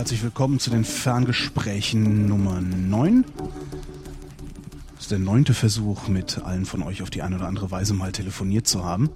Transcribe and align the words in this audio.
Herzlich 0.00 0.22
willkommen 0.22 0.58
zu 0.58 0.70
den 0.70 0.86
Ferngesprächen 0.86 2.24
Nummer 2.26 2.62
9. 2.62 3.22
Das 4.94 5.02
ist 5.02 5.10
der 5.10 5.18
neunte 5.18 5.52
Versuch, 5.52 6.08
mit 6.08 6.38
allen 6.38 6.64
von 6.64 6.82
euch 6.82 7.02
auf 7.02 7.10
die 7.10 7.20
eine 7.20 7.36
oder 7.36 7.46
andere 7.46 7.70
Weise 7.70 7.92
mal 7.92 8.10
telefoniert 8.10 8.66
zu 8.66 8.82
haben 8.82 9.10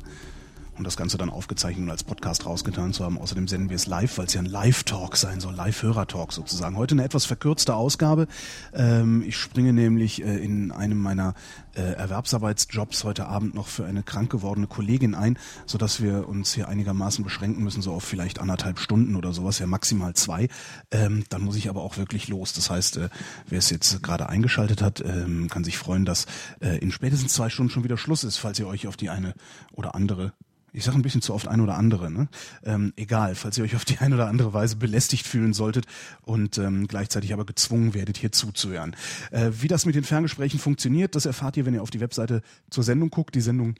und 0.77 0.85
das 0.85 0.97
Ganze 0.97 1.19
dann 1.19 1.31
aufgezeichnet 1.31 1.85
und 1.85 1.91
als 1.91 2.05
Podcast 2.05 2.47
rausgetan 2.47 2.93
zu 2.93 3.05
haben. 3.05 3.19
Außerdem 3.19 3.49
senden 3.49 3.69
wir 3.69 3.77
es 3.77 3.87
live, 3.87 4.19
weil 4.19 4.27
es 4.27 4.35
ja 4.35 4.41
ein 4.41 4.47
Live-Talk 4.47 5.17
sein 5.17 5.41
soll, 5.41 5.55
Live-Hörer-Talk 5.55 6.33
sozusagen. 6.33 6.77
Heute 6.77 6.95
eine 6.95 7.05
etwas 7.05 7.25
verkürzte 7.25 7.75
Ausgabe. 7.75 8.27
Ähm, 8.73 9.23
ich 9.27 9.37
springe 9.37 9.73
nämlich 9.73 10.23
äh, 10.23 10.37
in 10.37 10.73
einem 10.73 10.99
meiner 10.99 11.35
äh, 11.75 11.83
Erwerbsarbeitsjobs 11.83 13.05
heute 13.05 13.27
Abend 13.27 13.55
noch 13.55 13.69
für 13.69 13.85
eine 13.85 14.03
krank 14.03 14.31
gewordene 14.31 14.67
Kollegin 14.67 15.15
ein, 15.15 15.39
sodass 15.67 16.03
wir 16.03 16.29
uns 16.29 16.53
hier 16.55 16.69
einigermaßen 16.69 17.25
beschränken 17.25 17.63
müssen, 17.63 17.83
so 17.83 17.93
auf 17.93 18.05
vielleicht 18.05 18.41
anderthalb 18.41 18.79
Stunden 18.79 19.17
oder 19.17 19.33
sowas, 19.33 19.59
ja 19.59 19.67
maximal 19.67 20.15
zwei. 20.15 20.49
Ähm, 20.91 21.25
dann 21.29 21.43
muss 21.43 21.57
ich 21.57 21.69
aber 21.69 21.83
auch 21.83 21.97
wirklich 21.97 22.29
los. 22.29 22.53
Das 22.53 22.71
heißt, 22.71 22.97
äh, 22.97 23.09
wer 23.49 23.59
es 23.59 23.71
jetzt 23.71 24.03
gerade 24.03 24.29
eingeschaltet 24.29 24.83
hat, 24.83 25.03
ähm, 25.05 25.49
kann 25.49 25.65
sich 25.65 25.79
freuen, 25.79 26.05
dass 26.05 26.27
äh, 26.61 26.79
in 26.79 26.91
spätestens 26.91 27.35
zwei 27.35 27.49
Stunden 27.49 27.71
schon 27.71 27.85
wieder 27.85 27.97
Schluss 27.97 28.25
ist, 28.25 28.39
falls 28.39 28.59
ihr 28.59 28.67
euch 28.67 28.87
auf 28.87 28.97
die 28.97 29.11
eine 29.11 29.35
oder 29.73 29.95
andere 29.95 30.33
ich 30.75 30.85
sage 30.85 30.99
ein 30.99 31.03
bisschen 31.03 31.23
zu 31.23 31.33
oft 31.33 31.47
ein 31.49 31.61
oder 31.61 31.77
andere, 31.77 32.11
ne? 32.11 32.29
Ähm, 32.65 32.93
egal, 32.97 33.37
falls 33.37 33.57
ihr 33.57 33.65
euch 33.65 33.77
auf 33.77 33.85
die 33.85 33.99
eine 33.99 34.17
oder 34.17 34.27
andere 34.29 34.53
Weise 34.53 34.75
belästigt 34.77 35.27
fühlen 35.27 35.53
solltet 35.53 35.87
und 36.23 36.59
ähm, 36.59 36.89
gleichzeitig 36.89 37.33
aber 37.33 37.47
gezwungen 37.47 37.95
werdet, 37.95 38.19
hier 38.19 38.33
zuzuhören. 38.33 38.97
Äh, 39.31 39.53
wie 39.61 39.69
das 39.69 39.87
mit 39.87 39.95
den 39.95 40.03
Ferngesprächen 40.03 40.59
funktioniert, 40.59 41.15
das 41.15 41.27
erfahrt 41.27 41.57
ihr, 41.57 41.65
wenn 41.65 41.75
ihr 41.75 41.83
auf 41.83 41.91
die 41.91 42.01
Webseite 42.01 42.43
zur 42.71 42.83
Sendung 42.83 43.11
guckt. 43.11 43.37
Die 43.37 43.41
Sendung 43.41 43.77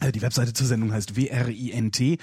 äh, 0.00 0.12
die 0.12 0.20
Webseite 0.20 0.52
zur 0.52 0.66
Sendung 0.66 0.92
heißt 0.92 1.16
wrint.de. 1.16 2.16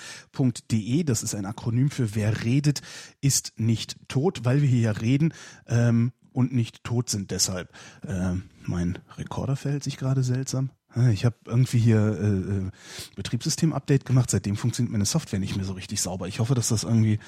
Das 1.04 1.24
ist 1.24 1.34
ein 1.34 1.46
Akronym 1.48 1.90
für 1.90 2.14
Wer 2.14 2.44
redet, 2.44 2.82
ist 3.20 3.54
nicht 3.58 3.98
tot, 4.08 4.46
weil 4.46 4.62
wir 4.62 4.70
hier 4.70 4.82
ja 4.82 4.92
reden 4.92 5.34
ähm, 5.68 6.12
und 6.34 6.54
nicht 6.54 6.84
tot 6.84 7.10
sind 7.10 7.32
deshalb. 7.32 7.72
Äh, 8.06 8.36
mein 8.64 9.00
Rekorder 9.18 9.56
verhält 9.56 9.84
sich 9.84 9.98
gerade 9.98 10.22
seltsam. 10.22 10.70
Ah, 10.98 11.10
ich 11.10 11.26
habe 11.26 11.36
irgendwie 11.46 11.78
hier 11.78 12.00
äh, 12.00 12.28
äh, 12.28 12.72
Betriebssystem-Update 13.16 14.04
gemacht, 14.04 14.32
seitdem 14.32 14.56
funktioniert 14.56 14.92
meine 14.92 15.06
Software 15.06 15.38
nicht 15.38 15.56
mehr 15.56 15.66
so 15.66 15.74
richtig 15.74 16.02
sauber. 16.02 16.28
Ich 16.28 16.40
hoffe, 16.40 16.56
dass 16.56 16.70
das 16.70 16.84
irgendwie 16.84 17.20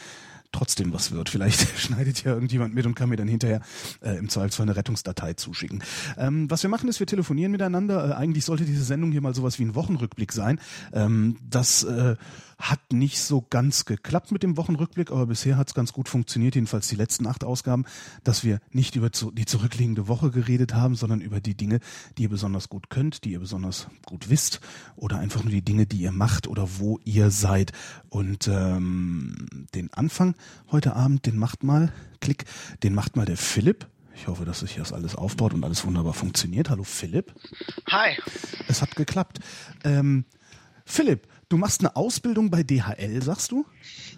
trotzdem 0.51 0.91
was 0.91 1.11
wird. 1.11 1.29
Vielleicht 1.29 1.77
schneidet 1.79 2.23
ja 2.23 2.33
irgendjemand 2.33 2.73
mit 2.73 2.87
und 2.87 2.95
kann 2.95 3.09
mir 3.09 3.15
dann 3.15 3.27
hinterher 3.27 3.61
äh, 4.01 4.17
im 4.17 4.27
Zweifelsfall 4.27 4.65
eine 4.65 4.75
Rettungsdatei 4.75 5.33
zuschicken. 5.33 5.83
Ähm, 6.17 6.49
was 6.49 6.63
wir 6.63 6.69
machen 6.71 6.89
ist, 6.89 6.99
wir 6.99 7.05
telefonieren 7.05 7.51
miteinander. 7.51 8.09
Äh, 8.09 8.13
eigentlich 8.13 8.45
sollte 8.45 8.65
diese 8.65 8.83
Sendung 8.83 9.11
hier 9.11 9.21
mal 9.21 9.35
sowas 9.35 9.59
wie 9.59 9.65
ein 9.65 9.75
Wochenrückblick 9.75 10.31
sein. 10.31 10.59
Ähm, 10.91 11.37
das 11.47 11.83
äh, 11.83 12.15
hat 12.59 12.91
nicht 12.91 13.21
so 13.21 13.45
ganz 13.49 13.85
geklappt 13.85 14.33
mit 14.33 14.43
dem 14.43 14.57
Wochenrückblick, 14.57 15.11
aber 15.11 15.25
bisher 15.27 15.55
hat 15.55 15.69
es 15.69 15.73
ganz 15.73 15.93
gut 15.93 16.09
funktioniert, 16.09 16.55
jedenfalls 16.55 16.89
die 16.89 16.95
letzten 16.95 17.25
acht 17.25 17.45
Ausgaben, 17.45 17.85
dass 18.25 18.43
wir 18.43 18.59
nicht 18.71 18.97
über 18.97 19.09
die 19.09 19.45
zurückliegende 19.45 20.09
Woche 20.09 20.29
geredet 20.29 20.73
haben, 20.73 20.95
sondern 20.95 21.21
über 21.21 21.39
die 21.39 21.55
Dinge, 21.55 21.79
die 22.17 22.23
ihr 22.23 22.29
besonders 22.29 22.67
gut 22.67 22.89
könnt, 22.89 23.23
die 23.23 23.31
ihr 23.31 23.39
besonders 23.39 23.87
gut 24.05 24.29
wisst 24.29 24.59
oder 24.97 25.19
einfach 25.19 25.43
nur 25.43 25.51
die 25.51 25.61
Dinge, 25.61 25.85
die 25.85 26.01
ihr 26.01 26.11
macht 26.11 26.47
oder 26.47 26.67
wo 26.79 26.99
ihr 27.05 27.31
seid. 27.31 27.71
Und 28.09 28.49
ähm, 28.49 29.67
den 29.73 29.93
Anfang 29.93 30.35
heute 30.69 30.97
Abend, 30.97 31.25
den 31.25 31.37
macht 31.37 31.63
mal, 31.63 31.93
klick, 32.19 32.43
den 32.83 32.93
macht 32.93 33.15
mal 33.15 33.25
der 33.25 33.37
Philipp. 33.37 33.87
Ich 34.15 34.27
hoffe, 34.27 34.43
dass 34.43 34.59
sich 34.59 34.75
das 34.75 34.91
alles 34.91 35.15
aufbaut 35.15 35.53
und 35.53 35.63
alles 35.63 35.85
wunderbar 35.85 36.13
funktioniert. 36.13 36.69
Hallo 36.69 36.83
Philipp. 36.83 37.33
Hi. 37.89 38.17
Es 38.67 38.81
hat 38.81 38.97
geklappt. 38.97 39.39
Ähm, 39.85 40.25
Philipp, 40.83 41.27
Du 41.49 41.57
machst 41.57 41.81
eine 41.81 41.95
Ausbildung 41.95 42.51
bei 42.51 42.61
DHL, 42.61 43.23
sagst 43.23 43.51
du? 43.51 43.65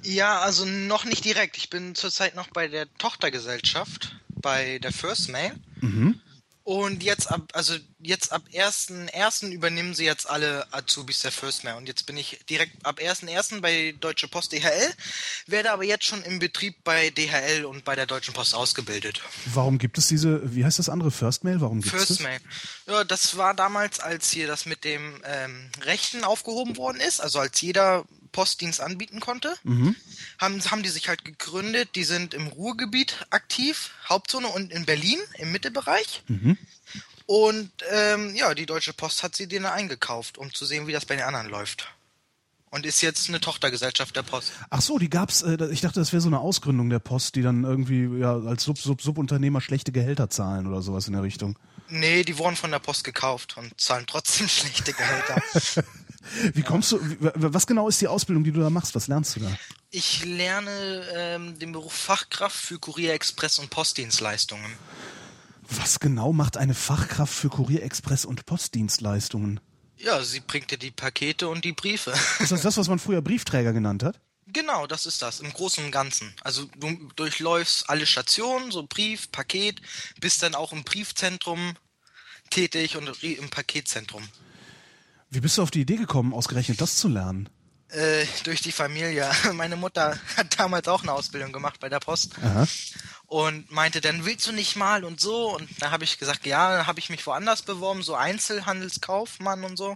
Ja, 0.04 0.40
also 0.42 0.66
noch 0.66 1.06
nicht 1.06 1.24
direkt. 1.24 1.58
Ich 1.58 1.70
bin 1.70 1.96
zurzeit 1.96 2.36
noch 2.36 2.50
bei 2.50 2.68
der 2.68 2.94
Tochtergesellschaft, 2.98 4.18
bei 4.30 4.80
der 4.80 4.92
First 4.92 5.30
Mail. 5.30 5.54
Mhm. 5.80 6.20
Und 6.64 7.02
jetzt 7.02 7.32
ab, 7.32 7.42
also 7.54 7.76
jetzt 8.00 8.32
ab 8.32 8.44
1.1. 8.54 9.50
übernehmen 9.50 9.96
sie 9.96 10.06
jetzt 10.06 10.30
alle 10.30 10.68
Azubis 10.72 11.22
der 11.22 11.32
First 11.32 11.64
Mail. 11.64 11.76
Und 11.76 11.88
jetzt 11.88 12.06
bin 12.06 12.18
ich 12.18 12.40
direkt 12.50 12.86
ab 12.86 13.00
1.1. 13.00 13.62
bei 13.62 13.96
Deutsche 14.00 14.28
Post 14.28 14.54
DHL, 14.54 14.94
werde 15.48 15.72
aber 15.72 15.84
jetzt 15.84 16.06
schon 16.06 16.22
im 16.22 16.38
Betrieb 16.38 16.84
bei 16.84 17.10
DHL 17.10 17.66
und 17.66 17.84
bei 17.84 17.96
der 17.96 18.06
Deutschen 18.06 18.36
Post 18.36 18.54
ausgebildet. 18.54 19.22
Warum 19.46 19.80
gibt 19.80 19.98
es 19.98 20.08
diese, 20.08 20.56
wie 20.56 20.64
heißt 20.64 20.78
das 20.78 20.90
andere, 20.90 21.10
First 21.10 21.44
Mail? 21.44 21.62
Warum 21.62 21.82
gibt 21.82 21.96
First 21.96 22.12
es 22.12 22.18
das? 22.18 22.24
Mail. 22.26 22.40
Ja, 22.86 23.04
das 23.04 23.38
war 23.38 23.56
damals, 23.56 24.00
als 24.00 24.30
hier 24.30 24.46
das 24.46 24.68
mit 24.68 24.84
dem 24.84 25.20
ähm, 25.26 25.72
Rechten 25.82 26.24
aufgehoben 26.24 26.78
worden 26.78 27.00
ist, 27.00 27.22
also 27.22 27.40
als 27.40 27.60
jeder 27.62 28.06
Postdienst 28.32 28.82
anbieten 28.82 29.20
konnte. 29.20 29.54
Mhm. 29.64 29.96
Haben, 30.38 30.62
haben 30.72 30.84
die 30.84 30.90
sich 30.90 31.10
halt 31.10 31.26
gegründet. 31.26 31.90
Die 31.96 32.04
sind 32.04 32.34
im 32.34 32.48
Ruhrgebiet 32.48 33.26
aktiv, 33.30 33.92
Hauptzone 34.08 34.48
und 34.48 34.72
in 34.72 34.86
Berlin 34.86 35.20
im 35.38 35.52
Mittelbereich. 35.52 36.24
Mhm. 36.28 36.58
Und 37.26 37.72
ähm, 37.90 38.36
ja, 38.36 38.54
die 38.54 38.66
Deutsche 38.66 38.94
Post 38.94 39.24
hat 39.24 39.36
sie 39.36 39.48
denen 39.48 39.66
eingekauft, 39.66 40.38
um 40.38 40.54
zu 40.54 40.66
sehen, 40.66 40.88
wie 40.88 40.92
das 40.92 41.06
bei 41.06 41.16
den 41.16 41.24
anderen 41.24 41.48
läuft. 41.48 41.88
Und 42.72 42.86
ist 42.86 43.02
jetzt 43.02 43.28
eine 43.28 43.42
Tochtergesellschaft 43.42 44.16
der 44.16 44.24
Post. 44.24 44.54
Ach 44.70 44.82
so, 44.82 44.98
die 44.98 45.10
gab's. 45.10 45.42
Äh, 45.42 45.58
ich 45.72 45.82
dachte, 45.82 46.00
das 46.00 46.14
wäre 46.14 46.22
so 46.22 46.30
eine 46.30 46.40
Ausgründung 46.40 46.90
der 46.90 47.00
Post, 47.00 47.36
die 47.36 47.42
dann 47.42 47.64
irgendwie 47.64 48.20
ja 48.20 48.38
als 48.38 48.64
Sub 48.64 48.78
Sub 48.78 49.02
Subunternehmer 49.02 49.62
schlechte 49.62 49.92
Gehälter 49.92 50.30
zahlen 50.30 50.68
oder 50.68 50.82
sowas 50.82 51.08
in 51.08 51.14
der 51.14 51.24
Richtung. 51.24 51.58
Nee, 51.90 52.24
die 52.24 52.38
wurden 52.38 52.56
von 52.56 52.72
der 52.72 52.80
Post 52.80 53.04
gekauft 53.04 53.58
und 53.58 53.80
zahlen 53.80 54.06
trotzdem 54.08 54.48
schlechte 54.50 54.94
Gehälter. 54.94 55.42
Wie 56.54 56.62
kommst 56.62 56.92
du, 56.92 57.00
was 57.20 57.68
genau 57.68 57.88
ist 57.88 58.00
die 58.02 58.08
Ausbildung, 58.08 58.44
die 58.44 58.52
du 58.52 58.60
da 58.60 58.70
machst? 58.70 58.96
Was 58.96 59.08
lernst 59.08 59.36
du 59.36 59.42
da? 59.42 59.58
Ich 59.90 60.24
lerne 60.24 61.06
ähm, 61.16 61.60
den 61.60 61.72
Beruf 61.72 61.94
Fachkraft 61.94 62.56
für 62.56 62.80
Kurier, 62.80 63.14
Express 63.14 63.60
und 63.60 63.70
Postdienstleistungen. 63.70 64.72
Was 65.70 66.00
genau 66.00 66.34
macht 66.34 66.58
eine 66.58 66.74
Fachkraft 66.74 67.34
für 67.34 67.50
Kurier, 67.50 67.84
Express 67.84 68.26
und 68.26 68.46
Postdienstleistungen? 68.46 69.60
Ja, 69.98 70.24
sie 70.24 70.40
bringt 70.40 70.72
dir 70.72 70.78
die 70.78 70.92
Pakete 70.92 71.48
und 71.48 71.64
die 71.64 71.74
Briefe. 71.74 72.14
Ist 72.40 72.52
das 72.52 72.62
das, 72.62 72.78
was 72.78 72.88
man 72.88 73.00
früher 73.00 73.22
Briefträger 73.22 73.72
genannt 73.72 74.04
hat? 74.04 74.20
Genau, 74.48 74.86
das 74.88 75.06
ist 75.06 75.22
das, 75.22 75.40
im 75.40 75.54
Großen 75.54 75.84
und 75.86 75.92
Ganzen. 75.92 76.34
Also 76.44 76.66
du 76.76 77.10
durchläufst 77.16 77.90
alle 77.90 78.06
Stationen, 78.06 78.72
so 78.72 78.84
Brief, 78.84 79.32
Paket, 79.32 79.82
bist 80.20 80.44
dann 80.44 80.56
auch 80.56 80.74
im 80.74 80.84
Briefzentrum 80.84 81.76
tätig 82.50 82.98
und 82.98 83.24
im 83.24 83.50
Paketzentrum. 83.50 84.28
Wie 85.32 85.40
bist 85.40 85.58
du 85.58 85.64
auf 85.64 85.72
die 85.72 85.82
Idee 85.82 85.96
gekommen, 85.96 86.34
ausgerechnet 86.34 86.82
das 86.82 86.98
zu 86.98 87.08
lernen? 87.08 87.50
Äh, 87.90 88.26
durch 88.44 88.62
die 88.62 88.72
Familie. 88.72 89.30
Meine 89.54 89.78
Mutter 89.78 90.18
hat 90.38 90.60
damals 90.60 90.88
auch 90.88 91.02
eine 91.02 91.14
Ausbildung 91.14 91.52
gemacht 91.52 91.80
bei 91.80 91.90
der 91.90 92.00
Post. 92.00 92.36
Aha 92.44 92.68
und 93.32 93.72
meinte, 93.72 94.02
dann 94.02 94.26
willst 94.26 94.46
du 94.46 94.52
nicht 94.52 94.76
mal 94.76 95.06
und 95.06 95.22
so. 95.22 95.56
Und 95.56 95.70
da 95.80 95.92
habe 95.92 96.04
ich 96.04 96.20
gesagt, 96.20 96.46
ja, 96.46 96.76
dann 96.76 96.86
habe 96.86 97.00
ich 97.00 97.10
mich 97.10 97.26
woanders 97.26 97.62
beworben, 97.62 98.04
so 98.04 98.14
Einzelhandelskaufmann 98.14 99.64
und 99.64 99.78
so. 99.78 99.96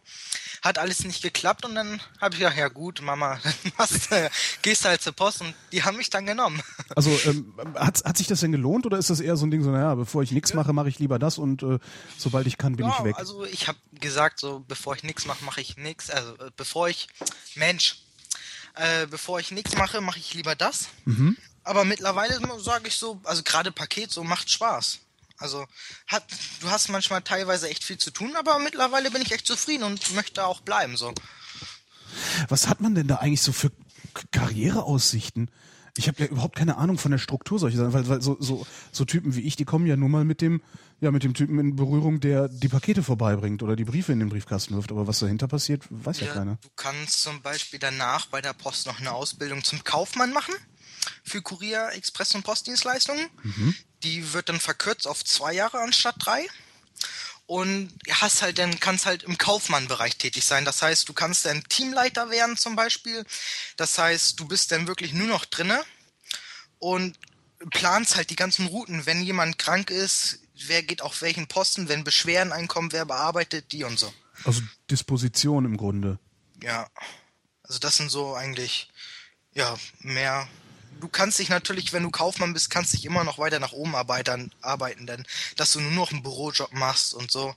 Hat 0.61 0.77
alles 0.77 1.03
nicht 1.03 1.21
geklappt 1.21 1.65
und 1.65 1.75
dann 1.75 1.99
habe 2.21 2.33
ich 2.33 2.39
gesagt, 2.39 2.57
ja 2.57 2.69
gut, 2.69 3.01
Mama, 3.01 3.37
äh, 4.11 4.29
gehst 4.61 4.85
halt 4.85 5.01
zur 5.01 5.11
Post 5.11 5.41
und 5.41 5.53
die 5.73 5.83
haben 5.83 5.97
mich 5.97 6.09
dann 6.09 6.25
genommen. 6.25 6.61
Also 6.95 7.11
ähm, 7.25 7.53
hat, 7.75 8.05
hat 8.05 8.17
sich 8.17 8.27
das 8.27 8.39
denn 8.39 8.53
gelohnt 8.53 8.85
oder 8.85 8.97
ist 8.97 9.09
das 9.09 9.19
eher 9.19 9.35
so 9.35 9.45
ein 9.45 9.51
Ding, 9.51 9.63
so 9.63 9.69
naja, 9.69 9.95
bevor 9.95 10.23
ich 10.23 10.31
nichts 10.31 10.53
mache, 10.53 10.71
mache 10.71 10.87
ich 10.87 10.99
lieber 10.99 11.19
das 11.19 11.37
und 11.37 11.61
äh, 11.61 11.79
sobald 12.17 12.47
ich 12.47 12.57
kann, 12.57 12.77
bin 12.77 12.87
ja, 12.87 12.95
ich 12.97 13.03
weg? 13.03 13.17
Also 13.17 13.43
ich 13.43 13.67
habe 13.67 13.77
gesagt, 13.99 14.39
so 14.39 14.63
bevor 14.65 14.95
ich 14.95 15.03
nichts 15.03 15.25
mache, 15.25 15.43
mache 15.43 15.59
ich 15.59 15.75
nichts. 15.75 16.09
Also 16.09 16.35
äh, 16.35 16.51
bevor 16.55 16.87
ich, 16.87 17.09
Mensch, 17.55 17.97
äh, 18.75 19.07
bevor 19.07 19.41
ich 19.41 19.51
nichts 19.51 19.75
mache, 19.75 19.99
mache 19.99 20.19
ich 20.19 20.33
lieber 20.33 20.55
das. 20.55 20.87
Mhm. 21.03 21.35
Aber 21.65 21.83
mittlerweile 21.83 22.39
sage 22.59 22.87
ich 22.87 22.95
so, 22.95 23.19
also 23.23 23.43
gerade 23.43 23.71
Paket 23.71 24.11
so 24.11 24.23
macht 24.23 24.49
Spaß. 24.49 24.99
Also 25.37 25.65
hat, 26.07 26.23
du 26.61 26.69
hast 26.69 26.89
manchmal 26.89 27.21
teilweise 27.21 27.67
echt 27.69 27.83
viel 27.83 27.97
zu 27.97 28.11
tun, 28.11 28.35
aber 28.37 28.59
mittlerweile 28.59 29.11
bin 29.11 29.21
ich 29.21 29.31
echt 29.31 29.47
zufrieden 29.47 29.83
und 29.83 30.13
möchte 30.13 30.45
auch 30.45 30.61
bleiben 30.61 30.95
so. 30.95 31.13
Was 32.47 32.67
hat 32.67 32.79
man 32.79 32.95
denn 32.95 33.07
da 33.07 33.15
eigentlich 33.15 33.41
so 33.41 33.51
für 33.51 33.71
Karriereaussichten? 34.31 35.51
Ich 35.97 36.07
habe 36.07 36.21
ja 36.21 36.27
überhaupt 36.27 36.55
keine 36.55 36.77
Ahnung 36.77 36.97
von 36.97 37.11
der 37.11 37.17
Struktur 37.17 37.57
solcher 37.57 37.77
Sachen, 37.77 37.93
weil, 37.93 38.07
weil 38.07 38.21
so, 38.21 38.37
so, 38.39 38.67
so 38.91 39.05
Typen 39.05 39.35
wie 39.35 39.41
ich, 39.41 39.55
die 39.55 39.65
kommen 39.65 39.87
ja 39.87 39.95
nur 39.95 40.09
mal 40.09 40.23
mit 40.23 40.41
dem, 40.41 40.61
ja, 40.99 41.09
mit 41.09 41.23
dem 41.23 41.33
Typen 41.33 41.57
in 41.57 41.75
Berührung, 41.75 42.19
der 42.19 42.47
die 42.47 42.67
Pakete 42.67 43.01
vorbeibringt 43.01 43.63
oder 43.63 43.75
die 43.75 43.85
Briefe 43.85 44.11
in 44.11 44.19
den 44.19 44.29
Briefkasten 44.29 44.75
wirft. 44.75 44.91
Aber 44.91 45.07
was 45.07 45.19
dahinter 45.19 45.47
passiert, 45.47 45.83
weiß 45.89 46.19
ja, 46.19 46.27
ja 46.27 46.33
keiner. 46.33 46.57
Du 46.61 46.69
kannst 46.75 47.21
zum 47.21 47.41
Beispiel 47.41 47.79
danach 47.79 48.27
bei 48.27 48.41
der 48.41 48.53
Post 48.53 48.87
noch 48.87 48.99
eine 48.99 49.11
Ausbildung 49.11 49.63
zum 49.63 49.83
Kaufmann 49.83 50.31
machen 50.31 50.53
für 51.25 51.41
Kurier, 51.41 51.89
Express 51.93 52.35
und 52.35 52.43
Postdienstleistungen. 52.43 53.29
Mhm. 53.43 53.75
Die 54.03 54.33
wird 54.33 54.49
dann 54.49 54.59
verkürzt 54.59 55.07
auf 55.07 55.23
zwei 55.25 55.53
Jahre 55.53 55.79
anstatt 55.79 56.15
drei. 56.19 56.47
Und 57.47 57.93
hast 58.09 58.41
halt 58.41 58.57
dann, 58.57 58.79
kannst 58.79 59.05
halt 59.05 59.21
im 59.21 59.37
Kaufmannbereich 59.37 60.17
tätig 60.17 60.45
sein. 60.45 60.65
Das 60.65 60.81
heißt, 60.81 61.07
du 61.07 61.13
kannst 61.13 61.45
dann 61.45 61.63
Teamleiter 61.69 62.31
werden 62.31 62.57
zum 62.57 62.75
Beispiel. 62.75 63.23
Das 63.77 63.99
heißt, 63.99 64.39
du 64.39 64.47
bist 64.47 64.71
dann 64.71 64.87
wirklich 64.87 65.13
nur 65.13 65.27
noch 65.27 65.45
drinne 65.45 65.83
und 66.79 67.19
planst 67.71 68.15
halt 68.15 68.31
die 68.31 68.35
ganzen 68.35 68.65
Routen, 68.67 69.05
wenn 69.05 69.21
jemand 69.21 69.59
krank 69.59 69.91
ist, 69.91 70.39
wer 70.55 70.81
geht 70.81 71.01
auf 71.01 71.21
welchen 71.21 71.47
Posten, 71.47 71.87
wenn 71.87 72.03
Beschwerden 72.03 72.51
einkommen, 72.51 72.91
wer 72.91 73.05
bearbeitet 73.05 73.71
die 73.71 73.83
und 73.83 73.99
so. 73.99 74.11
Also 74.43 74.61
Disposition 74.89 75.65
im 75.65 75.77
Grunde. 75.77 76.19
Ja. 76.61 76.89
Also 77.63 77.79
das 77.79 77.95
sind 77.95 78.09
so 78.09 78.35
eigentlich, 78.35 78.89
ja, 79.53 79.77
mehr 79.99 80.47
du 80.99 81.07
kannst 81.07 81.39
dich 81.39 81.49
natürlich, 81.49 81.93
wenn 81.93 82.03
du 82.03 82.11
Kaufmann 82.11 82.53
bist, 82.53 82.69
kannst 82.69 82.93
dich 82.93 83.05
immer 83.05 83.23
noch 83.23 83.37
weiter 83.37 83.59
nach 83.59 83.73
oben 83.73 83.95
arbeiten, 83.95 84.51
arbeiten 84.61 85.07
denn 85.07 85.25
dass 85.55 85.71
du 85.71 85.79
nur 85.79 85.91
noch 85.91 86.11
einen 86.11 86.23
Bürojob 86.23 86.73
machst 86.73 87.13
und 87.13 87.31
so. 87.31 87.55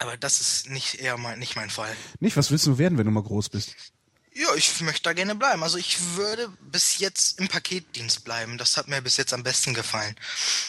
Aber 0.00 0.16
das 0.16 0.40
ist 0.40 0.70
nicht 0.70 0.96
eher 0.96 1.16
mein, 1.16 1.38
nicht 1.38 1.56
mein 1.56 1.70
Fall. 1.70 1.94
Nicht, 2.20 2.36
was 2.36 2.50
willst 2.50 2.66
du 2.66 2.78
werden, 2.78 2.98
wenn 2.98 3.06
du 3.06 3.10
mal 3.10 3.22
groß 3.22 3.48
bist? 3.48 3.74
Ja, 4.38 4.54
ich 4.54 4.80
möchte 4.82 5.02
da 5.02 5.14
gerne 5.14 5.34
bleiben. 5.34 5.64
Also 5.64 5.78
ich 5.78 5.98
würde 6.14 6.48
bis 6.60 6.98
jetzt 6.98 7.40
im 7.40 7.48
Paketdienst 7.48 8.22
bleiben. 8.22 8.56
Das 8.56 8.76
hat 8.76 8.86
mir 8.86 9.02
bis 9.02 9.16
jetzt 9.16 9.34
am 9.34 9.42
besten 9.42 9.74
gefallen. 9.74 10.14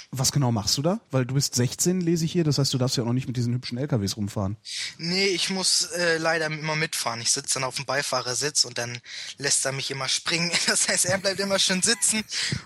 Was 0.09 0.31
genau 0.31 0.51
machst 0.51 0.75
du 0.79 0.81
da? 0.81 0.99
Weil 1.11 1.27
du 1.27 1.35
bist 1.35 1.53
16, 1.53 2.01
lese 2.01 2.25
ich 2.25 2.31
hier. 2.31 2.43
Das 2.43 2.57
heißt, 2.57 2.73
du 2.73 2.79
darfst 2.79 2.97
ja 2.97 3.03
auch 3.03 3.07
noch 3.07 3.13
nicht 3.13 3.27
mit 3.27 3.37
diesen 3.37 3.53
hübschen 3.53 3.77
LKWs 3.77 4.17
rumfahren. 4.17 4.57
Nee, 4.97 5.27
ich 5.27 5.51
muss 5.51 5.83
äh, 5.91 6.17
leider 6.17 6.47
immer 6.47 6.75
mitfahren. 6.75 7.21
Ich 7.21 7.31
sitze 7.31 7.55
dann 7.59 7.63
auf 7.63 7.75
dem 7.75 7.85
Beifahrersitz 7.85 8.65
und 8.65 8.79
dann 8.79 8.97
lässt 9.37 9.63
er 9.67 9.71
mich 9.71 9.91
immer 9.91 10.07
springen. 10.07 10.51
Das 10.69 10.87
heißt, 10.87 11.05
er 11.05 11.17
bleibt 11.17 11.39
immer 11.39 11.57
schön 11.57 11.81
sitzen 11.81 12.23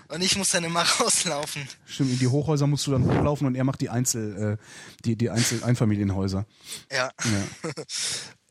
und 0.08 0.22
ich 0.22 0.36
muss 0.36 0.50
dann 0.50 0.64
immer 0.64 0.82
rauslaufen. 1.00 1.68
Stimmt, 1.86 2.12
in 2.12 2.18
die 2.18 2.28
Hochhäuser 2.28 2.66
musst 2.66 2.86
du 2.86 2.92
dann 2.92 3.04
hochlaufen 3.04 3.46
und 3.46 3.54
er 3.54 3.64
macht 3.64 3.80
die 3.80 3.88
Einzel, 3.88 4.58
äh, 4.58 4.64
die, 5.04 5.16
die 5.16 5.30
Einzel-Einfamilienhäuser. 5.30 6.46
Ja. 6.90 7.10
ja. 7.24 7.72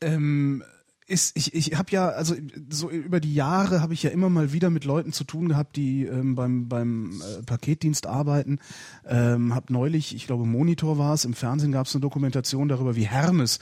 ähm, 0.00 0.64
ist, 1.06 1.36
ich, 1.36 1.54
ich 1.54 1.76
habe 1.76 1.90
ja, 1.90 2.08
also 2.08 2.34
so 2.70 2.90
über 2.90 3.20
die 3.20 3.34
Jahre 3.34 3.82
habe 3.82 3.92
ich 3.92 4.02
ja 4.02 4.10
immer 4.10 4.30
mal 4.30 4.52
wieder 4.52 4.70
mit 4.70 4.84
Leuten 4.84 5.12
zu 5.12 5.24
tun 5.24 5.48
gehabt, 5.48 5.76
die 5.76 6.04
ähm, 6.04 6.34
beim, 6.34 6.68
beim 6.68 7.20
äh, 7.20 7.42
Paketdienst 7.42 8.06
arbeiten. 8.06 8.58
Ähm, 9.06 9.54
hab 9.54 9.68
neulich, 9.68 10.14
ich 10.14 10.26
glaube 10.26 10.46
Monitor 10.46 10.96
war 10.96 11.12
es, 11.12 11.26
im 11.26 11.34
Fernsehen 11.34 11.72
gab 11.72 11.86
es 11.86 11.94
eine 11.94 12.00
Dokumentation 12.00 12.68
darüber, 12.68 12.96
wie 12.96 13.06
Hermes 13.06 13.58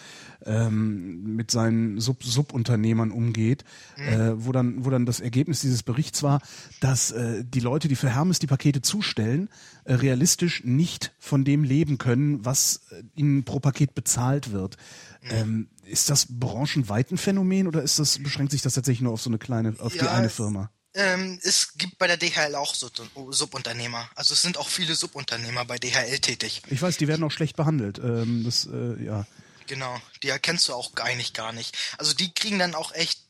ähm, 0.47 1.35
mit 1.35 1.51
seinen 1.51 1.99
Sub 1.99 2.23
Subunternehmern 2.23 3.11
umgeht, 3.11 3.65
mhm. 3.97 4.05
äh, 4.05 4.47
wo 4.47 4.53
dann, 4.53 4.85
wo 4.85 4.91
dann 4.91 5.05
das 5.05 5.19
Ergebnis 5.19 5.61
dieses 5.61 5.83
Berichts 5.83 6.23
war, 6.23 6.41
dass 6.81 7.11
äh, 7.11 7.45
die 7.45 7.61
Leute, 7.61 7.89
die 7.89 7.97
für 7.97 8.15
Hermes 8.15 8.39
die 8.39 8.47
Pakete 8.47 8.83
zustellen, 8.83 9.49
äh, 9.85 9.95
realistisch 9.95 10.63
nicht 10.65 11.13
von 11.19 11.45
dem 11.45 11.65
leben 11.65 11.99
können, 11.99 12.45
was 12.45 12.83
äh, 12.93 13.03
ihnen 13.17 13.43
pro 13.43 13.59
Paket 13.59 13.97
bezahlt 13.97 14.53
wird. 14.53 14.77
Mhm. 15.23 15.31
Ähm, 15.31 15.69
ist 15.85 16.11
das 16.11 16.27
branchenweit 16.29 17.11
ein 17.11 17.19
Phänomen 17.19 17.67
oder 17.67 17.83
ist 17.83 17.99
das, 17.99 18.23
beschränkt 18.23 18.53
sich 18.53 18.63
das 18.63 18.75
tatsächlich 18.75 19.03
nur 19.03 19.13
auf 19.13 19.23
so 19.23 19.31
eine 19.31 19.39
kleine, 19.39 19.75
auf 19.79 19.95
ja, 19.95 20.03
die 20.03 20.09
eine 20.09 20.31
Firma? 20.31 20.71
Ähm, 20.95 21.41
es 21.43 21.73
gibt 21.75 21.99
bei 21.99 22.07
der 22.07 22.19
DHL 22.19 22.55
auch 22.55 22.75
Subunternehmer. 22.75 24.11
Also 24.15 24.35
es 24.35 24.43
sind 24.43 24.59
auch 24.59 24.69
viele 24.69 24.95
Subunternehmer 24.95 25.65
bei 25.65 25.79
DHL 25.79 26.19
tätig. 26.19 26.63
Ich 26.69 26.83
weiß, 26.83 26.99
die 26.99 27.09
werden 27.09 27.25
auch 27.25 27.31
schlecht 27.31 27.57
behandelt. 27.57 27.99
Ähm, 27.99 28.43
das, 28.45 28.67
äh, 28.67 29.03
ja. 29.03 29.27
Genau, 29.67 29.99
die 30.23 30.29
erkennst 30.29 30.69
du 30.69 30.75
auch 30.75 30.93
eigentlich 30.97 31.33
gar 31.33 31.53
nicht. 31.53 31.77
Also 31.97 32.13
die 32.13 32.33
kriegen 32.35 32.59
dann 32.59 32.75
auch 32.75 32.93
echt 32.93 33.23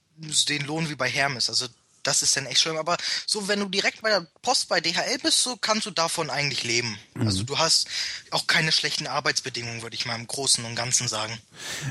den 0.48 0.66
Lohn 0.66 0.90
wie 0.90 0.96
bei 0.96 1.08
Hermes. 1.08 1.48
Also 1.48 1.66
das 2.02 2.22
ist 2.22 2.36
dann 2.36 2.46
echt 2.46 2.60
schlimm. 2.60 2.76
Aber 2.76 2.96
so, 3.26 3.48
wenn 3.48 3.60
du 3.60 3.68
direkt 3.68 4.02
bei 4.02 4.10
der 4.10 4.26
Post 4.42 4.68
bei 4.68 4.80
DHL 4.80 5.18
bist, 5.22 5.42
so 5.42 5.56
kannst 5.56 5.86
du 5.86 5.90
davon 5.90 6.30
eigentlich 6.30 6.64
leben. 6.64 6.98
Mhm. 7.14 7.26
Also 7.26 7.42
du 7.44 7.58
hast 7.58 7.88
auch 8.30 8.46
keine 8.46 8.72
schlechten 8.72 9.06
Arbeitsbedingungen, 9.06 9.82
würde 9.82 9.94
ich 9.94 10.06
mal 10.06 10.16
im 10.16 10.26
Großen 10.26 10.64
und 10.64 10.74
Ganzen 10.74 11.08
sagen. 11.08 11.38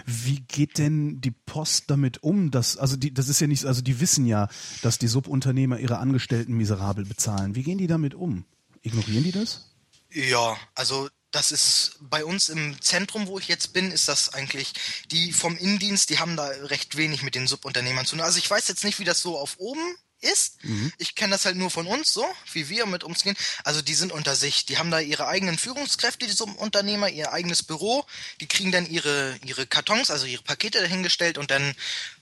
Wie 0.05 0.39
geht 0.41 0.77
denn 0.77 1.21
die 1.21 1.31
Post 1.31 1.85
damit 1.87 2.23
um? 2.23 2.51
Dass, 2.51 2.77
also 2.77 2.95
die, 2.95 3.13
das 3.13 3.29
ist 3.29 3.41
ja 3.41 3.47
nicht, 3.47 3.65
also 3.65 3.81
die 3.81 3.99
wissen 3.99 4.25
ja, 4.25 4.49
dass 4.81 4.99
die 4.99 5.07
Subunternehmer 5.07 5.79
ihre 5.79 5.97
Angestellten 5.97 6.53
miserabel 6.53 7.05
bezahlen. 7.05 7.55
Wie 7.55 7.63
gehen 7.63 7.77
die 7.77 7.87
damit 7.87 8.13
um? 8.13 8.45
Ignorieren 8.81 9.23
die 9.23 9.31
das? 9.31 9.69
Ja, 10.09 10.57
also 10.75 11.09
das 11.31 11.51
ist 11.51 11.97
bei 12.01 12.25
uns 12.25 12.49
im 12.49 12.81
Zentrum, 12.81 13.27
wo 13.27 13.39
ich 13.39 13.47
jetzt 13.47 13.73
bin, 13.73 13.91
ist 13.91 14.07
das 14.07 14.33
eigentlich, 14.33 14.73
die 15.11 15.31
vom 15.31 15.57
Innendienst, 15.57 16.09
die 16.09 16.19
haben 16.19 16.35
da 16.35 16.47
recht 16.47 16.97
wenig 16.97 17.23
mit 17.23 17.35
den 17.35 17.47
Subunternehmern 17.47 18.05
zu 18.05 18.15
tun. 18.15 18.25
Also 18.25 18.37
ich 18.37 18.49
weiß 18.49 18.67
jetzt 18.67 18.83
nicht, 18.83 18.99
wie 18.99 19.05
das 19.05 19.21
so 19.21 19.37
auf 19.37 19.55
oben 19.57 19.95
ist. 20.21 20.63
Mhm. 20.63 20.91
Ich 20.97 21.15
kenne 21.15 21.31
das 21.31 21.45
halt 21.45 21.55
nur 21.55 21.71
von 21.71 21.87
uns, 21.87 22.13
so, 22.13 22.25
wie 22.53 22.69
wir 22.69 22.85
mit 22.85 23.03
uns 23.03 23.23
gehen. 23.23 23.35
Also 23.63 23.81
die 23.81 23.93
sind 23.93 24.11
unter 24.11 24.35
sich. 24.35 24.65
Die 24.65 24.77
haben 24.77 24.91
da 24.91 24.99
ihre 24.99 25.27
eigenen 25.27 25.57
Führungskräfte, 25.57 26.27
die 26.27 26.33
Subunternehmer, 26.33 27.09
ihr 27.09 27.33
eigenes 27.33 27.63
Büro. 27.63 28.05
Die 28.39 28.47
kriegen 28.47 28.71
dann 28.71 28.85
ihre, 28.85 29.39
ihre 29.45 29.65
Kartons, 29.65 30.11
also 30.11 30.25
ihre 30.25 30.43
Pakete 30.43 30.79
dahingestellt 30.79 31.37
und 31.37 31.51
dann, 31.51 31.73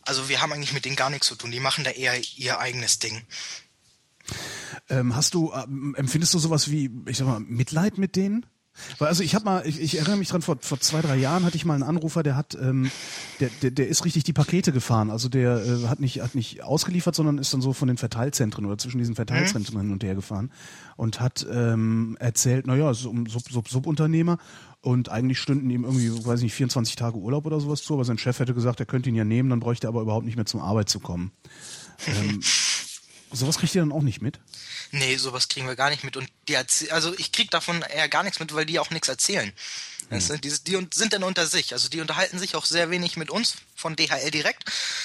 also 0.03 0.29
wir 0.29 0.41
haben 0.41 0.53
eigentlich 0.53 0.73
mit 0.73 0.85
denen 0.85 0.95
gar 0.95 1.09
nichts 1.09 1.27
zu 1.27 1.35
tun. 1.35 1.51
Die 1.51 1.59
machen 1.59 1.83
da 1.83 1.91
eher 1.91 2.19
ihr 2.37 2.59
eigenes 2.59 2.99
Ding. 2.99 3.25
Ähm, 4.89 5.15
hast 5.15 5.33
du, 5.33 5.51
ähm, 5.53 5.95
empfindest 5.97 6.33
du 6.33 6.39
sowas 6.39 6.69
wie, 6.69 6.89
ich 7.07 7.17
sag 7.17 7.27
mal, 7.27 7.39
Mitleid 7.39 7.97
mit 7.97 8.15
denen? 8.15 8.45
Weil 8.97 9.09
also 9.09 9.23
ich 9.23 9.35
habe 9.35 9.45
mal, 9.45 9.67
ich, 9.67 9.81
ich, 9.81 9.97
erinnere 9.97 10.17
mich 10.17 10.29
dran, 10.29 10.41
vor, 10.41 10.57
vor 10.61 10.79
zwei, 10.79 11.01
drei 11.01 11.15
Jahren 11.17 11.43
hatte 11.43 11.57
ich 11.57 11.65
mal 11.65 11.73
einen 11.73 11.83
Anrufer, 11.83 12.23
der 12.23 12.35
hat, 12.35 12.55
ähm, 12.55 12.89
der, 13.39 13.49
der, 13.61 13.71
der 13.71 13.87
ist 13.87 14.05
richtig 14.05 14.23
die 14.23 14.33
Pakete 14.33 14.71
gefahren. 14.71 15.09
Also 15.09 15.29
der 15.29 15.63
äh, 15.65 15.87
hat 15.87 15.99
nicht, 15.99 16.21
hat 16.21 16.35
nicht 16.35 16.63
ausgeliefert, 16.63 17.15
sondern 17.15 17.37
ist 17.37 17.53
dann 17.53 17.61
so 17.61 17.73
von 17.73 17.87
den 17.87 17.97
Verteilzentren 17.97 18.65
oder 18.65 18.77
zwischen 18.77 18.97
diesen 18.97 19.15
Verteilzentren 19.15 19.75
mhm. 19.75 19.81
hin 19.81 19.91
und 19.91 20.03
her 20.03 20.15
gefahren 20.15 20.51
und 20.95 21.19
hat 21.19 21.45
ähm, 21.51 22.17
erzählt, 22.19 22.67
naja, 22.67 22.89
es 22.91 22.99
ist 22.99 23.05
um 23.05 23.25
Sub, 23.27 23.43
Sub, 23.49 23.67
Subunternehmer 23.67 24.37
und 24.81 25.09
eigentlich 25.09 25.39
stünden 25.39 25.69
ihm 25.69 25.83
irgendwie, 25.83 26.25
weiß 26.25 26.39
ich 26.39 26.45
nicht, 26.45 26.55
24 26.55 26.95
Tage 26.95 27.17
Urlaub 27.17 27.45
oder 27.45 27.59
sowas 27.59 27.83
zu, 27.83 27.93
aber 27.93 28.05
sein 28.05 28.17
Chef 28.17 28.39
hätte 28.39 28.53
gesagt, 28.53 28.79
er 28.79 28.85
könnte 28.85 29.09
ihn 29.09 29.15
ja 29.15 29.25
nehmen, 29.25 29.49
dann 29.49 29.59
bräuchte 29.59 29.87
er 29.87 29.89
aber 29.89 30.01
überhaupt 30.01 30.25
nicht 30.25 30.35
mehr 30.35 30.45
zum 30.45 30.61
Arbeit 30.61 30.89
zu 30.89 30.99
kommen. 30.99 31.31
ähm, 32.07 32.39
sowas 33.31 33.57
kriegt 33.57 33.75
ihr 33.75 33.81
dann 33.81 33.91
auch 33.91 34.03
nicht 34.03 34.21
mit? 34.21 34.39
Nee, 34.91 35.17
sowas 35.17 35.47
kriegen 35.47 35.67
wir 35.67 35.75
gar 35.75 35.89
nicht 35.89 36.03
mit. 36.03 36.17
Und 36.17 36.29
die 36.47 36.57
also 36.57 37.13
ich 37.17 37.31
krieg 37.31 37.51
davon 37.51 37.81
eher 37.83 38.09
gar 38.09 38.23
nichts 38.23 38.39
mit, 38.39 38.53
weil 38.53 38.65
die 38.65 38.79
auch 38.79 38.89
nichts 38.89 39.07
erzählen. 39.07 39.53
Mhm. 40.09 40.15
Weißt 40.15 40.43
die, 40.43 40.63
die 40.63 40.87
sind 40.93 41.13
dann 41.13 41.23
unter 41.23 41.47
sich. 41.47 41.73
Also 41.73 41.89
die 41.89 42.01
unterhalten 42.01 42.39
sich 42.39 42.55
auch 42.55 42.65
sehr 42.65 42.89
wenig 42.89 43.17
mit 43.17 43.29
uns 43.29 43.55
von 43.75 43.95
DHL 43.95 44.31
direkt, 44.31 44.63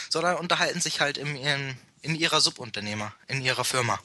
sondern 0.08 0.36
unterhalten 0.36 0.80
sich 0.80 1.00
halt 1.00 1.18
im, 1.18 1.36
in, 1.36 1.76
in 2.02 2.14
ihrer 2.14 2.40
Subunternehmer, 2.40 3.14
in 3.28 3.42
ihrer 3.42 3.64
Firma. 3.64 4.00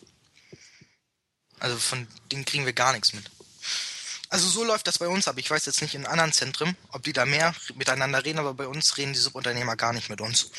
Also 1.59 1.77
von 1.77 2.07
denen 2.31 2.45
kriegen 2.45 2.65
wir 2.65 2.73
gar 2.73 2.93
nichts 2.93 3.13
mit. 3.13 3.29
Also 4.29 4.47
so 4.47 4.63
läuft 4.63 4.85
das 4.87 4.99
bei 4.99 5.07
uns 5.07 5.27
ab. 5.27 5.37
Ich 5.39 5.49
weiß 5.49 5.65
jetzt 5.65 5.81
nicht 5.81 5.95
in 5.95 6.05
anderen 6.05 6.31
Zentren, 6.31 6.77
ob 6.91 7.03
die 7.03 7.13
da 7.13 7.25
mehr 7.25 7.55
miteinander 7.75 8.23
reden, 8.23 8.39
aber 8.39 8.53
bei 8.53 8.67
uns 8.67 8.97
reden 8.97 9.13
die 9.13 9.19
Subunternehmer 9.19 9.75
gar 9.75 9.91
nicht 9.91 10.09
mit 10.09 10.21
uns. 10.21 10.51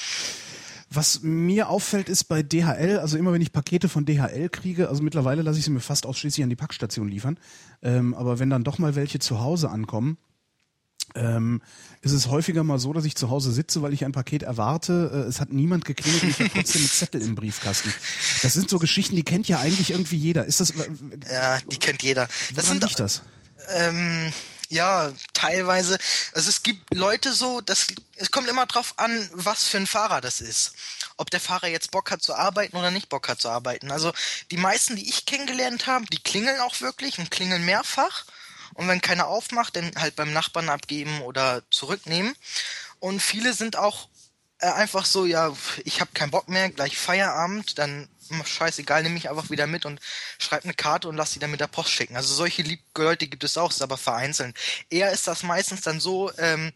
Was 0.93 1.23
mir 1.23 1.69
auffällt, 1.69 2.09
ist 2.09 2.25
bei 2.25 2.43
DHL, 2.43 2.99
also 2.99 3.17
immer 3.17 3.33
wenn 3.33 3.41
ich 3.41 3.53
Pakete 3.53 3.89
von 3.89 4.05
DHL 4.05 4.49
kriege, 4.49 4.89
also 4.89 5.05
mittlerweile 5.05 5.43
lasse 5.43 5.59
ich 5.59 5.65
sie 5.65 5.71
mir 5.71 5.79
fast 5.81 6.05
ausschließlich 6.05 6.43
an 6.43 6.51
die 6.51 6.57
Packstation 6.57 7.09
liefern, 7.09 7.39
ähm, 7.81 8.13
aber 8.13 8.41
wenn 8.41 8.51
dann 8.51 8.65
doch 8.65 8.79
mal 8.79 8.97
welche 8.97 9.21
zu 9.21 9.41
Hause 9.41 9.71
ankommen, 9.71 10.19
ähm, 11.15 11.63
ist 12.03 12.13
es 12.13 12.29
häufiger 12.29 12.65
mal 12.65 12.79
so, 12.79 12.93
dass 12.93 13.05
ich 13.05 13.15
zu 13.17 13.31
Hause 13.31 13.53
sitze, 13.53 13.83
weil 13.83 13.93
ich 13.93 14.05
ein 14.05 14.13
Paket 14.13 14.43
erwarte. 14.43 15.11
Äh, 15.13 15.29
es 15.29 15.41
hat 15.41 15.53
niemand 15.53 15.85
geklingelt 15.85 16.23
und 16.23 16.31
ich 16.31 16.41
habe 16.41 16.51
trotzdem 16.51 16.81
einen 16.83 16.91
Zettel 16.91 17.23
im 17.23 17.35
Briefkasten. 17.35 17.93
Das 18.43 18.53
sind 18.53 18.71
so 18.71 18.79
Geschichten, 18.79 19.17
die 19.17 19.25
kennt 19.25 19.49
ja 19.49 19.59
eigentlich 19.59 19.91
irgendwie 19.91 20.17
jeder. 20.17 20.45
Ist 20.45 20.61
das? 20.61 20.73
Ja, 21.31 21.59
die 21.71 21.79
kennt 21.79 22.03
jeder. 22.03 22.29
Das 22.55 22.69
sind 22.69 22.83
liegt 22.83 23.01
das? 23.01 23.23
Ähm, 23.77 24.33
ja, 24.71 25.13
teilweise. 25.35 25.99
Also 26.33 26.49
es 26.49 26.63
gibt 26.63 26.95
Leute 26.95 27.33
so, 27.33 27.61
das, 27.61 27.89
es 28.17 28.31
kommt 28.31 28.49
immer 28.49 28.67
drauf 28.67 28.95
an, 28.97 29.29
was 29.33 29.67
für 29.67 29.79
ein 29.79 29.87
Fahrer 29.87 30.21
das 30.21 30.41
ist. 30.41 30.75
Ob 31.17 31.29
der 31.31 31.41
Fahrer 31.41 31.67
jetzt 31.67 31.91
Bock 31.91 32.11
hat 32.13 32.23
zu 32.23 32.35
arbeiten 32.35 32.77
oder 32.77 32.93
nicht 32.93 33.09
Bock 33.09 33.29
hat 33.29 33.41
zu 33.41 33.49
arbeiten. 33.49 33.91
Also 33.91 34.13
die 34.53 34.57
meisten, 34.57 34.95
die 34.95 35.09
ich 35.09 35.27
kennengelernt 35.27 35.89
habe, 35.89 36.07
die 36.07 36.23
klingeln 36.23 36.61
auch 36.61 36.81
wirklich 36.81 37.19
und 37.19 37.33
klingeln 37.33 37.65
mehrfach. 37.65 38.25
Und 38.75 38.87
wenn 38.87 39.01
keiner 39.01 39.27
aufmacht, 39.27 39.75
dann 39.75 39.91
halt 39.97 40.15
beim 40.15 40.33
Nachbarn 40.33 40.69
abgeben 40.69 41.21
oder 41.23 41.63
zurücknehmen. 41.71 42.37
Und 43.01 43.21
viele 43.21 43.53
sind 43.55 43.75
auch 43.75 44.09
äh, 44.61 44.69
einfach 44.69 45.05
so, 45.05 45.27
ja, 45.27 45.53
ich 45.85 46.01
habe 46.01 46.13
keinen 46.15 46.31
Bock 46.31 46.49
mehr, 46.49 46.71
gleich 46.71 46.97
Feierabend, 46.97 47.79
dann 47.79 48.09
scheißegal, 48.45 49.03
nehme 49.03 49.17
ich 49.17 49.29
einfach 49.29 49.51
wieder 49.51 49.67
mit 49.67 49.87
und 49.87 50.01
schreibe 50.39 50.65
eine 50.65 50.75
Karte 50.75 51.09
und 51.09 51.17
lass 51.17 51.33
sie 51.33 51.39
dann 51.39 51.51
mit 51.51 51.61
der 51.61 51.67
Post 51.67 51.91
schicken. 51.91 52.17
Also 52.17 52.35
solche 52.35 52.65
Leute 52.97 53.27
gibt 53.27 53.45
es 53.45 53.57
auch, 53.59 53.71
ist 53.71 53.83
aber 53.83 53.97
vereinzelt. 53.97 54.57
Eher 54.91 55.13
ist 55.13 55.27
das 55.27 55.43
meistens 55.43 55.83
dann 55.83 56.01
so, 56.01 56.31
ähm, 56.39 56.73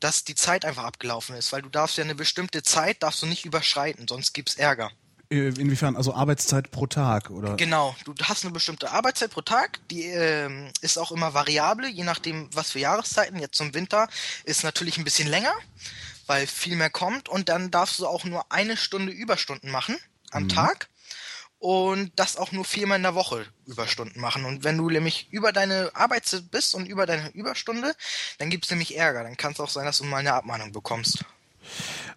dass 0.00 0.24
die 0.24 0.34
Zeit 0.34 0.64
einfach 0.64 0.84
abgelaufen 0.84 1.36
ist, 1.36 1.52
weil 1.52 1.62
du 1.62 1.68
darfst 1.68 1.96
ja 1.96 2.04
eine 2.04 2.14
bestimmte 2.14 2.62
Zeit 2.62 3.02
darfst 3.02 3.22
du 3.22 3.26
nicht 3.26 3.44
überschreiten, 3.44 4.06
sonst 4.08 4.32
gibt's 4.34 4.56
Ärger. 4.56 4.90
Äh, 5.30 5.48
inwiefern? 5.48 5.96
Also 5.96 6.14
Arbeitszeit 6.14 6.70
pro 6.70 6.86
Tag, 6.86 7.30
oder? 7.30 7.56
Genau, 7.56 7.96
du 8.04 8.14
hast 8.22 8.44
eine 8.44 8.52
bestimmte 8.52 8.90
Arbeitszeit 8.90 9.30
pro 9.30 9.40
Tag, 9.40 9.80
die 9.88 10.04
ähm, 10.04 10.70
ist 10.80 10.98
auch 10.98 11.10
immer 11.12 11.34
variabel, 11.34 11.88
je 11.88 12.04
nachdem, 12.04 12.48
was 12.54 12.72
für 12.72 12.78
Jahreszeiten. 12.78 13.38
Jetzt 13.38 13.56
zum 13.56 13.74
Winter 13.74 14.08
ist 14.44 14.64
natürlich 14.64 14.98
ein 14.98 15.04
bisschen 15.04 15.28
länger, 15.28 15.52
weil 16.26 16.46
viel 16.46 16.76
mehr 16.76 16.90
kommt 16.90 17.28
und 17.28 17.48
dann 17.48 17.70
darfst 17.70 17.98
du 17.98 18.06
auch 18.06 18.24
nur 18.24 18.52
eine 18.52 18.76
Stunde 18.76 19.12
Überstunden 19.12 19.70
machen 19.70 19.96
am 20.30 20.44
mhm. 20.44 20.48
Tag 20.50 20.88
und 21.64 22.12
das 22.16 22.36
auch 22.36 22.52
nur 22.52 22.66
viermal 22.66 22.98
in 22.98 23.04
der 23.04 23.14
Woche 23.14 23.46
Überstunden 23.64 24.20
machen. 24.20 24.44
Und 24.44 24.64
wenn 24.64 24.76
du 24.76 24.90
nämlich 24.90 25.28
über 25.30 25.50
deine 25.50 25.90
Arbeitszeit 25.94 26.50
bist 26.50 26.74
und 26.74 26.84
über 26.84 27.06
deine 27.06 27.30
Überstunde, 27.30 27.94
dann 28.36 28.50
gibt 28.50 28.66
es 28.66 28.70
nämlich 28.70 28.98
Ärger. 28.98 29.22
Dann 29.22 29.38
kann 29.38 29.52
es 29.52 29.60
auch 29.60 29.70
sein, 29.70 29.86
dass 29.86 29.96
du 29.96 30.04
mal 30.04 30.18
eine 30.18 30.34
Abmahnung 30.34 30.72
bekommst. 30.72 31.24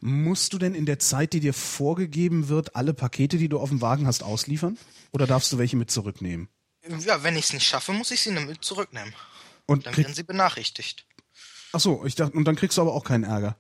Musst 0.01 0.51
du 0.51 0.58
denn 0.58 0.75
in 0.75 0.86
der 0.86 1.00
Zeit, 1.00 1.32
die 1.32 1.39
dir 1.39 1.54
vorgegeben 1.54 2.50
wird, 2.50 2.75
alle 2.75 2.94
Pakete, 2.94 3.38
die 3.38 3.48
du 3.48 3.58
auf 3.58 3.70
dem 3.70 3.80
Wagen 3.80 4.06
hast, 4.06 4.22
ausliefern? 4.22 4.77
Oder 5.13 5.27
darfst 5.27 5.50
du 5.54 5.58
welche 5.58 5.77
mit 5.77 5.92
zurücknehmen? 5.92 6.50
Ja, 7.06 7.24
wenn 7.24 7.38
ich 7.38 7.46
es 7.46 7.54
nicht 7.54 7.66
schaffe, 7.66 7.94
muss 7.94 8.12
ich 8.12 8.20
sie 8.20 8.32
mit 8.32 8.66
zurücknehmen. 8.66 9.16
Und 9.66 9.86
dann 9.86 9.96
werden 9.96 10.13
sie 10.13 10.24
benachrichtigt. 10.24 11.06
Ach 11.72 11.80
so, 11.80 12.04
ich 12.04 12.16
dachte, 12.16 12.36
und 12.36 12.44
dann 12.44 12.58
kriegst 12.58 12.77
du 12.77 12.82
aber 12.82 12.94
auch 12.94 13.06
keinen 13.06 13.24
Ärger. 13.24 13.56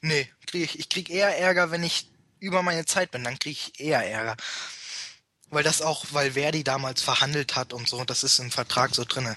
Nee, 0.00 0.28
krieg 0.48 0.64
ich, 0.64 0.80
ich 0.80 0.88
krieg 0.88 1.10
eher 1.10 1.38
Ärger, 1.38 1.70
wenn 1.70 1.84
ich 1.84 2.10
über 2.40 2.64
meine 2.64 2.86
Zeit 2.86 3.12
bin, 3.12 3.22
dann 3.22 3.38
krieg 3.38 3.52
ich 3.52 3.80
eher 3.80 4.04
Ärger. 4.04 4.36
Weil 5.50 5.64
das 5.64 5.80
auch, 5.82 6.04
weil 6.12 6.32
Verdi 6.32 6.62
damals 6.62 7.02
verhandelt 7.02 7.56
hat 7.56 7.72
und 7.72 7.88
so, 7.88 8.04
das 8.04 8.22
ist 8.22 8.38
im 8.38 8.50
Vertrag 8.50 8.94
so 8.94 9.04
drinne. 9.04 9.36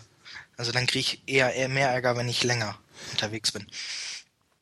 Also 0.58 0.72
dann 0.72 0.86
kriege 0.88 1.00
ich 1.00 1.22
eher, 1.26 1.54
eher 1.54 1.70
mehr 1.70 1.90
Ärger, 1.90 2.18
wenn 2.18 2.30
ich 2.30 2.44
länger 2.44 2.78
unterwegs 3.12 3.52
bin. 3.52 3.66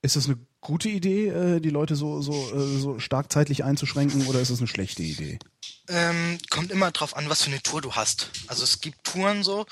Ist 0.01 0.15
das 0.15 0.27
eine 0.27 0.38
gute 0.62 0.89
Idee, 0.89 1.27
äh, 1.27 1.60
die 1.60 1.70
Leute 1.70 1.96
so, 1.96 2.22
so, 2.22 2.34
äh, 2.53 2.79
so 2.79 3.00
stark 3.00 3.32
zeitlich 3.32 3.63
einzuschränken 3.63 4.27
oder 4.27 4.39
ist 4.39 4.51
das 4.51 4.60
eine 4.60 4.68
schlechte 4.68 5.03
Idee? 5.03 5.39
Ähm, 5.88 6.38
kommt 6.50 6.72
immer 6.72 6.91
drauf 6.91 7.15
an, 7.18 7.29
was 7.29 7.44
für 7.44 7.51
eine 7.51 7.62
Tour 7.62 7.82
du 7.82 7.96
hast. 7.96 8.29
Also 8.48 8.63
es 8.63 8.79
gibt 8.79 9.03
Touren 9.03 9.44
so, 9.44 9.65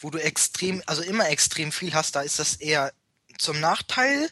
wo 0.00 0.10
du 0.10 0.18
extrem, 0.18 0.82
also 0.86 1.02
immer 1.02 1.28
extrem 1.28 1.70
viel 1.70 1.94
hast, 1.94 2.16
da 2.16 2.22
ist 2.22 2.38
das 2.38 2.56
eher 2.56 2.92
zum 3.38 3.60
Nachteil. 3.60 4.30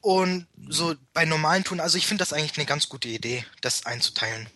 Und 0.00 0.46
so 0.68 0.94
bei 1.12 1.24
normalen 1.24 1.64
Touren, 1.64 1.80
also 1.80 1.98
ich 1.98 2.06
finde 2.06 2.22
das 2.22 2.32
eigentlich 2.32 2.56
eine 2.56 2.66
ganz 2.66 2.88
gute 2.88 3.08
Idee, 3.08 3.44
das 3.60 3.86
einzuteilen. 3.86 4.48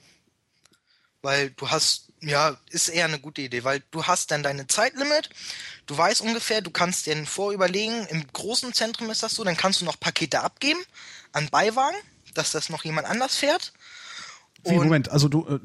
Weil 1.22 1.50
du 1.50 1.70
hast, 1.70 2.08
ja, 2.20 2.56
ist 2.70 2.88
eher 2.88 3.06
eine 3.06 3.20
gute 3.20 3.42
Idee, 3.42 3.64
weil 3.64 3.82
du 3.90 4.04
hast 4.04 4.30
dann 4.30 4.42
deine 4.42 4.66
Zeitlimit, 4.66 5.30
du 5.86 5.96
weißt 5.96 6.20
ungefähr, 6.20 6.60
du 6.60 6.70
kannst 6.70 7.06
dir 7.06 7.24
vorüberlegen, 7.26 8.06
im 8.08 8.26
großen 8.32 8.72
Zentrum 8.74 9.10
ist 9.10 9.22
das 9.22 9.34
so, 9.34 9.44
dann 9.44 9.56
kannst 9.56 9.80
du 9.80 9.84
noch 9.84 9.98
Pakete 9.98 10.42
abgeben 10.42 10.80
an 11.32 11.48
Beiwagen, 11.48 11.96
dass 12.34 12.50
das 12.50 12.68
noch 12.68 12.84
jemand 12.84 13.06
anders 13.06 13.36
fährt. 13.36 13.72
Wie, 14.64 14.74
Moment, 14.74 15.10
also 15.10 15.28
du, 15.28 15.46
äh, 15.46 15.60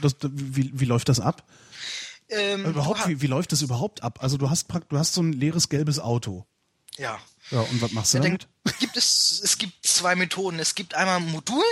das, 0.00 0.16
wie, 0.22 0.70
wie 0.74 0.84
läuft 0.84 1.08
das 1.08 1.20
ab? 1.20 1.44
Ähm, 2.28 2.64
überhaupt, 2.64 3.06
wie, 3.08 3.20
wie 3.20 3.26
läuft 3.26 3.52
das 3.52 3.62
überhaupt 3.62 4.02
ab? 4.02 4.22
Also 4.22 4.36
du 4.36 4.50
hast 4.50 4.68
du 4.88 4.98
hast 4.98 5.14
so 5.14 5.22
ein 5.22 5.32
leeres 5.32 5.68
gelbes 5.68 5.98
Auto. 5.98 6.46
Ja. 6.96 7.18
Ja, 7.50 7.60
und 7.60 7.82
was 7.82 7.92
machst 7.92 8.14
du 8.14 8.18
ja, 8.18 8.24
damit? 8.24 8.48
Gibt 8.80 8.96
es, 8.96 9.40
es 9.42 9.58
gibt 9.58 9.86
zwei 9.86 10.14
Methoden. 10.16 10.58
Es 10.58 10.74
gibt 10.74 10.94
einmal 10.94 11.16
ein 11.16 11.30
Modul. 11.30 11.62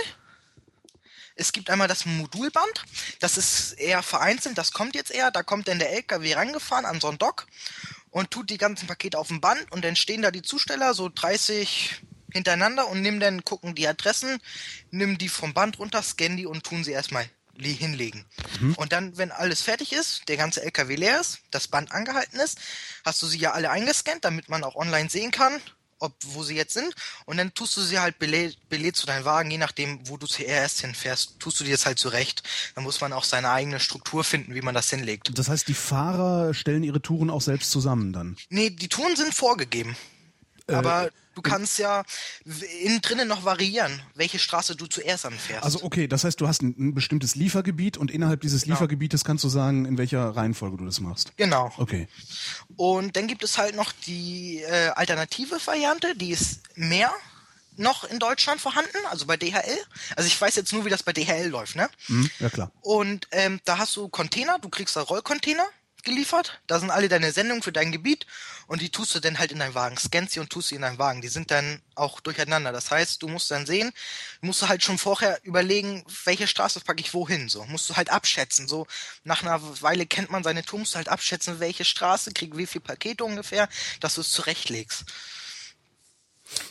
Es 1.35 1.51
gibt 1.51 1.69
einmal 1.69 1.87
das 1.87 2.05
Modulband. 2.05 2.85
Das 3.19 3.37
ist 3.37 3.73
eher 3.73 4.03
vereinzelt. 4.03 4.57
Das 4.57 4.71
kommt 4.71 4.95
jetzt 4.95 5.11
eher. 5.11 5.31
Da 5.31 5.43
kommt 5.43 5.67
dann 5.67 5.79
der 5.79 5.91
LKW 5.93 6.33
rangefahren 6.33 6.85
an 6.85 6.99
so 6.99 7.07
einen 7.07 7.17
Dock 7.17 7.47
und 8.11 8.31
tut 8.31 8.49
die 8.49 8.57
ganzen 8.57 8.87
Pakete 8.87 9.17
auf 9.17 9.27
dem 9.27 9.41
Band 9.41 9.71
und 9.71 9.83
dann 9.83 9.95
stehen 9.95 10.21
da 10.21 10.31
die 10.31 10.43
Zusteller, 10.43 10.93
so 10.93 11.09
30 11.09 12.01
hintereinander 12.31 12.87
und 12.87 13.01
nehmen 13.01 13.19
dann, 13.19 13.43
gucken 13.43 13.75
die 13.75 13.87
Adressen, 13.87 14.39
nehmen 14.91 15.17
die 15.17 15.29
vom 15.29 15.53
Band 15.53 15.79
runter, 15.79 16.01
scannen 16.01 16.37
die 16.37 16.45
und 16.45 16.63
tun 16.63 16.83
sie 16.83 16.91
erstmal 16.91 17.29
hinlegen. 17.57 18.25
Mhm. 18.59 18.73
Und 18.75 18.91
dann, 18.91 19.17
wenn 19.17 19.31
alles 19.31 19.61
fertig 19.61 19.93
ist, 19.93 20.27
der 20.27 20.37
ganze 20.37 20.63
LKW 20.63 20.95
leer 20.95 21.21
ist, 21.21 21.39
das 21.51 21.67
Band 21.67 21.91
angehalten 21.91 22.39
ist, 22.39 22.59
hast 23.05 23.21
du 23.21 23.27
sie 23.27 23.37
ja 23.37 23.51
alle 23.51 23.69
eingescannt, 23.69 24.25
damit 24.25 24.49
man 24.49 24.63
auch 24.63 24.75
online 24.75 25.09
sehen 25.09 25.31
kann, 25.31 25.61
ob 26.03 26.13
wo 26.21 26.43
sie 26.43 26.55
jetzt 26.55 26.73
sind. 26.73 26.93
Und 27.25 27.37
dann 27.37 27.53
tust 27.53 27.77
du 27.77 27.81
sie 27.81 27.99
halt 27.99 28.19
belädt 28.19 28.57
belä 28.69 28.91
zu 28.91 29.05
deinem 29.05 29.25
Wagen, 29.25 29.49
je 29.51 29.57
nachdem, 29.57 30.07
wo 30.07 30.17
du 30.17 30.27
zuerst 30.27 30.81
hinfährst, 30.81 31.39
tust 31.39 31.59
du 31.59 31.63
dir 31.63 31.71
das 31.71 31.85
halt 31.85 31.99
zurecht. 31.99 32.43
Dann 32.75 32.83
muss 32.83 33.01
man 33.01 33.13
auch 33.13 33.23
seine 33.23 33.49
eigene 33.49 33.79
Struktur 33.79 34.23
finden, 34.23 34.53
wie 34.53 34.61
man 34.61 34.75
das 34.75 34.89
hinlegt. 34.89 35.37
Das 35.37 35.49
heißt, 35.49 35.67
die 35.67 35.73
Fahrer 35.73 36.53
stellen 36.53 36.83
ihre 36.83 37.01
Touren 37.01 37.29
auch 37.29 37.41
selbst 37.41 37.71
zusammen 37.71 38.13
dann? 38.13 38.37
Nee, 38.49 38.69
die 38.69 38.89
Touren 38.89 39.15
sind 39.15 39.33
vorgegeben. 39.33 39.95
Äh, 40.67 40.73
Aber 40.73 41.09
du 41.35 41.41
kannst 41.41 41.79
ja 41.79 42.03
innen 42.81 43.01
drinnen 43.01 43.27
noch 43.27 43.45
variieren, 43.45 44.01
welche 44.15 44.39
Straße 44.39 44.75
du 44.75 44.85
zuerst 44.85 45.25
anfährst. 45.25 45.63
Also 45.63 45.83
okay, 45.83 46.07
das 46.07 46.23
heißt, 46.23 46.39
du 46.39 46.47
hast 46.47 46.61
ein, 46.61 46.75
ein 46.77 46.93
bestimmtes 46.93 47.35
Liefergebiet 47.35 47.97
und 47.97 48.11
innerhalb 48.11 48.41
dieses 48.41 48.63
genau. 48.63 48.75
Liefergebietes 48.75 49.23
kannst 49.23 49.43
du 49.43 49.49
sagen, 49.49 49.85
in 49.85 49.97
welcher 49.97 50.29
Reihenfolge 50.29 50.77
du 50.77 50.85
das 50.85 50.99
machst. 50.99 51.35
Genau. 51.37 51.71
Okay. 51.77 52.07
Und 52.75 53.15
dann 53.15 53.27
gibt 53.27 53.43
es 53.43 53.57
halt 53.57 53.75
noch 53.75 53.91
die 54.05 54.61
äh, 54.61 54.89
alternative 54.89 55.57
Variante, 55.65 56.15
die 56.15 56.31
ist 56.31 56.61
mehr 56.75 57.11
noch 57.77 58.03
in 58.03 58.19
Deutschland 58.19 58.61
vorhanden, 58.61 58.97
also 59.09 59.25
bei 59.25 59.37
DHL. 59.37 59.77
Also 60.15 60.27
ich 60.27 60.39
weiß 60.39 60.55
jetzt 60.55 60.73
nur, 60.73 60.85
wie 60.85 60.89
das 60.89 61.03
bei 61.03 61.13
DHL 61.13 61.47
läuft, 61.47 61.75
ne? 61.75 61.89
Mhm, 62.07 62.29
ja 62.39 62.49
klar. 62.49 62.71
Und 62.81 63.27
ähm, 63.31 63.59
da 63.65 63.77
hast 63.77 63.95
du 63.95 64.09
Container, 64.09 64.59
du 64.59 64.69
kriegst 64.69 64.95
da 64.95 65.01
Rollcontainer 65.01 65.65
geliefert. 66.03 66.61
Da 66.67 66.79
sind 66.79 66.91
alle 66.91 67.09
deine 67.09 67.31
Sendungen 67.31 67.63
für 67.63 67.71
dein 67.71 67.91
Gebiet 67.91 68.27
und 68.67 68.81
die 68.81 68.89
tust 68.89 69.15
du 69.15 69.19
dann 69.19 69.39
halt 69.39 69.51
in 69.51 69.59
deinen 69.59 69.73
Wagen. 69.73 69.97
Scannst 69.97 70.33
sie 70.33 70.39
und 70.39 70.49
tust 70.49 70.69
sie 70.69 70.75
in 70.75 70.81
deinen 70.81 70.99
Wagen. 70.99 71.21
Die 71.21 71.29
sind 71.29 71.51
dann 71.51 71.81
auch 71.95 72.19
durcheinander. 72.19 72.71
Das 72.71 72.91
heißt, 72.91 73.21
du 73.21 73.27
musst 73.27 73.49
dann 73.51 73.65
sehen, 73.65 73.91
musst 74.41 74.61
du 74.61 74.67
halt 74.67 74.83
schon 74.83 74.97
vorher 74.97 75.39
überlegen, 75.43 76.05
welche 76.25 76.47
Straße 76.47 76.81
packe 76.81 77.01
ich 77.01 77.13
wohin. 77.13 77.49
So 77.49 77.65
musst 77.65 77.89
du 77.89 77.95
halt 77.95 78.09
abschätzen. 78.09 78.67
So 78.67 78.87
nach 79.23 79.41
einer 79.41 79.59
Weile 79.81 80.05
kennt 80.05 80.29
man 80.29 80.43
seine 80.43 80.63
Tour, 80.63 80.79
musst 80.79 80.93
du 80.93 80.97
halt 80.97 81.09
abschätzen, 81.09 81.59
welche 81.59 81.85
Straße 81.85 82.31
kriegt 82.33 82.57
wie 82.57 82.67
viel 82.67 82.81
Pakete 82.81 83.23
ungefähr, 83.23 83.69
dass 83.99 84.15
du 84.15 84.21
es 84.21 84.31
zurechtlegst. 84.31 85.05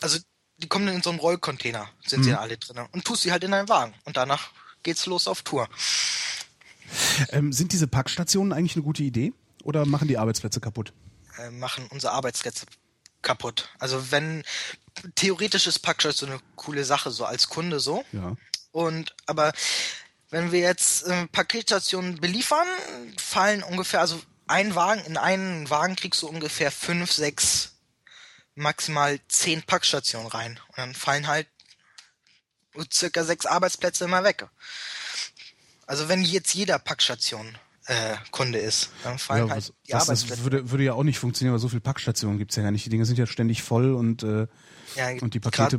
Also 0.00 0.18
die 0.58 0.68
kommen 0.68 0.86
dann 0.86 0.96
in 0.96 1.02
so 1.02 1.10
einem 1.10 1.18
Rollcontainer, 1.18 1.90
sind 2.06 2.20
mhm. 2.20 2.24
sie 2.24 2.30
ja 2.30 2.40
alle 2.40 2.56
drin 2.56 2.86
und 2.92 3.04
tust 3.04 3.22
sie 3.22 3.32
halt 3.32 3.42
in 3.42 3.50
deinen 3.50 3.68
Wagen 3.68 3.94
und 4.04 4.16
danach 4.16 4.50
geht's 4.82 5.06
los 5.06 5.26
auf 5.26 5.42
Tour. 5.42 5.68
Ähm, 7.30 7.52
sind 7.52 7.72
diese 7.72 7.86
Packstationen 7.86 8.52
eigentlich 8.52 8.76
eine 8.76 8.84
gute 8.84 9.02
Idee 9.02 9.32
oder 9.62 9.86
machen 9.86 10.08
die 10.08 10.18
Arbeitsplätze 10.18 10.60
kaputt? 10.60 10.92
Äh, 11.38 11.50
machen 11.50 11.86
unsere 11.90 12.12
Arbeitsplätze 12.12 12.66
kaputt. 13.22 13.68
Also 13.78 14.10
wenn 14.10 14.42
theoretisch 15.14 15.66
ist 15.66 15.80
Packstation 15.80 16.30
eine 16.30 16.40
coole 16.56 16.84
Sache 16.84 17.10
so 17.10 17.24
als 17.24 17.48
Kunde 17.48 17.80
so. 17.80 18.04
Ja. 18.12 18.36
Und 18.72 19.14
aber 19.26 19.52
wenn 20.30 20.52
wir 20.52 20.60
jetzt 20.60 21.06
äh, 21.06 21.26
Paketstationen 21.28 22.20
beliefern, 22.20 22.66
fallen 23.18 23.62
ungefähr 23.62 24.00
also 24.00 24.20
ein 24.46 24.74
Wagen 24.74 25.02
in 25.04 25.16
einen 25.16 25.70
Wagen 25.70 25.96
kriegst 25.96 26.22
du 26.22 26.28
ungefähr 26.28 26.70
fünf, 26.70 27.12
sechs, 27.12 27.76
maximal 28.54 29.18
zehn 29.28 29.62
Packstationen 29.62 30.28
rein 30.28 30.60
und 30.68 30.78
dann 30.78 30.94
fallen 30.94 31.26
halt 31.26 31.46
circa 32.92 33.24
sechs 33.24 33.46
Arbeitsplätze 33.46 34.04
immer 34.04 34.24
weg. 34.24 34.46
Also 35.92 36.08
wenn 36.08 36.22
jetzt 36.22 36.54
jeder 36.54 36.78
Packstation 36.78 37.46
äh, 37.84 38.14
Kunde 38.30 38.58
ist, 38.58 38.88
dann 39.04 39.18
fallen 39.18 39.48
ja, 39.48 39.52
halt 39.52 39.74
die 39.86 39.92
was, 39.92 40.06
Das 40.06 40.42
würde, 40.42 40.70
würde 40.70 40.84
ja 40.84 40.94
auch 40.94 41.02
nicht 41.02 41.18
funktionieren, 41.18 41.52
weil 41.52 41.60
so 41.60 41.68
viele 41.68 41.82
Packstationen 41.82 42.38
gibt's 42.38 42.56
ja 42.56 42.62
gar 42.62 42.70
nicht. 42.70 42.86
Die 42.86 42.88
Dinge 42.88 43.04
sind 43.04 43.18
ja 43.18 43.26
ständig 43.26 43.62
voll 43.62 43.92
und, 43.92 44.22
äh, 44.22 44.46
ja, 44.96 45.10
und 45.20 45.34
die 45.34 45.40
Pakete 45.40 45.76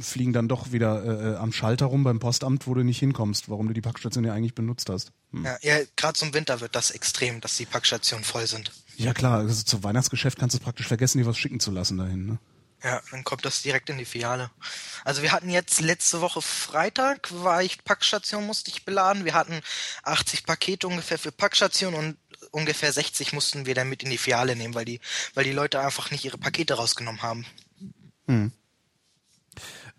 fliegen 0.00 0.32
dann 0.32 0.48
doch 0.48 0.72
wieder 0.72 1.04
äh, 1.04 1.34
äh, 1.34 1.36
am 1.36 1.52
Schalter 1.52 1.86
rum 1.86 2.02
beim 2.02 2.18
Postamt, 2.18 2.66
wo 2.66 2.74
du 2.74 2.82
nicht 2.82 2.98
hinkommst, 2.98 3.48
warum 3.48 3.68
du 3.68 3.72
die 3.72 3.80
Packstation 3.80 4.24
ja 4.24 4.32
eigentlich 4.32 4.56
benutzt 4.56 4.88
hast. 4.88 5.12
Hm. 5.30 5.44
Ja, 5.44 5.56
ja 5.62 5.76
gerade 5.94 6.14
zum 6.14 6.34
Winter 6.34 6.60
wird 6.60 6.74
das 6.74 6.90
extrem, 6.90 7.40
dass 7.40 7.56
die 7.56 7.66
Packstationen 7.66 8.24
voll 8.24 8.48
sind. 8.48 8.72
Ja 8.96 9.14
klar, 9.14 9.38
also 9.38 9.62
zum 9.62 9.84
Weihnachtsgeschäft 9.84 10.40
kannst 10.40 10.56
du 10.56 10.60
praktisch 10.60 10.88
vergessen, 10.88 11.18
dir 11.18 11.26
was 11.26 11.38
schicken 11.38 11.60
zu 11.60 11.70
lassen 11.70 11.98
dahin. 11.98 12.26
Ne? 12.26 12.38
Ja, 12.84 13.00
dann 13.12 13.22
kommt 13.22 13.44
das 13.44 13.62
direkt 13.62 13.90
in 13.90 13.98
die 13.98 14.04
Filiale. 14.04 14.50
Also 15.04 15.22
wir 15.22 15.30
hatten 15.30 15.50
jetzt 15.50 15.80
letzte 15.80 16.20
Woche 16.20 16.42
Freitag, 16.42 17.28
war 17.32 17.62
ich 17.62 17.84
Packstation, 17.84 18.44
musste 18.44 18.70
ich 18.70 18.84
beladen. 18.84 19.24
Wir 19.24 19.34
hatten 19.34 19.60
80 20.02 20.44
Pakete 20.44 20.88
ungefähr 20.88 21.18
für 21.18 21.30
Packstation 21.30 21.94
und 21.94 22.16
ungefähr 22.50 22.92
60 22.92 23.32
mussten 23.32 23.66
wir 23.66 23.74
dann 23.74 23.88
mit 23.88 24.02
in 24.02 24.10
die 24.10 24.18
Filiale 24.18 24.56
nehmen, 24.56 24.74
weil 24.74 24.84
die, 24.84 25.00
weil 25.34 25.44
die 25.44 25.52
Leute 25.52 25.80
einfach 25.80 26.10
nicht 26.10 26.24
ihre 26.24 26.38
Pakete 26.38 26.74
rausgenommen 26.74 27.22
haben. 27.22 27.46
Hm. 28.26 28.52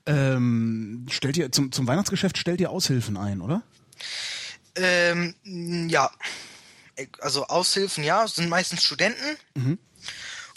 Ähm, 0.06 1.06
stellt 1.10 1.38
ihr 1.38 1.52
zum, 1.52 1.72
zum 1.72 1.88
Weihnachtsgeschäft 1.88 2.38
stellt 2.38 2.60
ihr 2.60 2.70
Aushilfen 2.70 3.16
ein, 3.16 3.42
oder? 3.42 3.64
Ähm, 4.76 5.36
ja. 5.90 6.12
Also 7.20 7.48
Aushilfen, 7.48 8.04
ja, 8.04 8.28
sind 8.28 8.50
meistens 8.50 8.84
Studenten. 8.84 9.38
Mhm. 9.56 9.80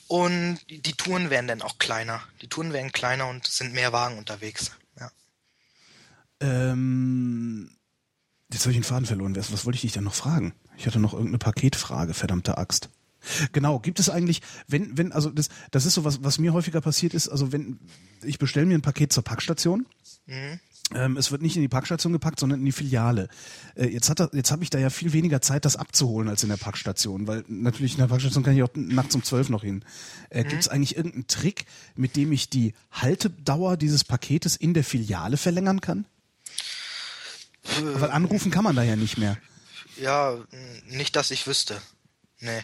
Und 0.09 0.59
die 0.69 0.93
Touren 0.93 1.31
werden 1.31 1.49
dann 1.49 1.63
auch 1.63 1.79
kleiner. 1.79 2.23
Die 2.41 2.49
Touren 2.49 2.73
werden 2.73 2.93
kleiner 2.93 3.29
und 3.29 3.47
sind 3.47 3.73
mehr 3.73 3.93
Wagen 3.93 4.19
unterwegs. 4.19 4.71
Ja. 4.99 5.11
Ähm, 6.41 7.71
jetzt 8.53 8.63
habe 8.63 8.71
ich 8.73 8.77
den 8.77 8.85
Faden 8.85 9.07
verloren. 9.07 9.35
Was, 9.35 9.53
was 9.53 9.65
wollte 9.65 9.77
ich 9.77 9.83
dich 9.83 9.93
denn 9.93 10.05
noch 10.05 10.15
fragen? 10.15 10.55
Ich 10.77 10.87
hatte 10.87 11.01
noch 11.01 11.13
irgendeine 11.13 11.39
Paketfrage, 11.39 12.15
verdammte 12.15 12.59
Axt. 12.59 12.89
Genau, 13.53 13.81
gibt 13.81 13.99
es 13.99 14.09
eigentlich, 14.09 14.43
wenn, 14.69 14.97
wenn, 14.97 15.11
also 15.11 15.31
das, 15.31 15.49
das 15.71 15.85
ist 15.85 15.95
so 15.95 16.05
was, 16.05 16.23
was 16.23 16.39
mir 16.39 16.53
häufiger 16.53 16.81
passiert 16.81 17.15
ist, 17.15 17.29
also 17.29 17.51
wenn, 17.51 17.81
ich 18.23 18.39
bestelle 18.39 18.67
mir 18.67 18.75
ein 18.75 18.83
Paket 18.83 19.13
zur 19.13 19.25
Packstation, 19.25 19.87
mhm. 20.27 20.61
Ähm, 20.95 21.17
es 21.17 21.33
wird 21.33 21.43
nicht 21.43 21.57
in 21.57 21.63
die 21.63 21.69
Packstation 21.69 22.13
gepackt, 22.13 22.39
sondern 22.39 22.61
in 22.61 22.65
die 22.65 22.73
Filiale. 22.73 23.29
Äh, 23.75 23.89
jetzt 23.89 24.09
hat 24.09 24.21
er, 24.21 24.31
jetzt 24.33 24.53
habe 24.53 24.63
ich 24.63 24.71
da 24.71 24.79
ja 24.79 24.89
viel 24.89 25.13
weniger 25.13 25.41
Zeit, 25.41 25.65
das 25.65 25.77
abzuholen 25.77 26.29
als 26.29 26.45
in 26.45 26.49
der 26.49 26.59
Packstation, 26.59 27.27
weil 27.27 27.45
natürlich 27.49 27.93
in 27.93 27.99
der 27.99 28.07
Packstation 28.07 28.45
kann 28.45 28.57
ich 28.57 28.63
auch 28.63 28.71
nachts 28.75 29.15
um 29.17 29.25
zwölf 29.25 29.49
noch 29.49 29.63
hin. 29.63 29.85
Äh, 30.31 30.45
mhm. 30.45 30.49
Gibt 30.49 30.63
es 30.63 30.69
eigentlich 30.69 30.97
irgendeinen 30.97 31.27
Trick, 31.27 31.67
mit 31.97 32.15
dem 32.15 32.31
ich 32.31 32.51
die 32.51 32.75
Haltedauer 32.93 33.77
dieses 33.77 34.05
Paketes 34.05 34.55
in 34.55 34.75
der 34.75 34.85
Filiale 34.85 35.37
verlängern 35.37 35.81
kann? 35.81 36.07
Äh, 37.65 38.01
weil 38.01 38.11
anrufen 38.13 38.53
kann 38.53 38.63
man 38.63 38.77
da 38.77 38.85
ja 38.85 38.95
nicht 38.95 39.19
mehr. 39.19 39.37
Ja, 40.01 40.37
nicht, 40.89 41.17
dass 41.17 41.31
ich 41.33 41.47
wüsste. 41.47 41.81
Nee. 42.39 42.63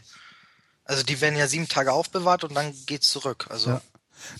Also 0.84 1.02
die 1.02 1.20
werden 1.20 1.38
ja 1.38 1.48
sieben 1.48 1.68
Tage 1.68 1.92
aufbewahrt 1.92 2.44
und 2.44 2.54
dann 2.54 2.72
geht's 2.86 3.08
zurück. 3.08 3.46
Also 3.50 3.70
ja. 3.70 3.82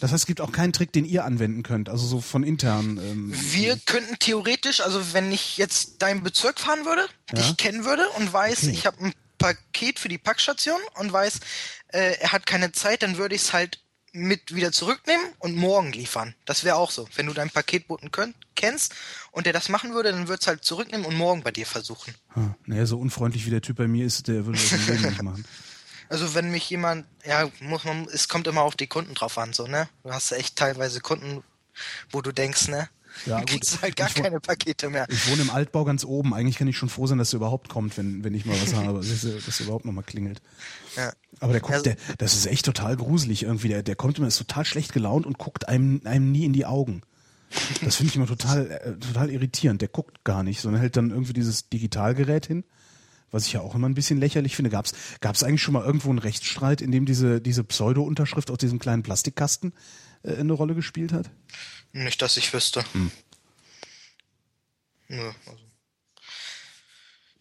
Das 0.00 0.12
heißt, 0.12 0.22
es 0.22 0.26
gibt 0.26 0.40
auch 0.40 0.52
keinen 0.52 0.72
Trick, 0.72 0.92
den 0.92 1.04
ihr 1.04 1.24
anwenden 1.24 1.62
könnt, 1.62 1.88
also 1.88 2.06
so 2.06 2.20
von 2.20 2.42
intern. 2.42 2.98
Ähm, 2.98 3.32
wir 3.34 3.76
könnten 3.84 4.18
theoretisch, 4.18 4.80
also 4.80 5.12
wenn 5.12 5.32
ich 5.32 5.56
jetzt 5.56 6.02
deinen 6.02 6.22
Bezirk 6.22 6.60
fahren 6.60 6.84
würde, 6.84 7.06
ja? 7.32 7.40
dich 7.40 7.56
kennen 7.56 7.84
würde 7.84 8.08
und 8.10 8.32
weiß, 8.32 8.64
okay. 8.64 8.72
ich 8.72 8.86
habe 8.86 9.04
ein 9.04 9.12
Paket 9.38 9.98
für 9.98 10.08
die 10.08 10.18
Packstation 10.18 10.80
und 10.98 11.12
weiß, 11.12 11.40
äh, 11.88 12.16
er 12.20 12.32
hat 12.32 12.46
keine 12.46 12.72
Zeit, 12.72 13.02
dann 13.02 13.16
würde 13.16 13.34
ich 13.34 13.42
es 13.42 13.52
halt 13.52 13.80
mit 14.12 14.54
wieder 14.54 14.72
zurücknehmen 14.72 15.24
und 15.38 15.56
morgen 15.56 15.92
liefern. 15.92 16.34
Das 16.44 16.64
wäre 16.64 16.76
auch 16.76 16.90
so. 16.90 17.08
Wenn 17.14 17.26
du 17.26 17.32
deinen 17.32 17.50
Paketboten 17.50 18.12
könnt, 18.12 18.36
kennst 18.54 18.94
und 19.30 19.46
der 19.46 19.52
das 19.52 19.68
machen 19.68 19.94
würde, 19.94 20.12
dann 20.12 20.28
würd's 20.28 20.46
halt 20.46 20.64
zurücknehmen 20.64 21.06
und 21.06 21.16
morgen 21.16 21.42
bei 21.42 21.50
dir 21.50 21.66
versuchen. 21.66 22.14
Hm. 22.34 22.54
Naja, 22.66 22.86
so 22.86 22.98
unfreundlich 22.98 23.46
wie 23.46 23.50
der 23.50 23.62
Typ 23.62 23.78
bei 23.78 23.88
mir 23.88 24.04
ist, 24.04 24.28
der 24.28 24.44
würde 24.46 24.58
das 24.58 25.00
nicht 25.02 25.22
machen. 25.22 25.44
Also 26.12 26.34
wenn 26.34 26.50
mich 26.50 26.68
jemand, 26.68 27.06
ja, 27.24 27.48
muss 27.60 27.84
man, 27.84 28.06
es 28.12 28.28
kommt 28.28 28.46
immer 28.46 28.60
auf 28.60 28.76
die 28.76 28.86
Kunden 28.86 29.14
drauf 29.14 29.38
an, 29.38 29.54
so, 29.54 29.66
ne? 29.66 29.88
Du 30.04 30.12
hast 30.12 30.30
echt 30.32 30.56
teilweise 30.56 31.00
Kunden, 31.00 31.42
wo 32.10 32.20
du 32.20 32.32
denkst, 32.32 32.68
ne? 32.68 32.90
Ja, 33.24 33.40
du 33.40 33.46
kriegst 33.46 33.80
halt 33.80 33.96
gar 33.96 34.10
keine 34.10 34.38
Pakete 34.38 34.90
mehr. 34.90 35.06
Ich 35.08 35.30
wohne 35.30 35.40
im 35.40 35.48
Altbau 35.50 35.84
ganz 35.84 36.04
oben. 36.04 36.34
Eigentlich 36.34 36.58
kann 36.58 36.68
ich 36.68 36.76
schon 36.76 36.90
froh 36.90 37.06
sein, 37.06 37.16
dass 37.16 37.32
er 37.32 37.38
überhaupt 37.38 37.70
kommt, 37.70 37.96
wenn, 37.96 38.24
wenn 38.24 38.34
ich 38.34 38.44
mal 38.44 38.60
was 38.60 38.74
habe, 38.74 38.98
dass 39.06 39.24
er, 39.24 39.32
er 39.36 39.60
überhaupt 39.64 39.86
noch 39.86 39.92
mal 39.92 40.02
klingelt. 40.02 40.42
Ja. 40.96 41.12
Aber 41.40 41.52
der 41.52 41.62
guckt, 41.62 41.72
Also- 41.72 41.84
der, 41.84 41.96
das 42.18 42.34
ist 42.34 42.44
echt 42.46 42.66
total 42.66 42.96
gruselig 42.96 43.44
irgendwie. 43.44 43.68
Der, 43.68 43.82
der 43.82 43.96
kommt 43.96 44.18
immer, 44.18 44.26
ist 44.28 44.36
total 44.36 44.66
schlecht 44.66 44.92
gelaunt 44.92 45.24
und 45.24 45.38
guckt 45.38 45.66
einem, 45.66 46.02
einem 46.04 46.30
nie 46.30 46.44
in 46.44 46.52
die 46.52 46.66
Augen. 46.66 47.00
Das 47.82 47.96
finde 47.96 48.10
ich 48.10 48.16
immer 48.16 48.26
total, 48.26 48.70
äh, 48.70 48.98
total 48.98 49.30
irritierend. 49.30 49.80
Der 49.80 49.88
guckt 49.88 50.24
gar 50.24 50.42
nicht, 50.42 50.60
sondern 50.60 50.82
hält 50.82 50.96
dann 50.98 51.08
irgendwie 51.10 51.32
dieses 51.34 51.70
Digitalgerät 51.70 52.44
hin, 52.46 52.64
was 53.32 53.46
ich 53.46 53.54
ja 53.54 53.60
auch 53.60 53.74
immer 53.74 53.88
ein 53.88 53.94
bisschen 53.94 54.20
lächerlich 54.20 54.54
finde. 54.54 54.70
Gab's, 54.70 54.92
gab's 55.20 55.42
eigentlich 55.42 55.62
schon 55.62 55.74
mal 55.74 55.84
irgendwo 55.84 56.10
einen 56.10 56.18
Rechtsstreit, 56.18 56.80
in 56.80 56.92
dem 56.92 57.06
diese, 57.06 57.40
diese 57.40 57.64
Pseudo-Unterschrift 57.64 58.50
aus 58.50 58.58
diesem 58.58 58.78
kleinen 58.78 59.02
Plastikkasten 59.02 59.72
äh, 60.22 60.36
eine 60.36 60.52
Rolle 60.52 60.76
gespielt 60.76 61.12
hat? 61.12 61.30
Nicht, 61.92 62.22
dass 62.22 62.36
ich 62.36 62.52
wüsste. 62.54 62.84
Hm. 62.92 63.10
Nö, 65.08 65.30
also. 65.46 65.71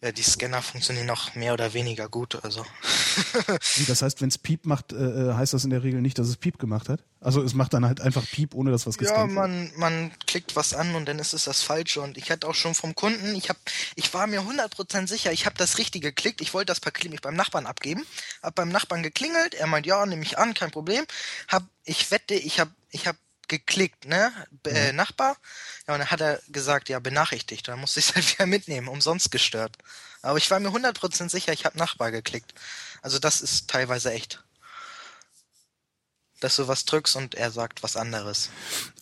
Ja, 0.02 0.10
die 0.10 0.22
Scanner 0.22 0.60
funktionieren 0.62 1.08
auch 1.10 1.34
mehr 1.36 1.52
oder 1.54 1.74
weniger 1.74 2.08
gut, 2.08 2.42
also. 2.42 2.66
Wie, 3.76 3.84
das 3.84 4.02
heißt, 4.02 4.20
wenn 4.20 4.28
es 4.30 4.36
Piep 4.38 4.66
macht, 4.66 4.92
äh, 4.92 4.96
äh, 4.96 5.34
heißt 5.34 5.54
das 5.54 5.62
in 5.62 5.70
der 5.70 5.84
Regel 5.84 6.00
nicht, 6.02 6.18
dass 6.18 6.26
es 6.26 6.36
Piep 6.36 6.58
gemacht 6.58 6.88
hat? 6.88 7.04
Also 7.20 7.40
es 7.40 7.54
macht 7.54 7.72
dann 7.72 7.84
halt 7.86 8.00
einfach 8.00 8.28
Piep, 8.28 8.52
ohne 8.54 8.72
dass 8.72 8.84
was 8.86 8.98
Ja, 8.98 8.98
gescannt 8.98 9.36
wird. 9.36 9.48
man, 9.48 9.72
man 9.76 10.12
klickt 10.26 10.56
was 10.56 10.74
an 10.74 10.96
und 10.96 11.06
dann 11.06 11.20
ist 11.20 11.34
es 11.34 11.44
das 11.44 11.62
Falsche. 11.62 12.00
Und 12.00 12.18
ich 12.18 12.32
hatte 12.32 12.48
auch 12.48 12.54
schon 12.54 12.74
vom 12.74 12.96
Kunden, 12.96 13.36
ich 13.36 13.48
hab, 13.48 13.56
ich 13.94 14.12
war 14.12 14.26
mir 14.26 14.40
100% 14.42 15.06
sicher, 15.06 15.30
ich 15.30 15.46
habe 15.46 15.56
das 15.56 15.78
Richtige 15.78 16.08
geklickt. 16.08 16.40
Ich 16.40 16.52
wollte 16.52 16.66
das 16.72 16.80
Paket 16.80 17.04
nämlich 17.04 17.20
beim 17.22 17.36
Nachbarn 17.36 17.66
abgeben. 17.66 18.04
Hab 18.42 18.56
beim 18.56 18.70
Nachbarn 18.70 19.04
geklingelt, 19.04 19.54
er 19.54 19.68
meint, 19.68 19.86
ja, 19.86 20.04
nehme 20.04 20.22
ich 20.22 20.36
an, 20.36 20.54
kein 20.54 20.72
Problem. 20.72 21.04
Hab, 21.46 21.62
ich 21.84 22.10
wette, 22.10 22.34
ich 22.34 22.58
hab, 22.58 22.70
ich 22.90 23.06
hab 23.06 23.16
geklickt, 23.58 24.06
ne? 24.06 24.32
Äh, 24.66 24.92
Nachbar. 24.92 25.36
Ja, 25.86 25.94
und 25.94 26.00
dann 26.00 26.10
hat 26.10 26.20
er 26.20 26.40
gesagt, 26.48 26.88
ja, 26.88 26.98
benachrichtigt. 26.98 27.68
Dann 27.68 27.78
musste 27.80 28.00
ich 28.00 28.06
es 28.10 28.14
halt 28.14 28.32
wieder 28.32 28.46
mitnehmen, 28.46 28.88
umsonst 28.88 29.30
gestört. 29.30 29.76
Aber 30.22 30.38
ich 30.38 30.50
war 30.50 30.58
mir 30.60 30.68
100% 30.70 31.28
sicher, 31.28 31.52
ich 31.52 31.64
habe 31.64 31.78
Nachbar 31.78 32.10
geklickt. 32.10 32.54
Also 33.02 33.18
das 33.18 33.40
ist 33.40 33.68
teilweise 33.68 34.12
echt. 34.12 34.42
Dass 36.40 36.56
du 36.56 36.66
was 36.66 36.84
drückst 36.84 37.14
und 37.16 37.34
er 37.34 37.50
sagt 37.52 37.82
was 37.82 37.96
anderes. 37.96 38.50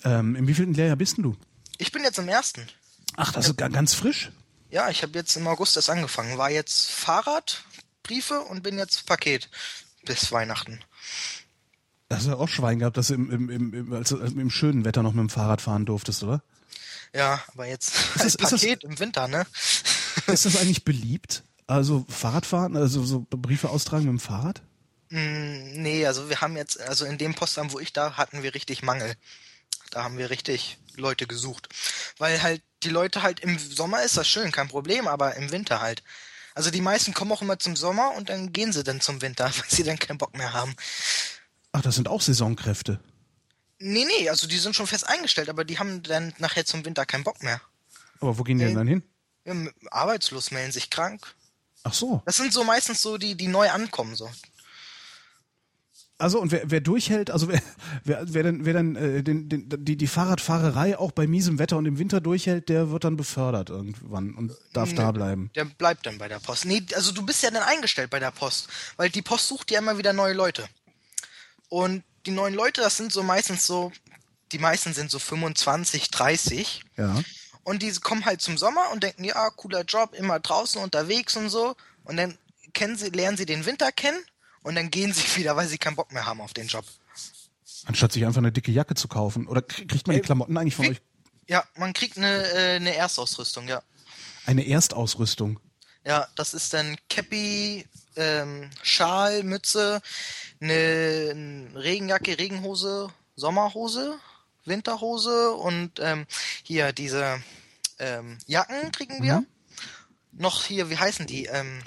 Ähm, 0.04 0.36
in 0.36 0.46
wievielten 0.46 0.74
Lehrjahr 0.74 0.96
bist 0.96 1.16
denn 1.16 1.24
du? 1.24 1.36
Ich 1.78 1.92
bin 1.92 2.02
jetzt 2.04 2.18
im 2.18 2.28
ersten. 2.28 2.68
Ach, 3.16 3.32
das 3.32 3.48
ist 3.48 3.56
ga- 3.56 3.68
ganz 3.68 3.94
frisch. 3.94 4.30
Ja, 4.70 4.90
ich 4.90 5.02
habe 5.02 5.18
jetzt 5.18 5.34
im 5.36 5.46
August 5.46 5.76
erst 5.76 5.90
angefangen. 5.90 6.36
War 6.38 6.50
jetzt 6.50 6.90
Fahrrad, 6.90 7.64
Briefe 8.02 8.40
und 8.42 8.62
bin 8.62 8.78
jetzt 8.78 9.06
Paket 9.06 9.48
bis 10.04 10.30
Weihnachten. 10.32 10.82
Hast 12.12 12.26
du 12.26 12.30
ja 12.30 12.36
auch 12.36 12.48
Schwein 12.48 12.80
gehabt, 12.80 12.96
dass 12.96 13.08
du 13.08 13.14
im, 13.14 13.30
im, 13.30 13.50
im, 13.50 13.74
im, 13.74 13.92
als, 13.92 14.08
du 14.10 14.16
im 14.16 14.50
schönen 14.50 14.84
Wetter 14.84 15.02
noch 15.02 15.12
mit 15.12 15.20
dem 15.20 15.30
Fahrrad 15.30 15.60
fahren 15.60 15.86
durftest, 15.86 16.22
oder? 16.24 16.42
Ja, 17.14 17.42
aber 17.48 17.66
jetzt 17.66 17.94
das- 18.14 18.20
als 18.22 18.34
ist 18.34 18.40
das- 18.42 18.50
Paket 18.60 18.84
im 18.84 18.98
Winter, 18.98 19.28
ne? 19.28 19.46
Ist 20.26 20.44
das 20.46 20.56
eigentlich 20.56 20.84
beliebt? 20.84 21.44
Also 21.66 22.04
Fahrradfahren, 22.08 22.76
also 22.76 23.04
so 23.04 23.26
Briefe 23.30 23.70
austragen 23.70 24.04
mit 24.06 24.12
dem 24.14 24.18
Fahrrad? 24.20 24.60
Mm, 25.10 25.80
nee, 25.82 26.04
also 26.06 26.28
wir 26.28 26.40
haben 26.40 26.56
jetzt, 26.56 26.80
also 26.80 27.04
in 27.04 27.16
dem 27.18 27.34
Postamt, 27.34 27.72
wo 27.72 27.78
ich 27.78 27.92
da, 27.92 28.16
hatten 28.16 28.42
wir 28.42 28.54
richtig 28.54 28.82
Mangel. 28.82 29.14
Da 29.90 30.04
haben 30.04 30.18
wir 30.18 30.30
richtig 30.30 30.78
Leute 30.96 31.26
gesucht. 31.26 31.68
Weil 32.18 32.42
halt 32.42 32.62
die 32.82 32.90
Leute 32.90 33.22
halt 33.22 33.40
im 33.40 33.58
Sommer 33.58 34.02
ist 34.02 34.16
das 34.16 34.28
schön, 34.28 34.50
kein 34.52 34.68
Problem, 34.68 35.06
aber 35.08 35.34
im 35.36 35.50
Winter 35.52 35.80
halt. 35.80 36.02
Also 36.54 36.70
die 36.70 36.80
meisten 36.80 37.14
kommen 37.14 37.30
auch 37.32 37.42
immer 37.42 37.58
zum 37.58 37.76
Sommer 37.76 38.12
und 38.16 38.28
dann 38.28 38.52
gehen 38.52 38.72
sie 38.72 38.82
dann 38.84 39.00
zum 39.00 39.22
Winter, 39.22 39.44
weil 39.56 39.68
sie 39.68 39.84
dann 39.84 39.98
keinen 39.98 40.18
Bock 40.18 40.36
mehr 40.36 40.52
haben. 40.52 40.74
Ach, 41.72 41.82
das 41.82 41.94
sind 41.94 42.08
auch 42.08 42.20
Saisonkräfte. 42.20 43.00
Nee, 43.78 44.04
nee, 44.04 44.28
also 44.28 44.46
die 44.46 44.58
sind 44.58 44.76
schon 44.76 44.86
fest 44.86 45.08
eingestellt, 45.08 45.48
aber 45.48 45.64
die 45.64 45.78
haben 45.78 46.02
dann 46.02 46.34
nachher 46.38 46.66
zum 46.66 46.84
Winter 46.84 47.06
keinen 47.06 47.24
Bock 47.24 47.42
mehr. 47.42 47.60
Aber 48.20 48.38
wo 48.38 48.42
gehen 48.42 48.58
die 48.58 48.64
denn 48.64 48.74
Nee. 48.74 48.78
dann 48.78 48.86
hin? 48.88 49.02
Ja, 49.44 49.54
arbeitslos 49.90 50.50
melden 50.50 50.72
sich 50.72 50.90
krank. 50.90 51.26
Ach 51.82 51.94
so. 51.94 52.22
Das 52.26 52.36
sind 52.36 52.52
so 52.52 52.62
meistens 52.62 53.00
so 53.00 53.16
die, 53.16 53.36
die 53.36 53.48
neu 53.48 53.70
ankommen, 53.70 54.14
so. 54.16 54.30
Also 56.18 56.38
und 56.38 56.52
wer, 56.52 56.70
wer 56.70 56.82
durchhält, 56.82 57.30
also 57.30 57.48
wer, 57.48 57.62
wer, 58.04 58.22
wer 58.34 58.42
dann, 58.42 58.66
wer 58.66 58.74
dann 58.74 58.94
äh, 58.94 59.22
den, 59.22 59.48
den, 59.48 59.66
die, 59.70 59.96
die 59.96 60.06
Fahrradfahrerei 60.06 60.98
auch 60.98 61.12
bei 61.12 61.26
miesem 61.26 61.58
Wetter 61.58 61.78
und 61.78 61.86
im 61.86 61.98
Winter 61.98 62.20
durchhält, 62.20 62.68
der 62.68 62.90
wird 62.90 63.04
dann 63.04 63.16
befördert 63.16 63.70
irgendwann 63.70 64.34
und 64.34 64.52
darf 64.74 64.92
da 64.92 65.12
bleiben. 65.12 65.50
Der 65.54 65.64
bleibt 65.64 66.04
dann 66.04 66.18
bei 66.18 66.28
der 66.28 66.38
Post. 66.38 66.66
Nee, 66.66 66.84
also 66.94 67.12
du 67.12 67.24
bist 67.24 67.42
ja 67.42 67.50
dann 67.50 67.62
eingestellt 67.62 68.10
bei 68.10 68.18
der 68.20 68.32
Post, 68.32 68.68
weil 68.98 69.08
die 69.08 69.22
Post 69.22 69.48
sucht 69.48 69.70
ja 69.70 69.78
immer 69.78 69.96
wieder 69.96 70.12
neue 70.12 70.34
Leute. 70.34 70.68
Und 71.70 72.04
die 72.26 72.30
neuen 72.32 72.52
Leute, 72.52 72.82
das 72.82 72.98
sind 72.98 73.10
so 73.12 73.22
meistens 73.22 73.66
so, 73.66 73.90
die 74.52 74.58
meisten 74.58 74.92
sind 74.92 75.10
so 75.10 75.18
25, 75.18 76.10
30. 76.10 76.82
Ja. 76.98 77.22
Und 77.64 77.82
die 77.82 77.90
kommen 77.92 78.26
halt 78.26 78.42
zum 78.42 78.58
Sommer 78.58 78.90
und 78.92 79.02
denken, 79.02 79.24
ja, 79.24 79.48
cooler 79.50 79.84
Job, 79.84 80.12
immer 80.14 80.38
draußen 80.40 80.82
unterwegs 80.82 81.36
und 81.36 81.48
so. 81.48 81.74
Und 82.04 82.16
dann 82.18 82.36
kennen 82.74 82.96
sie, 82.98 83.08
lernen 83.10 83.36
sie 83.38 83.46
den 83.46 83.64
Winter 83.64 83.90
kennen 83.92 84.18
und 84.62 84.74
dann 84.74 84.90
gehen 84.90 85.12
sie 85.14 85.24
wieder, 85.36 85.56
weil 85.56 85.68
sie 85.68 85.78
keinen 85.78 85.96
Bock 85.96 86.12
mehr 86.12 86.26
haben 86.26 86.40
auf 86.42 86.52
den 86.52 86.66
Job. 86.66 86.84
Anstatt 87.86 88.12
sich 88.12 88.26
einfach 88.26 88.38
eine 88.40 88.52
dicke 88.52 88.70
Jacke 88.72 88.94
zu 88.94 89.08
kaufen. 89.08 89.46
Oder 89.46 89.62
krie- 89.62 89.86
kriegt 89.88 90.06
man 90.06 90.14
die 90.14 90.20
Äh, 90.20 90.24
Klamotten 90.24 90.56
eigentlich 90.58 90.74
von 90.76 90.88
euch? 90.88 91.00
Ja, 91.46 91.64
man 91.76 91.92
kriegt 91.94 92.18
eine, 92.18 92.44
äh, 92.52 92.76
eine 92.76 92.94
Erstausrüstung, 92.94 93.66
ja. 93.68 93.82
Eine 94.46 94.66
Erstausrüstung. 94.66 95.58
Ja, 96.04 96.28
das 96.34 96.54
ist 96.54 96.72
dann 96.74 96.96
Cappy, 97.08 97.86
ähm, 98.16 98.70
Schal, 98.82 99.42
Mütze, 99.44 100.00
eine 100.60 101.68
Regenjacke, 101.74 102.38
Regenhose, 102.38 103.08
Sommerhose, 103.36 104.18
Winterhose 104.64 105.52
und 105.52 105.92
ähm, 106.00 106.26
hier 106.62 106.92
diese 106.92 107.42
ähm, 107.98 108.38
Jacken 108.46 108.92
kriegen 108.92 109.22
wir. 109.22 109.44
Noch 110.32 110.64
hier, 110.64 110.90
wie 110.90 110.98
heißen 110.98 111.26
die? 111.26 111.46
Ähm, 111.46 111.82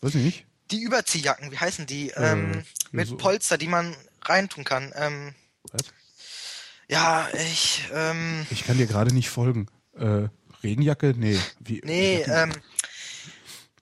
Weiß 0.00 0.14
ich 0.14 0.22
nicht. 0.24 0.46
die 0.70 0.80
Überziehjacken, 0.82 1.50
wie 1.52 1.58
heißen 1.58 1.86
die? 1.86 2.10
Ähm, 2.10 2.64
mit 2.90 3.08
so- 3.08 3.16
Polster, 3.16 3.58
die 3.58 3.68
man 3.68 3.94
reintun 4.22 4.64
kann. 4.64 4.92
Ähm, 4.96 5.34
Was? 5.72 5.82
ja, 6.88 7.28
ich, 7.34 7.82
ähm, 7.92 8.46
Ich 8.50 8.64
kann 8.64 8.78
dir 8.78 8.86
gerade 8.86 9.12
nicht 9.14 9.28
folgen. 9.30 9.66
Äh, 9.94 10.28
Regenjacke? 10.62 11.14
Nee. 11.16 11.38
Wie, 11.60 11.80
nee, 11.84 12.22
ähm, 12.22 12.52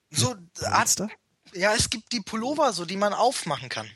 so 0.09 0.35
Art? 0.63 1.01
Ja, 1.53 1.73
es 1.75 1.89
gibt 1.89 2.11
die 2.11 2.21
Pullover, 2.21 2.73
so 2.73 2.85
die 2.85 2.97
man 2.97 3.13
aufmachen 3.13 3.69
kann. 3.69 3.87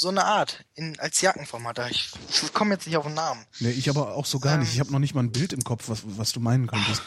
So 0.00 0.10
eine 0.10 0.24
Art, 0.24 0.64
in, 0.76 0.96
als 1.00 1.20
Jackenformat. 1.22 1.90
Ich, 1.90 2.12
ich 2.30 2.52
komme 2.52 2.74
jetzt 2.74 2.86
nicht 2.86 2.96
auf 2.96 3.06
den 3.06 3.14
Namen. 3.14 3.44
Nee, 3.58 3.70
ich 3.70 3.90
aber 3.90 4.14
auch 4.14 4.26
so 4.26 4.38
gar 4.38 4.56
nicht. 4.56 4.72
Ich 4.72 4.78
habe 4.78 4.92
noch 4.92 5.00
nicht 5.00 5.12
mal 5.12 5.24
ein 5.24 5.32
Bild 5.32 5.52
im 5.52 5.64
Kopf, 5.64 5.88
was, 5.88 6.02
was 6.04 6.30
du 6.30 6.38
meinen 6.38 6.68
könntest. 6.68 7.02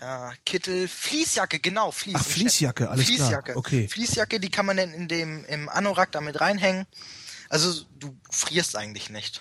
Ja, 0.00 0.32
Kittel, 0.46 0.86
Fließjacke, 0.86 1.58
genau, 1.58 1.90
Fließ. 1.90 2.14
Ach, 2.16 2.24
Fließjacke, 2.24 2.88
alles 2.88 3.06
klar. 3.06 3.18
Fließjacke. 3.18 3.56
Okay. 3.56 3.88
Fließjacke, 3.88 4.38
die 4.38 4.48
kann 4.48 4.64
man 4.64 4.76
dann 4.76 4.94
in 4.94 5.08
dem, 5.08 5.44
im 5.46 5.68
Anorak 5.68 6.12
damit 6.12 6.40
reinhängen. 6.40 6.86
Also, 7.48 7.82
du 7.98 8.16
frierst 8.30 8.76
eigentlich 8.76 9.10
nicht. 9.10 9.40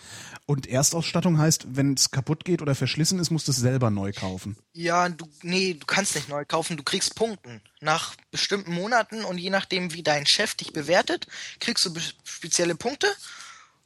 Und 0.49 0.65
Erstausstattung 0.65 1.37
heißt, 1.37 1.75
wenn 1.75 1.93
es 1.93 2.09
kaputt 2.09 2.43
geht 2.43 2.63
oder 2.63 2.73
verschlissen 2.73 3.19
ist, 3.19 3.29
musst 3.29 3.47
du 3.47 3.51
es 3.51 3.59
selber 3.59 3.91
neu 3.91 4.11
kaufen. 4.11 4.57
Ja, 4.73 5.07
du, 5.07 5.29
nee, 5.43 5.75
du 5.75 5.85
kannst 5.85 6.15
nicht 6.15 6.27
neu 6.27 6.43
kaufen, 6.43 6.75
du 6.75 6.81
kriegst 6.81 7.13
Punkten. 7.13 7.61
Nach 7.81 8.15
bestimmten 8.31 8.73
Monaten 8.73 9.23
und 9.25 9.37
je 9.37 9.51
nachdem, 9.51 9.93
wie 9.93 10.01
dein 10.01 10.25
Chef 10.25 10.55
dich 10.55 10.73
bewertet, 10.73 11.27
kriegst 11.59 11.85
du 11.85 11.93
spezielle 12.23 12.73
Punkte. 12.73 13.05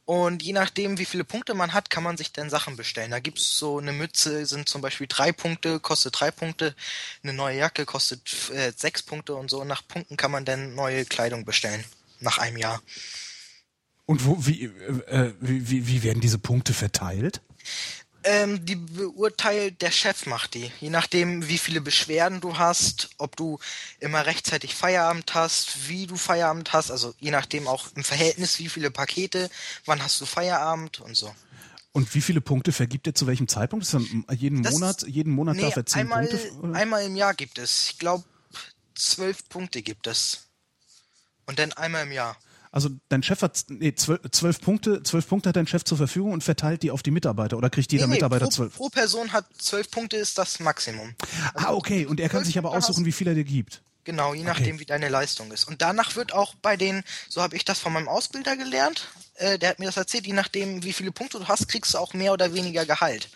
Und 0.06 0.42
je 0.42 0.54
nachdem, 0.54 0.96
wie 0.96 1.04
viele 1.04 1.24
Punkte 1.24 1.52
man 1.52 1.74
hat, 1.74 1.90
kann 1.90 2.02
man 2.02 2.16
sich 2.16 2.32
dann 2.32 2.48
Sachen 2.48 2.76
bestellen. 2.76 3.10
Da 3.10 3.20
gibt's 3.20 3.58
so 3.58 3.76
eine 3.76 3.92
Mütze, 3.92 4.46
sind 4.46 4.66
zum 4.66 4.80
Beispiel 4.80 5.06
drei 5.06 5.32
Punkte, 5.32 5.80
kostet 5.80 6.18
drei 6.18 6.30
Punkte. 6.30 6.74
Eine 7.22 7.34
neue 7.34 7.58
Jacke 7.58 7.84
kostet 7.84 8.50
äh, 8.54 8.72
sechs 8.74 9.02
Punkte 9.02 9.34
und 9.34 9.50
so. 9.50 9.60
Und 9.60 9.68
nach 9.68 9.86
Punkten 9.86 10.16
kann 10.16 10.30
man 10.30 10.46
dann 10.46 10.74
neue 10.74 11.04
Kleidung 11.04 11.44
bestellen. 11.44 11.84
Nach 12.20 12.38
einem 12.38 12.56
Jahr. 12.56 12.80
Und 14.06 14.26
wo, 14.26 14.36
wie, 14.46 14.64
äh, 14.64 15.32
wie, 15.40 15.70
wie, 15.70 15.86
wie 15.88 16.02
werden 16.02 16.20
diese 16.20 16.38
Punkte 16.38 16.74
verteilt? 16.74 17.40
Ähm, 18.26 18.64
die 18.64 18.76
beurteilt, 18.76 19.82
der 19.82 19.90
Chef 19.90 20.24
macht 20.26 20.54
die. 20.54 20.70
Je 20.80 20.88
nachdem, 20.90 21.46
wie 21.48 21.58
viele 21.58 21.80
Beschwerden 21.82 22.40
du 22.40 22.56
hast, 22.56 23.10
ob 23.18 23.36
du 23.36 23.58
immer 24.00 24.24
rechtzeitig 24.24 24.74
Feierabend 24.74 25.34
hast, 25.34 25.88
wie 25.88 26.06
du 26.06 26.16
Feierabend 26.16 26.72
hast, 26.72 26.90
also 26.90 27.14
je 27.20 27.30
nachdem 27.30 27.66
auch 27.68 27.88
im 27.96 28.04
Verhältnis, 28.04 28.58
wie 28.58 28.68
viele 28.70 28.90
Pakete, 28.90 29.50
wann 29.84 30.02
hast 30.02 30.20
du 30.20 30.26
Feierabend 30.26 31.00
und 31.00 31.16
so. 31.16 31.34
Und 31.92 32.12
wie 32.14 32.22
viele 32.22 32.40
Punkte 32.40 32.72
vergibt 32.72 33.06
er 33.06 33.14
zu 33.14 33.26
welchem 33.26 33.46
Zeitpunkt? 33.46 33.84
Ist 33.84 33.94
dann 33.94 34.24
jeden 34.36 34.62
Das- 34.62 34.72
Monat, 34.72 35.02
jeden 35.06 35.32
Monat 35.32 35.56
Nee, 35.56 35.62
darf 35.62 35.76
er 35.76 35.86
zehn 35.86 36.00
einmal, 36.02 36.26
Punkte? 36.26 36.52
Oder? 36.60 36.74
einmal 36.74 37.04
im 37.04 37.16
Jahr 37.16 37.34
gibt 37.34 37.58
es. 37.58 37.90
Ich 37.90 37.98
glaube, 37.98 38.24
zwölf 38.94 39.48
Punkte 39.50 39.82
gibt 39.82 40.06
es. 40.06 40.46
Und 41.46 41.58
dann 41.58 41.72
einmal 41.74 42.04
im 42.04 42.12
Jahr. 42.12 42.36
Also 42.74 42.88
dein 43.08 43.22
Chef 43.22 43.40
hat 43.40 43.66
nee, 43.68 43.94
zwölf, 43.94 44.20
zwölf 44.32 44.60
Punkte, 44.60 45.00
zwölf 45.04 45.28
Punkte 45.28 45.50
hat 45.50 45.54
dein 45.54 45.68
Chef 45.68 45.84
zur 45.84 45.96
Verfügung 45.96 46.32
und 46.32 46.42
verteilt 46.42 46.82
die 46.82 46.90
auf 46.90 47.04
die 47.04 47.12
Mitarbeiter 47.12 47.56
oder 47.56 47.70
kriegt 47.70 47.92
jeder 47.92 48.06
Nee, 48.06 48.08
nee, 48.08 48.14
Mitarbeiter 48.16 48.46
pro, 48.46 48.50
zwölf? 48.50 48.74
pro 48.74 48.88
Person 48.88 49.32
hat 49.32 49.46
zwölf 49.56 49.88
Punkte 49.92 50.16
ist 50.16 50.38
das 50.38 50.58
Maximum. 50.58 51.14
ah, 51.54 51.72
okay. 51.72 52.04
Und 52.04 52.18
er 52.18 52.28
kann 52.28 52.42
sich 52.44 52.58
aber 52.58 52.72
aussuchen, 52.72 53.04
wie 53.04 53.12
viel 53.12 53.28
er 53.28 53.34
dir 53.34 53.44
gibt. 53.44 53.80
Genau, 54.02 54.34
je 54.34 54.42
nachdem, 54.42 54.80
wie 54.80 54.84
deine 54.84 55.08
Leistung 55.08 55.52
ist. 55.52 55.68
Und 55.68 55.82
danach 55.82 56.16
wird 56.16 56.32
auch 56.32 56.56
bei 56.56 56.76
den, 56.76 57.04
so 57.28 57.42
habe 57.42 57.54
ich 57.54 57.64
das 57.64 57.78
von 57.78 57.92
meinem 57.92 58.08
Ausbilder 58.08 58.56
gelernt, 58.56 59.06
äh, 59.36 59.56
der 59.56 59.68
hat 59.68 59.78
mir 59.78 59.86
das 59.86 59.96
erzählt, 59.96 60.26
je 60.26 60.32
nachdem, 60.32 60.82
wie 60.82 60.92
viele 60.92 61.12
Punkte 61.12 61.38
du 61.38 61.46
hast, 61.46 61.68
kriegst 61.68 61.94
du 61.94 61.98
auch 61.98 62.12
mehr 62.12 62.32
oder 62.32 62.54
weniger 62.54 62.84
Gehalt. 62.86 63.28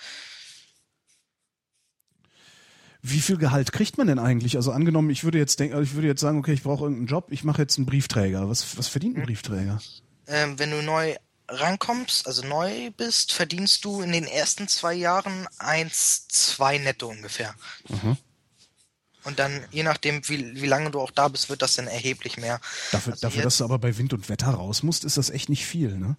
Wie 3.01 3.21
viel 3.21 3.37
Gehalt 3.37 3.73
kriegt 3.73 3.97
man 3.97 4.09
denn 4.09 4.19
eigentlich? 4.19 4.57
Also 4.57 4.73
angenommen, 4.73 5.11
ich 5.11 5.23
würde 5.25 5.39
jetzt 5.39 5.61
denken, 5.61 5.77
also 5.77 5.85
ich 5.85 5.95
würde 5.95 6.09
jetzt 6.09 6.21
sagen, 6.21 6.39
okay, 6.39 6.53
ich 6.53 6.63
brauche 6.63 6.85
irgendeinen 6.85 7.07
Job, 7.07 7.29
ich 7.31 7.45
mache 7.45 7.63
jetzt 7.63 7.77
einen 7.79 7.87
Briefträger. 7.87 8.49
Was, 8.49 8.77
was 8.77 8.89
verdient 8.89 9.17
ein 9.17 9.23
Briefträger? 9.23 9.81
Ähm, 10.27 10.59
wenn 10.59 10.71
du 10.71 10.83
neu 10.83 11.15
rankommst, 11.49 12.27
also 12.27 12.47
neu 12.47 12.91
bist, 12.97 13.33
verdienst 13.33 13.85
du 13.85 14.03
in 14.03 14.13
den 14.13 14.25
ersten 14.25 14.69
zwei 14.69 14.95
Jahren 14.95 15.47
1, 15.59 16.29
2 16.29 16.79
netto 16.79 17.09
ungefähr. 17.09 17.55
Und 19.25 19.39
dann, 19.39 19.65
je 19.71 19.83
nachdem, 19.83 20.27
wie, 20.29 20.61
wie 20.61 20.67
lange 20.67 20.91
du 20.91 21.01
auch 21.01 21.11
da 21.11 21.29
bist, 21.29 21.49
wird 21.49 21.63
das 21.63 21.77
dann 21.77 21.87
erheblich 21.87 22.37
mehr. 22.37 22.61
Dafür, 22.93 23.13
Also 23.13 23.21
dafür 23.23 23.43
dass 23.43 23.59
du 23.59 23.65
aber 23.65 23.79
bei 23.79 23.97
Wind 23.97 24.13
und 24.13 24.29
Wetter 24.29 24.51
raus 24.51 24.83
musst, 24.83 25.05
ist 25.05 25.17
das 25.17 25.31
echt 25.31 25.49
nicht 25.49 25.65
viel, 25.67 25.99
ne? 25.99 26.17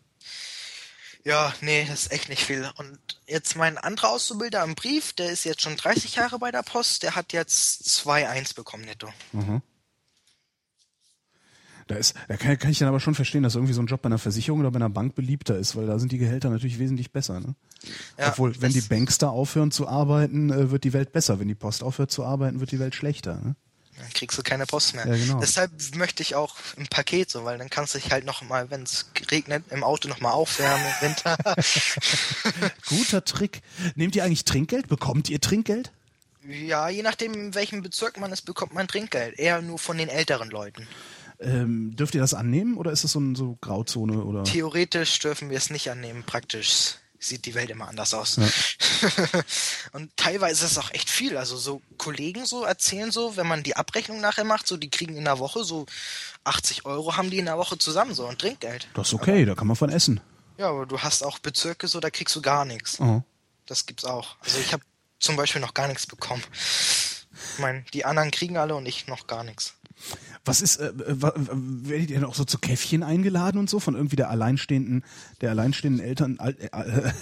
Ja, 1.25 1.53
nee, 1.61 1.85
das 1.87 2.03
ist 2.03 2.11
echt 2.11 2.29
nicht 2.29 2.43
viel. 2.43 2.69
Und 2.77 2.97
jetzt 3.27 3.55
mein 3.55 3.77
anderer 3.77 4.09
Auszubildender 4.09 4.63
am 4.63 4.75
Brief, 4.75 5.13
der 5.13 5.31
ist 5.31 5.43
jetzt 5.43 5.61
schon 5.61 5.75
30 5.75 6.15
Jahre 6.15 6.39
bei 6.39 6.51
der 6.51 6.63
Post, 6.63 7.03
der 7.03 7.15
hat 7.15 7.33
jetzt 7.33 7.83
2,1 7.83 8.55
bekommen 8.55 8.85
netto. 8.85 9.09
Da 11.87 11.95
ist, 11.95 12.15
da 12.27 12.37
kann, 12.37 12.57
kann 12.59 12.69
ich 12.69 12.77
dann 12.77 12.87
aber 12.87 12.99
schon 12.99 13.15
verstehen, 13.15 13.41
dass 13.41 13.55
irgendwie 13.55 13.73
so 13.73 13.81
ein 13.81 13.87
Job 13.87 14.03
bei 14.03 14.07
einer 14.07 14.19
Versicherung 14.19 14.59
oder 14.59 14.69
bei 14.69 14.77
einer 14.77 14.91
Bank 14.91 15.15
beliebter 15.15 15.57
ist, 15.57 15.75
weil 15.75 15.87
da 15.87 15.97
sind 15.97 16.11
die 16.11 16.19
Gehälter 16.19 16.51
natürlich 16.51 16.77
wesentlich 16.77 17.11
besser, 17.11 17.39
ne? 17.39 17.55
Ja, 18.17 18.29
Obwohl, 18.29 18.61
wenn 18.61 18.71
die 18.71 18.81
Bankster 18.81 19.31
aufhören 19.31 19.71
zu 19.71 19.87
arbeiten, 19.87 20.51
äh, 20.51 20.69
wird 20.69 20.83
die 20.83 20.93
Welt 20.93 21.11
besser. 21.11 21.39
Wenn 21.39 21.47
die 21.47 21.55
Post 21.55 21.81
aufhört 21.81 22.11
zu 22.11 22.23
arbeiten, 22.23 22.59
wird 22.59 22.71
die 22.71 22.79
Welt 22.79 22.93
schlechter, 22.93 23.41
ne? 23.41 23.55
Dann 23.99 24.09
kriegst 24.13 24.37
du 24.37 24.43
keine 24.43 24.65
Post 24.65 24.95
mehr. 24.95 25.05
Ja, 25.07 25.15
genau. 25.15 25.39
Deshalb 25.39 25.71
möchte 25.95 26.23
ich 26.23 26.35
auch 26.35 26.55
ein 26.77 26.87
Paket 26.87 27.29
so, 27.29 27.45
weil 27.45 27.57
dann 27.57 27.69
kannst 27.69 27.93
du 27.93 27.99
dich 27.99 28.11
halt 28.11 28.25
noch 28.25 28.41
mal, 28.41 28.71
wenn 28.71 28.83
es 28.83 29.11
regnet, 29.29 29.65
im 29.69 29.83
Auto 29.83 30.07
noch 30.07 30.21
mal 30.21 30.31
aufwärmen 30.31 30.85
im 31.01 31.07
Winter. 31.07 31.37
Guter 32.87 33.23
Trick. 33.23 33.61
Nehmt 33.95 34.15
ihr 34.15 34.23
eigentlich 34.23 34.45
Trinkgeld? 34.45 34.87
Bekommt 34.87 35.29
ihr 35.29 35.39
Trinkgeld? 35.39 35.91
ja, 36.49 36.89
je 36.89 37.03
nachdem, 37.03 37.33
in 37.33 37.55
welchem 37.55 37.81
Bezirk 37.81 38.19
man 38.19 38.31
ist, 38.31 38.43
bekommt 38.43 38.73
man 38.73 38.87
Trinkgeld. 38.87 39.37
Eher 39.37 39.61
nur 39.61 39.79
von 39.79 39.97
den 39.97 40.09
älteren 40.09 40.49
Leuten. 40.49 40.87
Ähm, 41.39 41.95
dürft 41.95 42.15
ihr 42.15 42.21
das 42.21 42.33
annehmen 42.33 42.75
oder 42.77 42.91
ist 42.91 43.03
das 43.03 43.13
so, 43.13 43.19
ein, 43.19 43.35
so 43.35 43.57
Grauzone 43.61 44.23
oder? 44.23 44.43
Theoretisch 44.43 45.19
dürfen 45.19 45.49
wir 45.49 45.57
es 45.57 45.69
nicht 45.69 45.89
annehmen. 45.89 46.23
Praktisch 46.25 46.95
sieht 47.19 47.45
die 47.45 47.53
Welt 47.53 47.69
immer 47.69 47.87
anders 47.87 48.13
aus. 48.13 48.37
und 49.91 50.15
teilweise 50.15 50.65
ist 50.65 50.71
es 50.71 50.77
auch 50.77 50.91
echt 50.91 51.09
viel. 51.09 51.37
Also 51.37 51.57
so 51.57 51.81
Kollegen 51.97 52.45
so 52.45 52.63
erzählen 52.63 53.11
so, 53.11 53.35
wenn 53.35 53.47
man 53.47 53.63
die 53.63 53.75
Abrechnung 53.75 54.21
nachher 54.21 54.45
macht, 54.45 54.67
so 54.67 54.77
die 54.77 54.89
kriegen 54.89 55.17
in 55.17 55.25
der 55.25 55.39
Woche 55.39 55.63
so 55.63 55.85
80 56.45 56.85
Euro 56.85 57.17
haben 57.17 57.29
die 57.29 57.39
in 57.39 57.45
der 57.45 57.57
Woche 57.57 57.77
zusammen 57.77 58.13
so 58.13 58.27
und 58.27 58.39
Trinkgeld. 58.39 58.87
Das 58.93 59.09
ist 59.09 59.13
okay, 59.13 59.45
da 59.45 59.55
kann 59.55 59.67
man 59.67 59.75
von 59.75 59.89
essen. 59.89 60.21
Ja, 60.57 60.69
aber 60.69 60.85
du 60.85 60.99
hast 60.99 61.23
auch 61.23 61.39
Bezirke 61.39 61.87
so, 61.87 61.99
da 61.99 62.09
kriegst 62.09 62.35
du 62.35 62.41
gar 62.41 62.65
nichts. 62.65 62.99
Oh. 62.99 63.23
Das 63.65 63.85
gibt's 63.85 64.05
auch. 64.05 64.35
Also 64.41 64.59
ich 64.59 64.73
habe 64.73 64.83
zum 65.19 65.35
Beispiel 65.35 65.61
noch 65.61 65.73
gar 65.73 65.87
nichts 65.87 66.07
bekommen. 66.07 66.43
Ich 67.53 67.59
meine, 67.59 67.83
die 67.93 68.05
anderen 68.05 68.31
kriegen 68.31 68.57
alle 68.57 68.75
und 68.75 68.85
ich 68.85 69.07
noch 69.07 69.27
gar 69.27 69.43
nichts. 69.43 69.75
Was 70.45 70.61
ist, 70.61 70.77
äh, 70.77 70.91
wa- 70.95 71.33
werdet 71.35 72.09
ihr 72.09 72.19
denn 72.19 72.25
auch 72.25 72.33
so 72.35 72.45
zu 72.45 72.57
Käffchen 72.57 73.03
eingeladen 73.03 73.57
und 73.59 73.69
so 73.69 73.79
von 73.79 73.95
irgendwie 73.95 74.15
der 74.15 74.29
alleinstehenden, 74.29 75.03
der 75.41 75.51
alleinstehenden 75.51 76.03
Eltern, 76.05 76.39
al- 76.39 76.55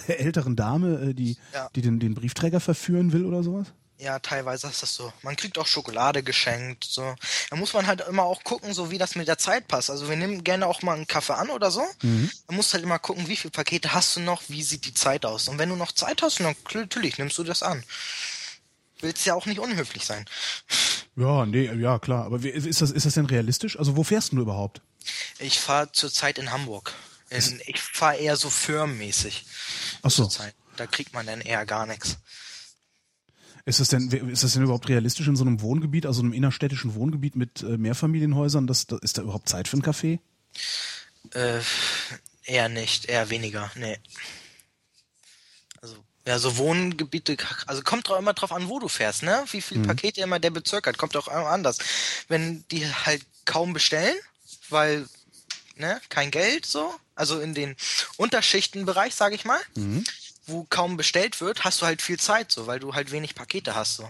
äh, 0.08 0.12
älteren 0.12 0.56
Dame, 0.56 1.10
äh, 1.10 1.14
die, 1.14 1.36
Ja. 1.52 1.68
die 1.74 1.82
den, 1.82 1.98
den 1.98 2.14
Briefträger 2.14 2.60
verführen 2.60 3.12
will 3.12 3.24
oder 3.24 3.42
sowas? 3.42 3.66
Ja, 4.00 4.20
teilweise 4.20 4.68
ist 4.68 4.80
das 4.80 4.94
so. 4.94 5.12
Man 5.22 5.34
kriegt 5.34 5.58
auch 5.58 5.66
Schokolade 5.66 6.22
geschenkt, 6.22 6.84
so. 6.84 7.16
Da 7.50 7.56
muss 7.56 7.72
man 7.74 7.88
halt 7.88 8.00
immer 8.08 8.22
auch 8.22 8.44
gucken, 8.44 8.72
so 8.72 8.92
wie 8.92 8.98
das 8.98 9.16
mit 9.16 9.26
der 9.26 9.38
Zeit 9.38 9.66
passt. 9.66 9.90
Also 9.90 10.08
wir 10.08 10.14
nehmen 10.14 10.44
gerne 10.44 10.68
auch 10.68 10.82
mal 10.82 10.94
einen 10.94 11.08
Kaffee 11.08 11.34
an 11.34 11.50
oder 11.50 11.72
so. 11.72 11.82
Mhm. 12.02 12.30
Man 12.46 12.56
muss 12.58 12.72
halt 12.72 12.84
immer 12.84 13.00
gucken, 13.00 13.26
wie 13.26 13.34
viele 13.34 13.50
Pakete 13.50 13.92
hast 13.92 14.14
du 14.14 14.20
noch, 14.20 14.42
wie 14.46 14.62
sieht 14.62 14.84
die 14.84 14.94
Zeit 14.94 15.26
aus. 15.26 15.48
Und 15.48 15.58
wenn 15.58 15.68
du 15.68 15.74
noch 15.74 15.90
Zeit 15.90 16.22
hast, 16.22 16.38
dann 16.38 16.54
natürlich 16.74 17.18
nimmst 17.18 17.36
du 17.38 17.42
das 17.42 17.64
an. 17.64 17.82
Willst 19.00 19.24
ja 19.26 19.34
auch 19.34 19.46
nicht 19.46 19.60
unhöflich 19.60 20.04
sein. 20.04 20.24
Ja, 21.16 21.46
nee, 21.46 21.64
ja, 21.72 21.98
klar. 21.98 22.24
Aber 22.24 22.42
wie, 22.42 22.48
ist 22.48 22.80
das, 22.80 22.90
ist 22.90 23.06
das 23.06 23.14
denn 23.14 23.26
realistisch? 23.26 23.78
Also 23.78 23.96
wo 23.96 24.04
fährst 24.04 24.32
du 24.32 24.40
überhaupt? 24.40 24.80
Ich 25.38 25.58
fahre 25.58 25.90
zurzeit 25.92 26.38
in 26.38 26.50
Hamburg. 26.52 26.94
In, 27.30 27.60
ich 27.66 27.80
fahre 27.80 28.16
eher 28.16 28.36
so 28.36 28.50
firmenmäßig. 28.50 29.44
Ach 30.02 30.10
so. 30.10 30.24
Zurzeit. 30.24 30.54
Da 30.76 30.86
kriegt 30.86 31.12
man 31.12 31.26
dann 31.26 31.40
eher 31.40 31.66
gar 31.66 31.86
nichts. 31.86 32.18
Ist 33.64 33.80
das 33.80 33.88
denn, 33.88 34.10
ist 34.10 34.44
das 34.44 34.54
denn 34.54 34.62
überhaupt 34.62 34.88
realistisch 34.88 35.28
in 35.28 35.36
so 35.36 35.44
einem 35.44 35.60
Wohngebiet, 35.60 36.06
also 36.06 36.22
einem 36.22 36.32
innerstädtischen 36.32 36.94
Wohngebiet 36.94 37.36
mit 37.36 37.62
äh, 37.62 37.76
Mehrfamilienhäusern? 37.76 38.66
Das, 38.66 38.86
das, 38.86 39.00
ist 39.00 39.18
da 39.18 39.22
überhaupt 39.22 39.48
Zeit 39.48 39.68
für 39.68 39.74
einen 39.74 39.82
Kaffee? 39.82 40.20
Äh, 41.34 41.60
eher 42.44 42.68
nicht, 42.70 43.06
eher 43.06 43.28
weniger, 43.28 43.70
nee. 43.74 43.98
Ja, 46.28 46.38
so 46.38 46.58
Wohngebiete, 46.58 47.38
also 47.66 47.80
kommt 47.80 48.06
doch 48.06 48.18
immer 48.18 48.34
drauf 48.34 48.52
an, 48.52 48.68
wo 48.68 48.78
du 48.78 48.88
fährst, 48.88 49.22
ne? 49.22 49.44
Wie 49.50 49.62
viele 49.62 49.80
Pakete 49.86 50.20
immer 50.20 50.38
der 50.38 50.50
Bezirk 50.50 50.86
hat, 50.86 50.98
kommt 50.98 51.16
auch 51.16 51.26
immer 51.26 51.46
anders. 51.46 51.78
Wenn 52.28 52.66
die 52.70 52.86
halt 52.86 53.22
kaum 53.46 53.72
bestellen, 53.72 54.14
weil, 54.68 55.08
ne, 55.76 55.98
kein 56.10 56.30
Geld 56.30 56.66
so, 56.66 56.94
also 57.14 57.40
in 57.40 57.54
den 57.54 57.76
Unterschichtenbereich, 58.18 59.14
sage 59.14 59.36
ich 59.36 59.46
mal, 59.46 59.58
wo 60.44 60.66
kaum 60.68 60.98
bestellt 60.98 61.40
wird, 61.40 61.64
hast 61.64 61.80
du 61.80 61.86
halt 61.86 62.02
viel 62.02 62.18
Zeit 62.18 62.52
so, 62.52 62.66
weil 62.66 62.78
du 62.78 62.94
halt 62.94 63.10
wenig 63.10 63.34
Pakete 63.34 63.74
hast 63.74 63.96
so. 63.96 64.06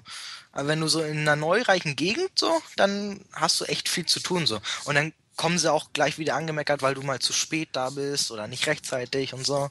Aber 0.51 0.67
wenn 0.67 0.81
du 0.81 0.89
so 0.89 1.01
in 1.01 1.21
einer 1.21 1.37
neureichen 1.37 1.95
Gegend 1.95 2.37
so, 2.37 2.61
dann 2.75 3.25
hast 3.33 3.61
du 3.61 3.65
echt 3.67 3.89
viel 3.89 4.07
zu 4.07 4.19
tun 4.19 4.45
so. 4.45 4.61
Und 4.87 4.97
dann 4.97 5.13
kommen 5.37 5.61
sie 5.61 5.73
auch 5.73 5.93
gleich 5.93 6.19
wieder 6.19 6.35
angemeckert, 6.35 6.83
weil 6.83 6.95
du 6.95 7.03
mal 7.03 7.21
zu 7.21 7.33
spät 7.33 7.69
da 7.75 7.91
bist 7.91 8.33
oder 8.33 8.49
nicht 8.49 8.67
rechtzeitig 8.67 9.35
und 9.35 9.47
so. 9.47 9.71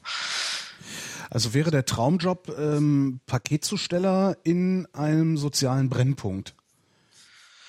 Also 1.30 1.54
wäre 1.54 1.70
der 1.70 1.84
Traumjob 1.84 2.48
ähm, 2.58 3.20
Paketzusteller 3.26 4.36
in 4.44 4.86
einem 4.94 5.36
sozialen 5.36 5.88
Brennpunkt. 5.88 6.54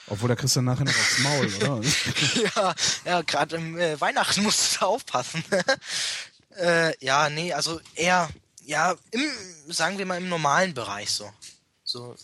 Obwohl, 0.08 0.30
da 0.30 0.36
kriegst 0.36 0.56
du 0.56 0.62
nachher 0.62 0.86
noch 0.86 0.92
aufs 0.92 1.20
Maul, 1.20 1.54
oder? 1.56 1.82
ja, 2.56 2.76
ja, 3.06 3.22
gerade 3.22 3.58
im 3.58 3.78
äh, 3.78 4.00
Weihnachten 4.02 4.42
musst 4.44 4.76
du 4.76 4.80
da 4.80 4.86
aufpassen. 4.88 5.44
äh, 6.58 7.06
ja, 7.06 7.30
nee, 7.30 7.54
also 7.54 7.80
eher, 7.96 8.28
ja, 8.64 8.96
im, 9.12 9.22
sagen 9.68 9.98
wir 10.00 10.06
mal 10.06 10.18
im 10.18 10.30
normalen 10.30 10.74
Bereich 10.74 11.12
so. 11.12 11.32
So, 11.84 12.16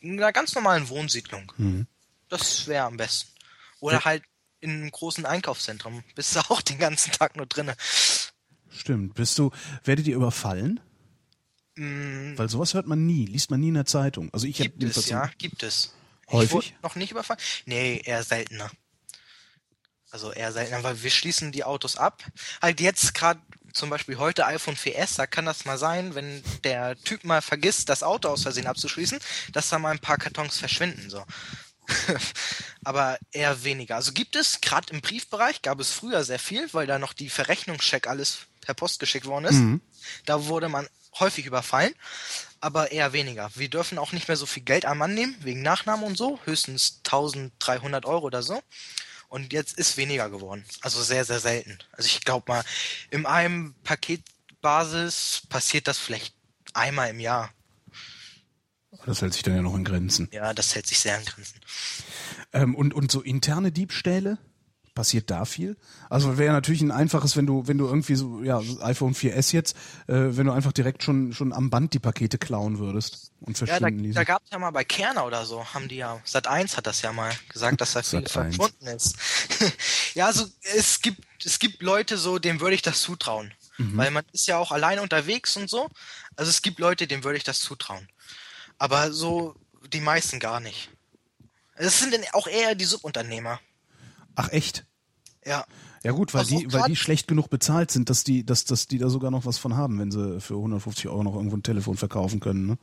in 0.00 0.18
einer 0.18 0.32
ganz 0.32 0.54
normalen 0.54 0.88
Wohnsiedlung. 0.88 1.52
Das 2.28 2.66
wäre 2.66 2.86
am 2.86 2.96
besten. 2.96 3.30
Oder 3.80 4.04
halt 4.04 4.22
in 4.60 4.70
einem 4.70 4.90
großen 4.90 5.26
Einkaufszentrum. 5.26 6.02
Bist 6.14 6.34
du 6.36 6.40
auch 6.48 6.62
den 6.62 6.78
ganzen 6.78 7.12
Tag 7.12 7.36
nur 7.36 7.46
drinne. 7.46 7.76
Stimmt. 8.76 9.14
Bist 9.14 9.38
du, 9.38 9.50
werdet 9.84 10.06
ihr 10.06 10.16
überfallen? 10.16 10.80
Weil 11.74 12.48
sowas 12.50 12.74
hört 12.74 12.86
man 12.86 13.06
nie, 13.06 13.24
liest 13.24 13.50
man 13.50 13.60
nie 13.60 13.68
in 13.68 13.74
der 13.74 13.86
Zeitung. 13.86 14.28
Also 14.32 14.46
ich 14.46 14.56
Gibt 14.56 14.82
es, 14.82 15.08
ja, 15.08 15.30
gibt 15.38 15.62
es. 15.62 15.94
Häufig? 16.30 16.74
Noch 16.82 16.96
nicht 16.96 17.10
überfallen. 17.10 17.40
Nee, 17.64 18.02
eher 18.04 18.22
seltener. 18.22 18.70
Also 20.10 20.32
eher 20.32 20.52
seltener, 20.52 20.82
weil 20.82 21.02
wir 21.02 21.10
schließen 21.10 21.50
die 21.50 21.64
Autos 21.64 21.96
ab. 21.96 22.22
Halt 22.60 22.80
jetzt 22.80 23.14
gerade 23.14 23.40
zum 23.72 23.88
Beispiel 23.88 24.18
heute 24.18 24.44
iPhone 24.44 24.76
4S, 24.76 25.16
da 25.16 25.26
kann 25.26 25.46
das 25.46 25.64
mal 25.64 25.78
sein, 25.78 26.14
wenn 26.14 26.44
der 26.62 26.96
Typ 27.02 27.24
mal 27.24 27.40
vergisst, 27.40 27.88
das 27.88 28.02
Auto 28.02 28.28
aus 28.28 28.42
Versehen 28.42 28.66
abzuschließen, 28.66 29.18
dass 29.52 29.70
da 29.70 29.78
mal 29.78 29.92
ein 29.92 29.98
paar 29.98 30.18
Kartons 30.18 30.58
verschwinden, 30.58 31.08
so. 31.08 31.24
Aber 32.84 33.18
eher 33.32 33.64
weniger. 33.64 33.96
Also 33.96 34.12
gibt 34.12 34.36
es, 34.36 34.60
gerade 34.60 34.92
im 34.92 35.00
Briefbereich 35.00 35.62
gab 35.62 35.80
es 35.80 35.90
früher 35.90 36.22
sehr 36.24 36.38
viel, 36.38 36.70
weil 36.74 36.86
da 36.86 36.98
noch 36.98 37.14
die 37.14 37.30
Verrechnungscheck 37.30 38.06
alles 38.06 38.46
per 38.62 38.74
Post 38.74 38.98
geschickt 38.98 39.26
worden 39.26 39.44
ist. 39.44 39.60
Da 40.24 40.46
wurde 40.46 40.70
man 40.70 40.88
häufig 41.20 41.44
überfallen, 41.44 41.94
aber 42.60 42.90
eher 42.92 43.12
weniger. 43.12 43.50
Wir 43.54 43.68
dürfen 43.68 43.98
auch 43.98 44.12
nicht 44.12 44.28
mehr 44.28 44.36
so 44.36 44.46
viel 44.46 44.62
Geld 44.62 44.86
am 44.86 44.98
Mann 44.98 45.14
nehmen, 45.14 45.36
wegen 45.40 45.60
Nachname 45.60 46.06
und 46.06 46.16
so, 46.16 46.38
höchstens 46.44 47.00
1300 47.04 48.06
Euro 48.06 48.26
oder 48.26 48.42
so. 48.42 48.62
Und 49.28 49.52
jetzt 49.52 49.78
ist 49.78 49.96
weniger 49.96 50.30
geworden. 50.30 50.64
Also 50.80 51.02
sehr, 51.02 51.24
sehr 51.24 51.40
selten. 51.40 51.78
Also 51.92 52.06
ich 52.06 52.20
glaube 52.20 52.52
mal, 52.52 52.64
in 53.10 53.26
einem 53.26 53.74
Paketbasis 53.82 55.42
passiert 55.48 55.88
das 55.88 55.98
vielleicht 55.98 56.34
einmal 56.74 57.10
im 57.10 57.20
Jahr. 57.20 57.50
Das 59.06 59.22
hält 59.22 59.32
sich 59.32 59.42
dann 59.42 59.56
ja 59.56 59.62
noch 59.62 59.74
in 59.74 59.84
Grenzen. 59.84 60.28
Ja, 60.32 60.52
das 60.52 60.74
hält 60.74 60.86
sich 60.86 60.98
sehr 60.98 61.16
an 61.16 61.24
Grenzen. 61.24 61.60
Ähm, 62.52 62.74
und, 62.74 62.92
und 62.92 63.10
so 63.10 63.22
interne 63.22 63.72
Diebstähle? 63.72 64.38
Passiert 64.94 65.30
da 65.30 65.46
viel? 65.46 65.76
Also 66.10 66.36
wäre 66.36 66.52
natürlich 66.52 66.82
ein 66.82 66.90
einfaches, 66.90 67.34
wenn 67.36 67.46
du, 67.46 67.66
wenn 67.66 67.78
du 67.78 67.86
irgendwie 67.86 68.14
so, 68.14 68.42
ja, 68.42 68.60
iPhone 68.82 69.14
4S 69.14 69.54
jetzt, 69.54 69.74
äh, 70.06 70.36
wenn 70.36 70.46
du 70.46 70.52
einfach 70.52 70.72
direkt 70.72 71.02
schon, 71.02 71.32
schon 71.32 71.54
am 71.54 71.70
Band 71.70 71.94
die 71.94 71.98
Pakete 71.98 72.36
klauen 72.36 72.78
würdest 72.78 73.32
und 73.40 73.58
Ja, 73.58 73.66
da, 73.66 73.78
verschwinden 73.78 74.12
da 74.12 74.24
gab 74.24 74.42
es 74.44 74.50
ja 74.50 74.58
mal 74.58 74.70
bei 74.70 74.84
Kerner 74.84 75.24
oder 75.24 75.46
so, 75.46 75.64
haben 75.64 75.88
die 75.88 75.96
ja, 75.96 76.20
Sat 76.24 76.46
1 76.46 76.76
hat 76.76 76.86
das 76.86 77.00
ja 77.00 77.12
mal 77.12 77.32
gesagt, 77.48 77.80
dass 77.80 77.92
da 77.94 78.02
viel 78.02 78.20
Sat.1. 78.20 78.30
verschwunden 78.30 78.86
ist. 78.86 79.16
ja, 80.14 80.26
also 80.26 80.46
es 80.76 81.00
gibt, 81.00 81.22
es 81.42 81.58
gibt 81.58 81.80
Leute 81.82 82.18
so, 82.18 82.38
denen 82.38 82.60
würde 82.60 82.74
ich 82.74 82.82
das 82.82 83.00
zutrauen. 83.00 83.54
Mhm. 83.78 83.96
Weil 83.96 84.10
man 84.10 84.24
ist 84.32 84.46
ja 84.46 84.58
auch 84.58 84.72
alleine 84.72 85.02
unterwegs 85.02 85.56
und 85.56 85.70
so. 85.70 85.88
Also 86.36 86.50
es 86.50 86.62
gibt 86.62 86.78
Leute, 86.78 87.06
denen 87.06 87.24
würde 87.24 87.38
ich 87.38 87.44
das 87.44 87.60
zutrauen. 87.60 88.08
Aber 88.78 89.12
so 89.12 89.54
die 89.92 90.00
meisten 90.00 90.38
gar 90.38 90.60
nicht. 90.60 90.90
Es 91.74 91.98
sind 91.98 92.14
auch 92.34 92.46
eher 92.46 92.74
die 92.74 92.84
Subunternehmer. 92.84 93.60
Ach 94.34 94.50
echt? 94.50 94.84
Ja. 95.44 95.64
Ja 96.04 96.10
gut, 96.12 96.34
weil 96.34 96.44
die, 96.44 96.72
weil 96.72 96.82
die 96.84 96.96
schlecht 96.96 97.28
genug 97.28 97.48
bezahlt 97.48 97.92
sind, 97.92 98.10
dass 98.10 98.24
die, 98.24 98.44
dass, 98.44 98.64
dass 98.64 98.88
die 98.88 98.98
da 98.98 99.08
sogar 99.08 99.30
noch 99.30 99.46
was 99.46 99.58
von 99.58 99.76
haben, 99.76 100.00
wenn 100.00 100.10
sie 100.10 100.40
für 100.40 100.54
150 100.54 101.06
Euro 101.08 101.22
noch 101.22 101.36
irgendwo 101.36 101.56
ein 101.56 101.62
Telefon 101.62 101.96
verkaufen 101.96 102.40
können. 102.40 102.66
Ne? 102.66 102.78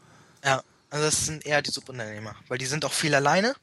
Ja, 0.46 0.64
also 0.90 1.06
das 1.06 1.26
sind 1.26 1.46
eher 1.46 1.62
die 1.62 1.72
Subunternehmer, 1.72 2.36
weil 2.48 2.58
die 2.58 2.66
sind 2.66 2.86
auch 2.86 2.94
viel 2.94 3.14
alleine 3.14 3.56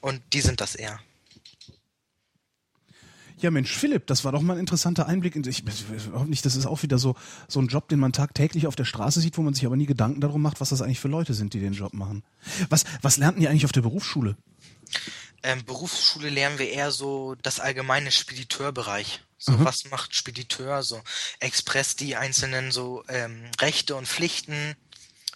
und 0.00 0.22
die 0.32 0.40
sind 0.40 0.62
das 0.62 0.74
eher. 0.74 1.00
Ja, 3.40 3.50
Mensch, 3.50 3.74
Philipp, 3.74 4.06
das 4.06 4.24
war 4.24 4.32
doch 4.32 4.42
mal 4.42 4.54
ein 4.54 4.60
interessanter 4.60 5.06
Einblick. 5.06 5.34
In, 5.34 5.46
ich 5.46 5.64
hoffe 6.12 6.28
nicht, 6.28 6.44
das 6.44 6.56
ist 6.56 6.66
auch 6.66 6.82
wieder 6.82 6.98
so, 6.98 7.16
so 7.48 7.60
ein 7.60 7.68
Job, 7.68 7.88
den 7.88 7.98
man 7.98 8.12
tagtäglich 8.12 8.66
auf 8.66 8.76
der 8.76 8.84
Straße 8.84 9.20
sieht, 9.20 9.38
wo 9.38 9.42
man 9.42 9.54
sich 9.54 9.64
aber 9.64 9.76
nie 9.76 9.86
Gedanken 9.86 10.20
darum 10.20 10.42
macht, 10.42 10.60
was 10.60 10.70
das 10.70 10.82
eigentlich 10.82 11.00
für 11.00 11.08
Leute 11.08 11.32
sind, 11.32 11.54
die 11.54 11.60
den 11.60 11.72
Job 11.72 11.94
machen. 11.94 12.22
Was, 12.68 12.84
was 13.00 13.16
lernten 13.16 13.40
die 13.40 13.48
eigentlich 13.48 13.64
auf 13.64 13.72
der 13.72 13.80
Berufsschule? 13.80 14.36
Ähm, 15.42 15.64
Berufsschule 15.64 16.28
lernen 16.28 16.58
wir 16.58 16.70
eher 16.70 16.90
so 16.90 17.34
das 17.42 17.60
allgemeine 17.60 18.10
Spediteurbereich. 18.10 19.20
So, 19.38 19.52
mhm. 19.52 19.64
was 19.64 19.90
macht 19.90 20.14
Spediteur, 20.14 20.82
so 20.82 21.00
Express, 21.38 21.96
die 21.96 22.14
einzelnen 22.14 22.72
so 22.72 23.04
ähm, 23.08 23.50
Rechte 23.58 23.96
und 23.96 24.06
Pflichten, 24.06 24.74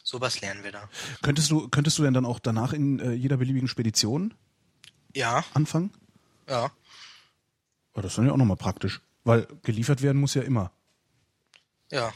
sowas 0.03 0.43
lernen 0.43 0.63
wir 0.63 0.73
da. 0.73 0.91
Könntest 1.23 1.51
du, 1.51 1.69
könntest 1.69 1.99
du 1.99 2.03
denn 2.03 2.13
dann 2.13 2.27
auch 2.27 2.39
danach 2.39 2.75
in 2.75 3.01
äh, 3.01 3.13
jeder 3.13 3.39
beliebigen 3.39 3.67
Spedition 3.67 4.35
ja. 5.15 5.43
anfangen? 5.55 5.91
Ja. 6.47 6.71
Aber 7.95 8.03
das 8.03 8.13
ist 8.13 8.19
dann 8.19 8.27
ja 8.27 8.33
auch 8.33 8.37
nochmal 8.37 8.59
praktisch. 8.59 9.01
Weil 9.25 9.49
geliefert 9.63 10.03
werden 10.03 10.21
muss 10.21 10.35
ja 10.35 10.43
immer. 10.43 10.71
Ja. 11.91 12.13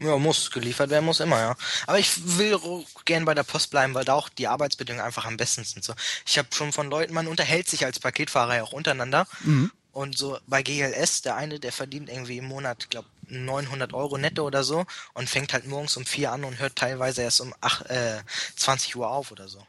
Ja, 0.00 0.16
muss. 0.18 0.50
Geliefert 0.50 0.90
werden 0.90 1.04
muss 1.04 1.20
immer, 1.20 1.38
ja. 1.38 1.56
Aber 1.86 1.98
ich 1.98 2.38
will 2.38 2.58
gern 3.04 3.24
bei 3.24 3.34
der 3.34 3.42
Post 3.42 3.70
bleiben, 3.70 3.94
weil 3.94 4.04
da 4.04 4.14
auch 4.14 4.28
die 4.28 4.48
Arbeitsbedingungen 4.48 5.04
einfach 5.04 5.24
am 5.24 5.36
besten 5.36 5.64
sind. 5.64 5.84
So. 5.84 5.94
Ich 6.26 6.38
habe 6.38 6.48
schon 6.52 6.72
von 6.72 6.90
Leuten, 6.90 7.14
man 7.14 7.26
unterhält 7.26 7.68
sich 7.68 7.84
als 7.84 7.98
Paketfahrer 7.98 8.56
ja 8.56 8.62
auch 8.62 8.72
untereinander. 8.72 9.26
Mhm. 9.44 9.70
Und 9.92 10.18
so 10.18 10.38
bei 10.46 10.62
GLS, 10.62 11.22
der 11.22 11.36
eine, 11.36 11.58
der 11.58 11.72
verdient 11.72 12.10
irgendwie 12.10 12.38
im 12.38 12.44
Monat, 12.44 12.90
glaube 12.90 13.08
900 13.28 13.92
Euro 13.94 14.18
netto 14.18 14.44
oder 14.46 14.62
so 14.62 14.84
und 15.14 15.28
fängt 15.28 15.52
halt 15.52 15.66
morgens 15.66 15.96
um 15.96 16.04
vier 16.04 16.32
an 16.32 16.44
und 16.44 16.58
hört 16.58 16.76
teilweise 16.76 17.22
erst 17.22 17.40
um 17.40 17.54
ach, 17.60 17.82
äh, 17.82 18.18
20 18.56 18.96
Uhr 18.96 19.10
auf 19.10 19.32
oder 19.32 19.48
so. 19.48 19.66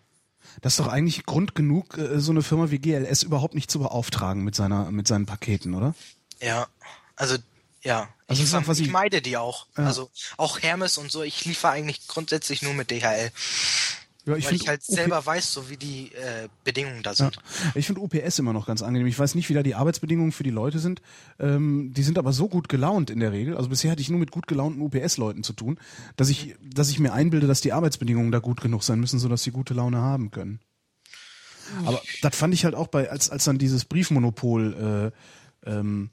Das 0.61 0.73
ist 0.73 0.79
doch 0.79 0.87
eigentlich 0.87 1.25
Grund 1.25 1.55
genug, 1.55 1.97
äh, 1.97 2.19
so 2.19 2.31
eine 2.31 2.43
Firma 2.43 2.71
wie 2.71 2.79
GLS 2.79 3.23
überhaupt 3.23 3.55
nicht 3.55 3.71
zu 3.71 3.79
beauftragen 3.79 4.43
mit 4.43 4.55
seiner, 4.55 4.91
mit 4.91 5.07
seinen 5.07 5.25
Paketen, 5.25 5.73
oder? 5.73 5.95
Ja, 6.41 6.67
also 7.15 7.37
ja. 7.88 8.10
Also 8.28 8.43
ich, 8.43 8.67
was 8.67 8.80
ich, 8.80 8.88
ich 8.88 8.91
meide 8.91 9.21
die 9.21 9.38
auch. 9.38 9.67
Ja. 9.78 9.86
Also 9.86 10.10
auch 10.36 10.62
Hermes 10.62 10.97
und 10.97 11.10
so, 11.12 11.23
ich 11.23 11.45
liefere 11.45 11.71
eigentlich 11.71 12.08
grundsätzlich 12.08 12.62
nur 12.62 12.73
mit 12.73 12.91
DHL. 12.91 13.32
Ja, 14.26 14.36
ich 14.36 14.45
weil 14.45 14.56
ich 14.56 14.67
halt 14.67 14.84
selber 14.84 15.26
weiß, 15.26 15.54
so 15.54 15.69
wie 15.69 15.78
die 15.78 16.12
äh, 16.12 16.50
Bedingungen 16.65 17.02
da 17.02 17.13
sind. 17.13 17.38
Ja. 17.38 17.71
Ich 17.76 17.88
finde 17.88 18.02
UPS 18.02 18.39
immer 18.39 18.52
noch 18.52 18.67
ganz 18.67 18.82
angenehm. 18.82 19.08
Ich 19.08 19.17
weiß 19.17 19.36
nicht, 19.36 19.47
wie 19.47 19.54
da 19.54 19.63
die 19.63 19.76
Arbeitsbedingungen 19.76 20.34
für 20.34 20.43
die 20.43 20.50
Leute 20.50 20.80
sind. 20.80 21.02
Ähm, 21.39 21.93
die 21.93 22.04
sind 22.04 22.19
aber 22.19 22.34
so 22.34 22.50
gut 22.50 22.67
gelaunt 22.67 23.10
in 23.10 23.21
der 23.21 23.32
Regel. 23.32 23.56
Also 23.56 23.69
bisher 23.69 23.89
hatte 23.89 24.02
ich 24.02 24.10
nur 24.10 24.19
mit 24.19 24.32
gut 24.32 24.45
gelaunten 24.45 24.82
UPS-Leuten 24.82 25.43
zu 25.43 25.54
tun, 25.54 25.80
dass 26.17 26.28
ich, 26.28 26.56
dass 26.62 26.89
ich 26.89 27.00
mir 27.00 27.13
einbilde, 27.13 27.47
dass 27.47 27.62
die 27.62 27.71
Arbeitsbedingungen 27.71 28.34
da 28.34 28.39
gut 28.39 28.60
genug 28.60 28.84
sein 28.84 29.00
müssen, 29.00 29.17
sodass 29.17 29.43
sie 29.43 29.52
gute 29.52 29.73
Laune 29.73 30.00
haben 30.00 30.30
können. 30.30 30.60
Aber 31.86 32.02
das 32.21 32.36
fand 32.36 32.54
ich 32.54 32.65
halt 32.65 32.76
auch 32.76 32.88
bei, 32.88 33.10
als, 33.10 33.30
als 33.30 33.45
dann 33.45 33.58
dieses 33.58 33.86
Briefmonopol 33.86 35.13
äh, 35.65 35.69
ähm, 35.69 36.10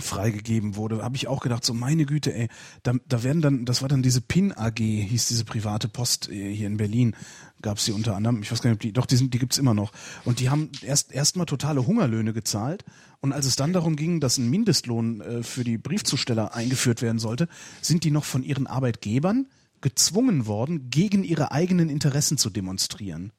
freigegeben 0.00 0.76
wurde, 0.76 1.02
habe 1.02 1.16
ich 1.16 1.28
auch 1.28 1.40
gedacht, 1.40 1.64
so 1.64 1.72
meine 1.72 2.04
Güte, 2.04 2.34
ey, 2.34 2.48
da, 2.82 2.94
da 3.06 3.22
werden 3.22 3.42
dann, 3.42 3.64
das 3.64 3.82
war 3.82 3.88
dann 3.88 4.02
diese 4.02 4.20
PIN 4.20 4.52
AG, 4.52 4.78
hieß 4.78 5.28
diese 5.28 5.44
private 5.44 5.88
Post 5.88 6.28
äh, 6.28 6.52
hier 6.52 6.66
in 6.66 6.76
Berlin, 6.76 7.14
gab 7.62 7.78
es 7.78 7.84
die 7.84 7.92
unter 7.92 8.16
anderem, 8.16 8.42
ich 8.42 8.50
weiß 8.50 8.60
gar 8.60 8.70
nicht, 8.70 8.76
ob 8.76 8.80
die, 8.80 8.92
doch, 8.92 9.06
die, 9.06 9.30
die 9.30 9.38
gibt's 9.38 9.58
immer 9.58 9.74
noch. 9.74 9.92
Und 10.24 10.40
die 10.40 10.50
haben 10.50 10.70
erst 10.82 11.12
erstmal 11.12 11.46
totale 11.46 11.86
Hungerlöhne 11.86 12.32
gezahlt. 12.32 12.84
Und 13.20 13.32
als 13.32 13.46
es 13.46 13.56
dann 13.56 13.72
darum 13.72 13.96
ging, 13.96 14.20
dass 14.20 14.36
ein 14.36 14.50
Mindestlohn 14.50 15.20
äh, 15.20 15.42
für 15.42 15.64
die 15.64 15.78
Briefzusteller 15.78 16.54
eingeführt 16.54 17.00
werden 17.00 17.18
sollte, 17.18 17.48
sind 17.80 18.04
die 18.04 18.10
noch 18.10 18.24
von 18.24 18.42
ihren 18.42 18.66
Arbeitgebern 18.66 19.46
gezwungen 19.80 20.46
worden, 20.46 20.90
gegen 20.90 21.24
ihre 21.24 21.52
eigenen 21.52 21.88
Interessen 21.88 22.36
zu 22.36 22.50
demonstrieren. 22.50 23.32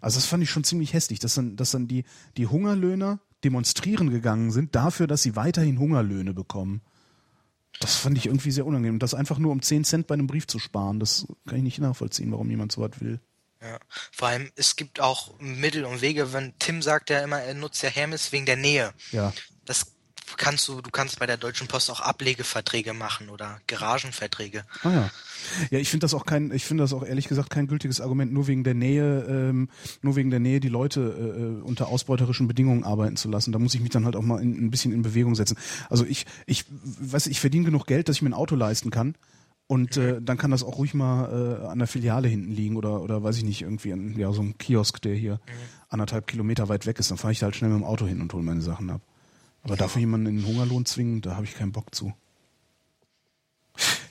Also 0.00 0.18
das 0.18 0.26
fand 0.26 0.42
ich 0.42 0.50
schon 0.50 0.64
ziemlich 0.64 0.92
hässlich, 0.92 1.18
dass 1.18 1.34
dann, 1.34 1.56
dass 1.56 1.72
dann 1.72 1.88
die, 1.88 2.04
die 2.36 2.46
Hungerlöhner 2.46 3.20
demonstrieren 3.46 4.10
gegangen 4.10 4.50
sind 4.50 4.74
dafür, 4.74 5.06
dass 5.06 5.22
sie 5.22 5.36
weiterhin 5.36 5.78
Hungerlöhne 5.78 6.34
bekommen. 6.34 6.82
Das 7.78 7.94
fand 7.94 8.18
ich 8.18 8.26
irgendwie 8.26 8.50
sehr 8.50 8.66
unangenehm. 8.66 8.98
Das 8.98 9.14
einfach 9.14 9.38
nur 9.38 9.52
um 9.52 9.62
10 9.62 9.84
Cent 9.84 10.06
bei 10.08 10.14
einem 10.14 10.26
Brief 10.26 10.48
zu 10.48 10.58
sparen, 10.58 10.98
das 10.98 11.26
kann 11.46 11.58
ich 11.58 11.62
nicht 11.62 11.78
nachvollziehen, 11.78 12.32
warum 12.32 12.50
jemand 12.50 12.72
so 12.72 12.80
was 12.80 13.00
will. 13.00 13.20
Ja, 13.62 13.78
vor 14.12 14.28
allem, 14.28 14.50
es 14.56 14.74
gibt 14.74 15.00
auch 15.00 15.38
Mittel 15.38 15.84
und 15.84 16.00
Wege, 16.00 16.32
wenn 16.32 16.58
Tim 16.58 16.82
sagt 16.82 17.08
ja 17.08 17.20
immer, 17.20 17.40
er 17.40 17.54
nutzt 17.54 17.82
ja 17.82 17.88
Hermes 17.88 18.32
wegen 18.32 18.46
der 18.46 18.56
Nähe. 18.56 18.92
Ja. 19.12 19.32
Das 19.64 19.95
kannst 20.36 20.66
du, 20.68 20.80
du 20.80 20.90
kannst 20.90 21.18
bei 21.18 21.26
der 21.26 21.36
Deutschen 21.36 21.68
Post 21.68 21.90
auch 21.90 22.00
Ablegeverträge 22.00 22.92
machen 22.92 23.28
oder 23.28 23.60
Garagenverträge. 23.66 24.64
Ah 24.82 24.90
ja. 24.90 25.10
Ja, 25.70 25.78
ich 25.78 25.90
finde 25.90 26.04
das 26.04 26.14
auch 26.14 26.26
kein, 26.26 26.50
ich 26.50 26.64
finde 26.64 26.82
das 26.82 26.92
auch 26.92 27.04
ehrlich 27.04 27.28
gesagt 27.28 27.50
kein 27.50 27.66
gültiges 27.66 28.00
Argument, 28.00 28.32
nur 28.32 28.46
wegen 28.46 28.64
der 28.64 28.74
Nähe, 28.74 29.24
ähm, 29.28 29.68
nur 30.02 30.16
wegen 30.16 30.30
der 30.30 30.40
Nähe 30.40 30.60
die 30.60 30.68
Leute 30.68 31.00
äh, 31.00 31.62
unter 31.62 31.88
ausbeuterischen 31.88 32.48
Bedingungen 32.48 32.84
arbeiten 32.84 33.16
zu 33.16 33.28
lassen. 33.28 33.52
Da 33.52 33.58
muss 33.58 33.74
ich 33.74 33.80
mich 33.80 33.90
dann 33.90 34.04
halt 34.04 34.16
auch 34.16 34.22
mal 34.22 34.42
in, 34.42 34.66
ein 34.66 34.70
bisschen 34.70 34.92
in 34.92 35.02
Bewegung 35.02 35.34
setzen. 35.34 35.56
Also 35.88 36.04
ich, 36.04 36.26
ich, 36.46 36.64
weiß, 36.68 37.28
ich 37.28 37.40
verdiene 37.40 37.66
genug 37.66 37.86
Geld, 37.86 38.08
dass 38.08 38.16
ich 38.16 38.22
mir 38.22 38.30
ein 38.30 38.34
Auto 38.34 38.56
leisten 38.56 38.90
kann. 38.90 39.14
Und 39.68 39.96
äh, 39.96 40.20
dann 40.22 40.38
kann 40.38 40.52
das 40.52 40.62
auch 40.62 40.78
ruhig 40.78 40.94
mal 40.94 41.60
äh, 41.62 41.66
an 41.66 41.78
der 41.78 41.88
Filiale 41.88 42.28
hinten 42.28 42.52
liegen 42.52 42.76
oder 42.76 43.02
oder 43.02 43.24
weiß 43.24 43.36
ich 43.38 43.44
nicht, 43.44 43.62
irgendwie 43.62 43.92
an 43.92 44.16
ja, 44.16 44.32
so 44.32 44.40
einem 44.40 44.56
Kiosk, 44.58 45.02
der 45.02 45.16
hier 45.16 45.34
mhm. 45.34 45.38
anderthalb 45.88 46.28
Kilometer 46.28 46.68
weit 46.68 46.86
weg 46.86 47.00
ist. 47.00 47.10
Dann 47.10 47.18
fahre 47.18 47.32
ich 47.32 47.40
da 47.40 47.46
halt 47.46 47.56
schnell 47.56 47.70
mit 47.70 47.80
dem 47.80 47.84
Auto 47.84 48.06
hin 48.06 48.20
und 48.20 48.32
hole 48.32 48.44
meine 48.44 48.62
Sachen 48.62 48.90
ab. 48.90 49.00
Aber 49.66 49.74
ja. 49.74 49.78
dafür 49.78 49.98
jemanden 49.98 50.28
in 50.28 50.36
den 50.36 50.46
Hungerlohn 50.46 50.86
zwingen, 50.86 51.22
da 51.22 51.34
habe 51.34 51.44
ich 51.44 51.56
keinen 51.56 51.72
Bock 51.72 51.92
zu. 51.92 52.12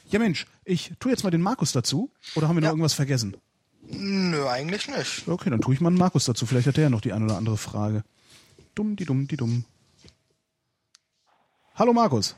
Ja 0.10 0.20
Mensch, 0.20 0.48
ich 0.65 0.91
tue 1.00 1.12
jetzt 1.12 1.24
mal 1.24 1.30
den 1.30 1.41
Markus 1.41 1.72
dazu. 1.72 2.12
Oder 2.36 2.50
haben 2.50 2.58
wir 2.58 2.62
ja. 2.62 2.68
noch 2.68 2.74
irgendwas 2.74 2.94
vergessen? 2.94 3.38
Nö, 3.88 4.46
eigentlich 4.50 4.89
nicht. 4.89 5.26
Okay, 5.26 5.50
dann 5.50 5.62
tue 5.62 5.74
ich 5.74 5.80
mal 5.80 5.91
den 5.91 5.98
Markus 5.98 6.26
dazu. 6.26 6.46
Vielleicht 6.46 6.68
hat 6.68 6.76
der 6.76 6.84
ja 6.84 6.89
noch 6.89 7.00
die 7.00 7.13
eine 7.13 7.24
oder 7.24 7.38
andere 7.38 7.56
Frage. 7.56 8.04
Dumm, 8.76 8.98
die 8.98 9.06
dumm, 9.06 9.30
die 9.30 9.38
dumm. 9.38 9.63
Hallo 11.76 11.94
Markus. 11.94 12.36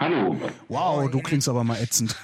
Hallo. 0.00 0.34
Wow, 0.68 1.10
du 1.10 1.20
klingst 1.20 1.46
aber 1.50 1.62
mal 1.62 1.76
ätzend. 1.76 2.16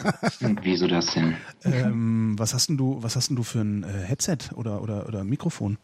Wieso 0.62 0.88
das 0.88 1.14
denn? 1.14 1.36
Ähm, 1.62 2.34
was 2.36 2.54
hast 2.54 2.70
denn 2.70 2.76
du, 2.76 3.00
was 3.04 3.14
hast 3.14 3.28
denn 3.28 3.36
du 3.36 3.44
für 3.44 3.60
ein 3.60 3.84
äh, 3.84 4.02
Headset 4.02 4.38
oder, 4.56 4.82
oder, 4.82 5.06
oder 5.06 5.22
Mikrofon? 5.22 5.78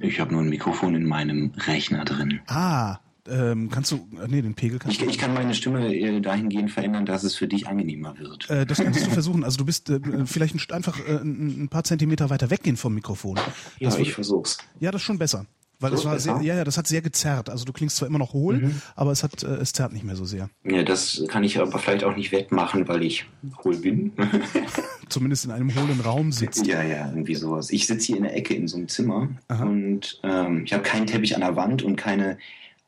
Ich 0.00 0.20
habe 0.20 0.32
nur 0.32 0.42
ein 0.42 0.48
Mikrofon 0.48 0.94
in 0.94 1.06
meinem 1.06 1.52
Rechner 1.66 2.04
drin. 2.04 2.40
Ah, 2.46 2.98
ähm, 3.26 3.70
kannst 3.70 3.90
du, 3.90 3.96
äh, 4.22 4.28
nee, 4.28 4.42
den 4.42 4.54
Pegel 4.54 4.78
kannst 4.78 4.98
ich, 4.98 5.02
du. 5.02 5.10
Ich 5.10 5.16
kann 5.16 5.32
meine 5.32 5.54
Stimme 5.54 5.94
äh, 5.94 6.20
dahingehend 6.20 6.70
verändern, 6.70 7.06
dass 7.06 7.22
es 7.22 7.34
für 7.34 7.48
dich 7.48 7.66
angenehmer 7.66 8.18
wird. 8.18 8.50
Äh, 8.50 8.66
das 8.66 8.78
kannst 8.78 9.06
du 9.06 9.10
versuchen. 9.10 9.44
Also 9.44 9.58
du 9.58 9.64
bist 9.64 9.88
äh, 9.88 10.00
vielleicht 10.26 10.72
einfach 10.72 10.98
äh, 11.06 11.16
ein, 11.16 11.68
paar 11.70 11.84
Zentimeter 11.84 12.28
weiter 12.28 12.50
weggehen 12.50 12.76
vom 12.76 12.94
Mikrofon. 12.94 13.36
Ja, 13.78 13.88
das 13.88 13.98
ich 13.98 14.12
versuch's. 14.12 14.58
Ja, 14.78 14.90
das 14.90 15.00
ist 15.00 15.06
schon 15.06 15.18
besser. 15.18 15.46
Weil 15.84 15.90
so, 15.90 15.96
das 15.96 16.04
war 16.06 16.18
sehr, 16.18 16.40
ja, 16.42 16.56
ja, 16.56 16.64
das 16.64 16.78
hat 16.78 16.86
sehr 16.86 17.02
gezerrt. 17.02 17.50
Also 17.50 17.66
du 17.66 17.72
klingst 17.74 17.96
zwar 17.96 18.08
immer 18.08 18.18
noch 18.18 18.32
hohl, 18.32 18.56
mhm. 18.56 18.80
aber 18.96 19.12
es 19.12 19.22
hat, 19.22 19.42
äh, 19.42 19.56
es 19.56 19.74
zerrt 19.74 19.92
nicht 19.92 20.02
mehr 20.02 20.16
so 20.16 20.24
sehr. 20.24 20.48
Ja, 20.64 20.82
das 20.82 21.22
kann 21.28 21.44
ich 21.44 21.60
aber 21.60 21.78
vielleicht 21.78 22.04
auch 22.04 22.16
nicht 22.16 22.32
wettmachen, 22.32 22.88
weil 22.88 23.02
ich 23.02 23.26
hohl 23.62 23.76
bin. 23.76 24.12
Zumindest 25.10 25.44
in 25.44 25.50
einem 25.50 25.74
hohlen 25.74 26.00
Raum 26.00 26.32
sitzt. 26.32 26.66
Ja, 26.66 26.82
ja, 26.82 27.10
irgendwie 27.10 27.34
sowas. 27.34 27.68
Ich 27.70 27.86
sitze 27.86 28.06
hier 28.06 28.16
in 28.16 28.22
der 28.22 28.34
Ecke 28.34 28.54
in 28.54 28.66
so 28.66 28.78
einem 28.78 28.88
Zimmer 28.88 29.28
Aha. 29.48 29.64
und 29.64 30.20
ähm, 30.22 30.62
ich 30.64 30.72
habe 30.72 30.82
keinen 30.82 31.06
Teppich 31.06 31.34
an 31.34 31.42
der 31.42 31.54
Wand 31.54 31.82
und 31.82 31.96
keine 31.96 32.38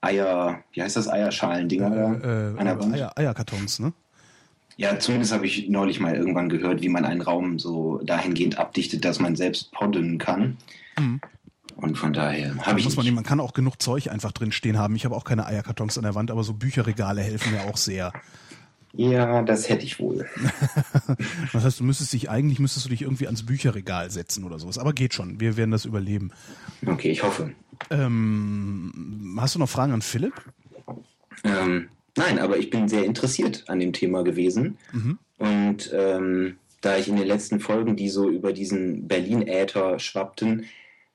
Eier, 0.00 0.64
wie 0.72 0.80
heißt 0.80 0.96
das, 0.96 1.06
Eierschalen-Dinger 1.06 2.20
äh, 2.24 2.54
äh, 2.54 2.58
an 2.58 2.64
der 2.64 2.80
Wand. 2.80 2.94
Eier, 2.94 3.12
Eierkartons, 3.18 3.78
ne? 3.78 3.92
Ja, 4.78 4.98
zumindest 4.98 5.34
habe 5.34 5.44
ich 5.44 5.68
neulich 5.68 6.00
mal 6.00 6.14
irgendwann 6.14 6.48
gehört, 6.48 6.80
wie 6.80 6.88
man 6.88 7.04
einen 7.04 7.20
Raum 7.20 7.58
so 7.58 8.00
dahingehend 8.04 8.58
abdichtet, 8.58 9.04
dass 9.04 9.20
man 9.20 9.36
selbst 9.36 9.70
podden 9.72 10.16
kann. 10.16 10.56
Mhm. 10.98 11.20
Und 11.76 11.98
von 11.98 12.12
daher 12.12 12.56
habe 12.64 12.78
ich. 12.78 12.86
Muss 12.86 12.96
man, 12.96 13.14
man 13.14 13.24
kann 13.24 13.38
auch 13.38 13.52
genug 13.52 13.80
Zeug 13.80 14.10
einfach 14.10 14.32
drin 14.32 14.50
stehen 14.50 14.78
haben. 14.78 14.96
Ich 14.96 15.04
habe 15.04 15.14
auch 15.14 15.24
keine 15.24 15.46
Eierkartons 15.46 15.98
an 15.98 16.04
der 16.04 16.14
Wand, 16.14 16.30
aber 16.30 16.42
so 16.42 16.54
Bücherregale 16.54 17.20
helfen 17.20 17.52
mir 17.52 17.64
auch 17.64 17.76
sehr. 17.76 18.12
Ja, 18.94 19.42
das 19.42 19.68
hätte 19.68 19.84
ich 19.84 20.00
wohl. 20.00 20.26
das 21.52 21.64
heißt, 21.64 21.80
du 21.80 21.84
müsstest 21.84 22.14
dich 22.14 22.30
eigentlich 22.30 22.58
müsstest 22.60 22.86
du 22.86 22.90
dich 22.90 23.02
irgendwie 23.02 23.26
ans 23.26 23.44
Bücherregal 23.44 24.10
setzen 24.10 24.44
oder 24.44 24.58
sowas. 24.58 24.78
Aber 24.78 24.94
geht 24.94 25.12
schon. 25.12 25.38
Wir 25.38 25.58
werden 25.58 25.70
das 25.70 25.84
überleben. 25.84 26.30
Okay, 26.86 27.10
ich 27.10 27.22
hoffe. 27.22 27.52
Ähm, 27.90 29.36
hast 29.38 29.54
du 29.54 29.58
noch 29.58 29.68
Fragen 29.68 29.92
an 29.92 30.00
Philipp? 30.00 30.32
Ähm, 31.44 31.88
nein, 32.16 32.38
aber 32.38 32.56
ich 32.56 32.70
bin 32.70 32.88
sehr 32.88 33.04
interessiert 33.04 33.64
an 33.68 33.80
dem 33.80 33.92
Thema 33.92 34.24
gewesen. 34.24 34.78
Mhm. 34.92 35.18
Und 35.36 35.90
ähm, 35.92 36.56
da 36.80 36.96
ich 36.96 37.08
in 37.08 37.16
den 37.16 37.26
letzten 37.26 37.60
Folgen, 37.60 37.96
die 37.96 38.08
so 38.08 38.30
über 38.30 38.54
diesen 38.54 39.06
Berlin-Äther 39.08 39.98
schwappten, 39.98 40.64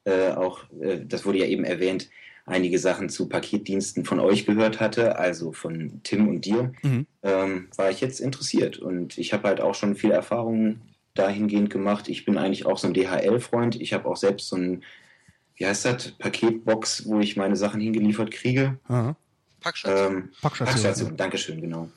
äh, 0.04 0.32
auch, 0.32 0.64
äh, 0.80 1.00
das 1.06 1.26
wurde 1.26 1.40
ja 1.40 1.46
eben 1.46 1.64
erwähnt, 1.64 2.10
einige 2.46 2.80
Sachen 2.80 3.10
zu 3.10 3.30
Paketdiensten 3.30 4.06
von 4.06 4.20
euch 4.20 4.46
gehört 4.46 4.80
hatte, 4.80 5.18
also 5.18 5.52
von 5.52 6.02
Tim 6.04 6.28
und 6.28 6.46
dir, 6.46 6.74
mhm. 6.82 7.06
ähm, 7.24 7.68
war 7.76 7.90
ich 7.92 8.02
jetzt 8.02 8.20
interessiert. 8.20 8.78
Und 8.78 9.18
ich 9.18 9.34
habe 9.34 9.48
halt 9.48 9.62
auch 9.62 9.76
schon 9.76 9.96
viel 9.96 10.12
Erfahrung 10.12 10.82
dahingehend 11.14 11.70
gemacht. 11.70 12.10
Ich 12.10 12.26
bin 12.26 12.38
eigentlich 12.38 12.66
auch 12.66 12.78
so 12.78 12.88
ein 12.88 12.94
DHL-Freund. 12.94 13.80
Ich 13.80 13.94
habe 13.94 14.08
auch 14.08 14.18
selbst 14.18 14.48
so 14.48 14.56
ein, 14.56 14.84
wie 15.56 15.66
heißt 15.66 15.86
das, 15.86 16.12
Paketbox, 16.14 17.06
wo 17.06 17.20
ich 17.20 17.38
meine 17.38 17.56
Sachen 17.56 17.80
hingeliefert 17.80 18.32
kriege. 18.32 18.80
Packstation. 19.62 20.16
Ähm, 20.16 20.30
Packstation. 20.42 20.66
Packstation, 20.66 21.18
Dankeschön, 21.18 21.62
genau. 21.62 21.90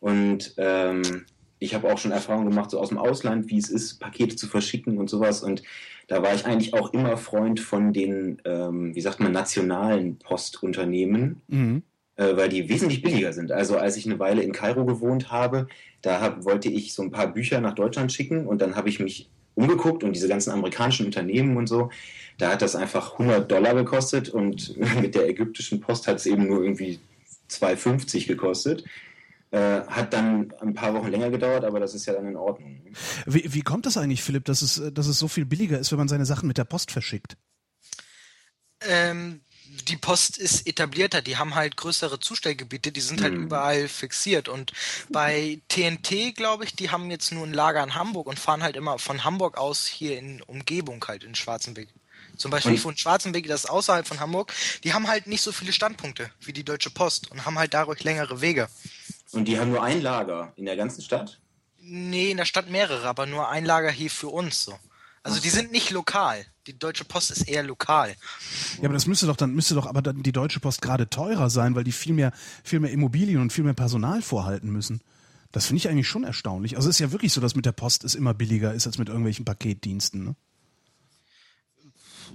Und 0.00 0.54
ähm, 0.58 1.24
ich 1.58 1.74
habe 1.74 1.92
auch 1.92 1.98
schon 1.98 2.12
Erfahrungen 2.12 2.50
gemacht, 2.50 2.70
so 2.70 2.78
aus 2.78 2.90
dem 2.90 2.98
Ausland, 2.98 3.48
wie 3.48 3.58
es 3.58 3.70
ist, 3.70 3.98
Pakete 3.98 4.36
zu 4.36 4.46
verschicken 4.46 4.98
und 4.98 5.08
sowas. 5.08 5.42
Und 5.42 5.62
da 6.06 6.22
war 6.22 6.34
ich 6.34 6.44
eigentlich 6.44 6.74
auch 6.74 6.92
immer 6.92 7.16
Freund 7.16 7.60
von 7.60 7.92
den, 7.92 8.40
ähm, 8.44 8.94
wie 8.94 9.00
sagt 9.00 9.20
man, 9.20 9.32
nationalen 9.32 10.18
Postunternehmen, 10.18 11.40
mhm. 11.48 11.82
äh, 12.16 12.36
weil 12.36 12.48
die 12.48 12.68
wesentlich 12.68 13.02
billiger 13.02 13.32
sind. 13.32 13.52
Also 13.52 13.78
als 13.78 13.96
ich 13.96 14.06
eine 14.06 14.18
Weile 14.18 14.42
in 14.42 14.52
Kairo 14.52 14.84
gewohnt 14.84 15.30
habe, 15.30 15.66
da 16.02 16.20
hab, 16.20 16.44
wollte 16.44 16.68
ich 16.68 16.92
so 16.92 17.02
ein 17.02 17.10
paar 17.10 17.32
Bücher 17.32 17.60
nach 17.60 17.74
Deutschland 17.74 18.12
schicken 18.12 18.46
und 18.46 18.60
dann 18.60 18.76
habe 18.76 18.88
ich 18.88 19.00
mich 19.00 19.28
umgeguckt 19.54 20.04
und 20.04 20.12
diese 20.12 20.28
ganzen 20.28 20.50
amerikanischen 20.50 21.06
Unternehmen 21.06 21.56
und 21.56 21.66
so, 21.66 21.90
da 22.38 22.52
hat 22.52 22.62
das 22.62 22.76
einfach 22.76 23.12
100 23.12 23.50
Dollar 23.50 23.74
gekostet 23.74 24.28
und 24.28 24.76
mit 25.00 25.14
der 25.14 25.28
ägyptischen 25.28 25.80
Post 25.80 26.06
hat 26.06 26.16
es 26.16 26.26
eben 26.26 26.46
nur 26.46 26.62
irgendwie 26.62 27.00
2,50 27.50 28.26
gekostet. 28.26 28.84
Äh, 29.52 29.82
hat 29.86 30.12
dann 30.12 30.52
ein 30.60 30.74
paar 30.74 30.92
Wochen 30.94 31.06
länger 31.06 31.30
gedauert, 31.30 31.64
aber 31.64 31.78
das 31.78 31.94
ist 31.94 32.06
ja 32.06 32.14
dann 32.14 32.26
in 32.26 32.36
Ordnung. 32.36 32.82
Wie, 33.26 33.54
wie 33.54 33.62
kommt 33.62 33.86
das 33.86 33.96
eigentlich, 33.96 34.22
Philipp, 34.22 34.44
dass 34.44 34.60
es, 34.60 34.82
dass 34.92 35.06
es 35.06 35.18
so 35.18 35.28
viel 35.28 35.44
billiger 35.44 35.78
ist, 35.78 35.92
wenn 35.92 35.98
man 35.98 36.08
seine 36.08 36.26
Sachen 36.26 36.48
mit 36.48 36.58
der 36.58 36.64
Post 36.64 36.90
verschickt? 36.90 37.36
Ähm, 38.80 39.40
die 39.88 39.96
Post 39.96 40.38
ist 40.38 40.66
etablierter, 40.66 41.22
die 41.22 41.36
haben 41.36 41.54
halt 41.54 41.76
größere 41.76 42.18
Zustellgebiete, 42.18 42.92
die 42.92 43.00
sind 43.00 43.22
halt 43.22 43.34
mhm. 43.34 43.44
überall 43.44 43.88
fixiert. 43.88 44.48
Und 44.48 44.72
bei 45.10 45.60
TNT, 45.68 46.34
glaube 46.34 46.64
ich, 46.64 46.74
die 46.74 46.90
haben 46.90 47.10
jetzt 47.10 47.32
nur 47.32 47.46
ein 47.46 47.52
Lager 47.52 47.82
in 47.82 47.94
Hamburg 47.94 48.26
und 48.26 48.38
fahren 48.38 48.62
halt 48.62 48.76
immer 48.76 48.98
von 48.98 49.24
Hamburg 49.24 49.58
aus 49.58 49.86
hier 49.86 50.18
in 50.18 50.42
Umgebung 50.42 51.04
halt 51.06 51.24
in 51.24 51.34
Schwarzenberg. 51.34 51.88
Zum 52.36 52.50
Beispiel 52.50 52.72
und? 52.72 52.78
von 52.78 52.96
Schwarzenberg, 52.96 53.46
das 53.46 53.64
ist 53.64 53.70
außerhalb 53.70 54.06
von 54.06 54.20
Hamburg, 54.20 54.52
die 54.84 54.92
haben 54.92 55.08
halt 55.08 55.26
nicht 55.26 55.42
so 55.42 55.52
viele 55.52 55.72
Standpunkte 55.72 56.30
wie 56.40 56.52
die 56.52 56.64
Deutsche 56.64 56.90
Post 56.90 57.30
und 57.30 57.46
haben 57.46 57.58
halt 57.58 57.74
dadurch 57.74 58.04
längere 58.04 58.40
Wege. 58.40 58.68
Und 59.32 59.46
die 59.46 59.58
haben 59.58 59.70
nur 59.70 59.82
ein 59.82 60.02
Lager 60.02 60.52
in 60.56 60.66
der 60.66 60.76
ganzen 60.76 61.02
Stadt? 61.02 61.40
Nee, 61.80 62.30
in 62.30 62.36
der 62.36 62.44
Stadt 62.44 62.70
mehrere, 62.70 63.06
aber 63.06 63.26
nur 63.26 63.48
ein 63.48 63.64
Lager 63.64 63.90
hier 63.90 64.10
für 64.10 64.28
uns 64.28 64.64
so. 64.64 64.74
Also 65.22 65.40
die 65.40 65.50
sind 65.50 65.72
nicht 65.72 65.90
lokal. 65.90 66.46
Die 66.68 66.78
Deutsche 66.78 67.04
Post 67.04 67.32
ist 67.32 67.48
eher 67.48 67.64
lokal. 67.64 68.14
Ja, 68.78 68.84
aber 68.84 68.94
das 68.94 69.06
müsste 69.06 69.26
doch 69.26 69.36
dann 69.36 69.54
müsste 69.54 69.74
doch 69.74 69.86
aber 69.86 70.02
dann 70.02 70.22
die 70.22 70.32
Deutsche 70.32 70.60
Post 70.60 70.82
gerade 70.82 71.10
teurer 71.10 71.50
sein, 71.50 71.74
weil 71.74 71.84
die 71.84 71.92
viel 71.92 72.12
mehr 72.12 72.32
viel 72.62 72.80
mehr 72.80 72.92
Immobilien 72.92 73.40
und 73.40 73.52
viel 73.52 73.64
mehr 73.64 73.74
Personal 73.74 74.22
vorhalten 74.22 74.70
müssen. 74.70 75.00
Das 75.52 75.66
finde 75.66 75.78
ich 75.78 75.88
eigentlich 75.88 76.08
schon 76.08 76.24
erstaunlich. 76.24 76.76
Also 76.76 76.88
es 76.88 76.96
ist 76.96 77.00
ja 77.00 77.12
wirklich 77.12 77.32
so, 77.32 77.40
dass 77.40 77.54
mit 77.54 77.66
der 77.66 77.72
Post 77.72 78.04
es 78.04 78.14
immer 78.14 78.34
billiger 78.34 78.74
ist 78.74 78.86
als 78.86 78.98
mit 78.98 79.08
irgendwelchen 79.08 79.44
Paketdiensten, 79.44 80.24
ne? 80.24 80.36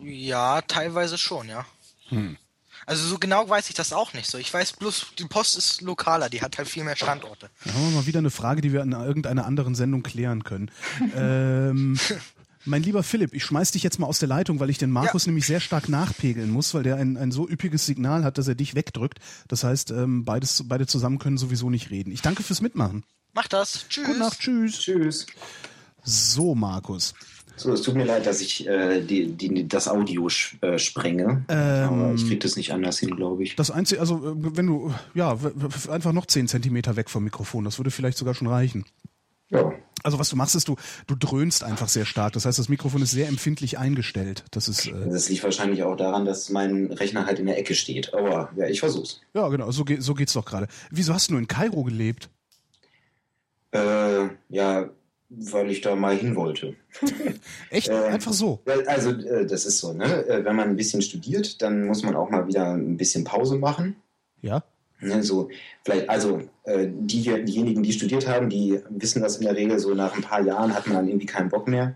Ja, 0.03 0.61
teilweise 0.61 1.17
schon, 1.17 1.47
ja. 1.47 1.65
Hm. 2.09 2.37
Also 2.91 3.07
so 3.07 3.17
genau 3.17 3.47
weiß 3.47 3.69
ich 3.69 3.75
das 3.75 3.93
auch 3.93 4.11
nicht 4.11 4.29
so. 4.29 4.37
Ich 4.37 4.53
weiß 4.53 4.73
bloß, 4.73 5.13
die 5.17 5.23
Post 5.23 5.57
ist 5.57 5.79
lokaler, 5.79 6.29
die 6.29 6.41
hat 6.41 6.57
halt 6.57 6.67
viel 6.67 6.83
mehr 6.83 6.97
Standorte. 6.97 7.49
Da 7.63 7.73
haben 7.73 7.83
wir 7.85 7.91
mal 7.91 8.05
wieder 8.05 8.19
eine 8.19 8.31
Frage, 8.31 8.59
die 8.59 8.73
wir 8.73 8.81
in 8.81 8.91
irgendeiner 8.91 9.45
anderen 9.45 9.75
Sendung 9.75 10.03
klären 10.03 10.43
können. 10.43 10.69
ähm, 11.15 11.97
mein 12.65 12.83
lieber 12.83 13.01
Philipp, 13.01 13.33
ich 13.33 13.45
schmeiß 13.45 13.71
dich 13.71 13.83
jetzt 13.83 13.97
mal 13.97 14.07
aus 14.07 14.19
der 14.19 14.27
Leitung, 14.27 14.59
weil 14.59 14.69
ich 14.69 14.77
den 14.77 14.91
Markus 14.91 15.23
ja. 15.23 15.29
nämlich 15.29 15.47
sehr 15.47 15.61
stark 15.61 15.87
nachpegeln 15.87 16.49
muss, 16.51 16.73
weil 16.73 16.83
der 16.83 16.97
ein, 16.97 17.15
ein 17.15 17.31
so 17.31 17.47
üppiges 17.47 17.85
Signal 17.85 18.25
hat, 18.25 18.37
dass 18.37 18.49
er 18.49 18.55
dich 18.55 18.75
wegdrückt. 18.75 19.19
Das 19.47 19.63
heißt, 19.63 19.91
ähm, 19.91 20.25
beides, 20.25 20.65
beide 20.67 20.85
zusammen 20.85 21.17
können 21.17 21.37
sowieso 21.37 21.69
nicht 21.69 21.91
reden. 21.91 22.11
Ich 22.11 22.21
danke 22.21 22.43
fürs 22.43 22.59
Mitmachen. 22.59 23.05
Mach 23.31 23.47
das. 23.47 23.85
Tschüss. 23.87 24.05
Gute 24.05 24.19
Nacht. 24.19 24.39
Tschüss. 24.39 24.79
Tschüss. 24.79 25.27
So, 26.03 26.55
Markus. 26.55 27.13
So, 27.61 27.71
es 27.73 27.83
tut 27.83 27.93
mir 27.93 28.05
leid, 28.05 28.25
dass 28.25 28.41
ich 28.41 28.67
äh, 28.67 29.01
die, 29.01 29.27
die, 29.33 29.67
das 29.67 29.87
Audio 29.87 30.27
äh, 30.61 30.79
sprenge. 30.79 31.45
Ähm, 31.47 31.89
aber 31.89 32.13
ich 32.15 32.25
kriege 32.25 32.39
das 32.39 32.55
nicht 32.55 32.73
anders 32.73 32.97
hin, 32.97 33.15
glaube 33.15 33.43
ich. 33.43 33.55
Das 33.55 33.69
Einzige, 33.69 34.01
also 34.01 34.15
äh, 34.17 34.57
wenn 34.57 34.65
du, 34.65 34.91
ja, 35.13 35.37
einfach 35.89 36.11
noch 36.11 36.25
10 36.25 36.47
Zentimeter 36.47 36.95
weg 36.95 37.07
vom 37.07 37.23
Mikrofon, 37.23 37.63
das 37.63 37.77
würde 37.77 37.91
vielleicht 37.91 38.17
sogar 38.17 38.33
schon 38.33 38.47
reichen. 38.47 38.83
Ja. 39.49 39.71
Also 40.01 40.17
was 40.17 40.29
du 40.29 40.35
machst, 40.35 40.55
ist, 40.55 40.69
du, 40.69 40.75
du 41.05 41.13
dröhnst 41.13 41.63
einfach 41.63 41.87
sehr 41.87 42.05
stark. 42.05 42.33
Das 42.33 42.45
heißt, 42.45 42.57
das 42.57 42.67
Mikrofon 42.67 43.03
ist 43.03 43.11
sehr 43.11 43.27
empfindlich 43.27 43.77
eingestellt. 43.77 44.43
Das 44.49 44.67
ist. 44.67 44.87
Äh 44.87 45.09
das 45.11 45.29
liegt 45.29 45.43
wahrscheinlich 45.43 45.83
auch 45.83 45.95
daran, 45.95 46.25
dass 46.25 46.49
mein 46.49 46.91
Rechner 46.91 47.27
halt 47.27 47.37
in 47.37 47.45
der 47.45 47.59
Ecke 47.59 47.75
steht. 47.75 48.11
Aber 48.15 48.49
ja, 48.55 48.65
ich 48.65 48.79
versuch's. 48.79 49.21
Ja, 49.35 49.47
genau, 49.49 49.69
so, 49.69 49.85
geht, 49.85 50.01
so 50.01 50.15
geht's 50.15 50.33
doch 50.33 50.45
gerade. 50.45 50.67
Wieso 50.89 51.13
hast 51.13 51.29
du 51.29 51.33
nur 51.33 51.41
in 51.41 51.47
Kairo 51.47 51.83
gelebt? 51.83 52.29
Äh, 53.71 54.29
ja, 54.49 54.89
weil 55.33 55.71
ich 55.71 55.81
da 55.81 55.95
mal 55.95 56.15
hin 56.15 56.35
wollte. 56.35 56.75
Echt? 57.69 57.87
äh, 57.87 57.93
Einfach 57.93 58.33
so? 58.33 58.59
Also 58.85 59.11
äh, 59.11 59.45
das 59.45 59.65
ist 59.65 59.79
so, 59.79 59.93
ne? 59.93 60.25
Äh, 60.27 60.43
wenn 60.43 60.55
man 60.55 60.69
ein 60.69 60.75
bisschen 60.75 61.01
studiert, 61.01 61.61
dann 61.61 61.85
muss 61.85 62.03
man 62.03 62.15
auch 62.15 62.29
mal 62.29 62.47
wieder 62.47 62.73
ein 62.73 62.97
bisschen 62.97 63.23
Pause 63.23 63.55
machen. 63.55 63.95
Ja. 64.41 64.63
Ne, 64.99 65.23
so, 65.23 65.49
vielleicht, 65.83 66.09
also 66.09 66.41
äh, 66.63 66.87
die, 66.87 67.23
diejenigen, 67.23 67.81
die 67.81 67.93
studiert 67.93 68.27
haben, 68.27 68.49
die 68.49 68.79
wissen 68.89 69.21
das 69.21 69.37
in 69.37 69.45
der 69.45 69.55
Regel, 69.55 69.79
so 69.79 69.95
nach 69.95 70.15
ein 70.15 70.21
paar 70.21 70.41
Jahren 70.41 70.75
hat 70.75 70.85
man 70.85 70.97
dann 70.97 71.07
irgendwie 71.07 71.25
keinen 71.25 71.49
Bock 71.49 71.67
mehr. 71.67 71.95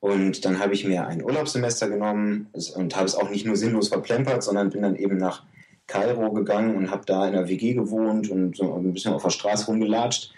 Und 0.00 0.44
dann 0.44 0.58
habe 0.58 0.74
ich 0.74 0.84
mir 0.84 1.06
ein 1.06 1.22
Urlaubssemester 1.22 1.88
genommen 1.88 2.48
und 2.74 2.96
habe 2.96 3.06
es 3.06 3.14
auch 3.14 3.30
nicht 3.30 3.46
nur 3.46 3.56
sinnlos 3.56 3.88
verplempert, 3.88 4.42
sondern 4.42 4.70
bin 4.70 4.82
dann 4.82 4.96
eben 4.96 5.18
nach 5.18 5.44
Kairo 5.86 6.32
gegangen 6.32 6.76
und 6.76 6.90
habe 6.90 7.04
da 7.06 7.28
in 7.28 7.34
einer 7.34 7.48
WG 7.48 7.74
gewohnt 7.74 8.28
und 8.30 8.56
so 8.56 8.74
ein 8.74 8.92
bisschen 8.92 9.12
auf 9.12 9.22
der 9.22 9.30
Straße 9.30 9.66
rumgelatscht 9.66 10.32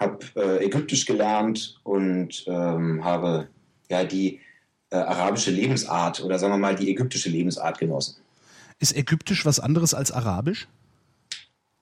habe 0.00 0.18
äh, 0.34 0.64
Ägyptisch 0.64 1.06
gelernt 1.06 1.78
und 1.84 2.44
ähm, 2.48 3.04
habe 3.04 3.48
ja 3.88 4.04
die 4.04 4.40
äh, 4.90 4.96
arabische 4.96 5.50
Lebensart 5.50 6.22
oder 6.24 6.38
sagen 6.38 6.54
wir 6.54 6.58
mal 6.58 6.74
die 6.74 6.90
ägyptische 6.90 7.28
Lebensart 7.28 7.78
genossen. 7.78 8.16
Ist 8.78 8.96
Ägyptisch 8.96 9.44
was 9.44 9.60
anderes 9.60 9.94
als 9.94 10.10
Arabisch? 10.10 10.66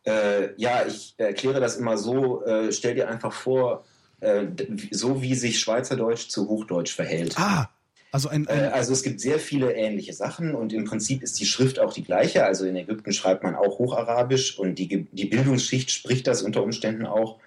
Äh, 0.05 0.51
ja, 0.57 0.85
ich 0.87 1.15
erkläre 1.17 1.61
das 1.61 1.77
immer 1.77 1.97
so. 1.97 2.45
Äh, 2.45 2.73
stell 2.73 2.95
dir 2.95 3.09
einfach 3.09 3.33
vor, 3.33 3.85
äh, 4.21 4.47
so 4.91 5.23
wie 5.23 5.35
sich 5.35 5.61
Schweizerdeutsch 5.61 6.29
zu 6.29 6.49
Hochdeutsch 6.49 6.95
verhält. 6.95 7.39
Ah, 7.39 7.71
also, 8.11 8.31
ein, 8.31 8.49
ein 8.49 8.59
äh, 8.59 8.67
also 8.69 8.93
es 8.93 9.03
gibt 9.03 9.21
sehr 9.21 9.39
viele 9.39 9.75
ähnliche 9.75 10.13
Sachen 10.13 10.55
und 10.55 10.73
im 10.73 10.85
Prinzip 10.85 11.23
ist 11.23 11.39
die 11.39 11.47
Schrift 11.47 11.79
auch 11.79 11.93
die 11.93 12.03
gleiche. 12.03 12.45
Also 12.45 12.65
in 12.65 12.75
Ägypten 12.75 13.13
schreibt 13.13 13.45
man 13.45 13.55
auch 13.55 13.79
Hocharabisch 13.79 14.59
und 14.59 14.77
die, 14.79 15.07
die 15.13 15.27
Bildungsschicht 15.27 15.91
spricht 15.91 16.27
das 16.27 16.43
unter 16.43 16.63
Umständen 16.63 17.07
auch. 17.07 17.39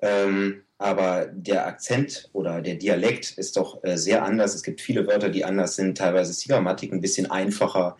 Ähm, 0.00 0.62
aber 0.78 1.26
der 1.32 1.66
Akzent 1.66 2.30
oder 2.32 2.60
der 2.62 2.76
Dialekt 2.76 3.32
ist 3.32 3.56
doch 3.56 3.82
äh, 3.82 3.96
sehr 3.96 4.24
anders. 4.24 4.54
Es 4.54 4.62
gibt 4.62 4.80
viele 4.80 5.06
Wörter, 5.06 5.28
die 5.28 5.44
anders 5.44 5.74
sind. 5.74 5.98
Teilweise 5.98 6.30
ist 6.30 6.44
die 6.44 6.48
Grammatik 6.48 6.92
ein 6.92 7.00
bisschen 7.00 7.30
einfacher 7.30 7.96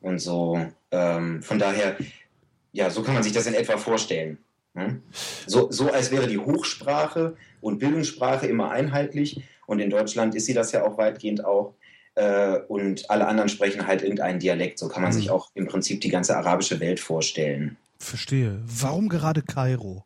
und 0.00 0.18
so. 0.18 0.66
Ähm, 0.90 1.42
von 1.42 1.58
daher, 1.58 1.96
ja, 2.72 2.88
so 2.88 3.02
kann 3.02 3.14
man 3.14 3.22
sich 3.22 3.32
das 3.32 3.46
in 3.46 3.54
etwa 3.54 3.76
vorstellen. 3.76 4.38
Ne? 4.72 5.02
So, 5.46 5.70
so 5.70 5.90
als 5.90 6.10
wäre 6.10 6.26
die 6.26 6.38
Hochsprache 6.38 7.36
und 7.60 7.78
Bildungssprache 7.78 8.46
immer 8.46 8.70
einheitlich. 8.70 9.42
Und 9.66 9.80
in 9.80 9.90
Deutschland 9.90 10.34
ist 10.34 10.46
sie 10.46 10.54
das 10.54 10.72
ja 10.72 10.84
auch 10.84 10.96
weitgehend 10.96 11.44
auch. 11.44 11.74
Äh, 12.14 12.60
und 12.68 13.10
alle 13.10 13.26
anderen 13.26 13.50
sprechen 13.50 13.86
halt 13.86 14.02
irgendeinen 14.02 14.38
Dialekt. 14.38 14.78
So 14.78 14.88
kann 14.88 15.02
man 15.02 15.12
mhm. 15.12 15.16
sich 15.16 15.30
auch 15.30 15.50
im 15.54 15.66
Prinzip 15.66 16.00
die 16.00 16.10
ganze 16.10 16.36
arabische 16.36 16.80
Welt 16.80 17.00
vorstellen. 17.00 17.76
Verstehe. 17.98 18.62
Warum 18.66 19.10
gerade 19.10 19.42
Kairo? 19.42 20.04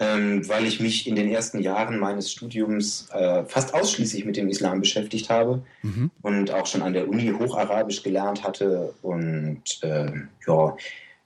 Ähm, 0.00 0.48
weil 0.48 0.66
ich 0.66 0.80
mich 0.80 1.06
in 1.06 1.14
den 1.14 1.30
ersten 1.30 1.60
Jahren 1.60 1.98
meines 1.98 2.32
Studiums 2.32 3.08
äh, 3.12 3.44
fast 3.44 3.74
ausschließlich 3.74 4.24
mit 4.24 4.36
dem 4.36 4.48
Islam 4.48 4.80
beschäftigt 4.80 5.30
habe 5.30 5.62
mhm. 5.82 6.10
und 6.22 6.50
auch 6.50 6.66
schon 6.66 6.82
an 6.82 6.92
der 6.92 7.08
Uni 7.08 7.32
Hocharabisch 7.38 8.02
gelernt 8.02 8.42
hatte 8.42 8.92
und 9.02 9.62
äh, 9.82 10.10
ja, 10.46 10.76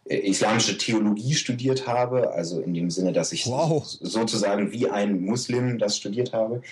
islamische 0.04 0.78
Theologie 0.78 1.34
studiert 1.34 1.86
habe, 1.86 2.32
also 2.32 2.60
in 2.60 2.74
dem 2.74 2.90
Sinne, 2.90 3.12
dass 3.12 3.32
ich 3.32 3.46
wow. 3.46 3.84
sozusagen 3.84 4.72
wie 4.72 4.88
ein 4.88 5.20
Muslim 5.20 5.78
das 5.78 5.96
studiert 5.96 6.32
habe. 6.32 6.62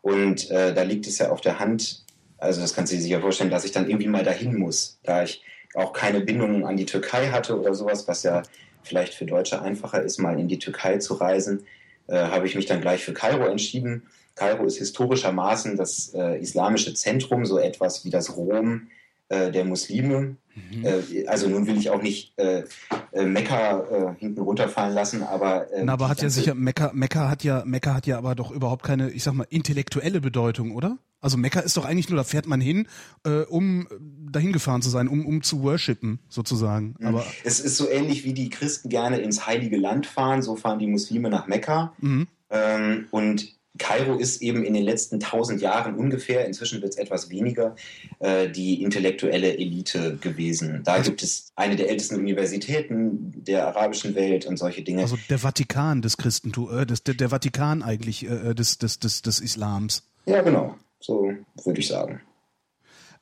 Und 0.00 0.50
äh, 0.50 0.74
da 0.74 0.82
liegt 0.82 1.06
es 1.06 1.18
ja 1.18 1.30
auf 1.30 1.40
der 1.40 1.60
Hand, 1.60 2.04
also 2.38 2.60
das 2.60 2.74
kannst 2.74 2.92
du 2.92 2.96
dir 2.96 3.02
sicher 3.02 3.20
vorstellen, 3.20 3.50
dass 3.50 3.64
ich 3.64 3.72
dann 3.72 3.88
irgendwie 3.88 4.08
mal 4.08 4.24
dahin 4.24 4.58
muss, 4.58 4.98
da 5.04 5.22
ich 5.22 5.42
auch 5.74 5.92
keine 5.92 6.20
Bindungen 6.20 6.64
an 6.64 6.76
die 6.76 6.86
Türkei 6.86 7.28
hatte 7.28 7.58
oder 7.58 7.74
sowas, 7.74 8.06
was 8.08 8.24
ja 8.24 8.42
vielleicht 8.82 9.14
für 9.14 9.24
Deutsche 9.24 9.62
einfacher 9.62 10.02
ist, 10.02 10.18
mal 10.18 10.38
in 10.38 10.48
die 10.48 10.58
Türkei 10.58 10.98
zu 10.98 11.14
reisen, 11.14 11.66
äh, 12.06 12.16
habe 12.16 12.46
ich 12.46 12.54
mich 12.54 12.66
dann 12.66 12.80
gleich 12.80 13.04
für 13.04 13.12
Kairo 13.12 13.46
entschieden. 13.46 14.08
Kairo 14.34 14.64
ist 14.64 14.78
historischermaßen 14.78 15.76
das 15.76 16.12
äh, 16.14 16.40
islamische 16.40 16.94
Zentrum, 16.94 17.44
so 17.44 17.58
etwas 17.58 18.04
wie 18.04 18.10
das 18.10 18.36
Rom 18.36 18.88
der 19.32 19.64
Muslime. 19.64 20.36
Mhm. 20.54 20.84
Äh, 20.84 21.26
also 21.26 21.48
nun 21.48 21.66
will 21.66 21.78
ich 21.78 21.90
auch 21.90 22.02
nicht 22.02 22.38
äh, 22.38 22.64
äh, 23.12 23.24
Mekka 23.24 23.80
äh, 23.80 24.14
hinten 24.18 24.40
runterfallen 24.40 24.94
lassen, 24.94 25.22
aber 25.22 25.72
äh, 25.72 25.84
Na, 25.84 25.94
aber 25.94 26.08
hat 26.08 26.22
ja 26.22 26.28
sicher 26.28 26.54
Mekka 26.54 26.90
Mekka 26.94 27.28
hat 27.28 27.44
ja 27.44 27.62
Mekka 27.64 27.94
hat 27.94 28.06
ja 28.06 28.18
aber 28.18 28.34
doch 28.34 28.50
überhaupt 28.50 28.82
keine, 28.82 29.10
ich 29.10 29.22
sag 29.22 29.34
mal, 29.34 29.46
intellektuelle 29.48 30.20
Bedeutung, 30.20 30.74
oder? 30.74 30.98
Also 31.20 31.36
Mekka 31.38 31.60
ist 31.60 31.76
doch 31.76 31.84
eigentlich 31.84 32.08
nur, 32.08 32.16
da 32.16 32.24
fährt 32.24 32.46
man 32.46 32.60
hin, 32.60 32.88
äh, 33.24 33.42
um 33.42 33.86
dahin 34.30 34.52
gefahren 34.52 34.82
zu 34.82 34.90
sein, 34.90 35.06
um, 35.06 35.24
um 35.24 35.42
zu 35.42 35.62
worshipen, 35.62 36.18
sozusagen. 36.28 36.96
Mhm. 36.98 37.06
Aber 37.06 37.24
es 37.44 37.60
ist 37.60 37.76
so 37.76 37.88
ähnlich 37.88 38.24
wie 38.24 38.34
die 38.34 38.50
Christen 38.50 38.88
gerne 38.88 39.18
ins 39.18 39.46
Heilige 39.46 39.76
Land 39.76 40.06
fahren, 40.06 40.42
so 40.42 40.56
fahren 40.56 40.80
die 40.80 40.88
Muslime 40.88 41.30
nach 41.30 41.46
Mekka. 41.46 41.92
Mhm. 42.00 42.26
Ähm, 42.50 43.06
und 43.12 43.54
Kairo 43.78 44.16
ist 44.16 44.42
eben 44.42 44.64
in 44.64 44.74
den 44.74 44.82
letzten 44.82 45.18
tausend 45.18 45.62
Jahren 45.62 45.94
ungefähr, 45.94 46.46
inzwischen 46.46 46.82
wird 46.82 46.92
es 46.92 46.98
etwas 46.98 47.30
weniger, 47.30 47.74
äh, 48.18 48.48
die 48.48 48.82
intellektuelle 48.82 49.56
Elite 49.56 50.18
gewesen. 50.20 50.82
Da 50.84 50.98
gibt 50.98 51.22
es 51.22 51.52
eine 51.56 51.76
der 51.76 51.88
ältesten 51.88 52.16
Universitäten 52.16 53.32
der 53.44 53.66
arabischen 53.66 54.14
Welt 54.14 54.46
und 54.46 54.58
solche 54.58 54.82
Dinge. 54.82 55.02
Also 55.02 55.16
der 55.30 55.38
Vatikan 55.38 56.02
des 56.02 56.16
Christentums, 56.18 56.72
äh, 56.72 56.86
des, 56.86 57.02
der, 57.02 57.14
der, 57.14 57.30
Vatikan 57.30 57.82
eigentlich 57.82 58.28
äh, 58.28 58.50
äh, 58.50 58.54
des, 58.54 58.78
des, 58.78 58.98
des, 58.98 59.22
des 59.22 59.40
Islams. 59.40 60.02
Ja, 60.26 60.42
genau, 60.42 60.76
so 61.00 61.32
würde 61.64 61.80
ich 61.80 61.88
sagen. 61.88 62.20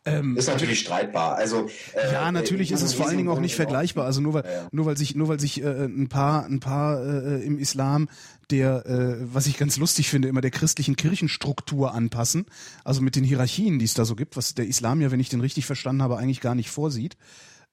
Ähm, 0.06 0.36
ist 0.36 0.48
natürlich 0.48 0.80
streitbar. 0.80 1.36
Also 1.36 1.68
äh, 1.94 2.12
ja, 2.12 2.32
natürlich 2.32 2.72
ist 2.72 2.80
es 2.80 2.94
vor 2.94 3.06
allen 3.06 3.18
Dingen 3.18 3.28
auch 3.28 3.40
nicht 3.40 3.54
vergleichbar. 3.54 4.06
Also 4.06 4.22
nur 4.22 4.32
weil 4.32 4.44
ja. 4.44 4.68
nur 4.72 4.86
weil 4.86 4.96
sich 4.96 5.14
nur 5.14 5.28
weil 5.28 5.38
sich 5.38 5.62
äh, 5.62 5.84
ein 5.84 6.08
paar 6.08 6.46
ein 6.46 6.58
paar 6.58 7.04
äh, 7.04 7.44
im 7.44 7.58
Islam 7.58 8.08
der, 8.50 8.86
äh, 8.86 9.16
was 9.20 9.46
ich 9.46 9.58
ganz 9.58 9.76
lustig 9.76 10.08
finde, 10.08 10.28
immer 10.28 10.40
der 10.40 10.50
christlichen 10.50 10.96
Kirchenstruktur 10.96 11.94
anpassen, 11.94 12.46
also 12.84 13.00
mit 13.00 13.14
den 13.14 13.24
Hierarchien, 13.24 13.78
die 13.78 13.84
es 13.84 13.94
da 13.94 14.04
so 14.04 14.16
gibt, 14.16 14.36
was 14.36 14.54
der 14.54 14.66
Islam 14.66 15.00
ja, 15.00 15.10
wenn 15.10 15.20
ich 15.20 15.28
den 15.28 15.40
richtig 15.40 15.66
verstanden 15.66 16.02
habe, 16.02 16.18
eigentlich 16.18 16.40
gar 16.40 16.54
nicht 16.54 16.70
vorsieht. 16.70 17.16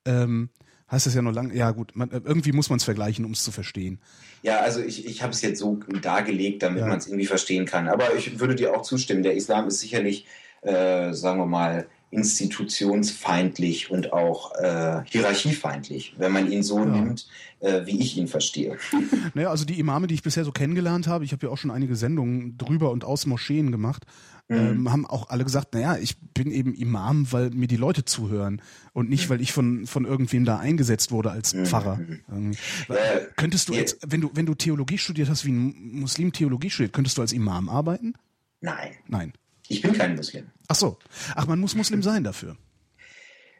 Ähm, 0.05 0.49
heißt 0.89 1.05
das 1.05 1.15
ja 1.15 1.21
noch 1.21 1.34
lange, 1.34 1.53
ja 1.53 1.71
gut, 1.71 1.95
man, 1.95 2.09
irgendwie 2.11 2.51
muss 2.51 2.69
man 2.69 2.78
es 2.78 2.84
vergleichen, 2.84 3.25
um 3.25 3.32
es 3.32 3.43
zu 3.43 3.51
verstehen. 3.51 3.99
Ja, 4.41 4.59
also 4.59 4.82
ich, 4.82 5.05
ich 5.05 5.21
habe 5.21 5.34
es 5.34 5.41
jetzt 5.41 5.59
so 5.59 5.80
dargelegt, 6.01 6.63
damit 6.63 6.82
ja. 6.82 6.88
man 6.88 6.97
es 6.97 7.07
irgendwie 7.07 7.25
verstehen 7.25 7.65
kann. 7.65 7.89
Aber 7.89 8.15
ich 8.15 8.39
würde 8.39 8.55
dir 8.55 8.75
auch 8.75 8.84
zustimmen, 8.84 9.23
der 9.23 9.36
Islam 9.36 9.67
ist 9.67 9.80
sicherlich, 9.80 10.25
äh, 10.61 11.11
sagen 11.13 11.39
wir 11.39 11.45
mal, 11.45 11.88
institutionsfeindlich 12.09 13.91
und 13.91 14.13
auch 14.13 14.55
äh, 14.55 15.01
hierarchiefeindlich, 15.05 16.15
wenn 16.17 16.31
man 16.31 16.49
ihn 16.49 16.63
so 16.63 16.79
ja. 16.79 16.85
nimmt, 16.85 17.27
äh, 17.59 17.85
wie 17.85 17.99
ich 17.99 18.17
ihn 18.17 18.27
verstehe. 18.27 18.77
Naja, 19.33 19.49
also 19.49 19.65
die 19.65 19.79
Imame, 19.79 20.07
die 20.07 20.13
ich 20.13 20.23
bisher 20.23 20.45
so 20.45 20.51
kennengelernt 20.51 21.07
habe, 21.07 21.25
ich 21.25 21.31
habe 21.31 21.45
ja 21.45 21.51
auch 21.51 21.57
schon 21.57 21.69
einige 21.69 21.95
Sendungen 21.95 22.57
drüber 22.57 22.91
und 22.91 23.03
aus 23.03 23.25
Moscheen 23.25 23.71
gemacht, 23.71 24.05
mhm. 24.47 24.57
ähm, 24.57 24.91
haben 24.91 25.05
auch 25.05 25.29
alle 25.29 25.43
gesagt, 25.43 25.73
naja, 25.73 25.97
ich 25.97 26.17
bin 26.33 26.49
eben 26.49 26.73
Imam, 26.73 27.31
weil 27.31 27.49
mir 27.49 27.67
die 27.67 27.75
Leute 27.75 28.05
zuhören 28.05 28.61
und 28.93 29.09
nicht, 29.09 29.29
weil 29.29 29.41
ich 29.41 29.51
von, 29.51 29.85
von 29.85 30.05
irgendwem 30.05 30.45
da 30.45 30.57
eingesetzt 30.57 31.11
wurde 31.11 31.31
als 31.31 31.53
mhm. 31.53 31.65
Pfarrer. 31.65 31.99
Mhm. 32.27 32.53
Äh, 32.87 32.95
könntest 33.35 33.69
du 33.69 33.73
jetzt, 33.73 33.99
wenn 34.07 34.21
du, 34.21 34.31
wenn 34.33 34.45
du 34.45 34.55
Theologie 34.55 34.97
studiert 34.97 35.29
hast, 35.29 35.45
wie 35.45 35.51
ein 35.51 35.99
Muslim 35.99 36.31
Theologie 36.31 36.69
studiert, 36.69 36.93
könntest 36.93 37.17
du 37.17 37.21
als 37.21 37.33
Imam 37.33 37.69
arbeiten? 37.69 38.13
Nein. 38.61 38.91
Nein. 39.07 39.33
Ich 39.67 39.81
bin 39.81 39.93
kein 39.93 40.15
Muslim. 40.15 40.45
Ach 40.68 40.76
so. 40.76 40.97
Ach, 41.36 41.47
man 41.47 41.59
muss 41.59 41.76
Muslim 41.76 42.03
sein 42.03 42.24
dafür. 42.24 42.57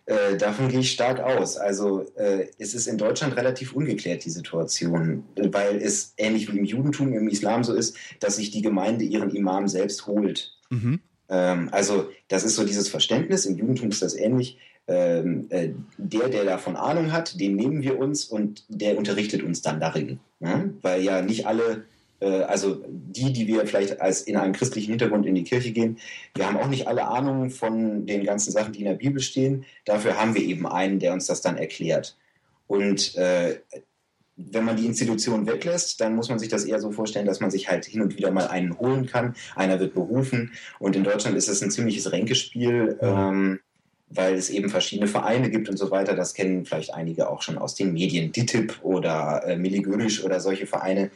Äh, 0.08 0.38
davon 0.38 0.70
gehe 0.70 0.80
ich 0.80 0.92
stark 0.92 1.20
aus. 1.20 1.58
Also 1.58 2.06
äh, 2.16 2.48
es 2.58 2.74
ist 2.74 2.88
in 2.88 2.98
Deutschland 2.98 3.36
relativ 3.36 3.74
ungeklärt, 3.74 4.24
die 4.24 4.30
Situation, 4.30 5.26
weil 5.36 5.78
es 5.78 6.14
ähnlich 6.16 6.52
wie 6.52 6.58
im 6.58 6.64
Judentum, 6.64 7.12
im 7.14 7.28
Islam 7.28 7.66
so 7.66 7.74
ist, 7.74 7.98
dass 8.22 8.38
sich 8.38 8.50
die 8.52 8.62
Gemeinde 8.62 9.04
ihren 9.04 9.36
Imam 9.36 9.68
selbst 9.68 10.08
holt. 10.08 10.54
Mhm. 10.70 11.02
Ähm, 11.28 11.68
also 11.74 12.10
das 12.30 12.46
ist 12.46 12.56
so 12.56 12.64
dieses 12.64 12.88
Verständnis, 12.88 13.46
im 13.46 13.58
Judentum 13.58 13.90
ist 13.90 14.02
das 14.02 14.16
ähnlich. 14.16 14.58
Ähm, 14.88 15.48
äh, 15.50 15.72
der, 15.98 16.30
der 16.30 16.46
davon 16.46 16.78
Ahnung 16.78 17.12
hat, 17.12 17.38
den 17.38 17.58
nehmen 17.58 17.82
wir 17.82 18.00
uns 18.00 18.24
und 18.24 18.64
der 18.70 18.98
unterrichtet 18.98 19.44
uns 19.44 19.62
dann 19.62 19.82
darin. 19.82 20.22
Ne? 20.40 20.74
Weil 20.82 21.02
ja 21.02 21.22
nicht 21.22 21.46
alle 21.46 21.84
also 22.26 22.84
die, 22.88 23.32
die 23.32 23.48
wir 23.48 23.66
vielleicht 23.68 24.02
als 24.02 24.22
in 24.22 24.38
einem 24.38 24.54
christlichen 24.54 24.92
Hintergrund 24.92 25.26
in 25.26 25.36
die 25.36 25.44
Kirche 25.44 25.72
gehen, 25.72 25.98
wir 26.36 26.48
haben 26.48 26.58
auch 26.58 26.68
nicht 26.68 26.88
alle 26.88 27.06
Ahnung 27.06 27.50
von 27.50 28.06
den 28.06 28.24
ganzen 28.24 28.52
Sachen, 28.52 28.74
die 28.74 28.80
in 28.80 28.86
der 28.86 28.94
Bibel 28.94 29.22
stehen. 29.22 29.66
Dafür 29.86 30.20
haben 30.20 30.34
wir 30.34 30.42
eben 30.42 30.68
einen, 30.68 31.00
der 31.00 31.14
uns 31.14 31.28
das 31.28 31.42
dann 31.42 31.58
erklärt. 31.58 32.18
Und 32.68 33.16
äh, 33.16 33.60
wenn 34.38 34.66
man 34.66 34.78
die 34.78 34.86
Institution 34.86 35.48
weglässt, 35.48 36.00
dann 36.00 36.16
muss 36.16 36.30
man 36.30 36.38
sich 36.38 36.48
das 36.48 36.64
eher 36.64 36.80
so 36.80 36.92
vorstellen, 36.92 37.26
dass 37.26 37.40
man 37.40 37.50
sich 37.50 37.70
halt 37.70 37.86
hin 37.86 38.02
und 38.02 38.18
wieder 38.18 38.32
mal 38.32 38.48
einen 38.48 38.78
holen 38.78 39.08
kann. 39.08 39.36
Einer 39.56 39.80
wird 39.80 39.96
berufen. 39.96 40.52
Und 40.80 40.96
in 40.96 41.04
Deutschland 41.04 41.36
ist 41.36 41.50
es 41.50 41.64
ein 41.64 41.72
ziemliches 41.72 42.12
Ränkespiel, 42.12 42.98
ähm, 43.02 43.60
weil 44.10 44.36
es 44.36 44.50
eben 44.52 44.70
verschiedene 44.70 45.08
Vereine 45.08 45.50
gibt 45.50 45.70
und 45.70 45.78
so 45.78 45.90
weiter. 45.90 46.16
Das 46.16 46.36
kennen 46.36 46.66
vielleicht 46.66 46.94
einige 46.94 47.30
auch 47.30 47.42
schon 47.42 47.58
aus 47.58 47.74
den 47.74 47.94
Medien. 47.94 48.32
DITIB 48.32 48.80
oder 48.84 49.44
äh, 49.46 49.58
Milli 49.58 49.86
oder 50.24 50.40
solche 50.40 50.68
Vereine 50.68 51.10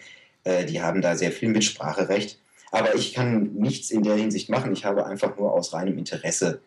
äh, 0.43 0.65
die 0.65 0.81
haben 0.81 1.01
da 1.01 1.15
sehr 1.15 1.31
viel 1.31 1.49
Mitspracherecht. 1.49 2.39
Aber 2.71 2.95
ich 2.95 3.13
kann 3.13 3.53
nichts 3.53 3.91
in 3.91 4.03
der 4.03 4.15
Hinsicht 4.15 4.49
machen. 4.49 4.71
Ich 4.73 4.85
habe 4.85 5.05
einfach 5.05 5.37
nur 5.37 5.51
aus 5.53 5.73
reinem 5.73 5.97
Interesse 5.97 6.61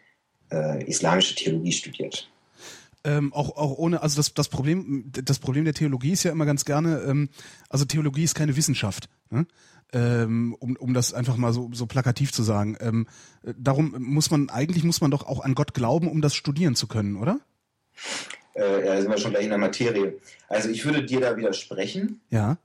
äh, 0.52 0.84
islamische 0.84 1.34
Theologie 1.34 1.72
studiert. 1.72 2.30
Ähm, 3.06 3.32
auch, 3.34 3.56
auch 3.56 3.76
ohne, 3.76 4.02
also 4.02 4.16
das, 4.16 4.32
das 4.32 4.48
Problem, 4.48 5.10
das 5.12 5.38
Problem 5.38 5.64
der 5.64 5.74
Theologie 5.74 6.12
ist 6.12 6.22
ja 6.22 6.32
immer 6.32 6.46
ganz 6.46 6.64
gerne, 6.64 7.00
ähm, 7.06 7.28
also 7.68 7.84
Theologie 7.84 8.24
ist 8.24 8.34
keine 8.34 8.56
Wissenschaft, 8.56 9.10
ne? 9.28 9.46
ähm, 9.92 10.56
um, 10.58 10.74
um 10.76 10.94
das 10.94 11.12
einfach 11.12 11.36
mal 11.36 11.52
so, 11.52 11.68
so 11.72 11.84
plakativ 11.84 12.32
zu 12.32 12.42
sagen. 12.42 12.78
Ähm, 12.80 13.06
darum 13.58 13.94
muss 13.98 14.30
man, 14.30 14.48
eigentlich 14.48 14.84
muss 14.84 15.02
man 15.02 15.10
doch 15.10 15.26
auch 15.26 15.40
an 15.40 15.54
Gott 15.54 15.74
glauben, 15.74 16.08
um 16.08 16.22
das 16.22 16.34
studieren 16.34 16.76
zu 16.76 16.86
können, 16.86 17.16
oder? 17.16 17.40
Äh, 18.54 18.86
ja, 18.86 19.00
sind 19.00 19.10
wir 19.10 19.18
schon 19.18 19.32
gleich 19.32 19.44
in 19.44 19.50
der 19.50 19.58
Materie. 19.58 20.18
Also 20.48 20.70
ich 20.70 20.84
würde 20.86 21.04
dir 21.04 21.20
da 21.20 21.36
widersprechen. 21.36 22.22
Ja. 22.30 22.56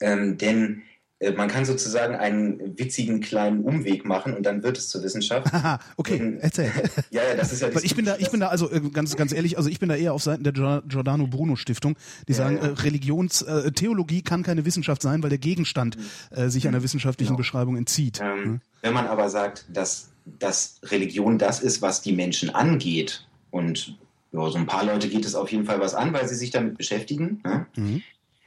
Ähm, 0.00 0.38
denn 0.38 0.82
äh, 1.18 1.32
man 1.32 1.48
kann 1.48 1.64
sozusagen 1.64 2.14
einen 2.14 2.78
witzigen 2.78 3.20
kleinen 3.20 3.64
Umweg 3.64 4.04
machen 4.04 4.34
und 4.34 4.44
dann 4.44 4.62
wird 4.62 4.76
es 4.76 4.88
zur 4.88 5.02
Wissenschaft. 5.02 5.50
Haha, 5.50 5.80
okay, 5.96 6.20
und, 6.20 6.38
erzähl. 6.38 6.70
ja, 7.10 7.22
ja, 7.22 7.34
das 7.34 7.52
ist 7.52 7.62
ja. 7.62 7.74
Weil 7.74 7.84
ich 7.84 7.96
bin 7.96 8.04
da, 8.04 8.16
ich 8.18 8.30
bin 8.30 8.40
da, 8.40 8.48
also 8.48 8.70
äh, 8.70 8.80
ganz, 8.92 9.16
ganz 9.16 9.32
ehrlich, 9.32 9.56
also 9.56 9.70
ich 9.70 9.80
bin 9.80 9.88
da 9.88 9.96
eher 9.96 10.12
auf 10.12 10.22
Seiten 10.22 10.44
der 10.44 10.52
Giordano 10.52 11.26
Bruno 11.26 11.56
Stiftung, 11.56 11.96
die 12.28 12.32
ja, 12.32 12.38
sagen, 12.38 12.58
ja. 12.58 12.68
Äh, 12.68 12.72
Religions, 12.72 13.42
äh, 13.42 13.72
Theologie 13.72 14.22
kann 14.22 14.42
keine 14.42 14.64
Wissenschaft 14.66 15.00
sein, 15.00 15.22
weil 15.22 15.30
der 15.30 15.38
Gegenstand 15.38 15.96
mhm. 15.96 16.36
äh, 16.36 16.50
sich 16.50 16.68
einer 16.68 16.82
wissenschaftlichen 16.82 17.30
genau. 17.30 17.38
Beschreibung 17.38 17.76
entzieht. 17.76 18.20
Ähm, 18.20 18.44
hm? 18.44 18.60
Wenn 18.82 18.92
man 18.92 19.06
aber 19.06 19.30
sagt, 19.30 19.64
dass, 19.72 20.10
dass 20.38 20.80
Religion 20.84 21.38
das 21.38 21.60
ist, 21.60 21.80
was 21.80 22.02
die 22.02 22.12
Menschen 22.12 22.50
angeht 22.50 23.26
und 23.50 23.96
ja, 24.32 24.50
so 24.50 24.58
ein 24.58 24.66
paar 24.66 24.84
Leute 24.84 25.08
geht 25.08 25.24
es 25.24 25.34
auf 25.34 25.50
jeden 25.50 25.64
Fall 25.64 25.80
was 25.80 25.94
an, 25.94 26.12
weil 26.12 26.28
sie 26.28 26.34
sich 26.34 26.50
damit 26.50 26.76
beschäftigen. 26.76 27.40
Ne? 27.42 27.66
Mhm 27.76 28.02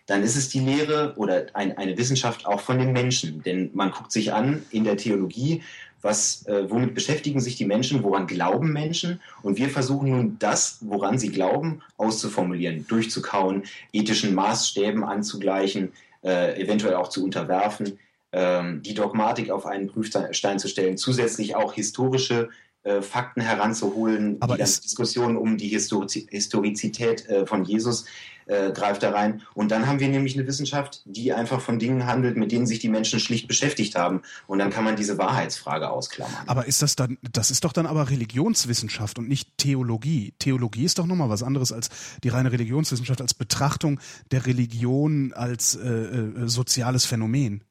dann 0.10 0.24
ist 0.24 0.36
es 0.36 0.50
die 0.50 0.60
Lehre 0.60 1.14
oder 1.18 1.46
ein, 1.54 1.78
eine 1.78 1.98
Wissenschaft 1.98 2.48
auch 2.48 2.62
von 2.62 2.80
den 2.80 2.94
Menschen. 2.94 3.44
Denn 3.44 3.70
man 3.74 3.92
guckt 3.92 4.12
sich 4.12 4.34
an 4.34 4.64
in 4.72 4.84
der 4.84 4.98
Theologie, 4.98 5.62
was, 6.02 6.46
äh, 6.48 6.70
womit 6.70 6.96
beschäftigen 6.96 7.40
sich 7.40 7.58
die 7.58 7.66
Menschen, 7.66 8.04
woran 8.04 8.26
glauben 8.26 8.74
Menschen? 8.74 9.22
Und 9.44 9.58
wir 9.58 9.70
versuchen 9.70 10.10
nun 10.10 10.38
das, 10.40 10.80
woran 10.82 11.20
sie 11.20 11.30
glauben, 11.30 11.82
auszuformulieren, 11.98 12.88
durchzukauen, 12.88 13.64
ethischen 13.94 14.34
Maßstäben 14.34 15.04
anzugleichen, 15.04 15.92
äh, 16.24 16.60
eventuell 16.60 16.96
auch 16.96 17.10
zu 17.10 17.24
unterwerfen, 17.24 18.00
äh, 18.32 18.64
die 18.78 18.96
Dogmatik 18.96 19.52
auf 19.52 19.66
einen 19.66 19.88
Prüfstein 19.88 20.58
zu 20.58 20.68
stellen, 20.68 20.98
zusätzlich 20.98 21.56
auch 21.56 21.74
historische 21.74 22.50
äh, 22.84 23.02
Fakten 23.02 23.42
heranzuholen, 23.42 24.38
Aber 24.40 24.56
die 24.56 24.64
Diskussion 24.64 25.36
um 25.36 25.58
die 25.58 25.68
Historizität 25.68 27.28
äh, 27.28 27.46
von 27.46 27.66
Jesus 27.66 28.06
äh, 28.50 28.72
greift 28.72 29.04
da 29.04 29.12
rein. 29.12 29.42
Und 29.54 29.70
dann 29.70 29.88
haben 29.88 30.00
wir 30.00 30.10
nämlich 30.10 30.36
eine 30.36 30.48
Wissenschaft, 30.48 31.02
die 31.06 31.34
einfach 31.34 31.62
von 31.62 31.80
Dingen 31.80 32.06
handelt, 32.06 32.36
mit 32.36 32.52
denen 32.52 32.66
sich 32.66 32.80
die 32.80 32.90
Menschen 32.90 33.20
schlicht 33.20 33.48
beschäftigt 33.48 33.96
haben. 33.96 34.24
Und 34.48 34.60
dann 34.60 34.72
kann 34.72 34.84
man 34.84 34.96
diese 34.96 35.18
Wahrheitsfrage 35.18 35.90
ausklammern. 35.90 36.44
Aber 36.48 36.66
ist 36.66 36.82
das 36.82 36.96
dann, 36.96 37.18
das 37.32 37.52
ist 37.52 37.64
doch 37.64 37.74
dann 37.74 37.86
aber 37.86 38.10
Religionswissenschaft 38.10 39.20
und 39.20 39.30
nicht 39.30 39.58
Theologie. 39.58 40.34
Theologie 40.40 40.86
ist 40.86 40.98
doch 40.98 41.06
nochmal 41.06 41.30
was 41.30 41.44
anderes 41.44 41.72
als 41.72 41.90
die 42.24 42.30
reine 42.30 42.52
Religionswissenschaft, 42.52 43.22
als 43.22 43.34
Betrachtung 43.34 44.00
der 44.32 44.46
Religion 44.46 45.32
als 45.34 45.76
äh, 45.76 45.88
äh, 45.88 46.48
soziales 46.48 47.06
Phänomen. 47.06 47.64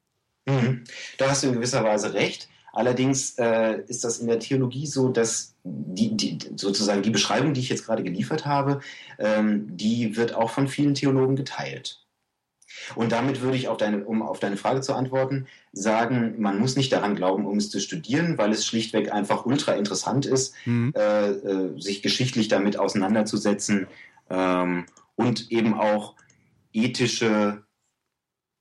Mhm. 0.47 0.85
Da 1.19 1.29
hast 1.29 1.43
du 1.43 1.49
in 1.49 1.55
gewisser 1.55 1.83
Weise 1.83 2.15
recht. 2.15 2.49
Allerdings 2.79 3.35
äh, 3.39 3.83
ist 3.89 4.05
das 4.05 4.21
in 4.21 4.29
der 4.29 4.39
Theologie 4.39 4.87
so, 4.87 5.09
dass 5.09 5.57
die, 5.65 6.17
die, 6.17 6.39
sozusagen 6.55 7.03
die 7.03 7.11
Beschreibung, 7.11 7.53
die 7.53 7.61
ich 7.61 7.71
jetzt 7.71 7.85
gerade 7.85 8.05
geliefert 8.05 8.47
habe, 8.47 8.79
ähm, 9.19 9.77
die 9.77 10.17
wird 10.17 10.33
auch 10.33 10.51
von 10.51 10.69
vielen 10.69 10.95
Theologen 10.95 11.35
geteilt. 11.35 12.07
Und 12.95 13.11
damit 13.11 13.41
würde 13.41 13.57
ich, 13.57 13.67
auf 13.67 13.79
deine, 13.79 14.05
um 14.05 14.23
auf 14.23 14.39
deine 14.39 14.57
Frage 14.57 14.81
zu 14.81 14.95
antworten, 14.95 15.49
sagen, 15.73 16.37
man 16.39 16.61
muss 16.61 16.77
nicht 16.77 16.93
daran 16.93 17.17
glauben, 17.17 17.47
um 17.47 17.57
es 17.57 17.69
zu 17.69 17.81
studieren, 17.81 18.39
weil 18.39 18.53
es 18.53 18.65
schlichtweg 18.65 19.13
einfach 19.13 19.45
ultra 19.45 19.73
interessant 19.73 20.25
ist, 20.25 20.55
mhm. 20.65 20.93
äh, 20.95 21.31
äh, 21.31 21.81
sich 21.81 22.01
geschichtlich 22.01 22.47
damit 22.47 22.79
auseinanderzusetzen 22.79 23.89
ähm, 24.31 24.87
und 25.17 25.51
eben 25.51 25.75
auch 25.75 26.15
ethische 26.73 27.65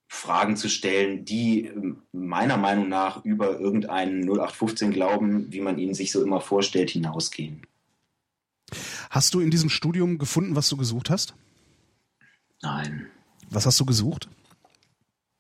Fragen 0.08 0.56
zu 0.56 0.70
stellen, 0.70 1.26
die 1.26 1.66
ähm, 1.66 2.04
meiner 2.12 2.58
Meinung 2.58 2.88
nach 2.88 3.24
über 3.26 3.60
irgendeinen 3.60 4.24
0815 4.24 4.92
Glauben, 4.92 5.52
wie 5.52 5.62
man 5.62 5.78
ihn 5.78 5.94
sich 5.94 6.12
so 6.12 6.24
immer 6.24 6.40
vorstellt, 6.40 6.90
hinausgehen. 6.90 7.66
Hast 9.10 9.34
du 9.34 9.40
in 9.40 9.52
diesem 9.52 9.70
Studium 9.70 10.18
gefunden, 10.18 10.56
was 10.56 10.70
du 10.70 10.78
gesucht 10.78 11.10
hast? 11.10 11.36
Nein. 12.62 13.08
Was 13.50 13.66
hast 13.66 13.80
du 13.80 13.86
gesucht? 13.86 14.30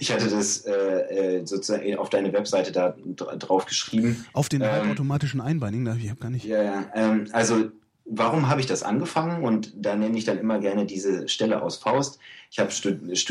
ich 0.00 0.12
hatte 0.12 0.28
das 0.28 0.66
äh, 0.66 0.72
äh 0.72 1.46
sozusagen 1.46 1.96
auf 1.96 2.10
deine 2.10 2.32
Webseite 2.32 2.72
da 2.72 2.90
drauf 2.90 3.66
geschrieben. 3.66 4.26
Auf 4.32 4.48
den 4.48 4.62
ähm, 4.62 4.90
automatischen 4.90 5.40
Einbeinigen? 5.40 5.86
Ich 5.98 6.10
habe 6.10 6.20
gar 6.20 6.30
nicht. 6.30 6.44
Ja, 6.44 6.62
ja. 6.62 6.90
Ähm, 6.94 7.28
also 7.32 7.70
warum 8.04 8.48
habe 8.48 8.60
ich 8.60 8.66
das 8.66 8.82
angefangen? 8.82 9.44
Und 9.44 9.72
da 9.76 9.96
nenne 9.96 10.16
ich 10.16 10.24
dann 10.24 10.38
immer 10.38 10.58
gerne 10.58 10.86
diese 10.86 11.28
Stelle 11.28 11.62
aus 11.62 11.76
Faust. 11.76 12.18
Ich 12.50 12.58
habe 12.58 12.70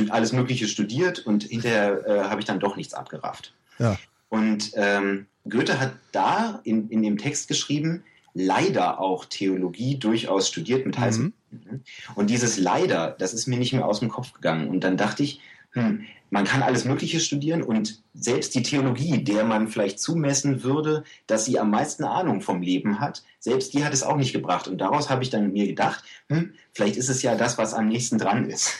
alles 0.10 0.34
Mögliche 0.34 0.68
studiert 0.68 1.20
und 1.26 1.44
hinterher 1.44 2.06
äh, 2.06 2.24
habe 2.30 2.42
ich 2.42 2.46
dann 2.46 2.60
doch 2.60 2.76
nichts 2.76 2.94
abgerafft. 2.94 3.54
Ja. 3.80 3.98
Und 4.30 4.72
ähm, 4.76 5.28
Goethe 5.48 5.80
hat 5.80 5.94
da 6.12 6.62
in, 6.64 6.90
in 6.90 7.04
dem 7.04 7.18
Text 7.18 7.48
geschrieben, 7.48 8.04
leider 8.34 9.00
auch 9.00 9.26
Theologie 9.26 9.98
durchaus 9.98 10.48
studiert 10.48 10.86
mit 10.86 10.98
heißem. 10.98 11.34
Mhm. 11.52 11.82
Und 12.16 12.30
dieses 12.30 12.58
leider, 12.58 13.12
das 13.12 13.34
ist 13.34 13.48
mir 13.48 13.60
nicht 13.60 13.74
mehr 13.74 13.86
aus 13.86 14.00
dem 14.00 14.10
Kopf 14.10 14.34
gegangen. 14.34 14.70
Und 14.70 14.84
dann 14.84 14.98
dachte 14.98 15.22
ich, 15.22 15.40
hm, 15.74 16.06
man 16.34 16.46
kann 16.46 16.64
alles 16.64 16.84
Mögliche 16.84 17.20
studieren 17.20 17.62
und 17.62 18.02
selbst 18.16 18.56
die 18.56 18.64
Theologie, 18.64 19.24
der 19.24 19.44
man 19.44 19.68
vielleicht 19.68 20.00
zumessen 20.00 20.64
würde, 20.64 21.04
dass 21.28 21.46
sie 21.46 21.60
am 21.60 21.70
meisten 21.70 22.04
Ahnung 22.06 22.42
vom 22.42 22.64
Leben 22.64 23.00
hat, 23.00 23.24
selbst 23.38 23.76
die 23.76 23.86
hat 23.86 23.94
es 23.94 24.02
auch 24.02 24.18
nicht 24.18 24.34
gebracht. 24.34 24.68
Und 24.68 24.80
daraus 24.80 25.12
habe 25.12 25.22
ich 25.22 25.30
dann 25.30 25.54
mir 25.54 25.68
gedacht, 25.68 26.04
hm, 26.30 26.54
vielleicht 26.72 26.98
ist 26.98 27.10
es 27.10 27.22
ja 27.22 27.36
das, 27.36 27.60
was 27.60 27.76
am 27.76 27.88
nächsten 27.88 28.18
dran 28.18 28.50
ist. 28.50 28.80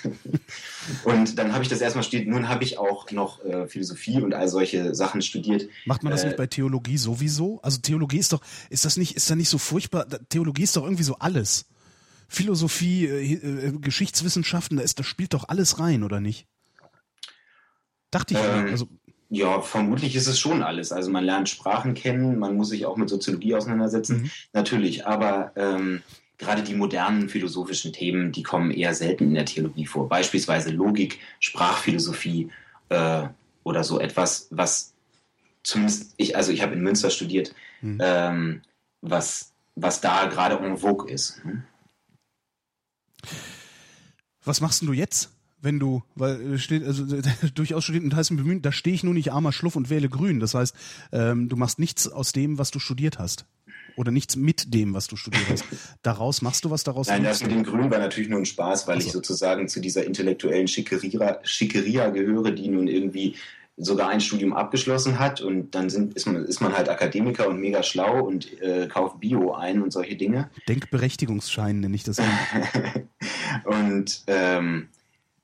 und 1.04 1.38
dann 1.38 1.54
habe 1.54 1.62
ich 1.62 1.70
das 1.70 1.80
erstmal 1.80 2.04
studiert. 2.04 2.28
Nun 2.28 2.50
habe 2.50 2.64
ich 2.64 2.80
auch 2.80 3.12
noch 3.12 3.46
äh, 3.46 3.68
Philosophie 3.68 4.20
und 4.20 4.34
all 4.34 4.48
solche 4.48 4.96
Sachen 4.96 5.22
studiert. 5.22 5.70
Macht 5.86 6.02
man 6.02 6.10
das 6.10 6.24
äh, 6.24 6.30
nicht 6.30 6.38
bei 6.38 6.48
Theologie 6.48 6.98
sowieso? 6.98 7.60
Also 7.62 7.82
Theologie 7.82 8.18
ist 8.18 8.34
doch, 8.34 8.42
ist 8.72 8.84
das 8.84 8.98
nicht, 8.98 9.16
ist 9.16 9.30
da 9.30 9.36
nicht 9.36 9.50
so 9.50 9.60
furchtbar? 9.60 10.08
Theologie 10.30 10.64
ist 10.64 10.76
doch 10.76 10.86
irgendwie 10.86 11.04
so 11.04 11.18
alles. 11.20 11.68
Philosophie, 12.28 13.06
äh, 13.06 13.34
äh 13.34 13.72
Geschichtswissenschaften, 13.74 14.78
da 14.78 14.84
ist, 14.84 14.98
das 14.98 15.06
spielt 15.06 15.36
doch 15.36 15.50
alles 15.50 15.78
rein, 15.78 16.02
oder 16.02 16.20
nicht? 16.20 16.48
Dachte 18.14 18.36
ich. 18.36 18.40
Ähm, 18.40 18.68
also 18.68 18.88
ja, 19.30 19.62
vermutlich 19.62 20.16
ist 20.16 20.28
es 20.28 20.40
schon 20.40 20.62
alles. 20.62 20.92
Also 20.92 21.10
man 21.10 21.24
lernt 21.24 21.50
Sprachen 21.50 21.96
kennen, 21.96 22.38
man 22.38 22.56
muss 22.56 22.70
sich 22.70 22.86
auch 22.86 22.98
mit 22.98 23.10
Soziologie 23.10 23.56
auseinandersetzen, 23.56 24.24
mhm. 24.24 24.32
natürlich. 24.54 25.08
Aber 25.08 25.52
ähm, 25.56 26.04
gerade 26.38 26.62
die 26.62 26.76
modernen 26.76 27.30
philosophischen 27.30 27.94
Themen, 27.94 28.32
die 28.32 28.44
kommen 28.44 28.70
eher 28.70 28.94
selten 28.94 29.24
in 29.24 29.34
der 29.34 29.46
Theologie 29.46 29.88
vor. 29.88 30.08
Beispielsweise 30.08 30.70
Logik, 30.70 31.20
Sprachphilosophie 31.40 32.52
äh, 32.90 33.24
oder 33.64 33.84
so 33.84 34.00
etwas, 34.00 34.48
was 34.52 34.94
zumindest 35.64 36.14
ich, 36.18 36.36
also 36.36 36.52
ich 36.52 36.62
habe 36.62 36.74
in 36.74 36.82
Münster 36.82 37.10
studiert, 37.10 37.56
mhm. 37.82 38.00
ähm, 38.04 38.62
was, 39.02 39.52
was 39.76 40.00
da 40.00 40.28
gerade 40.28 40.64
en 40.64 40.78
vogue 40.78 41.10
ist. 41.10 41.44
Hm? 41.44 41.64
Was 44.44 44.62
machst 44.62 44.84
du 44.84 44.94
jetzt? 44.94 45.33
Wenn 45.64 45.80
du, 45.80 46.04
weil 46.16 46.58
steht, 46.58 46.84
also 46.84 47.06
durchaus 47.56 47.84
studiert 47.84 48.04
und 48.04 48.16
heißen 48.16 48.38
bemühen, 48.38 48.62
da 48.62 48.72
stehe 48.72 48.94
ich 48.94 49.04
nur 49.04 49.14
nicht 49.14 49.32
armer 49.32 49.52
Schluff 49.52 49.76
und 49.76 49.90
wähle 49.90 50.10
grün. 50.10 50.40
Das 50.40 50.54
heißt, 50.54 50.76
ähm, 51.12 51.50
du 51.50 51.56
machst 51.56 51.80
nichts 51.80 52.08
aus 52.08 52.34
dem, 52.34 52.58
was 52.58 52.72
du 52.72 52.80
studiert 52.80 53.18
hast. 53.18 53.46
Oder 53.96 54.12
nichts 54.12 54.36
mit 54.36 54.74
dem, 54.74 54.94
was 54.94 55.08
du 55.08 55.16
studiert 55.16 55.46
hast. 55.50 55.66
Daraus 56.02 56.42
machst 56.42 56.66
du 56.66 56.72
was 56.72 56.84
daraus? 56.84 57.08
Nein, 57.08 57.24
das 57.24 57.44
mit 57.44 57.52
dem 57.52 57.64
Grün 57.64 57.92
war 57.92 58.00
natürlich 58.00 58.30
nur 58.30 58.40
ein 58.40 58.46
Spaß, 58.46 58.88
weil 58.88 58.96
also. 58.96 59.08
ich 59.08 59.14
sozusagen 59.14 59.68
zu 59.68 59.80
dieser 59.80 60.04
intellektuellen 60.04 60.68
Schickeria, 60.68 61.40
Schickeria 61.44 62.10
gehöre, 62.10 62.52
die 62.52 62.70
nun 62.70 62.88
irgendwie 62.88 63.36
sogar 63.78 64.10
ein 64.10 64.22
Studium 64.22 64.54
abgeschlossen 64.54 65.20
hat 65.20 65.42
und 65.42 65.74
dann 65.74 65.90
sind, 65.90 66.14
ist, 66.14 66.26
man, 66.26 66.46
ist 66.46 66.62
man 66.62 66.78
halt 66.78 66.90
Akademiker 66.90 67.48
und 67.48 67.60
mega 67.60 67.82
schlau 67.82 68.24
und 68.24 68.62
äh, 68.62 68.88
kauft 68.88 69.20
Bio 69.20 69.54
ein 69.54 69.82
und 69.82 69.92
solche 69.92 70.16
Dinge. 70.16 70.50
Denkberechtigungsschein 70.68 71.80
nenne 71.80 71.96
ich 71.96 72.04
das. 72.04 72.18
und 73.66 74.24
ähm, 74.28 74.90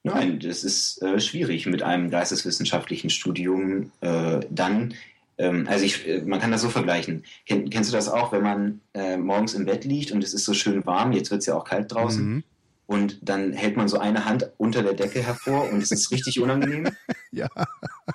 Nein, 0.03 0.39
das 0.39 0.63
ist 0.63 1.01
äh, 1.01 1.19
schwierig 1.19 1.65
mit 1.65 1.83
einem 1.83 2.09
geisteswissenschaftlichen 2.09 3.09
Studium 3.09 3.91
äh, 4.01 4.39
dann. 4.49 4.93
Ähm, 5.37 5.67
also 5.69 5.83
ich, 5.83 6.07
äh, 6.07 6.21
man 6.21 6.39
kann 6.39 6.51
das 6.51 6.61
so 6.61 6.69
vergleichen. 6.69 7.23
Ken, 7.45 7.69
kennst 7.69 7.91
du 7.91 7.95
das 7.95 8.07
auch, 8.07 8.31
wenn 8.31 8.43
man 8.43 8.81
äh, 8.93 9.17
morgens 9.17 9.53
im 9.53 9.65
Bett 9.65 9.83
liegt 9.83 10.11
und 10.11 10.23
es 10.23 10.33
ist 10.33 10.45
so 10.45 10.53
schön 10.53 10.85
warm, 10.85 11.11
jetzt 11.11 11.31
wird 11.31 11.41
es 11.41 11.47
ja 11.47 11.55
auch 11.55 11.65
kalt 11.65 11.93
draußen. 11.93 12.35
Mhm. 12.35 12.43
Und 12.85 13.19
dann 13.21 13.53
hält 13.53 13.77
man 13.77 13.87
so 13.87 13.99
eine 13.99 14.25
Hand 14.25 14.49
unter 14.57 14.81
der 14.81 14.93
Decke 14.93 15.21
hervor 15.21 15.69
und 15.69 15.83
es 15.83 15.91
ist 15.91 16.11
richtig 16.11 16.39
unangenehm. 16.39 16.87
ja. 17.31 17.47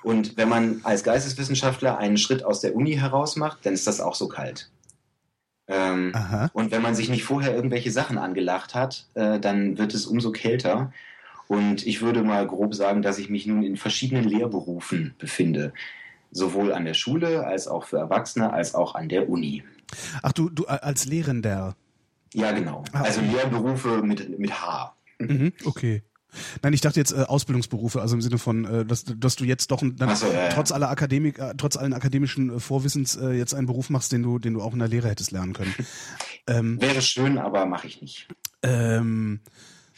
Und 0.02 0.36
wenn 0.36 0.48
man 0.48 0.80
als 0.82 1.04
Geisteswissenschaftler 1.04 1.96
einen 1.98 2.16
Schritt 2.16 2.44
aus 2.44 2.60
der 2.60 2.74
Uni 2.74 2.94
heraus 2.94 3.36
macht, 3.36 3.64
dann 3.64 3.74
ist 3.74 3.86
das 3.86 4.00
auch 4.00 4.16
so 4.16 4.26
kalt. 4.26 4.70
Ähm, 5.68 6.12
und 6.52 6.72
wenn 6.72 6.82
man 6.82 6.94
sich 6.94 7.08
nicht 7.08 7.24
vorher 7.24 7.54
irgendwelche 7.54 7.90
Sachen 7.90 8.18
angelacht 8.18 8.74
hat, 8.74 9.06
äh, 9.14 9.38
dann 9.38 9.78
wird 9.78 9.94
es 9.94 10.06
umso 10.06 10.32
kälter. 10.32 10.92
Und 11.48 11.86
ich 11.86 12.00
würde 12.00 12.22
mal 12.22 12.46
grob 12.46 12.74
sagen, 12.74 13.02
dass 13.02 13.18
ich 13.18 13.28
mich 13.28 13.46
nun 13.46 13.62
in 13.62 13.76
verschiedenen 13.76 14.24
Lehrberufen 14.24 15.14
befinde. 15.18 15.72
Sowohl 16.30 16.72
an 16.72 16.84
der 16.84 16.94
Schule 16.94 17.46
als 17.46 17.68
auch 17.68 17.84
für 17.84 17.98
Erwachsene 17.98 18.52
als 18.52 18.74
auch 18.74 18.94
an 18.94 19.08
der 19.08 19.28
Uni. 19.28 19.62
Ach, 20.22 20.32
du, 20.32 20.50
du 20.50 20.66
als 20.66 21.04
Lehrender? 21.04 21.76
Ja, 22.32 22.50
genau. 22.52 22.82
Ah, 22.92 23.02
also 23.02 23.20
Lehrberufe 23.20 24.02
mit, 24.02 24.38
mit 24.38 24.52
H. 24.60 24.96
Mhm, 25.20 25.52
okay. 25.64 26.02
Nein, 26.62 26.72
ich 26.72 26.80
dachte 26.80 26.98
jetzt 26.98 27.12
äh, 27.12 27.22
Ausbildungsberufe, 27.22 28.00
also 28.00 28.16
im 28.16 28.20
Sinne 28.20 28.38
von, 28.38 28.64
äh, 28.64 28.84
dass, 28.84 29.04
dass 29.04 29.36
du 29.36 29.44
jetzt 29.44 29.70
doch 29.70 29.82
dann, 29.82 30.16
so, 30.16 30.26
ja, 30.26 30.48
trotz 30.48 30.72
aller 30.72 30.90
Akademik, 30.90 31.38
äh, 31.38 31.54
trotz 31.56 31.76
allen 31.76 31.92
akademischen 31.92 32.56
äh, 32.56 32.60
Vorwissens 32.60 33.16
äh, 33.16 33.30
jetzt 33.30 33.54
einen 33.54 33.66
Beruf 33.66 33.90
machst, 33.90 34.12
den 34.12 34.22
du, 34.22 34.38
den 34.38 34.54
du 34.54 34.62
auch 34.62 34.72
in 34.72 34.80
der 34.80 34.88
Lehre 34.88 35.08
hättest 35.08 35.30
lernen 35.30 35.52
können. 35.52 35.74
Ähm, 36.46 36.78
Wäre 36.78 37.00
schön, 37.00 37.38
aber 37.38 37.64
mache 37.64 37.86
ich 37.86 38.02
nicht. 38.02 38.28
Ähm, 38.62 39.40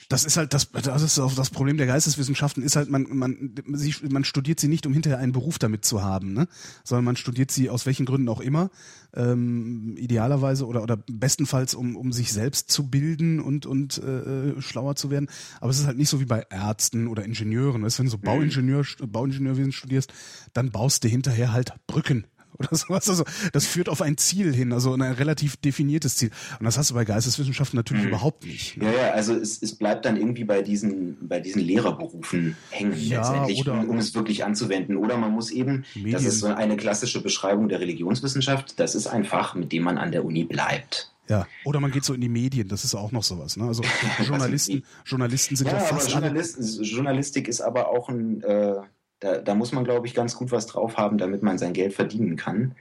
das 0.09 0.25
ist 0.25 0.37
halt 0.37 0.55
das, 0.55 0.71
das 0.71 1.03
ist 1.03 1.19
auch 1.19 1.35
das 1.35 1.51
Problem 1.51 1.77
der 1.77 1.87
Geisteswissenschaften 1.87 2.63
ist 2.63 2.77
halt, 2.77 2.89
man, 2.91 3.07
man, 3.11 3.55
sie, 3.73 3.95
man 4.09 4.25
studiert 4.25 4.61
sie 4.61 4.69
nicht, 4.69 4.87
um 4.87 4.93
hinterher 4.93 5.19
einen 5.19 5.33
Beruf 5.33 5.59
damit 5.59 5.85
zu 5.85 6.03
haben, 6.03 6.33
ne? 6.33 6.47
sondern 6.85 7.05
man 7.05 7.17
studiert 7.17 7.51
sie 7.51 7.71
aus 7.71 7.87
welchen 7.87 8.07
Gründen 8.07 8.29
auch 8.29 8.41
immer, 8.41 8.71
ähm, 9.15 9.97
idealerweise 9.97 10.67
oder, 10.67 10.83
oder 10.83 10.97
bestenfalls, 10.97 11.75
um, 11.75 11.97
um 11.97 12.13
sich 12.13 12.33
selbst 12.33 12.71
zu 12.71 12.89
bilden 12.89 13.41
und, 13.41 13.67
und 13.67 13.99
äh, 13.99 14.61
schlauer 14.61 14.95
zu 14.95 15.11
werden. 15.11 15.29
Aber 15.61 15.71
es 15.71 15.79
ist 15.79 15.87
halt 15.87 15.99
nicht 15.99 16.09
so 16.09 16.21
wie 16.21 16.27
bei 16.27 16.47
Ärzten 16.51 17.09
oder 17.09 17.25
Ingenieuren. 17.25 17.83
Weißt? 17.83 17.99
Wenn 17.99 18.07
du 18.07 18.13
so 18.13 18.19
mhm. 18.19 18.23
Bauingenieur, 18.23 18.85
Bauingenieurwesen 19.01 19.73
studierst, 19.73 20.13
dann 20.53 20.71
baust 20.71 21.03
du 21.03 21.09
hinterher 21.09 21.53
halt 21.53 21.73
Brücken 21.87 22.27
oder 22.59 22.75
sowas. 22.75 23.09
Also 23.09 23.25
das 23.53 23.67
führt 23.67 23.89
auf 23.89 24.03
ein 24.03 24.17
Ziel 24.17 24.55
hin, 24.55 24.73
also 24.73 24.95
ein 24.95 25.03
relativ 25.03 25.57
definiertes 25.57 26.17
Ziel. 26.17 26.31
Und 26.59 26.65
das 26.65 26.79
hast 26.79 26.91
du 26.91 26.95
bei 26.95 27.05
Geisteswissenschaften 27.05 27.77
natürlich 27.77 28.05
mhm. 28.05 28.11
überhaupt 28.11 28.45
nicht. 28.45 28.77
Ne? 28.77 28.87
Ja, 28.87 28.93
ja, 28.93 29.11
also 29.13 29.35
es, 29.35 29.63
es 29.63 29.75
bleibt 29.75 30.05
dann 30.05 30.17
irgendwie 30.17 30.45
bei 30.45 30.63
diesen, 30.63 31.29
bei 31.29 31.41
diesen 31.41 31.63
Lehrerberufen 31.63 32.57
hängen 32.71 32.95
ja, 32.97 33.21
letztendlich, 33.21 33.61
oder, 33.61 33.75
um, 33.75 33.91
um, 33.91 33.99
es 33.99 34.15
wirklich 34.15 34.45
anzuwenden. 34.45 34.97
Oder 34.97 35.17
man 35.17 35.33
muss 35.33 35.51
eben, 35.51 35.85
Medien. 35.95 36.13
das 36.13 36.25
ist 36.25 36.41
so 36.41 36.47
eine 36.47 36.77
klassische 36.77 37.23
Beschreibung 37.23 37.69
der 37.69 37.81
Religionswissenschaft, 37.81 38.79
das 38.81 38.95
ist 38.95 39.07
ein 39.07 39.25
Fach, 39.25 39.55
mit 39.55 39.73
dem 39.73 39.83
man 39.83 39.99
an 39.99 40.13
der 40.13 40.25
Uni 40.25 40.45
bleibt. 40.45 41.13
Ja, 41.29 41.47
oder 41.65 41.81
man 41.81 41.91
geht 41.91 42.05
so 42.05 42.15
in 42.15 42.21
die 42.21 42.29
Medien, 42.29 42.69
das 42.69 42.85
ist 42.85 42.95
auch 42.95 43.11
noch 43.11 43.25
sowas. 43.25 43.57
Ne? 43.57 43.65
Also 43.65 43.83
Journalisten, 44.25 44.85
Journalisten 45.05 45.57
sind 45.57 45.67
ja, 45.67 45.75
ja 45.75 45.81
fast 45.81 46.11
Journalist, 46.11 46.59
Journalistik 46.83 47.49
ist 47.49 47.61
aber 47.61 47.89
auch 47.89 48.09
ein 48.09 48.43
äh, 48.43 48.75
da, 49.21 49.39
da 49.39 49.55
muss 49.55 49.73
man, 49.73 49.85
glaube 49.85 50.07
ich, 50.07 50.15
ganz 50.15 50.37
gut 50.37 50.53
was 50.53 50.67
drauf 50.67 50.97
haben, 50.97 51.19
damit 51.19 51.43
man 51.43 51.59
sein 51.59 51.73
Geld 51.73 51.95
verdienen 51.95 52.37
kann. 52.37 52.75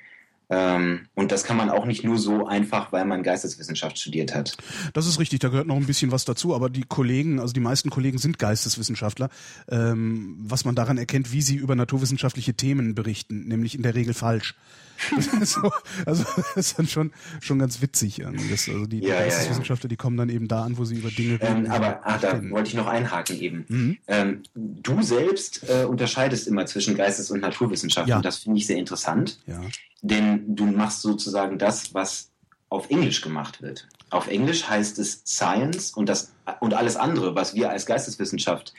Ähm, 0.49 1.07
und 1.15 1.31
das 1.31 1.43
kann 1.43 1.57
man 1.57 1.69
auch 1.69 1.85
nicht 1.85 2.03
nur 2.03 2.17
so 2.17 2.47
einfach, 2.47 2.91
weil 2.91 3.05
man 3.05 3.23
Geisteswissenschaft 3.23 3.97
studiert 3.97 4.35
hat. 4.35 4.57
Das 4.93 5.07
ist 5.07 5.19
richtig, 5.19 5.39
da 5.39 5.49
gehört 5.49 5.67
noch 5.67 5.77
ein 5.77 5.85
bisschen 5.85 6.11
was 6.11 6.25
dazu, 6.25 6.53
aber 6.53 6.69
die 6.69 6.83
Kollegen, 6.83 7.39
also 7.39 7.53
die 7.53 7.59
meisten 7.59 7.89
Kollegen 7.89 8.17
sind 8.17 8.39
Geisteswissenschaftler, 8.39 9.29
ähm, 9.69 10.35
was 10.39 10.65
man 10.65 10.75
daran 10.75 10.97
erkennt, 10.97 11.31
wie 11.31 11.41
sie 11.41 11.55
über 11.55 11.75
naturwissenschaftliche 11.75 12.53
Themen 12.53 12.95
berichten, 12.95 13.47
nämlich 13.47 13.75
in 13.75 13.83
der 13.83 13.95
Regel 13.95 14.13
falsch. 14.13 14.55
so, 15.43 15.71
also 16.05 16.23
das 16.35 16.55
ist 16.55 16.79
dann 16.79 16.87
schon, 16.87 17.11
schon 17.41 17.59
ganz 17.59 17.81
witzig. 17.81 18.23
Das, 18.49 18.69
also 18.69 18.85
die, 18.85 18.99
ja, 18.99 19.19
Geisteswissenschaftler, 19.19 19.87
ja, 19.87 19.89
ja. 19.89 19.89
die 19.89 19.95
kommen 19.97 20.17
dann 20.17 20.29
eben 20.29 20.47
da 20.47 20.63
an, 20.63 20.77
wo 20.77 20.85
sie 20.85 20.95
über 20.95 21.09
Dinge 21.09 21.33
reden. 21.33 21.65
Ähm, 21.65 21.71
aber 21.71 21.99
ach, 22.03 22.21
da 22.21 22.49
wollte 22.49 22.69
ich 22.69 22.75
noch 22.75 22.87
einhaken 22.87 23.39
eben. 23.39 23.65
Mhm. 23.67 23.97
Ähm, 24.07 24.43
du 24.53 25.01
selbst 25.01 25.67
äh, 25.69 25.83
unterscheidest 25.83 26.47
immer 26.47 26.65
zwischen 26.65 26.95
Geistes- 26.95 27.31
und 27.31 27.41
Naturwissenschaften. 27.41 28.21
Das 28.21 28.37
finde 28.37 28.57
ich 28.59 28.67
sehr 28.67 28.77
interessant. 28.77 29.39
Ja. 29.47 29.61
Denn 30.07 30.55
du 30.55 30.65
machst 30.65 31.01
sozusagen 31.01 31.57
das, 31.57 31.95
was 31.95 32.29
auf 32.69 32.91
Englisch 32.91 33.21
gemacht 33.21 33.63
wird. 33.63 33.87
Auf 34.11 34.27
Englisch 34.27 34.69
heißt 34.69 34.99
es 34.99 35.23
Science 35.25 35.91
und, 35.91 36.09
das, 36.09 36.31
und 36.59 36.75
alles 36.75 36.95
andere, 36.95 37.33
was 37.33 37.55
wir 37.55 37.71
als 37.71 37.87
Geisteswissenschaft 37.87 38.73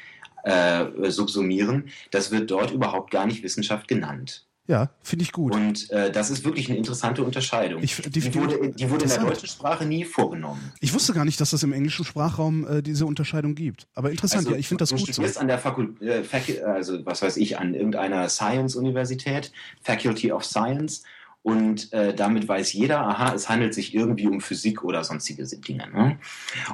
äh, 0.45 1.11
subsumieren, 1.11 1.89
das 2.13 2.31
wird 2.31 2.49
dort 2.53 2.71
überhaupt 2.71 3.11
gar 3.11 3.27
nicht 3.27 3.43
Wissenschaft 3.43 3.89
genannt. 3.89 4.47
Ja, 4.69 4.91
finde 5.03 5.25
ich 5.25 5.33
gut. 5.33 5.53
Und 5.55 5.91
äh, 5.91 6.11
das 6.11 6.31
ist 6.31 6.45
wirklich 6.45 6.69
eine 6.69 6.79
interessante 6.79 7.23
Unterscheidung. 7.25 7.83
Ich, 7.83 7.97
die, 8.03 8.21
die, 8.21 8.35
wurde, 8.35 8.71
die 8.71 8.91
wurde 8.91 9.05
in 9.05 9.11
der 9.11 9.21
deutschen 9.21 9.49
Sprache 9.49 9.85
nie 9.85 10.05
vorgenommen. 10.05 10.73
Ich 10.81 10.93
wusste 10.93 11.13
gar 11.13 11.25
nicht, 11.25 11.41
dass 11.41 11.51
das 11.51 11.63
im 11.63 11.73
englischen 11.73 12.05
Sprachraum 12.05 12.67
äh, 12.67 12.83
diese 12.83 13.07
Unterscheidung 13.07 13.55
gibt. 13.55 13.87
Aber 13.95 14.11
interessant, 14.11 14.41
also, 14.41 14.53
ja, 14.53 14.57
ich 14.57 14.67
finde 14.67 14.83
das 14.83 14.91
gut. 14.91 15.01
Du 15.01 15.13
studierst 15.13 15.35
so. 15.35 15.41
an 15.41 15.49
der 15.49 15.59
Fakultät, 15.59 16.49
äh, 16.49 16.63
also 16.63 17.05
was 17.07 17.23
weiß 17.23 17.37
ich, 17.37 17.59
an 17.59 17.75
irgendeiner 17.75 18.29
Science-Universität, 18.29 19.53
Faculty 19.83 20.33
of 20.33 20.45
Science. 20.45 21.03
Und 21.47 21.93
äh, 21.93 22.13
damit 22.13 22.49
weiß 22.49 22.73
jeder, 22.73 23.07
aha, 23.07 23.33
es 23.33 23.49
handelt 23.49 23.73
sich 23.73 23.95
irgendwie 23.95 24.27
um 24.27 24.41
Physik 24.41 24.83
oder 24.83 25.05
sonstige 25.05 25.45
Dinge. 25.45 25.89
Ne? 25.95 26.19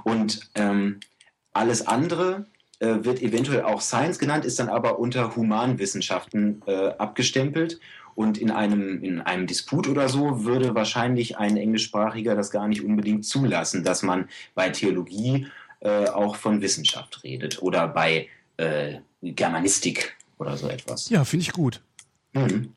Und 0.03 0.49
ähm, 0.55 1.01
alles 1.53 1.87
andere 1.87 2.47
äh, 2.79 3.05
wird 3.05 3.21
eventuell 3.21 3.65
auch 3.65 3.83
Science 3.83 4.19
genannt, 4.19 4.47
ist 4.47 4.59
dann 4.59 4.71
aber 4.71 4.99
unter 4.99 5.37
Humanwissenschaften 5.37 6.63
äh, 6.65 6.87
abgestempelt. 6.97 7.81
Und 8.15 8.39
in 8.39 8.51
einem, 8.51 9.05
in 9.05 9.21
einem 9.21 9.47
Disput 9.47 9.89
oder 9.89 10.09
so 10.09 10.45
würde 10.45 10.75
wahrscheinlich 10.75 11.37
ein 11.37 11.59
Englischsprachiger 11.59 12.35
das 12.35 12.51
gar 12.51 12.67
nicht 12.67 12.83
unbedingt 12.83 13.27
zulassen, 13.27 13.85
dass 13.85 14.03
man 14.03 14.31
bei 14.55 14.71
Theologie 14.71 15.49
äh, 15.81 16.07
auch 16.07 16.37
von 16.37 16.63
Wissenschaft 16.63 17.23
redet 17.25 17.61
oder 17.61 17.89
bei 17.89 18.29
äh, 18.57 19.01
Germanistik 19.21 20.17
oder 20.39 20.57
so 20.57 20.69
etwas. 20.69 21.11
Ja, 21.11 21.25
finde 21.25 21.43
ich 21.43 21.53
gut. 21.53 21.83
Mhm. 22.33 22.73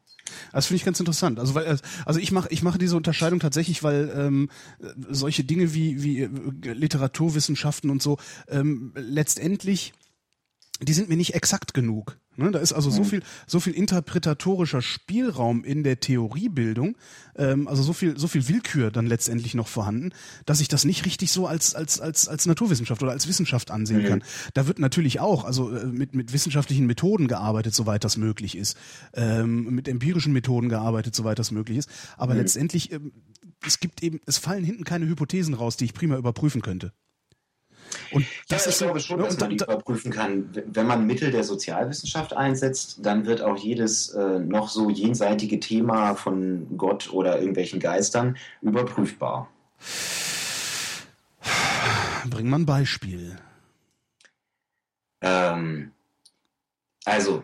Das 0.52 0.68
finde 0.68 0.78
ich 0.78 0.86
ganz 0.86 1.00
interessant. 1.00 1.40
Also 1.40 1.56
weil 1.56 1.80
also 2.06 2.20
ich 2.20 2.32
mache 2.32 2.50
ich 2.52 2.64
mache 2.64 2.78
diese 2.78 2.98
Unterscheidung 2.98 3.40
tatsächlich, 3.40 3.84
weil 3.84 4.12
ähm, 4.16 4.50
solche 5.10 5.44
Dinge 5.44 5.74
wie 5.74 6.02
wie 6.04 6.22
äh, 6.22 6.74
Literaturwissenschaften 6.74 7.90
und 7.90 8.02
so 8.02 8.18
ähm, 8.48 8.94
letztendlich 8.96 9.94
die 10.82 10.94
sind 10.94 11.10
mir 11.10 11.18
nicht 11.18 11.36
exakt 11.36 11.74
genug. 11.74 12.18
Ne, 12.38 12.52
da 12.52 12.60
ist 12.60 12.74
also 12.74 12.90
so 12.90 13.04
mhm. 13.04 13.06
viel, 13.06 13.24
so 13.48 13.60
viel 13.60 13.74
interpretatorischer 13.74 14.82
Spielraum 14.82 15.64
in 15.64 15.84
der 15.84 16.00
Theoriebildung, 16.02 16.98
ähm, 17.38 17.68
also 17.68 17.82
so 17.82 17.94
viel, 17.94 18.18
so 18.20 18.28
viel 18.28 18.48
Willkür 18.50 18.92
dann 18.92 19.08
letztendlich 19.08 19.56
noch 19.56 19.70
vorhanden, 19.70 20.12
dass 20.46 20.60
ich 20.60 20.68
das 20.68 20.84
nicht 20.84 21.06
richtig 21.06 21.32
so 21.32 21.48
als 21.48 21.76
als 21.76 22.02
als 22.02 22.28
als 22.28 22.46
Naturwissenschaft 22.46 23.02
oder 23.02 23.14
als 23.14 23.28
Wissenschaft 23.28 23.72
ansehen 23.72 24.04
mhm. 24.04 24.08
kann. 24.08 24.24
Da 24.54 24.68
wird 24.68 24.80
natürlich 24.80 25.20
auch, 25.20 25.46
also 25.46 25.72
äh, 25.72 25.86
mit 25.86 26.14
mit 26.14 26.34
wissenschaftlichen 26.34 26.86
Methoden 26.86 27.28
gearbeitet, 27.28 27.74
soweit 27.74 28.04
das 28.04 28.18
möglich 28.18 28.58
ist, 28.58 28.78
ähm, 29.14 29.74
mit 29.74 29.88
empirischen 29.88 30.34
Methoden 30.34 30.68
gearbeitet, 30.68 31.16
soweit 31.16 31.40
das 31.40 31.52
möglich 31.52 31.78
ist. 31.78 31.90
Aber 32.18 32.34
mhm. 32.34 32.42
letztendlich 32.42 32.92
ähm, 32.92 33.14
es 33.66 33.80
gibt 33.80 34.04
eben, 34.04 34.20
es 34.26 34.38
fallen 34.38 34.64
hinten 34.64 34.84
keine 34.84 35.08
Hypothesen 35.08 35.54
raus, 35.54 35.78
die 35.78 35.86
ich 35.86 35.94
prima 35.94 36.18
überprüfen 36.18 36.62
könnte. 36.62 36.94
Und 38.12 38.26
das 38.50 38.66
ja, 38.66 38.70
ich 38.70 38.76
ist 38.76 38.82
glaube 38.84 39.00
schon, 39.00 39.20
dass 39.20 39.40
man 39.40 39.50
die 39.50 39.56
überprüfen 39.56 40.12
kann. 40.12 40.50
Wenn 40.66 40.88
man 40.88 41.06
Mittel 41.06 41.32
der 41.32 41.44
Sozialwissenschaft 41.44 42.34
einsetzt, 42.34 43.00
dann 43.02 43.26
wird 43.26 43.42
auch 43.42 43.58
jedes 43.58 44.10
äh, 44.10 44.40
noch 44.40 44.70
so 44.70 44.90
jenseitige 44.90 45.60
Thema 45.60 46.16
von 46.16 46.78
Gott 46.78 47.12
oder 47.12 47.40
irgendwelchen 47.40 47.80
Geistern 47.80 48.38
überprüfbar. 48.62 49.50
Bring 52.30 52.50
mal 52.50 52.60
ein 52.60 52.66
Beispiel. 52.66 53.38
Ähm, 55.22 55.92
also, 57.04 57.44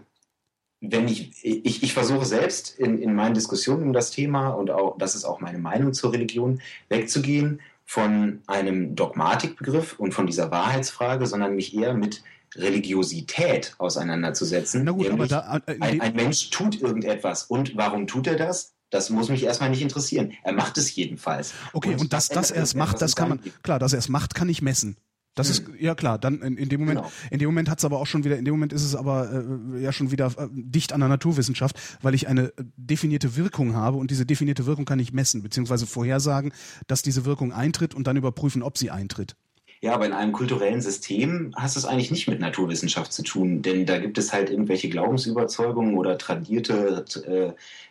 wenn 0.81 1.07
ich, 1.07 1.43
ich, 1.43 1.83
ich 1.83 1.93
versuche 1.93 2.25
selbst 2.25 2.77
in, 2.79 2.97
in 2.97 3.13
meinen 3.13 3.35
Diskussionen 3.35 3.83
um 3.83 3.93
das 3.93 4.09
Thema 4.09 4.49
und 4.49 4.71
auch, 4.71 4.97
das 4.97 5.13
ist 5.13 5.25
auch 5.25 5.39
meine 5.39 5.59
Meinung 5.59 5.93
zur 5.93 6.11
Religion, 6.11 6.61
wegzugehen 6.89 7.61
von 7.91 8.39
einem 8.47 8.95
Dogmatikbegriff 8.95 9.99
und 9.99 10.13
von 10.13 10.25
dieser 10.25 10.49
Wahrheitsfrage, 10.49 11.27
sondern 11.27 11.55
mich 11.55 11.75
eher 11.75 11.93
mit 11.93 12.23
Religiosität 12.55 13.75
auseinanderzusetzen. 13.79 14.85
Na 14.85 14.93
gut, 14.93 15.09
aber 15.09 15.27
da, 15.27 15.59
äh, 15.65 15.75
ein, 15.81 15.99
ein 15.99 16.15
Mensch 16.15 16.51
tut 16.51 16.81
irgendetwas 16.81 17.43
und 17.43 17.75
warum 17.75 18.07
tut 18.07 18.27
er 18.27 18.37
das? 18.37 18.75
Das 18.91 19.09
muss 19.09 19.27
mich 19.27 19.43
erstmal 19.43 19.71
nicht 19.71 19.81
interessieren. 19.81 20.31
Er 20.43 20.53
macht 20.53 20.77
es 20.77 20.95
jedenfalls. 20.95 21.53
Okay, 21.73 21.91
und, 21.91 21.99
und 21.99 22.13
das, 22.13 22.29
das 22.29 22.49
er 22.51 22.63
es 22.63 22.75
macht, 22.75 23.01
das 23.01 23.17
kann 23.17 23.27
man, 23.27 23.41
klar, 23.61 23.77
dass 23.77 23.91
er 23.91 23.99
es 23.99 24.07
macht, 24.07 24.35
kann 24.35 24.47
ich 24.47 24.61
messen. 24.61 24.95
Das 25.35 25.49
ist 25.49 25.63
ja 25.79 25.95
klar. 25.95 26.19
Dann 26.19 26.41
in, 26.41 26.57
in 26.57 26.69
dem 26.69 26.81
Moment, 26.81 26.99
genau. 26.99 27.11
in 27.29 27.39
dem 27.39 27.47
Moment 27.47 27.69
hat 27.69 27.79
es 27.79 27.85
aber 27.85 27.99
auch 27.99 28.05
schon 28.05 28.23
wieder. 28.23 28.37
In 28.37 28.43
dem 28.43 28.53
Moment 28.53 28.73
ist 28.73 28.83
es 28.83 28.95
aber 28.95 29.31
äh, 29.31 29.81
ja 29.81 29.93
schon 29.93 30.11
wieder 30.11 30.27
äh, 30.37 30.47
dicht 30.51 30.91
an 30.91 30.99
der 30.99 31.09
Naturwissenschaft, 31.09 31.79
weil 32.01 32.13
ich 32.13 32.27
eine 32.27 32.47
äh, 32.57 32.63
definierte 32.75 33.37
Wirkung 33.37 33.75
habe 33.75 33.97
und 33.97 34.11
diese 34.11 34.25
definierte 34.25 34.65
Wirkung 34.65 34.83
kann 34.85 34.99
ich 34.99 35.13
messen 35.13 35.41
beziehungsweise 35.41 35.87
vorhersagen, 35.87 36.51
dass 36.87 37.01
diese 37.01 37.23
Wirkung 37.23 37.53
eintritt 37.53 37.95
und 37.95 38.07
dann 38.07 38.17
überprüfen, 38.17 38.61
ob 38.61 38.77
sie 38.77 38.91
eintritt. 38.91 39.35
Ja, 39.83 39.95
aber 39.95 40.05
in 40.05 40.13
einem 40.13 40.31
kulturellen 40.31 40.79
System 40.79 41.53
hast 41.55 41.75
du 41.75 41.79
es 41.79 41.85
eigentlich 41.85 42.11
nicht 42.11 42.27
mit 42.27 42.39
Naturwissenschaft 42.39 43.11
zu 43.11 43.23
tun, 43.23 43.63
denn 43.63 43.87
da 43.87 43.97
gibt 43.97 44.19
es 44.19 44.31
halt 44.31 44.51
irgendwelche 44.51 44.89
Glaubensüberzeugungen 44.89 45.97
oder 45.97 46.19
tradierte 46.19 47.03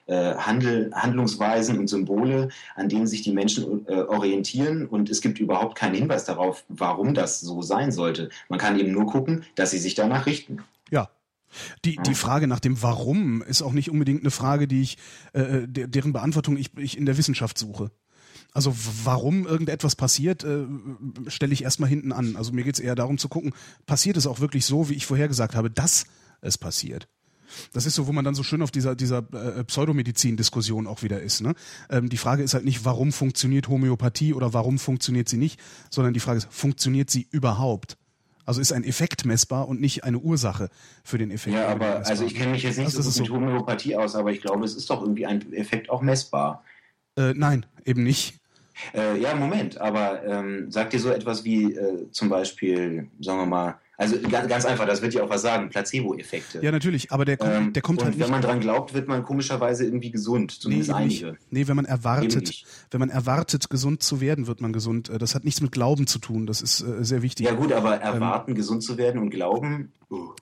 äh, 0.07 0.13
äh, 0.13 0.37
Handel, 0.37 0.93
Handlungsweisen 0.95 1.81
und 1.81 1.89
Symbole, 1.89 2.51
an 2.77 2.89
denen 2.89 3.09
sich 3.09 3.23
die 3.23 3.33
Menschen 3.33 3.87
äh, 3.89 4.03
orientieren 4.03 4.87
und 4.87 5.11
es 5.11 5.21
gibt 5.21 5.41
überhaupt 5.41 5.77
keinen 5.77 5.97
Hinweis 5.97 6.25
darauf, 6.25 6.65
warum 6.69 7.13
das 7.13 7.41
so 7.41 7.61
sein 7.61 7.91
sollte. 7.91 8.31
Man 8.49 8.61
kann 8.61 8.79
eben 8.79 8.93
nur 8.93 9.07
gucken, 9.07 9.45
dass 9.57 9.73
sie 9.73 9.79
sich 9.79 9.97
danach 9.97 10.27
richten. 10.27 10.59
Ja, 10.93 11.11
die, 11.85 11.97
die 11.97 12.15
Frage 12.15 12.47
nach 12.47 12.61
dem 12.61 12.81
Warum 12.83 13.43
ist 13.43 13.63
auch 13.63 13.73
nicht 13.73 13.91
unbedingt 13.91 14.23
eine 14.23 14.31
Frage, 14.31 14.69
die 14.69 14.83
ich, 14.83 14.99
äh, 15.33 15.63
deren 15.67 16.13
Beantwortung 16.13 16.57
ich, 16.57 16.77
ich 16.79 16.97
in 16.97 17.07
der 17.07 17.19
Wissenschaft 17.19 17.59
suche. 17.59 17.91
Also 18.53 18.75
warum 19.05 19.47
irgendetwas 19.47 19.95
passiert, 19.95 20.45
äh, 20.45 20.67
stelle 21.29 21.53
ich 21.53 21.63
erstmal 21.63 21.89
hinten 21.89 22.13
an. 22.13 22.37
Also 22.37 22.53
mir 22.53 22.65
geht 22.65 22.75
es 22.75 22.81
eher 22.81 22.95
darum 22.95 23.19
zu 23.19 23.29
gucken, 23.29 23.53
passiert 23.87 24.17
es 24.17 24.27
auch 24.27 24.41
wirklich 24.41 24.67
so, 24.67 24.89
wie 24.89 24.95
ich 24.95 25.07
vorher 25.07 25.29
gesagt 25.29 25.55
habe, 25.55 25.71
dass 25.71 26.05
es 26.41 26.59
passiert. 26.59 27.09
Das 27.73 27.87
ist 27.87 27.95
so, 27.95 28.07
wo 28.07 28.13
man 28.13 28.25
dann 28.25 28.35
so 28.35 28.43
schön 28.43 28.63
auf 28.63 28.71
dieser, 28.71 28.95
dieser 28.95 29.19
äh, 29.33 29.65
Pseudomedizin-Diskussion 29.65 30.87
auch 30.87 31.03
wieder 31.03 31.21
ist. 31.21 31.41
Ne? 31.41 31.55
Ähm, 31.89 32.09
die 32.09 32.17
Frage 32.17 32.43
ist 32.43 32.55
halt 32.55 32.65
nicht, 32.65 32.85
warum 32.85 33.13
funktioniert 33.13 33.69
Homöopathie 33.69 34.35
oder 34.35 34.53
warum 34.53 34.79
funktioniert 34.79 35.29
sie 35.29 35.37
nicht, 35.37 35.61
sondern 35.91 36.15
die 36.15 36.21
Frage 36.21 36.39
ist, 36.39 36.49
funktioniert 36.51 37.11
sie 37.11 37.27
überhaupt? 37.31 37.97
Also 38.47 38.61
ist 38.61 38.73
ein 38.73 38.85
Effekt 38.85 39.25
messbar 39.25 39.69
und 39.69 39.81
nicht 39.81 40.03
eine 40.03 40.19
Ursache 40.19 40.71
für 41.05 41.19
den 41.19 41.31
Effekt. 41.31 41.55
Ja, 41.55 41.69
aber 41.69 42.07
also 42.07 42.25
ich 42.25 42.35
kenne 42.35 42.53
mich 42.53 42.63
jetzt 42.63 42.79
nicht 42.79 42.97
also 42.97 43.03
so 43.03 43.23
mit 43.23 43.31
Homöopathie 43.31 43.97
aus, 43.97 44.17
aber 44.17 44.33
ich 44.33 44.41
glaube, 44.41 44.65
es 44.65 44.75
ist 44.75 44.91
doch 44.91 45.03
irgendwie 45.03 45.27
ein 45.27 45.53
Effekt 45.53 45.89
auch 45.91 46.03
messbar. 46.03 46.65
Äh, 47.17 47.35
nein, 47.35 47.67
eben 47.85 48.03
nicht. 48.03 48.41
Äh, 48.95 49.21
ja, 49.21 49.35
Moment, 49.35 49.79
aber 49.81 50.25
ähm, 50.25 50.71
sagt 50.71 50.93
dir 50.93 51.01
so 51.01 51.11
etwas 51.11 51.45
wie 51.45 51.75
äh, 51.75 52.11
zum 52.11 52.29
Beispiel, 52.29 53.09
sagen 53.21 53.39
wir 53.41 53.47
mal, 53.47 53.79
also 54.01 54.19
ganz, 54.19 54.49
ganz 54.49 54.65
einfach, 54.65 54.87
das 54.87 55.03
wird 55.03 55.13
ja 55.13 55.23
auch 55.23 55.29
was 55.29 55.43
sagen, 55.43 55.69
Placebo-Effekte. 55.69 56.61
Ja, 56.63 56.73
natürlich, 56.73 57.13
aber 57.13 57.27
der 57.27 57.37
kommt, 57.37 57.53
ähm, 57.53 57.73
der 57.75 57.83
kommt 57.83 58.03
halt 58.03 58.17
nicht. 58.17 58.25
Wenn 58.25 58.31
man 58.31 58.41
dran 58.41 58.61
glaubt, 58.61 58.95
wird 58.95 59.09
man 59.09 59.23
komischerweise 59.23 59.85
irgendwie 59.85 60.11
gesund, 60.11 60.53
zumindest 60.53 60.91
nee, 60.91 60.97
einige. 60.97 61.27
Nicht. 61.27 61.53
Nee, 61.53 61.69
wenn 61.69 61.77
man 61.77 61.85
erwartet, 61.85 62.65
wenn 62.91 63.01
man 63.01 63.11
erwartet, 63.11 63.69
gesund 63.69 64.03
zu 64.03 64.23
werden, 64.23 64.47
wird 64.47 64.63
man 64.63 64.73
gesund. 64.73 65.11
Äh, 65.11 65.19
das 65.19 65.35
hat 65.35 65.45
nichts 65.45 65.61
mit 65.61 65.73
Glauben 65.73 66.07
zu 66.07 66.19
tun, 66.19 66.47
das 66.47 66.63
ist 66.63 66.81
äh, 66.81 67.05
sehr 67.05 67.21
wichtig. 67.21 67.45
Ja 67.45 67.53
gut, 67.53 67.73
aber 67.73 67.97
ähm, 67.97 68.15
erwarten, 68.15 68.53
ähm, 68.53 68.57
gesund 68.57 68.83
zu 68.83 68.97
werden 68.97 69.21
und 69.21 69.29
glauben, 69.29 69.93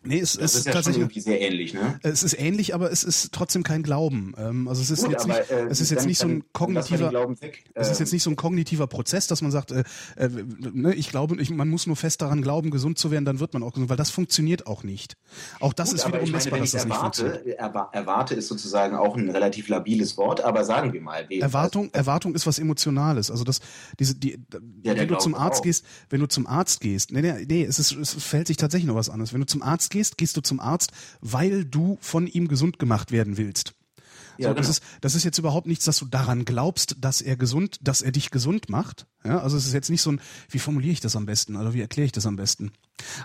nee, 0.03 0.19
es, 0.19 0.33
das 0.35 0.55
ist, 0.55 0.67
ja 0.67 0.73
tatsächlich 0.73 1.03
irgendwie 1.03 1.21
sehr 1.21 1.41
ähnlich, 1.41 1.75
ne? 1.75 1.99
Es 2.03 2.23
ist 2.23 2.39
ähnlich, 2.39 2.75
aber 2.75 2.91
es 2.91 3.05
ist 3.05 3.33
trotzdem 3.33 3.63
kein 3.63 3.83
Glauben. 3.83 4.35
Ähm, 4.39 4.69
also 4.69 4.81
es 4.81 4.91
ist 4.91 5.03
gut, 5.03 5.13
jetzt 5.13 5.25
aber, 5.25 5.39
nicht, 5.39 5.51
äh, 5.51 5.67
es 5.67 5.81
ist 5.81 5.91
jetzt 5.91 6.01
dann, 6.01 6.09
nicht 6.09 6.19
so 6.19 6.27
ein 6.27 6.45
kognitiver, 6.53 7.37
es 7.75 7.91
ist 7.91 8.01
jetzt 8.01 8.13
nicht 8.13 8.23
so 8.23 8.31
ein 8.31 8.37
kognitiver 8.37 8.87
Prozess, 8.87 9.27
dass 9.27 9.43
man 9.43 9.51
sagt, 9.51 9.71
äh, 9.71 9.85
äh, 10.17 10.29
ne, 10.59 10.95
ich 10.95 11.11
glaube, 11.11 11.41
ich, 11.41 11.51
man 11.51 11.69
muss 11.69 11.87
nur 11.87 11.97
fest 11.97 12.23
daran 12.23 12.43
glauben, 12.43 12.71
gesund 12.71 12.99
zu 12.99 13.11
werden, 13.11 13.25
dann 13.25 13.41
wird 13.41 13.53
man 13.53 13.63
auch 13.63 13.73
gesund, 13.73 13.91
weil 13.91 13.97
das 13.97 14.11
funktioniert 14.11 14.67
auch 14.67 14.85
nicht. 14.85 15.17
Auch 15.61 15.73
das 15.73 15.91
Gut, 15.91 15.99
ist 15.99 16.09
wiederum 16.09 16.31
messbar, 16.31 16.59
dass 16.59 16.71
das 16.71 16.85
erwarte, 16.85 17.23
nicht 17.25 17.33
funktioniert. 17.33 17.59
Erwarte 17.93 18.35
ist 18.35 18.49
sozusagen 18.49 18.97
auch 18.97 19.17
ein 19.17 19.29
relativ 19.31 19.69
labiles 19.69 20.17
Wort, 20.17 20.41
aber 20.43 20.65
sagen 20.65 20.93
wir 20.93 21.01
mal. 21.01 21.27
Erwartung, 21.31 21.91
Erwartung 21.93 22.35
ist 22.35 22.47
was 22.47 22.59
Emotionales. 22.59 23.31
Also 23.31 23.45
das, 23.45 23.61
diese, 23.99 24.15
die, 24.15 24.39
ja, 24.83 24.97
wenn 24.97 25.09
du 25.09 25.17
zum 25.19 25.35
Arzt 25.35 25.61
auch. 25.61 25.65
gehst, 25.65 25.85
wenn 26.11 26.21
du 26.21 26.27
zum 26.27 26.47
Arzt 26.47 26.81
gehst, 26.81 27.13
nee, 27.13 27.23
nee, 27.23 27.47
nee 27.47 27.65
es, 27.65 27.79
ist, 27.79 27.93
es 27.93 28.15
fällt 28.15 28.47
sich 28.47 28.57
tatsächlich 28.57 28.87
noch 28.87 28.95
was 28.95 29.11
anderes. 29.11 29.33
Wenn 29.33 29.41
du 29.41 29.47
zum 29.47 29.58
Arzt 29.63 29.91
gehst, 29.91 30.19
gehst 30.19 30.37
du 30.37 30.41
zum 30.41 30.61
Arzt, 30.61 30.93
weil 31.21 31.65
du 31.65 31.99
von 32.01 32.27
ihm 32.27 32.49
gesund 32.49 32.79
gemacht 32.79 33.13
werden 33.13 33.37
willst. 33.37 33.75
Ja, 34.39 34.51
so, 34.51 34.55
genau. 34.55 34.61
das, 34.61 34.69
ist, 34.69 34.83
das 35.01 35.15
ist 35.17 35.25
jetzt 35.25 35.39
überhaupt 35.39 35.67
nichts, 35.67 35.85
dass 35.85 35.99
du 35.99 36.05
daran 36.07 36.45
glaubst, 36.45 36.97
dass 37.01 37.21
er 37.21 37.37
gesund, 37.37 37.79
dass 37.83 38.03
er 38.03 38.13
dich 38.13 38.31
gesund 38.31 38.69
macht. 38.69 39.07
Ja, 39.25 39.41
also 39.41 39.57
es 39.57 39.67
ist 39.67 39.73
jetzt 39.73 39.91
nicht 39.91 40.01
so 40.01 40.13
ein, 40.13 40.21
wie 40.49 40.61
formuliere 40.61 40.93
ich 40.93 41.01
das 41.01 41.17
am 41.17 41.27
besten 41.27 41.57
oder 41.57 41.75
wie 41.75 41.81
erkläre 41.81 42.07
ich 42.07 42.13
das 42.13 42.25
am 42.25 42.37
besten? 42.37 42.71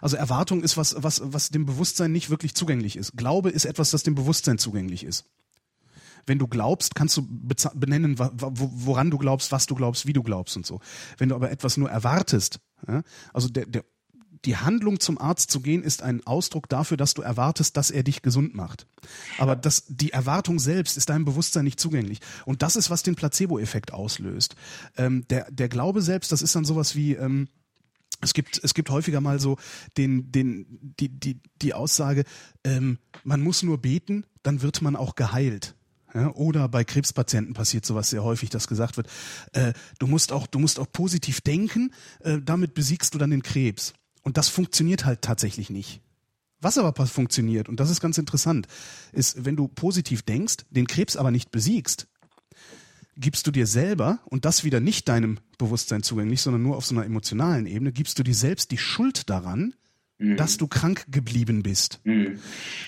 Also 0.01 0.17
Erwartung 0.17 0.63
ist 0.63 0.75
was, 0.75 0.95
was, 0.97 1.21
was 1.23 1.49
dem 1.49 1.67
Bewusstsein 1.67 2.11
nicht 2.11 2.31
wirklich 2.31 2.55
zugänglich 2.55 2.95
ist. 2.95 3.15
Glaube 3.15 3.51
ist 3.51 3.65
etwas, 3.65 3.91
das 3.91 4.01
dem 4.01 4.15
Bewusstsein 4.15 4.57
zugänglich 4.57 5.03
ist. 5.03 5.25
Wenn 6.25 6.39
du 6.39 6.47
glaubst, 6.47 6.95
kannst 6.95 7.17
du 7.17 7.27
benennen, 7.75 8.17
woran 8.17 9.11
du 9.11 9.17
glaubst, 9.17 9.51
was 9.51 9.65
du 9.65 9.75
glaubst, 9.75 10.07
wie 10.07 10.13
du 10.13 10.23
glaubst 10.23 10.55
und 10.55 10.65
so. 10.65 10.79
Wenn 11.17 11.29
du 11.29 11.36
aber 11.36 11.51
etwas 11.51 11.77
nur 11.77 11.89
erwartest, 11.89 12.59
ja, 12.88 13.03
also 13.34 13.49
der, 13.49 13.65
der 13.65 13.84
die 14.46 14.58
Handlung 14.58 15.00
zum 15.00 15.18
Arzt 15.18 15.52
zu 15.52 15.62
gehen 15.62 15.84
ist 15.84 16.02
ein 16.02 16.26
Ausdruck 16.28 16.68
dafür, 16.68 16.98
dass 16.98 17.14
du 17.14 17.22
erwartest, 17.22 17.78
dass 17.78 17.91
er 17.91 18.04
dich 18.04 18.22
gesund 18.22 18.56
macht. 18.56 18.88
Aber 19.38 19.56
das, 19.56 19.86
die 19.88 20.12
Erwartung 20.12 20.60
selbst 20.60 20.98
ist 20.98 21.10
deinem 21.10 21.26
Bewusstsein 21.26 21.64
nicht 21.64 21.80
zugänglich. 21.80 22.20
Und 22.46 22.62
das 22.62 22.76
ist, 22.76 22.89
was 22.89 23.04
den 23.04 23.16
Placebo-Effekt 23.16 23.94
auslöst. 23.94 24.56
Ähm, 24.98 25.26
der, 25.30 25.50
der 25.50 25.70
Glaube 25.70 26.02
selbst, 26.02 26.32
das 26.32 26.41
ist 26.41 26.56
dann 26.56 26.66
sowas 26.66 26.96
wie, 26.96 27.14
ähm, 27.14 27.48
es 28.22 28.34
gibt, 28.34 28.60
es 28.64 28.74
gibt 28.74 28.89
häufiger 28.89 29.22
mal 29.22 29.39
so 29.39 29.58
den, 29.98 30.32
den, 30.32 30.94
die, 31.00 31.10
die, 31.10 31.41
die 31.62 31.74
Aussage, 31.74 32.24
ähm, 32.64 32.98
man 33.24 33.41
muss 33.41 33.64
nur 33.64 33.78
beten, 33.78 34.26
dann 34.44 34.62
wird 34.62 34.82
man 34.82 34.96
auch 34.96 35.16
geheilt. 35.16 35.76
Ja, 36.14 36.32
oder 36.34 36.70
bei 36.70 36.84
Krebspatienten 36.84 37.56
passiert 37.56 37.86
sowas 37.86 38.12
sehr 38.12 38.24
häufig, 38.24 38.52
dass 38.52 38.68
gesagt 38.68 38.98
wird, 38.98 39.08
äh, 39.54 39.74
du 39.98 40.06
musst 40.06 40.32
auch, 40.32 40.46
du 40.46 40.60
musst 40.60 40.80
auch 40.80 40.91
positiv 40.91 41.41
denken, 41.41 41.91
äh, 42.20 42.39
damit 42.39 42.76
besiegst 42.76 43.16
du 43.16 43.18
dann 43.18 43.32
den 43.32 43.41
Krebs. 43.41 43.94
Und 44.24 44.38
das 44.38 44.49
funktioniert 44.49 45.05
halt 45.05 45.21
tatsächlich 45.21 45.69
nicht. 45.69 46.01
Was 46.61 46.78
aber 46.78 47.05
funktioniert, 47.05 47.67
und 47.67 47.80
das 47.80 47.89
ist 47.89 47.99
ganz 47.99 48.17
interessant, 48.17 48.67
ist, 49.11 49.43
wenn 49.45 49.57
du 49.57 49.67
positiv 49.67 50.21
denkst, 50.21 50.57
den 50.69 50.88
Krebs 50.88 51.17
aber 51.17 51.30
nicht 51.30 51.51
besiegst, 51.51 52.07
gibst 53.17 53.45
du 53.45 53.51
dir 53.51 53.67
selber, 53.67 54.19
und 54.26 54.45
das 54.45 54.63
wieder 54.63 54.80
nicht 54.80 55.09
deinem 55.09 55.39
Bewusstsein 55.57 56.03
zugänglich, 56.03 56.41
sondern 56.41 56.63
nur 56.63 56.78
auf 56.78 56.86
so 56.86 56.95
einer 56.95 57.05
emotionalen 57.05 57.65
Ebene, 57.65 57.91
gibst 57.91 58.17
du 58.17 58.24
dir 58.24 58.34
selbst 58.34 58.71
die 58.71 58.78
Schuld 58.78 59.30
daran, 59.30 59.74
mhm. 60.17 60.38
dass 60.38 60.57
du 60.57 60.67
krank 60.67 61.05
geblieben 61.09 61.63
bist. 61.63 61.99
Mhm. 62.05 62.39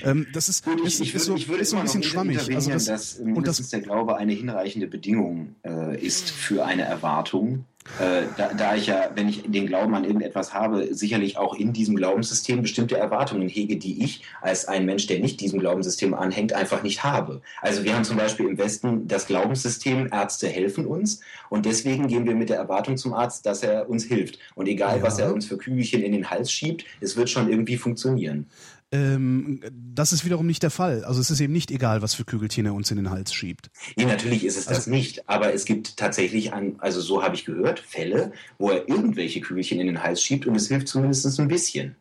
Ähm, 0.03 0.27
das 0.33 0.49
ist, 0.49 0.63
Gut, 0.63 0.79
ich, 0.79 0.85
ist, 0.85 1.01
ich, 1.01 1.13
ist 1.13 1.25
so, 1.25 1.35
ich 1.35 1.47
würde 1.47 1.61
ist 1.61 1.71
so 1.71 1.77
ein 1.77 1.83
bisschen 1.83 2.03
schwammig. 2.03 2.39
Also 2.55 2.71
das, 2.71 2.85
dass 2.85 3.19
mindestens 3.19 3.69
das, 3.69 3.69
der 3.71 3.81
Glaube 3.81 4.17
eine 4.17 4.33
hinreichende 4.33 4.87
Bedingung 4.87 5.55
äh, 5.63 6.01
ist 6.01 6.29
für 6.29 6.65
eine 6.65 6.83
Erwartung 6.83 7.65
äh, 7.99 8.23
da, 8.35 8.51
da, 8.53 8.75
ich 8.75 8.87
ja, 8.87 9.11
wenn 9.13 9.29
ich 9.29 9.43
den 9.45 9.67
Glauben 9.67 9.93
an 9.93 10.03
irgendetwas 10.03 10.53
habe, 10.53 10.93
sicherlich 10.93 11.37
auch 11.37 11.53
in 11.53 11.71
diesem 11.71 11.95
Glaubenssystem 11.95 12.61
bestimmte 12.61 12.97
Erwartungen 12.97 13.47
hege, 13.47 13.77
die 13.77 14.03
ich 14.03 14.23
als 14.41 14.67
ein 14.67 14.85
Mensch, 14.85 15.07
der 15.07 15.19
nicht 15.19 15.39
diesem 15.39 15.59
Glaubenssystem 15.59 16.13
anhängt, 16.13 16.51
einfach 16.53 16.83
nicht 16.83 17.03
habe. 17.03 17.41
Also 17.61 17.83
wir 17.83 17.95
haben 17.95 18.03
zum 18.03 18.17
Beispiel 18.17 18.47
im 18.47 18.57
Westen 18.57 19.07
das 19.07 19.27
Glaubenssystem, 19.27 20.09
Ärzte 20.11 20.47
helfen 20.47 20.87
uns 20.87 21.21
und 21.49 21.65
deswegen 21.65 22.07
gehen 22.07 22.25
wir 22.25 22.35
mit 22.35 22.49
der 22.49 22.57
Erwartung 22.57 22.97
zum 22.97 23.13
Arzt, 23.13 23.45
dass 23.45 23.63
er 23.63 23.87
uns 23.87 24.03
hilft. 24.03 24.39
Und 24.55 24.67
egal, 24.67 24.97
ja. 24.97 25.03
was 25.03 25.19
er 25.19 25.33
uns 25.33 25.45
für 25.45 25.57
Kügelchen 25.57 26.01
in 26.01 26.11
den 26.11 26.29
Hals 26.29 26.51
schiebt, 26.51 26.85
es 27.01 27.15
wird 27.15 27.29
schon 27.29 27.49
irgendwie 27.49 27.77
funktionieren. 27.77 28.47
Ähm, 28.91 29.61
das 29.71 30.13
ist 30.13 30.25
wiederum 30.25 30.45
nicht 30.45 30.63
der 30.63 30.69
Fall. 30.69 31.03
Also 31.03 31.19
es 31.19 31.29
ist 31.29 31.39
eben 31.39 31.53
nicht 31.53 31.71
egal, 31.71 32.01
was 32.01 32.13
für 32.13 32.23
Kügelchen 32.23 32.65
er 32.65 32.73
uns 32.73 32.91
in 32.91 32.97
den 32.97 33.09
Hals 33.09 33.33
schiebt. 33.33 33.69
Nee, 33.95 34.05
natürlich 34.05 34.45
ist 34.45 34.57
es 34.57 34.67
also, 34.67 34.79
das 34.79 34.87
nicht. 34.87 35.27
Aber 35.27 35.53
es 35.53 35.65
gibt 35.65 35.97
tatsächlich, 35.97 36.53
an, 36.53 36.75
also 36.79 37.01
so 37.01 37.23
habe 37.23 37.35
ich 37.35 37.45
gehört, 37.45 37.79
Fälle, 37.79 38.31
wo 38.57 38.69
er 38.69 38.87
irgendwelche 38.87 39.41
Kügelchen 39.41 39.79
in 39.79 39.87
den 39.87 40.03
Hals 40.03 40.21
schiebt 40.21 40.45
und 40.45 40.55
es 40.55 40.67
hilft 40.67 40.87
zumindest 40.87 41.39
ein 41.39 41.47
bisschen. 41.47 41.95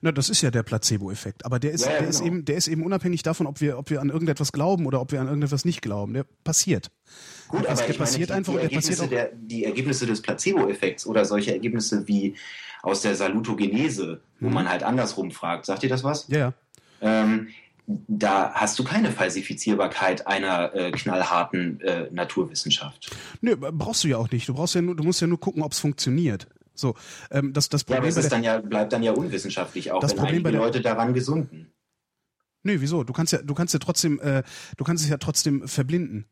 Na, 0.00 0.12
das 0.12 0.28
ist 0.28 0.42
ja 0.42 0.50
der 0.50 0.62
Placebo-Effekt. 0.62 1.44
Aber 1.44 1.58
der 1.58 1.72
ist, 1.72 1.84
ja, 1.84 1.92
ja, 1.92 1.98
der 1.98 2.06
genau. 2.06 2.18
ist 2.18 2.24
eben, 2.24 2.44
der 2.44 2.56
ist 2.56 2.68
eben 2.68 2.84
unabhängig 2.84 3.22
davon, 3.22 3.46
ob 3.46 3.60
wir, 3.60 3.78
ob 3.78 3.90
wir 3.90 4.00
an 4.00 4.10
irgendetwas 4.10 4.52
glauben 4.52 4.86
oder 4.86 5.00
ob 5.00 5.12
wir 5.12 5.20
an 5.20 5.26
irgendetwas 5.26 5.64
nicht 5.64 5.82
glauben. 5.82 6.14
Der 6.14 6.24
passiert. 6.44 6.90
Gut, 7.48 7.66
aber 7.66 7.82
der 7.82 7.94
passiert 7.94 8.30
meine, 8.30 8.42
die, 8.42 8.50
einfach 8.50 8.52
die, 8.54 8.60
Ergebnisse 8.60 9.08
der, 9.08 9.30
die 9.34 9.64
Ergebnisse 9.64 10.06
des 10.06 10.22
Placebo-Effekts 10.22 11.06
oder 11.06 11.24
solche 11.24 11.52
Ergebnisse 11.52 12.06
wie 12.06 12.36
aus 12.82 13.02
der 13.02 13.16
Salutogenese, 13.16 14.20
wo 14.40 14.48
mhm. 14.48 14.54
man 14.54 14.68
halt 14.68 14.82
andersrum 14.82 15.30
fragt. 15.30 15.66
Sagt 15.66 15.82
ihr 15.82 15.88
das 15.88 16.04
was? 16.04 16.28
Ja, 16.28 16.38
ja. 16.38 16.52
Ähm, 17.00 17.48
da 17.86 18.52
hast 18.52 18.78
du 18.78 18.84
keine 18.84 19.10
Falsifizierbarkeit 19.10 20.26
einer 20.26 20.74
äh, 20.74 20.90
knallharten 20.90 21.80
äh, 21.80 22.08
Naturwissenschaft. 22.10 23.16
Nö, 23.40 23.56
brauchst 23.56 24.04
du 24.04 24.08
ja 24.08 24.18
auch 24.18 24.30
nicht. 24.30 24.46
Du 24.46 24.54
brauchst 24.54 24.74
ja 24.74 24.82
nur, 24.82 24.94
du 24.94 25.04
musst 25.04 25.22
ja 25.22 25.26
nur 25.26 25.40
gucken, 25.40 25.62
ob 25.62 25.72
es 25.72 25.78
funktioniert. 25.78 26.46
So, 26.74 26.94
ähm, 27.30 27.52
das, 27.54 27.70
das 27.70 27.84
Problem 27.84 28.04
ja, 28.04 28.10
aber 28.10 28.20
es 28.20 28.28
dann 28.28 28.44
ja, 28.44 28.58
bleibt 28.58 28.92
dann 28.92 29.02
ja 29.02 29.12
unwissenschaftlich 29.12 29.90
auch, 29.90 30.00
das 30.00 30.12
wenn 30.12 30.18
Problem 30.18 30.42
bei 30.42 30.50
der, 30.50 30.60
Leute 30.60 30.80
daran 30.80 31.14
gesunden. 31.14 31.72
Nö, 32.62 32.76
wieso? 32.80 33.04
Du 33.04 33.12
kannst 33.12 33.32
ja, 33.32 33.40
du 33.42 33.54
kannst 33.54 33.72
ja 33.72 33.80
trotzdem, 33.80 34.20
äh, 34.20 34.42
du 34.76 34.84
kannst 34.84 35.02
es 35.02 35.10
ja 35.10 35.16
trotzdem 35.16 35.66
verblinden. 35.66 36.26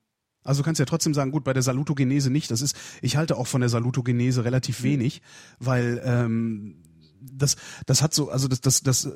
Also 0.47 0.63
du 0.63 0.65
kannst 0.65 0.79
ja 0.79 0.85
trotzdem 0.85 1.15
sagen, 1.15 1.33
gut, 1.33 1.45
bei 1.45 1.53
der 1.53 1.63
Salutogenese 1.63 2.31
nicht. 2.31 2.51
Das 2.51 2.63
ist, 2.63 2.77
ich 3.03 3.17
halte 3.17 3.37
auch 3.37 3.47
von 3.47 3.61
der 3.61 3.71
Salutogenese 3.71 4.45
relativ 4.45 4.81
mhm. 4.81 4.85
wenig, 4.85 5.23
weil 5.59 6.01
ähm, 6.05 6.83
das, 7.21 7.57
das 7.87 8.03
hat 8.03 8.15
so, 8.15 8.31
also 8.31 8.49
das, 8.49 8.61
das, 8.61 8.83
das, 8.83 9.11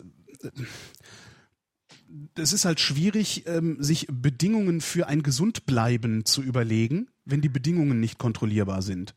das 2.34 2.52
ist 2.52 2.64
halt 2.64 2.80
schwierig, 2.80 3.44
ähm, 3.46 3.76
sich 3.82 4.06
Bedingungen 4.10 4.80
für 4.80 5.06
ein 5.06 5.22
Gesundbleiben 5.22 6.24
zu 6.24 6.42
überlegen, 6.42 7.08
wenn 7.24 7.40
die 7.40 7.48
Bedingungen 7.48 8.00
nicht 8.00 8.18
kontrollierbar 8.18 8.82
sind. 8.82 9.14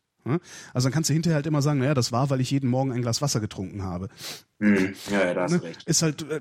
Also 0.73 0.87
dann 0.87 0.93
kannst 0.93 1.09
du 1.09 1.13
hinterher 1.13 1.35
halt 1.35 1.47
immer 1.47 1.61
sagen, 1.61 1.79
naja, 1.79 1.93
das 1.93 2.11
war, 2.11 2.29
weil 2.29 2.41
ich 2.41 2.51
jeden 2.51 2.69
Morgen 2.69 2.91
ein 2.91 3.01
Glas 3.01 3.21
Wasser 3.21 3.39
getrunken 3.39 3.83
habe. 3.83 4.07
Mhm. 4.59 4.93
Ja, 5.11 5.25
ja, 5.25 5.33
da 5.33 5.43
hast 5.43 5.51
ne? 5.51 5.59
du 5.59 5.65
recht. 5.65 5.83
Ist 5.83 6.01
halt, 6.01 6.25
äh, 6.29 6.39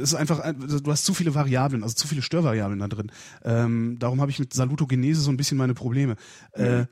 ist 0.00 0.14
einfach, 0.14 0.40
also 0.40 0.80
du 0.80 0.90
hast 0.90 1.04
zu 1.04 1.14
viele 1.14 1.34
Variablen, 1.34 1.82
also 1.82 1.94
zu 1.94 2.06
viele 2.06 2.22
Störvariablen 2.22 2.78
da 2.78 2.88
drin. 2.88 3.10
Ähm, 3.44 3.96
darum 3.98 4.20
habe 4.20 4.30
ich 4.30 4.38
mit 4.38 4.52
Salutogenese 4.52 5.20
so 5.20 5.30
ein 5.30 5.36
bisschen 5.36 5.58
meine 5.58 5.74
Probleme. 5.74 6.16
Mhm. 6.56 6.64
Äh, 6.64 6.86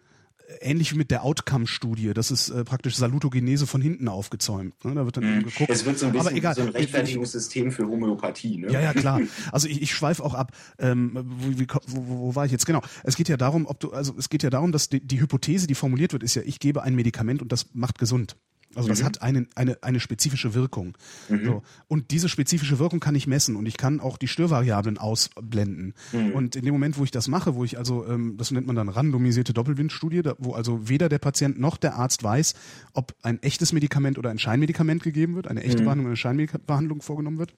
ähnlich 0.61 0.93
wie 0.93 0.97
mit 0.97 1.11
der 1.11 1.25
Outcome-Studie. 1.25 2.13
Das 2.15 2.31
ist 2.31 2.51
äh, 2.51 2.65
praktisch 2.65 2.97
Salutogenese 2.97 3.67
von 3.67 3.81
hinten 3.81 4.09
aufgezäumt. 4.09 4.85
Ne? 4.85 4.95
Da 4.95 5.05
wird 5.05 5.17
dann 5.17 5.39
mhm. 5.39 5.45
geguckt. 5.45 5.71
Es 5.71 5.85
wird 5.85 5.99
so 5.99 6.07
ein 6.07 6.13
bisschen 6.13 6.37
egal, 6.37 6.55
so 6.55 6.63
ein 6.63 6.69
Rechtfertigungssystem 6.69 7.73
für 7.73 7.87
Homöopathie. 7.87 8.59
Ne? 8.59 8.73
Ja, 8.73 8.81
ja, 8.81 8.93
klar. 8.93 9.21
Also 9.53 9.69
ich, 9.69 9.83
ich 9.83 9.95
schweife 9.95 10.23
auch 10.25 10.35
ab. 10.35 10.53
Ähm, 10.79 11.13
wo, 11.15 11.59
wie, 11.59 11.67
wo, 11.87 12.19
wo 12.19 12.35
war 12.35 12.47
ich 12.47 12.53
jetzt? 12.53 12.67
Genau. 12.67 12.83
Es 13.03 13.17
geht 13.17 13.29
ja 13.29 13.37
darum, 13.37 13.67
ob 13.67 13.81
du, 13.81 13.93
also 13.93 14.15
es 14.19 14.29
geht 14.29 14.43
ja 14.43 14.51
darum, 14.51 14.73
dass 14.73 14.89
die, 14.89 15.01
die 15.01 15.21
Hypothese, 15.21 15.67
die 15.67 15.75
formuliert 15.75 16.13
wird, 16.13 16.23
ist 16.23 16.35
ja, 16.35 16.43
ich 16.43 16.59
gebe 16.59 16.83
ein 16.83 16.95
Medikament 16.95 17.43
und 17.43 17.53
das 17.53 17.67
macht 17.75 17.99
gesund. 17.99 18.37
Also 18.75 18.89
das 18.89 19.01
mhm. 19.01 19.05
hat 19.05 19.23
eine, 19.23 19.47
eine, 19.55 19.83
eine 19.83 20.01
spezifische 20.01 20.55
Wirkung. 20.55 20.97
Mhm. 21.29 21.45
So. 21.45 21.63
Und 21.89 22.11
diese 22.11 22.29
spezifische 22.29 22.79
Wirkung 22.79 23.01
kann 23.01 23.15
ich 23.15 23.27
messen 23.27 23.57
und 23.57 23.67
ich 23.67 23.77
kann 23.77 24.01
auch 24.01 24.17
die 24.17 24.29
Störvariablen 24.29 24.99
ausblenden. 24.99 25.95
Mhm. 26.13 26.33
Und 26.33 26.57
in 26.57 26.65
dem 26.65 26.73
Moment, 26.73 26.99
wo 26.99 27.05
ich 27.05 27.11
das 27.11 27.29
mache, 27.29 27.55
wo 27.55 27.65
ich 27.65 27.79
also, 27.79 28.07
ähm, 28.07 28.37
das 28.37 28.51
nennt 28.51 28.67
man 28.67 28.77
dann 28.77 28.89
randomisierte 28.89 29.53
Doppelblindstudie, 29.53 30.23
da, 30.23 30.35
wo 30.39 30.55
also 30.55 30.89
weder 30.89 31.09
der 31.09 31.19
Patient 31.19 31.59
noch 31.59 31.77
der 31.77 31.97
Arzt 31.97 32.23
weiß, 32.23 32.55
ob 32.95 33.15
ein 33.23 33.43
echtes 33.43 33.73
Medikament 33.73 34.19
oder 34.19 34.31
ein 34.31 34.39
Scheinmedikament 34.39 35.03
gegeben 35.03 35.35
wird, 35.35 35.49
eine 35.49 35.63
echte 35.63 35.83
mhm. 35.83 35.87
Behandlung 35.87 36.07
oder 36.07 36.13
eine 36.13 36.17
Scheinbehandlung 36.17 37.03
vorgenommen 37.03 37.39
wird, 37.39 37.55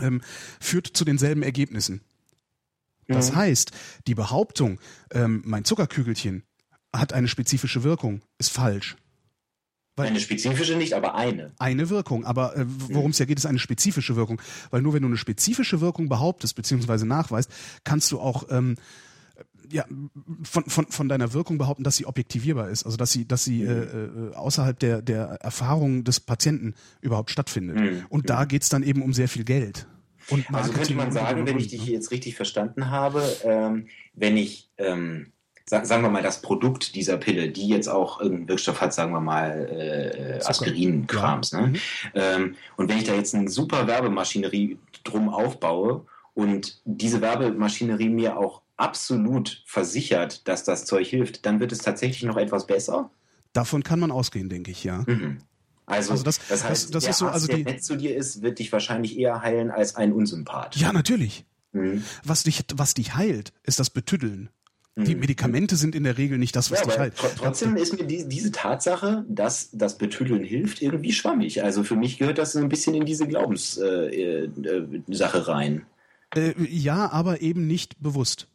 ähm, 0.00 0.20
führt 0.60 0.86
zu 0.86 1.04
denselben 1.04 1.42
Ergebnissen. 1.42 2.02
Das 3.08 3.34
heißt, 3.34 3.72
die 4.06 4.14
Behauptung, 4.14 4.78
ähm, 5.12 5.42
mein 5.46 5.64
Zuckerkügelchen 5.64 6.42
hat 6.94 7.14
eine 7.14 7.28
spezifische 7.28 7.82
Wirkung, 7.82 8.20
ist 8.36 8.52
falsch. 8.52 8.96
Weil 9.98 10.08
eine 10.08 10.20
spezifische 10.20 10.76
nicht, 10.76 10.94
aber 10.94 11.14
eine. 11.14 11.52
Eine 11.58 11.90
Wirkung, 11.90 12.24
aber 12.24 12.56
äh, 12.56 12.64
worum 12.66 13.10
es 13.10 13.18
ja 13.18 13.26
geht, 13.26 13.38
ist 13.38 13.46
eine 13.46 13.58
spezifische 13.58 14.16
Wirkung. 14.16 14.40
Weil 14.70 14.82
nur 14.82 14.94
wenn 14.94 15.02
du 15.02 15.08
eine 15.08 15.16
spezifische 15.16 15.80
Wirkung 15.80 16.08
behauptest 16.08 16.54
bzw. 16.56 17.04
nachweist, 17.04 17.50
kannst 17.84 18.10
du 18.12 18.20
auch 18.20 18.46
ähm, 18.50 18.76
ja, 19.70 19.84
von, 20.42 20.64
von, 20.64 20.86
von 20.86 21.08
deiner 21.08 21.32
Wirkung 21.32 21.58
behaupten, 21.58 21.84
dass 21.84 21.96
sie 21.96 22.06
objektivierbar 22.06 22.70
ist, 22.70 22.84
also 22.84 22.96
dass 22.96 23.12
sie, 23.12 23.26
dass 23.26 23.44
sie 23.44 23.62
mhm. 23.62 23.68
äh, 23.68 23.72
äh, 23.72 24.34
außerhalb 24.34 24.78
der, 24.78 25.02
der 25.02 25.24
Erfahrung 25.40 26.04
des 26.04 26.20
Patienten 26.20 26.74
überhaupt 27.00 27.30
stattfindet. 27.30 27.76
Mhm. 27.76 28.06
Und 28.08 28.30
da 28.30 28.44
geht's 28.44 28.68
dann 28.68 28.82
eben 28.82 29.02
um 29.02 29.12
sehr 29.12 29.28
viel 29.28 29.44
Geld. 29.44 29.86
Und 30.30 30.44
also 30.52 30.72
könnte 30.72 30.94
man 30.94 31.10
sagen, 31.10 31.46
wenn 31.46 31.58
ich 31.58 31.68
dich 31.68 31.86
ne? 31.86 31.92
jetzt 31.92 32.10
richtig 32.10 32.36
verstanden 32.36 32.90
habe, 32.90 33.22
ähm, 33.44 33.88
wenn 34.14 34.36
ich 34.36 34.70
ähm, 34.76 35.32
sagen 35.68 36.02
wir 36.02 36.10
mal, 36.10 36.22
das 36.22 36.40
Produkt 36.40 36.94
dieser 36.94 37.16
Pille, 37.18 37.50
die 37.50 37.68
jetzt 37.68 37.88
auch 37.88 38.20
irgendeinen 38.20 38.48
Wirkstoff 38.48 38.80
hat, 38.80 38.94
sagen 38.94 39.12
wir 39.12 39.20
mal 39.20 40.38
äh, 40.40 40.44
Aspirin-Krams. 40.44 41.50
Ja. 41.52 41.60
Ne? 41.60 41.66
Mhm. 41.66 41.76
Ähm, 42.14 42.54
und 42.76 42.88
wenn 42.88 42.98
ich 42.98 43.04
da 43.04 43.14
jetzt 43.14 43.34
eine 43.34 43.48
super 43.48 43.86
Werbemaschinerie 43.86 44.78
drum 45.04 45.28
aufbaue 45.28 46.06
und 46.34 46.80
diese 46.84 47.20
Werbemaschinerie 47.20 48.08
mir 48.08 48.38
auch 48.38 48.62
absolut 48.76 49.62
versichert, 49.66 50.46
dass 50.48 50.64
das 50.64 50.84
Zeug 50.86 51.06
hilft, 51.08 51.44
dann 51.44 51.60
wird 51.60 51.72
es 51.72 51.78
tatsächlich 51.78 52.22
noch 52.22 52.36
etwas 52.36 52.66
besser? 52.66 53.10
Davon 53.52 53.82
kann 53.82 54.00
man 54.00 54.10
ausgehen, 54.10 54.48
denke 54.48 54.70
ich, 54.70 54.84
ja. 54.84 55.04
Mhm. 55.06 55.38
Also, 55.84 56.12
also 56.12 56.22
das, 56.22 56.38
das, 56.48 56.64
heißt, 56.64 56.84
das, 56.84 56.90
das 56.90 57.02
der 57.04 57.10
ist 57.10 57.18
so, 57.18 57.26
also 57.26 57.46
Arzt, 57.46 57.48
der 57.48 57.72
nett 57.72 57.82
zu 57.82 57.96
dir 57.96 58.14
ist, 58.14 58.42
wird 58.42 58.58
dich 58.58 58.72
wahrscheinlich 58.72 59.18
eher 59.18 59.42
heilen 59.42 59.70
als 59.70 59.96
ein 59.96 60.12
Unsympath. 60.12 60.76
Ja, 60.76 60.92
natürlich. 60.92 61.46
Mhm. 61.72 62.04
Was, 62.24 62.42
dich, 62.42 62.64
was 62.74 62.94
dich 62.94 63.14
heilt, 63.14 63.52
ist 63.62 63.80
das 63.80 63.90
Betüddeln. 63.90 64.50
Die 65.04 65.14
mhm. 65.14 65.20
Medikamente 65.20 65.76
sind 65.76 65.94
in 65.94 66.02
der 66.02 66.18
Regel 66.18 66.38
nicht 66.38 66.56
das, 66.56 66.72
was 66.72 66.80
ja, 66.80 66.86
dich 66.86 66.98
halt. 66.98 67.14
Trotzdem 67.36 67.76
ist 67.76 67.96
mir 67.98 68.04
die, 68.04 68.28
diese 68.28 68.50
Tatsache, 68.50 69.24
dass 69.28 69.70
das 69.72 69.96
Betüdeln 69.96 70.42
hilft, 70.42 70.82
irgendwie 70.82 71.12
schwammig. 71.12 71.62
Also 71.62 71.84
für 71.84 71.94
mich 71.94 72.18
gehört 72.18 72.38
das 72.38 72.52
so 72.52 72.58
ein 72.58 72.68
bisschen 72.68 72.94
in 72.94 73.04
diese 73.04 73.28
Glaubenssache 73.28 74.10
äh, 74.12 74.44
äh, 74.46 75.42
rein. 75.42 75.86
Äh, 76.34 76.52
ja, 76.68 77.10
aber 77.12 77.42
eben 77.42 77.66
nicht 77.66 78.02
bewusst. 78.02 78.48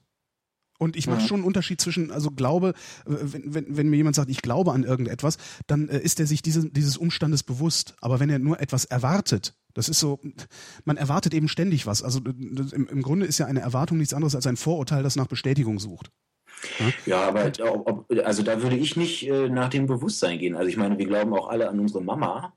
Und 0.79 0.97
ich 0.97 1.07
mache 1.07 1.21
ja. 1.21 1.27
schon 1.27 1.37
einen 1.37 1.45
Unterschied 1.45 1.79
zwischen, 1.79 2.11
also 2.11 2.29
Glaube, 2.29 2.73
wenn, 3.05 3.53
wenn, 3.53 3.77
wenn 3.77 3.89
mir 3.89 3.95
jemand 3.95 4.17
sagt, 4.17 4.29
ich 4.29 4.41
glaube 4.41 4.73
an 4.73 4.83
irgendetwas, 4.83 5.37
dann 5.65 5.87
äh, 5.87 5.99
ist 5.99 6.19
er 6.19 6.27
sich 6.27 6.41
diese, 6.41 6.69
dieses 6.69 6.97
Umstandes 6.97 7.43
bewusst. 7.43 7.95
Aber 8.01 8.19
wenn 8.19 8.29
er 8.29 8.39
nur 8.39 8.59
etwas 8.59 8.83
erwartet, 8.83 9.55
das 9.73 9.87
ist 9.87 9.99
so, 9.99 10.19
man 10.83 10.97
erwartet 10.97 11.33
eben 11.33 11.47
ständig 11.47 11.87
was. 11.87 12.03
Also 12.03 12.19
im, 12.19 12.87
im 12.91 13.01
Grunde 13.01 13.25
ist 13.25 13.37
ja 13.37 13.45
eine 13.45 13.61
Erwartung 13.61 13.97
nichts 13.97 14.13
anderes 14.13 14.35
als 14.35 14.45
ein 14.45 14.57
Vorurteil, 14.57 15.03
das 15.03 15.15
nach 15.15 15.27
Bestätigung 15.27 15.79
sucht. 15.79 16.11
Ja, 17.05 17.21
aber 17.21 17.51
ob, 17.59 18.11
also 18.23 18.43
da 18.43 18.61
würde 18.61 18.75
ich 18.75 18.95
nicht 18.95 19.27
äh, 19.27 19.49
nach 19.49 19.69
dem 19.69 19.87
Bewusstsein 19.87 20.39
gehen. 20.39 20.55
Also 20.55 20.69
ich 20.69 20.77
meine, 20.77 20.97
wir 20.97 21.05
glauben 21.05 21.33
auch 21.33 21.49
alle 21.49 21.69
an 21.69 21.79
unsere 21.79 22.03
Mama. 22.03 22.53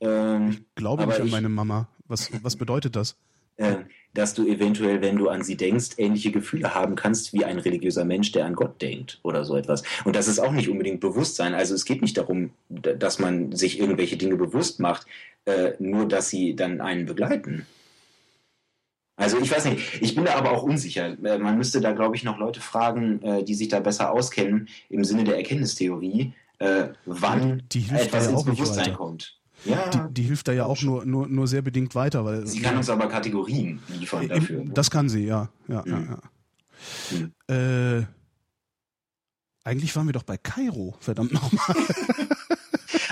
Ähm, 0.00 0.50
ich 0.50 0.74
glaube 0.74 1.06
nicht 1.06 1.20
an 1.20 1.30
meine 1.30 1.48
Mama. 1.48 1.88
Was, 2.06 2.30
was 2.42 2.56
bedeutet 2.56 2.96
das? 2.96 3.16
Äh, 3.56 3.78
dass 4.14 4.34
du 4.34 4.46
eventuell, 4.46 5.02
wenn 5.02 5.16
du 5.16 5.28
an 5.28 5.42
sie 5.42 5.56
denkst, 5.56 5.90
ähnliche 5.98 6.32
Gefühle 6.32 6.74
haben 6.74 6.94
kannst 6.94 7.32
wie 7.32 7.44
ein 7.44 7.58
religiöser 7.58 8.04
Mensch, 8.04 8.32
der 8.32 8.46
an 8.46 8.54
Gott 8.54 8.80
denkt 8.80 9.20
oder 9.22 9.44
so 9.44 9.56
etwas. 9.56 9.82
Und 10.04 10.16
das 10.16 10.28
ist 10.28 10.38
auch 10.38 10.52
nicht 10.52 10.68
unbedingt 10.68 11.00
Bewusstsein. 11.00 11.54
Also 11.54 11.74
es 11.74 11.84
geht 11.84 12.00
nicht 12.00 12.16
darum, 12.16 12.50
dass 12.68 13.18
man 13.18 13.52
sich 13.52 13.78
irgendwelche 13.78 14.16
Dinge 14.16 14.36
bewusst 14.36 14.80
macht, 14.80 15.06
äh, 15.44 15.72
nur 15.78 16.06
dass 16.06 16.30
sie 16.30 16.56
dann 16.56 16.80
einen 16.80 17.06
begleiten. 17.06 17.66
Also 19.18 19.38
ich 19.38 19.50
weiß 19.50 19.64
nicht, 19.66 20.00
ich 20.00 20.14
bin 20.14 20.24
da 20.24 20.36
aber 20.36 20.52
auch 20.52 20.62
unsicher. 20.62 21.16
Äh, 21.24 21.38
man 21.38 21.58
müsste 21.58 21.80
da, 21.80 21.92
glaube 21.92 22.14
ich, 22.14 22.22
noch 22.22 22.38
Leute 22.38 22.60
fragen, 22.60 23.20
äh, 23.22 23.44
die 23.44 23.54
sich 23.54 23.68
da 23.68 23.80
besser 23.80 24.12
auskennen 24.12 24.68
im 24.88 25.04
Sinne 25.04 25.24
der 25.24 25.36
Erkenntnistheorie, 25.36 26.32
äh, 26.60 26.88
wann 27.04 27.64
etwas 27.92 28.28
ins 28.28 28.44
Bewusstsein 28.44 28.94
kommt. 28.94 29.36
Ja. 29.64 29.88
Die, 29.88 30.14
die, 30.14 30.22
hilft 30.22 30.46
da 30.46 30.52
ja 30.52 30.66
auch 30.66 30.80
nur, 30.82 31.04
nur, 31.04 31.26
nur 31.26 31.48
sehr 31.48 31.62
bedingt 31.62 31.96
weiter. 31.96 32.24
Weil, 32.24 32.46
sie 32.46 32.60
kann 32.60 32.76
uns 32.76 32.88
aber 32.88 33.08
Kategorien 33.08 33.80
liefern 33.88 34.28
dafür. 34.28 34.64
Das 34.72 34.88
kann 34.88 35.08
sie, 35.08 35.26
ja. 35.26 35.48
ja, 35.66 35.82
ja, 35.84 35.98
ja. 35.98 36.18
Hm. 37.10 37.32
Äh, 37.48 38.06
Eigentlich 39.68 39.94
waren 39.96 40.06
wir 40.06 40.14
doch 40.14 40.22
bei 40.22 40.38
Kairo, 40.38 40.96
verdammt 40.98 41.30
nochmal. 41.30 41.76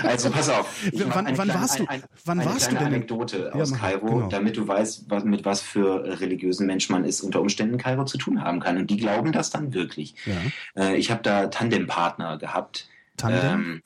Also 0.03 0.29
pass 0.29 0.49
auf. 0.49 0.69
wann, 0.93 1.25
wann 1.25 1.25
kleine, 1.35 1.53
warst 1.53 1.79
du? 1.79 1.85
Ein, 1.87 2.03
wann 2.25 2.39
eine 2.39 2.49
warst 2.49 2.69
kleine 2.69 2.79
du 2.79 2.85
denn? 2.85 2.93
Anekdote 2.95 3.55
aus 3.55 3.71
ja, 3.71 3.77
Kairo, 3.77 4.07
genau. 4.07 4.29
damit 4.29 4.57
du 4.57 4.67
weißt, 4.67 5.09
was, 5.09 5.23
mit 5.23 5.45
was 5.45 5.61
für 5.61 6.19
religiösen 6.19 6.67
Mensch 6.67 6.89
man 6.89 7.03
es 7.03 7.21
unter 7.21 7.41
Umständen 7.41 7.73
in 7.73 7.79
Kairo 7.79 8.05
zu 8.05 8.17
tun 8.17 8.43
haben 8.43 8.59
kann. 8.59 8.77
Und 8.77 8.89
die 8.89 8.97
glauben 8.97 9.31
das 9.31 9.49
dann 9.49 9.73
wirklich. 9.73 10.15
Ja. 10.25 10.83
Äh, 10.83 10.95
ich 10.97 11.11
habe 11.11 11.21
da 11.23 11.47
Tandempartner 11.47 12.37
gehabt. 12.37 12.87
Tandem? 13.17 13.41
Ähm, 13.43 13.81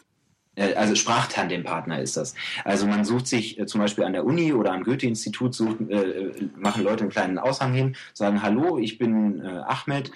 also 0.75 0.95
Sprachtandempartner 0.95 2.01
ist 2.01 2.17
das. 2.17 2.35
Also 2.65 2.85
man 2.85 3.05
sucht 3.05 3.27
sich 3.27 3.59
äh, 3.59 3.65
zum 3.65 3.79
Beispiel 3.79 4.03
an 4.03 4.13
der 4.13 4.25
Uni 4.25 4.53
oder 4.53 4.73
am 4.73 4.83
Goethe-Institut, 4.83 5.59
äh, 5.59 6.49
machen 6.57 6.83
Leute 6.83 7.03
einen 7.03 7.11
kleinen 7.11 7.39
Aushang 7.39 7.73
hin, 7.73 7.95
sagen, 8.13 8.43
hallo, 8.43 8.77
ich 8.77 8.97
bin 8.97 9.39
äh, 9.43 9.47
Ahmed, 9.65 10.11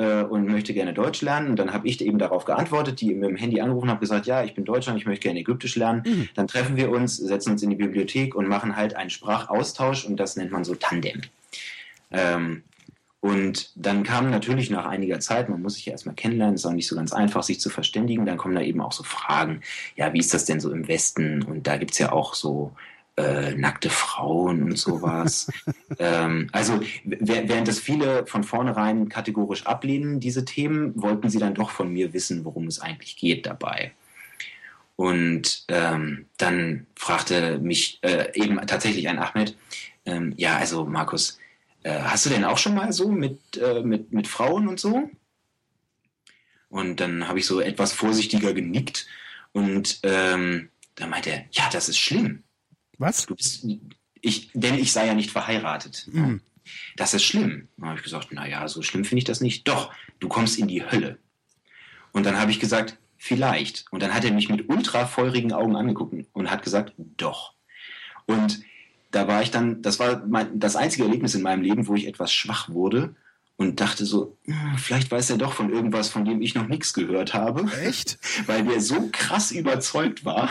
äh, 0.00 0.22
und 0.22 0.46
möchte 0.46 0.72
gerne 0.72 0.94
Deutsch 0.94 1.20
lernen. 1.20 1.50
Und 1.50 1.58
dann 1.58 1.74
habe 1.74 1.86
ich 1.86 2.00
eben 2.00 2.18
darauf 2.18 2.46
geantwortet, 2.46 3.02
die 3.02 3.14
mit 3.14 3.28
dem 3.28 3.36
Handy 3.36 3.60
angerufen, 3.60 3.90
habe 3.90 4.00
gesagt, 4.00 4.26
ja, 4.26 4.42
ich 4.42 4.54
bin 4.54 4.64
Deutscher 4.64 4.92
und 4.92 4.98
ich 4.98 5.04
möchte 5.04 5.24
gerne 5.24 5.40
Ägyptisch 5.40 5.76
lernen. 5.76 6.02
Mhm. 6.06 6.28
Dann 6.34 6.46
treffen 6.46 6.76
wir 6.76 6.90
uns, 6.90 7.18
setzen 7.18 7.52
uns 7.52 7.62
in 7.62 7.68
die 7.68 7.76
Bibliothek 7.76 8.34
und 8.34 8.48
machen 8.48 8.76
halt 8.76 8.96
einen 8.96 9.10
Sprachaustausch 9.10 10.06
und 10.06 10.16
das 10.16 10.36
nennt 10.36 10.52
man 10.52 10.64
so 10.64 10.74
Tandem. 10.74 11.20
Ähm, 12.10 12.62
und 13.20 13.72
dann 13.74 14.02
kam 14.02 14.30
natürlich 14.30 14.70
nach 14.70 14.86
einiger 14.86 15.20
Zeit, 15.20 15.50
man 15.50 15.60
muss 15.60 15.74
sich 15.74 15.84
ja 15.84 15.92
erstmal 15.92 16.14
kennenlernen, 16.14 16.54
ist 16.54 16.64
auch 16.64 16.72
nicht 16.72 16.88
so 16.88 16.96
ganz 16.96 17.12
einfach, 17.12 17.42
sich 17.42 17.60
zu 17.60 17.68
verständigen. 17.68 18.24
Dann 18.24 18.38
kommen 18.38 18.54
da 18.54 18.62
eben 18.62 18.80
auch 18.80 18.92
so 18.92 19.02
Fragen, 19.02 19.60
ja, 19.96 20.14
wie 20.14 20.20
ist 20.20 20.32
das 20.32 20.46
denn 20.46 20.60
so 20.60 20.72
im 20.72 20.88
Westen? 20.88 21.42
Und 21.42 21.66
da 21.66 21.76
gibt 21.76 21.90
es 21.90 21.98
ja 21.98 22.12
auch 22.12 22.32
so 22.32 22.72
äh, 23.16 23.54
nackte 23.54 23.90
Frauen 23.90 24.62
und 24.62 24.78
sowas. 24.78 25.50
ähm, 25.98 26.48
also 26.52 26.80
während 27.04 27.68
das 27.68 27.78
viele 27.78 28.26
von 28.26 28.44
vornherein 28.44 29.08
kategorisch 29.08 29.66
ablehnen, 29.66 30.20
diese 30.20 30.44
Themen, 30.44 30.92
wollten 31.00 31.28
sie 31.28 31.38
dann 31.38 31.54
doch 31.54 31.70
von 31.70 31.92
mir 31.92 32.12
wissen, 32.12 32.44
worum 32.44 32.66
es 32.66 32.80
eigentlich 32.80 33.16
geht 33.16 33.46
dabei. 33.46 33.92
Und 34.96 35.64
ähm, 35.68 36.26
dann 36.36 36.86
fragte 36.94 37.58
mich 37.58 37.98
äh, 38.02 38.32
eben 38.34 38.58
tatsächlich 38.66 39.08
ein 39.08 39.18
Ahmed, 39.18 39.56
ähm, 40.04 40.34
ja, 40.36 40.56
also 40.56 40.84
Markus, 40.84 41.38
äh, 41.82 42.00
hast 42.00 42.26
du 42.26 42.30
denn 42.30 42.44
auch 42.44 42.58
schon 42.58 42.74
mal 42.74 42.92
so 42.92 43.10
mit, 43.10 43.56
äh, 43.56 43.82
mit, 43.82 44.12
mit 44.12 44.28
Frauen 44.28 44.68
und 44.68 44.78
so? 44.78 45.10
Und 46.68 47.00
dann 47.00 47.28
habe 47.28 47.38
ich 47.38 47.46
so 47.46 47.60
etwas 47.60 47.92
vorsichtiger 47.92 48.52
genickt 48.52 49.06
und 49.52 50.00
ähm, 50.02 50.68
dann 50.94 51.10
meinte 51.10 51.30
er, 51.30 51.44
ja, 51.52 51.68
das 51.72 51.88
ist 51.88 51.98
schlimm. 51.98 52.44
Was? 53.00 53.26
Du 53.26 53.34
bist, 53.34 53.66
ich, 54.20 54.50
denn 54.52 54.78
ich 54.78 54.92
sei 54.92 55.06
ja 55.06 55.14
nicht 55.14 55.30
verheiratet. 55.30 56.06
Mhm. 56.12 56.42
Das 56.96 57.14
ist 57.14 57.24
schlimm. 57.24 57.68
Dann 57.78 57.88
habe 57.88 57.98
ich 57.98 58.04
gesagt, 58.04 58.30
naja, 58.32 58.68
so 58.68 58.82
schlimm 58.82 59.04
finde 59.04 59.20
ich 59.20 59.24
das 59.24 59.40
nicht. 59.40 59.66
Doch, 59.66 59.92
du 60.18 60.28
kommst 60.28 60.58
in 60.58 60.68
die 60.68 60.84
Hölle. 60.84 61.18
Und 62.12 62.26
dann 62.26 62.38
habe 62.38 62.50
ich 62.50 62.60
gesagt, 62.60 62.98
vielleicht. 63.16 63.86
Und 63.90 64.02
dann 64.02 64.12
hat 64.12 64.24
er 64.24 64.32
mich 64.32 64.50
mit 64.50 64.68
ultra 64.68 65.06
feurigen 65.06 65.52
Augen 65.52 65.76
angeguckt 65.76 66.14
und 66.32 66.50
hat 66.50 66.62
gesagt, 66.62 66.92
doch. 66.96 67.54
Und 68.26 68.60
da 69.10 69.26
war 69.26 69.42
ich 69.42 69.50
dann, 69.50 69.80
das 69.80 69.98
war 69.98 70.24
mein, 70.26 70.60
das 70.60 70.76
einzige 70.76 71.04
Erlebnis 71.04 71.34
in 71.34 71.42
meinem 71.42 71.62
Leben, 71.62 71.88
wo 71.88 71.94
ich 71.94 72.06
etwas 72.06 72.32
schwach 72.32 72.68
wurde 72.68 73.16
und 73.60 73.78
dachte 73.78 74.06
so, 74.06 74.38
vielleicht 74.78 75.10
weiß 75.10 75.28
er 75.28 75.36
doch 75.36 75.52
von 75.52 75.70
irgendwas, 75.70 76.08
von 76.08 76.24
dem 76.24 76.40
ich 76.40 76.54
noch 76.54 76.66
nichts 76.66 76.94
gehört 76.94 77.34
habe. 77.34 77.70
Echt? 77.84 78.18
Weil 78.46 78.64
der 78.64 78.80
so 78.80 79.10
krass 79.12 79.50
überzeugt 79.50 80.24
war. 80.24 80.50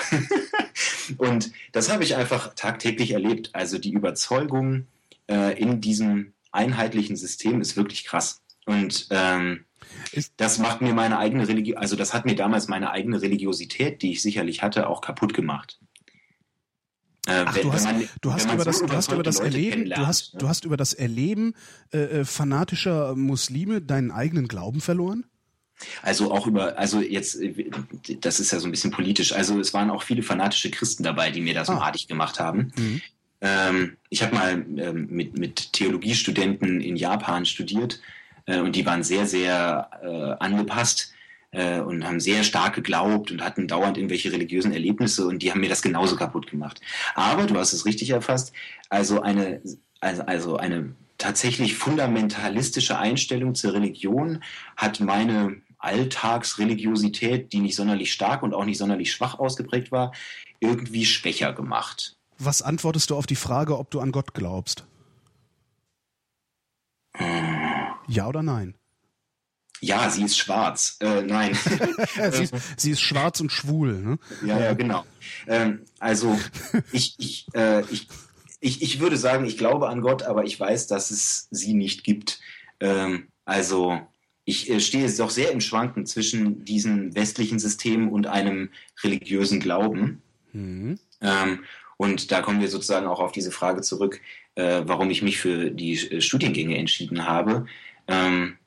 und 1.18 1.52
das 1.72 1.92
habe 1.92 2.04
ich 2.04 2.16
einfach 2.16 2.54
tagtäglich 2.54 3.10
erlebt. 3.10 3.50
Also 3.54 3.80
die 3.80 3.94
Überzeugung 3.94 4.86
äh, 5.28 5.60
in 5.60 5.82
diesem 5.82 6.34
einheitlichen 6.52 7.16
System 7.16 7.62
ist 7.62 7.76
wirklich 7.76 8.06
krass. 8.06 8.44
Und 8.68 9.08
ähm, 9.10 9.66
das 10.38 10.60
macht 10.60 10.82
mir 10.82 10.94
meine 10.94 11.18
eigene 11.18 11.48
Religion, 11.48 11.80
also 11.80 11.96
das 11.96 12.14
hat 12.14 12.26
mir 12.26 12.36
damals 12.36 12.68
meine 12.68 12.92
eigene 12.92 13.24
Religiosität, 13.24 14.04
die 14.04 14.12
ich 14.12 14.22
sicherlich 14.22 14.62
hatte, 14.62 14.88
auch 14.88 15.02
kaputt 15.02 15.34
gemacht. 15.34 15.80
Äh, 17.30 17.46
Ach, 17.46 17.58
du 17.58 17.72
hast, 17.72 17.86
man, 17.86 18.10
du 18.22 18.34
hast 18.34 18.52
über 18.52 18.66
das, 18.66 18.80
du 18.80 18.92
hast 18.92 19.12
über 19.12 19.24
das 19.24 19.40
Erleben, 19.40 19.86
du 19.86 20.08
hast, 20.08 20.42
du 20.42 20.48
hast 20.48 20.66
über 20.66 20.78
das 20.78 20.94
Erleben 20.94 21.54
äh, 21.92 22.26
fanatischer 22.26 23.16
Muslime 23.16 23.82
deinen 23.82 24.12
eigenen 24.12 24.48
Glauben 24.48 24.82
verloren? 24.82 25.26
Also 26.02 26.32
auch 26.32 26.48
über, 26.48 26.78
also 26.78 27.00
jetzt, 27.00 27.40
das 28.20 28.40
ist 28.40 28.52
ja 28.52 28.60
so 28.60 28.68
ein 28.68 28.72
bisschen 28.72 28.92
politisch. 28.92 29.32
Also 29.32 29.60
es 29.60 29.74
waren 29.74 29.90
auch 29.90 30.04
viele 30.04 30.24
fanatische 30.24 30.72
Christen 30.72 31.04
dabei, 31.04 31.32
die 31.32 31.42
mir 31.42 31.54
das 31.54 31.70
ah. 31.70 31.76
madig 31.76 32.08
gemacht 32.08 32.40
haben. 32.40 32.74
Mhm. 32.78 33.02
Ähm, 33.42 33.98
ich 34.10 34.22
habe 34.22 34.36
mal 34.36 34.66
ähm, 34.78 35.08
mit, 35.10 35.38
mit 35.38 35.74
Theologiestudenten 35.74 36.82
in 36.82 36.98
Japan 36.98 37.46
studiert 37.46 38.02
äh, 38.46 38.60
und 38.60 38.76
die 38.76 38.86
waren 38.86 39.04
sehr, 39.04 39.26
sehr 39.26 39.90
äh, 40.04 40.44
angepasst 40.44 41.14
äh, 41.52 41.80
und 41.80 42.06
haben 42.06 42.20
sehr 42.20 42.44
stark 42.44 42.76
geglaubt 42.76 43.32
und 43.32 43.44
hatten 43.44 43.68
dauernd 43.68 43.98
irgendwelche 43.98 44.32
religiösen 44.32 44.72
Erlebnisse 44.72 45.28
und 45.28 45.42
die 45.42 45.52
haben 45.52 45.62
mir 45.62 45.70
das 45.70 45.82
genauso 45.82 46.16
kaputt 46.16 46.48
gemacht. 46.48 46.82
Aber 47.16 47.46
du 47.46 47.58
hast 47.58 47.74
es 47.74 47.86
richtig 47.86 48.12
erfasst, 48.12 48.54
also 48.90 49.22
eine, 49.22 49.62
also, 50.00 50.24
also 50.24 50.58
eine 50.58 50.96
tatsächlich 51.18 51.76
fundamentalistische 51.76 52.98
Einstellung 52.98 53.56
zur 53.56 53.74
Religion 53.74 54.44
hat 54.78 55.00
meine 55.00 55.62
Alltagsreligiosität, 55.80 57.54
die 57.54 57.60
nicht 57.60 57.76
sonderlich 57.76 58.12
stark 58.12 58.44
und 58.44 58.54
auch 58.54 58.66
nicht 58.66 58.78
sonderlich 58.78 59.12
schwach 59.12 59.40
ausgeprägt 59.40 59.92
war, 59.92 60.14
irgendwie 60.60 61.06
schwächer 61.06 61.54
gemacht. 61.54 62.18
Was 62.38 62.62
antwortest 62.62 63.10
du 63.10 63.16
auf 63.16 63.26
die 63.26 63.36
Frage, 63.36 63.78
ob 63.78 63.92
du 63.92 64.00
an 64.00 64.12
Gott 64.12 64.34
glaubst? 64.34 64.86
Ja 68.08 68.28
oder 68.28 68.44
nein? 68.44 68.76
Ja, 69.82 70.10
sie 70.10 70.24
ist 70.24 70.38
schwarz. 70.38 70.98
Äh, 71.00 71.22
nein. 71.22 71.54
sie, 72.32 72.44
ist, 72.44 72.54
sie, 72.78 72.92
ist, 72.92 73.02
schwarz 73.02 73.40
und 73.40 73.52
schwul. 73.52 73.94
Ne? 74.00 74.20
Ja, 74.46 74.60
ja, 74.60 74.74
genau. 74.74 75.06
Ähm, 75.48 75.82
also 76.00 76.38
ich, 76.92 77.16
ich, 77.18 77.48
äh, 77.54 77.82
ich, 77.92 78.08
ich, 78.60 78.82
ich 78.82 79.00
würde 79.00 79.18
sagen, 79.18 79.46
ich 79.46 79.58
glaube 79.58 79.90
an 79.90 80.02
Gott, 80.02 80.24
aber 80.24 80.44
ich 80.44 80.60
weiß, 80.60 80.88
dass 80.88 81.12
es 81.12 81.48
sie 81.52 81.74
nicht 81.74 82.04
gibt. 82.04 82.40
Ähm, 82.80 83.28
also 83.46 84.02
ich 84.46 84.70
äh, 84.70 84.80
stehe 84.80 85.10
doch 85.12 85.30
sehr 85.30 85.52
im 85.52 85.62
Schwanken 85.62 86.06
zwischen 86.06 86.66
diesem 86.66 87.16
westlichen 87.16 87.60
System 87.60 88.10
und 88.10 88.28
einem 88.28 88.70
religiösen 89.04 89.60
Glauben. 89.60 90.22
Mhm. 90.54 91.00
Ähm, 91.22 91.64
und 91.98 92.32
da 92.32 92.42
kommen 92.42 92.62
wir 92.62 92.70
sozusagen 92.70 93.08
auch 93.08 93.20
auf 93.20 93.32
diese 93.32 93.52
Frage 93.52 93.82
zurück, 93.82 94.22
äh, 94.56 94.82
warum 94.86 95.10
ich 95.10 95.22
mich 95.22 95.38
für 95.38 95.70
die 95.70 95.98
Studiengänge 96.22 96.78
entschieden 96.78 97.28
habe. 97.28 97.66
Ähm, 98.08 98.59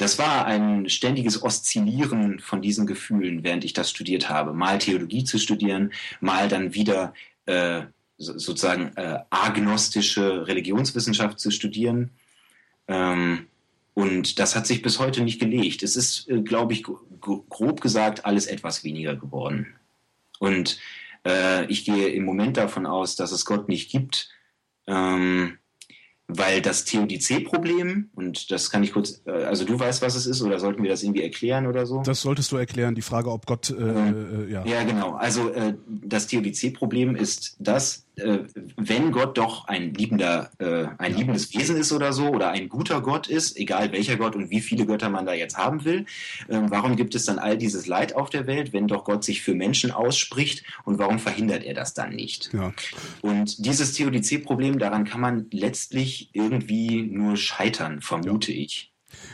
das 0.00 0.18
war 0.18 0.46
ein 0.46 0.88
ständiges 0.88 1.42
Oszillieren 1.42 2.38
von 2.40 2.62
diesen 2.62 2.86
Gefühlen, 2.86 3.44
während 3.44 3.66
ich 3.66 3.74
das 3.74 3.90
studiert 3.90 4.30
habe. 4.30 4.54
Mal 4.54 4.78
Theologie 4.78 5.24
zu 5.24 5.38
studieren, 5.38 5.92
mal 6.20 6.48
dann 6.48 6.72
wieder 6.72 7.12
äh, 7.44 7.82
sozusagen 8.16 8.96
äh, 8.96 9.18
agnostische 9.28 10.46
Religionswissenschaft 10.46 11.38
zu 11.38 11.50
studieren. 11.50 12.12
Ähm, 12.88 13.48
und 13.92 14.38
das 14.38 14.56
hat 14.56 14.66
sich 14.66 14.80
bis 14.80 14.98
heute 14.98 15.20
nicht 15.22 15.38
gelegt. 15.38 15.82
Es 15.82 15.96
ist, 15.96 16.30
äh, 16.30 16.40
glaube 16.40 16.72
ich, 16.72 16.82
grob 17.20 17.82
gesagt 17.82 18.24
alles 18.24 18.46
etwas 18.46 18.84
weniger 18.84 19.16
geworden. 19.16 19.74
Und 20.38 20.78
äh, 21.26 21.66
ich 21.66 21.84
gehe 21.84 22.08
im 22.08 22.24
Moment 22.24 22.56
davon 22.56 22.86
aus, 22.86 23.16
dass 23.16 23.32
es 23.32 23.44
Gott 23.44 23.68
nicht 23.68 23.90
gibt. 23.90 24.30
Ähm, 24.86 25.58
weil 26.38 26.62
das 26.62 26.84
TODC-Problem, 26.84 28.10
und 28.14 28.50
das 28.50 28.70
kann 28.70 28.82
ich 28.82 28.92
kurz, 28.92 29.22
äh, 29.26 29.30
also 29.30 29.64
du 29.64 29.78
weißt, 29.78 30.02
was 30.02 30.14
es 30.14 30.26
ist, 30.26 30.42
oder 30.42 30.58
sollten 30.58 30.82
wir 30.82 30.90
das 30.90 31.02
irgendwie 31.02 31.22
erklären 31.22 31.66
oder 31.66 31.86
so? 31.86 32.02
Das 32.02 32.20
solltest 32.20 32.52
du 32.52 32.56
erklären, 32.56 32.94
die 32.94 33.02
Frage, 33.02 33.30
ob 33.30 33.46
Gott, 33.46 33.70
äh, 33.70 33.74
äh, 33.74 34.50
ja. 34.50 34.64
Ja, 34.64 34.84
genau. 34.84 35.12
Also 35.12 35.50
äh, 35.50 35.74
das 35.86 36.26
TODC-Problem 36.26 37.16
ist 37.16 37.56
das, 37.58 38.04
äh, 38.16 38.40
wenn 38.76 39.12
Gott 39.12 39.38
doch 39.38 39.66
ein 39.68 39.94
liebender, 39.94 40.50
äh, 40.58 40.86
ein 40.98 41.12
ja. 41.12 41.18
liebendes 41.18 41.54
Wesen 41.54 41.76
ist 41.76 41.92
oder 41.92 42.12
so, 42.12 42.28
oder 42.28 42.50
ein 42.50 42.68
guter 42.68 43.00
Gott 43.00 43.28
ist, 43.28 43.56
egal 43.56 43.92
welcher 43.92 44.16
Gott 44.16 44.36
und 44.36 44.50
wie 44.50 44.60
viele 44.60 44.86
Götter 44.86 45.08
man 45.08 45.26
da 45.26 45.32
jetzt 45.32 45.56
haben 45.56 45.84
will, 45.84 46.06
äh, 46.48 46.60
warum 46.68 46.96
gibt 46.96 47.14
es 47.14 47.24
dann 47.24 47.38
all 47.38 47.56
dieses 47.56 47.86
Leid 47.86 48.14
auf 48.14 48.30
der 48.30 48.46
Welt, 48.46 48.72
wenn 48.72 48.88
doch 48.88 49.04
Gott 49.04 49.24
sich 49.24 49.42
für 49.42 49.54
Menschen 49.54 49.90
ausspricht 49.90 50.64
und 50.84 50.98
warum 50.98 51.18
verhindert 51.18 51.64
er 51.64 51.74
das 51.74 51.94
dann 51.94 52.14
nicht? 52.14 52.50
Ja. 52.52 52.72
Und 53.22 53.64
dieses 53.64 53.94
TODC-Problem, 53.94 54.78
daran 54.78 55.04
kann 55.04 55.20
man 55.20 55.46
letztlich 55.50 56.19
irgendwie 56.32 57.02
nur 57.02 57.36
scheitern, 57.36 58.00
vermute 58.00 58.52
ja. 58.52 58.60
ich. 58.60 58.92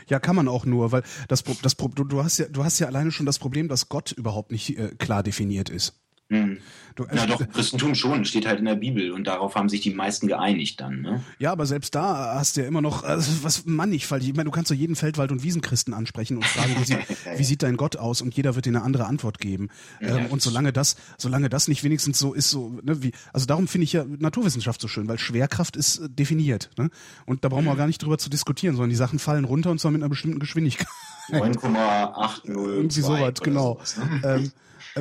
Ja, 0.09 0.19
kann 0.19 0.37
man 0.37 0.49
auch 0.49 0.65
nur, 0.65 0.93
weil 0.93 1.03
das, 1.29 1.45
das 1.63 1.77
du, 1.77 2.05
du 2.05 2.25
hast 2.25 2.39
ja 2.39 2.47
du 2.49 2.65
hast 2.65 2.79
ja 2.79 2.87
alleine 2.87 3.11
schon 3.11 3.27
das 3.27 3.39
Problem, 3.39 3.69
dass 3.69 3.89
Gott 3.89 4.13
überhaupt 4.13 4.51
nicht 4.51 4.79
äh, 4.79 4.95
klar 4.99 5.23
definiert 5.23 5.69
ist. 5.69 6.01
Hm. 6.29 6.59
Du, 6.97 7.05
ja, 7.15 7.27
doch, 7.27 7.47
Christentum 7.51 7.95
schon, 7.95 8.25
steht 8.25 8.47
halt 8.47 8.59
in 8.59 8.65
der 8.65 8.75
Bibel 8.75 9.13
und 9.13 9.27
darauf 9.27 9.55
haben 9.55 9.69
sich 9.69 9.83
die 9.83 9.93
meisten 9.93 10.29
geeinigt 10.29 10.81
dann. 10.81 11.03
Ne? 11.03 11.23
Ja, 11.39 11.53
aber 11.53 11.67
selbst 11.67 11.95
da 11.95 12.35
hast 12.35 12.57
du 12.57 12.63
ja 12.63 12.67
immer 12.67 12.81
noch, 12.81 13.05
also 13.05 13.45
was 13.45 13.67
mannigfaltig. 13.67 14.31
Ich 14.31 14.35
meine, 14.35 14.47
du 14.47 14.51
kannst 14.51 14.71
doch 14.71 14.75
jeden 14.75 14.97
Feldwald- 14.97 15.31
und 15.31 15.43
Wiesenchristen 15.43 15.93
ansprechen 15.93 16.39
und 16.39 16.47
fragen, 16.47 16.75
wie 16.81 16.85
sieht, 16.85 16.99
wie 17.37 17.45
sieht 17.45 17.63
dein 17.63 17.77
Gott 17.77 17.97
aus? 17.97 18.23
Und 18.23 18.35
jeder 18.35 18.55
wird 18.55 18.65
dir 18.65 18.71
eine 18.71 18.83
andere 18.83 19.05
Antwort 19.05 19.39
geben. 19.39 19.69
Ja, 20.01 20.17
ähm, 20.17 20.27
und 20.27 20.41
solange 20.41 20.73
das, 20.73 20.97
solange 21.19 21.51
das 21.51 21.69
nicht 21.69 21.85
wenigstens 21.85 22.19
so 22.19 22.33
ist, 22.33 22.51
so, 22.51 22.81
ne, 22.83 23.03
wie, 23.03 23.13
also 23.35 23.45
darum 23.45 23.69
finde 23.69 23.85
ich 23.85 23.93
ja 23.93 24.05
Naturwissenschaft 24.05 24.81
so 24.81 24.89
schön, 24.89 25.07
weil 25.07 25.19
Schwerkraft 25.19 25.77
ist 25.77 25.99
äh, 25.99 26.09
definiert. 26.09 26.71
Ne? 26.79 26.89
Und 27.27 27.45
da 27.45 27.51
brauchen 27.51 27.67
wir 27.67 27.75
mhm. 27.75 27.79
gar 27.79 27.87
nicht 27.89 28.03
drüber 28.03 28.17
zu 28.17 28.31
diskutieren, 28.31 28.75
sondern 28.75 28.91
die 28.91 28.97
Sachen 28.97 29.19
fallen 29.19 29.45
runter 29.45 29.71
und 29.71 29.79
zwar 29.79 29.91
mit 29.91 30.01
einer 30.01 30.09
bestimmten 30.09 30.39
Geschwindigkeit. 30.39 30.89
9,80. 31.29 32.41
Irgendwie 32.47 33.01
sowas, 33.03 33.35
genau. 33.43 33.75
Sowas, 33.85 33.99
ne? 33.99 34.21
ähm, 34.25 34.53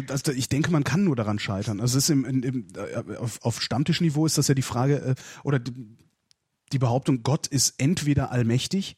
also 0.10 0.32
ich 0.32 0.50
denke, 0.50 0.72
man 0.72 0.84
kann 0.84 1.04
nur 1.04 1.16
daran 1.16 1.40
scheitern. 1.40 1.80
Also 1.80 1.98
es 1.98 2.06
ist 2.06 2.10
im, 2.10 2.26
im, 2.26 2.68
äh, 2.76 3.16
auf, 3.18 3.42
auf 3.42 3.62
Stammtischniveau 3.62 4.26
ist 4.26 4.38
das 4.38 4.48
ja 4.48 4.56
die 4.56 4.62
Frage 4.62 4.98
äh, 4.98 5.16
oder 5.44 5.60
die 5.60 6.80
Behauptung, 6.80 7.24
Gott 7.24 7.48
ist 7.48 7.76
entweder 7.78 8.32
allmächtig 8.32 8.98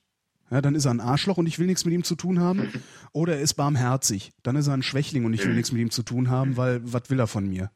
ja, 0.49 0.61
dann 0.61 0.75
ist 0.75 0.85
er 0.85 0.91
ein 0.91 1.01
Arschloch 1.01 1.37
und 1.37 1.45
ich 1.45 1.59
will 1.59 1.67
nichts 1.67 1.83
mit 1.83 1.93
ihm 1.93 2.03
zu 2.03 2.15
tun 2.15 2.39
haben. 2.39 2.69
Oder 3.11 3.35
er 3.35 3.41
ist 3.41 3.55
barmherzig. 3.55 4.31
Dann 4.43 4.55
ist 4.55 4.67
er 4.67 4.73
ein 4.73 4.83
Schwächling 4.83 5.25
und 5.25 5.33
ich 5.33 5.45
will 5.45 5.53
nichts 5.53 5.71
mit 5.71 5.81
ihm 5.81 5.91
zu 5.91 6.03
tun 6.03 6.29
haben, 6.29 6.55
weil 6.55 6.81
was 6.83 7.09
will 7.09 7.19
er 7.19 7.27
von 7.27 7.47
mir? 7.47 7.69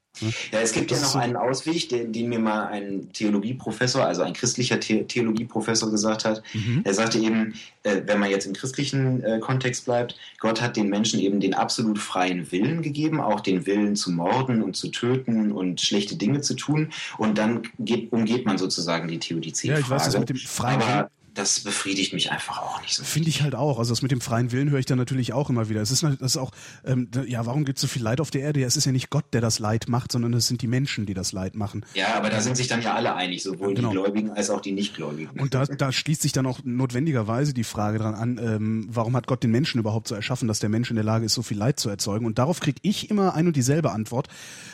Ja, 0.52 0.60
es 0.60 0.74
gibt 0.74 0.92
das 0.92 1.02
ja 1.02 1.08
noch 1.08 1.16
einen 1.16 1.36
Ausweg, 1.36 1.90
den, 1.90 2.12
den, 2.12 2.30
mir 2.30 2.40
mal 2.40 2.68
ein 2.68 3.12
Theologieprofessor, 3.14 4.06
also 4.06 4.22
ein 4.22 4.34
christlicher 4.34 4.80
The 4.82 5.04
Theologieprofessor 5.04 5.90
gesagt 5.90 6.26
hat. 6.26 6.44
Mhm. 6.54 6.82
Er 6.84 6.94
sagte 6.94 7.18
eben, 7.18 7.56
äh, 7.84 8.02
wenn 8.06 8.20
man 8.20 8.30
jetzt 8.30 8.46
im 8.46 8.54
christlichen 8.54 9.24
äh, 9.24 9.40
Kontext 9.40 9.86
bleibt, 9.86 10.18
Gott 10.40 10.62
hat 10.62 10.76
den 10.76 10.90
Menschen 10.90 11.20
eben 11.20 11.40
den 11.40 11.54
absolut 11.54 11.98
freien 11.98 12.52
Willen 12.52 12.82
gegeben, 12.82 13.20
auch 13.20 13.40
den 13.40 13.66
Willen 13.66 13.96
zu 13.96 14.12
morden 14.12 14.62
und 14.62 14.76
zu 14.76 14.90
töten 14.90 15.52
und 15.52 15.82
schlechte 15.82 16.16
Dinge 16.16 16.42
zu 16.42 16.56
tun. 16.56 16.92
Und 17.18 17.38
dann 17.38 17.64
geht, 17.80 18.12
umgeht 18.12 18.46
man 18.46 18.58
sozusagen 18.58 19.08
die 19.08 19.20
Theodizee-Frage. 19.20 19.80
Ja, 19.80 19.86
ich 19.86 19.90
weiß 19.90 20.06
das 20.06 20.20
mit 20.20 20.30
dem 20.30 20.38
freien 20.38 20.82
Willen 20.82 21.06
das 21.34 21.62
befriedigt 21.62 22.14
mich 22.14 22.32
einfach 22.32 22.62
auch 22.62 22.82
nicht 22.82 22.96
so. 22.96 23.04
Finde 23.04 23.30
ich 23.30 23.42
halt 23.42 23.56
auch. 23.56 23.80
Also 23.80 23.92
das 23.92 24.02
mit 24.02 24.12
dem 24.12 24.22
freien 24.22 24.52
Willen 24.52 24.70
höre 24.70 24.80
ich 24.80 24.86
dann 24.86 24.98
natürlich 24.98 25.34
auch 25.34 25.50
immer 25.50 25.70
wieder. 25.70 25.82
Es 25.82 25.92
ist, 25.92 26.04
das 26.04 26.20
ist 26.20 26.38
auch, 26.38 26.52
ähm, 26.84 27.10
ja, 27.26 27.46
warum 27.46 27.64
gibt 27.64 27.78
es 27.78 27.82
so 27.82 27.88
viel 27.88 28.02
Leid 28.02 28.20
auf 28.20 28.32
der 28.32 28.42
Erde? 28.42 28.60
Ja, 28.60 28.68
es 28.68 28.76
ist 28.76 28.86
ja 28.86 28.92
nicht 28.92 29.10
Gott, 29.10 29.26
der 29.34 29.40
das 29.40 29.60
Leid 29.60 29.88
macht, 29.88 30.12
sondern 30.12 30.34
es 30.34 30.48
sind 30.48 30.62
die 30.62 30.68
Menschen, 30.68 31.06
die 31.06 31.14
das 31.14 31.32
Leid 31.32 31.56
machen. 31.56 31.86
Ja, 31.94 32.16
aber 32.16 32.30
da 32.30 32.42
sind 32.42 32.58
sich 32.58 32.68
dann 32.68 32.82
ja 32.82 32.94
alle 32.94 33.16
einig, 33.16 33.44
sowohl 33.44 33.74
genau. 33.74 33.90
die 33.90 33.96
Gläubigen 33.96 34.32
als 34.32 34.50
auch 34.50 34.62
die 34.62 34.74
Nichtgläubigen. 34.74 35.40
Und 35.40 35.54
da, 35.54 35.66
da 35.66 35.92
schließt 35.92 36.22
sich 36.22 36.34
dann 36.34 36.46
auch 36.46 36.60
notwendigerweise 36.64 37.54
die 37.54 37.64
Frage 37.64 38.00
dran 38.00 38.16
an, 38.16 38.38
ähm, 38.38 38.88
warum 38.90 39.16
hat 39.16 39.28
Gott 39.28 39.44
den 39.44 39.52
Menschen 39.52 39.80
überhaupt 39.80 40.08
so 40.08 40.16
erschaffen, 40.16 40.48
dass 40.48 40.60
der 40.60 40.70
Mensch 40.70 40.90
in 40.90 40.96
der 40.96 41.06
Lage 41.06 41.26
ist, 41.26 41.34
so 41.34 41.44
viel 41.44 41.58
Leid 41.58 41.80
zu 41.80 41.90
erzeugen? 41.90 42.26
Und 42.26 42.40
darauf 42.40 42.60
kriege 42.60 42.80
ich 42.82 43.10
immer 43.10 43.36
ein 43.36 43.48
und 43.48 43.56
dieselbe 43.56 43.92
Antwort, 43.92 44.28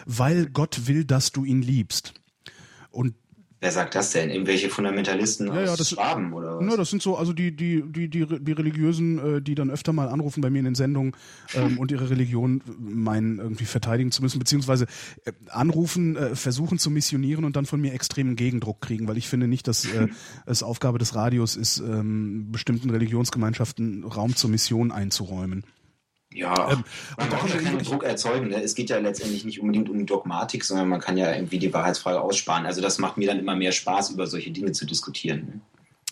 weil 0.06 0.48
Gott 0.48 0.88
will, 0.88 1.06
dass 1.06 1.32
du 1.32 1.46
ihn 1.46 1.62
liebst. 1.62 2.14
Und 2.90 3.14
Wer 3.60 3.72
sagt 3.72 3.96
das 3.96 4.12
denn? 4.12 4.30
Irgendwelche 4.30 4.70
Fundamentalisten 4.70 5.48
ja, 5.48 5.64
aus 5.64 5.80
ja, 5.80 5.86
Schwaben 5.86 6.32
oder 6.34 6.60
was? 6.60 6.70
Ja, 6.70 6.78
das 6.78 6.92
sind 6.92 7.02
so, 7.02 7.18
also 7.18 7.34
die, 7.34 7.56
die, 7.56 7.82
die, 7.84 8.08
die, 8.08 8.26
die 8.26 8.52
Religiösen, 8.52 9.38
äh, 9.38 9.42
die 9.42 9.56
dann 9.56 9.72
öfter 9.72 9.94
mal 9.94 10.10
anrufen 10.10 10.42
bei 10.42 10.52
mir 10.52 10.60
in 10.60 10.66
den 10.66 10.76
Sendungen 10.76 11.14
ähm, 11.56 11.78
und 11.80 11.92
ihre 11.92 12.12
Religion 12.12 12.62
meinen 12.78 13.40
irgendwie 13.40 13.66
verteidigen 13.66 14.12
zu 14.12 14.22
müssen, 14.22 14.38
beziehungsweise 14.38 14.86
äh, 15.26 15.32
anrufen, 15.50 16.16
äh, 16.16 16.36
versuchen 16.36 16.78
zu 16.78 16.92
missionieren 16.92 17.46
und 17.46 17.56
dann 17.56 17.66
von 17.66 17.82
mir 17.82 17.94
extremen 17.94 18.36
Gegendruck 18.36 18.80
kriegen, 18.82 19.08
weil 19.08 19.18
ich 19.18 19.28
finde 19.28 19.48
nicht, 19.48 19.68
dass 19.68 19.86
äh, 19.86 20.08
es 20.46 20.62
Aufgabe 20.62 21.00
des 21.00 21.16
Radios 21.16 21.56
ist, 21.56 21.80
ähm, 21.80 22.52
bestimmten 22.52 22.92
Religionsgemeinschaften 22.92 24.04
Raum 24.04 24.36
zur 24.36 24.52
Mission 24.52 24.92
einzuräumen. 24.92 25.64
Ja, 26.38 26.72
ähm, 26.72 26.84
man 27.18 27.30
braucht 27.30 27.54
ja 27.54 27.62
keinen 27.62 27.80
Druck 27.80 28.04
erzeugen. 28.04 28.50
Ne? 28.50 28.62
Es 28.62 28.76
geht 28.76 28.90
ja 28.90 29.00
letztendlich 29.00 29.44
nicht 29.44 29.60
unbedingt 29.60 29.90
um 29.90 30.06
Dogmatik, 30.06 30.64
sondern 30.64 30.88
man 30.88 31.00
kann 31.00 31.18
ja 31.18 31.34
irgendwie 31.34 31.60
die 31.60 31.74
Wahrheitsfrage 31.74 32.22
aussparen. 32.22 32.66
Also 32.66 32.82
das 32.82 33.00
macht 33.00 33.18
mir 33.18 33.28
dann 33.28 33.40
immer 33.40 33.56
mehr 33.56 33.72
Spaß, 33.72 34.12
über 34.12 34.28
solche 34.28 34.52
Dinge 34.52 34.72
zu 34.72 34.86
diskutieren. 34.86 35.40
Ne? 35.40 35.62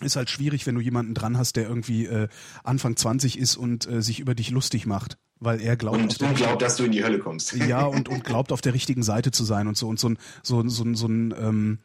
Ist 0.02 0.16
halt 0.16 0.28
schwierig, 0.28 0.66
wenn 0.66 0.74
du 0.74 0.82
jemanden 0.82 1.14
dran 1.14 1.38
hast, 1.38 1.56
der 1.56 1.66
irgendwie 1.66 2.04
äh, 2.04 2.28
Anfang 2.64 2.96
20 2.96 3.38
ist 3.38 3.56
und 3.56 3.88
äh, 3.88 4.02
sich 4.02 4.20
über 4.20 4.34
dich 4.34 4.50
lustig 4.50 4.84
macht, 4.84 5.16
weil 5.40 5.60
er 5.60 5.76
glaubt, 5.76 5.96
und, 5.96 6.20
und 6.20 6.36
glaubt, 6.36 6.60
dass 6.60 6.76
du 6.76 6.84
in 6.84 6.92
die 6.92 7.02
Hölle 7.02 7.18
kommst. 7.18 7.54
Ja, 7.54 7.84
und, 7.86 8.08
und 8.10 8.22
glaubt, 8.22 8.52
auf 8.52 8.60
der 8.60 8.74
richtigen 8.74 9.02
Seite 9.02 9.30
zu 9.30 9.44
sein 9.44 9.68
und 9.68 9.78
so 9.78 9.88
und 9.88 9.98
so 9.98 10.10
ein 10.10 10.18
so, 10.42 10.68
so, 10.68 10.84
so 10.92 11.06
ein 11.06 11.34
ähm, 11.38 11.78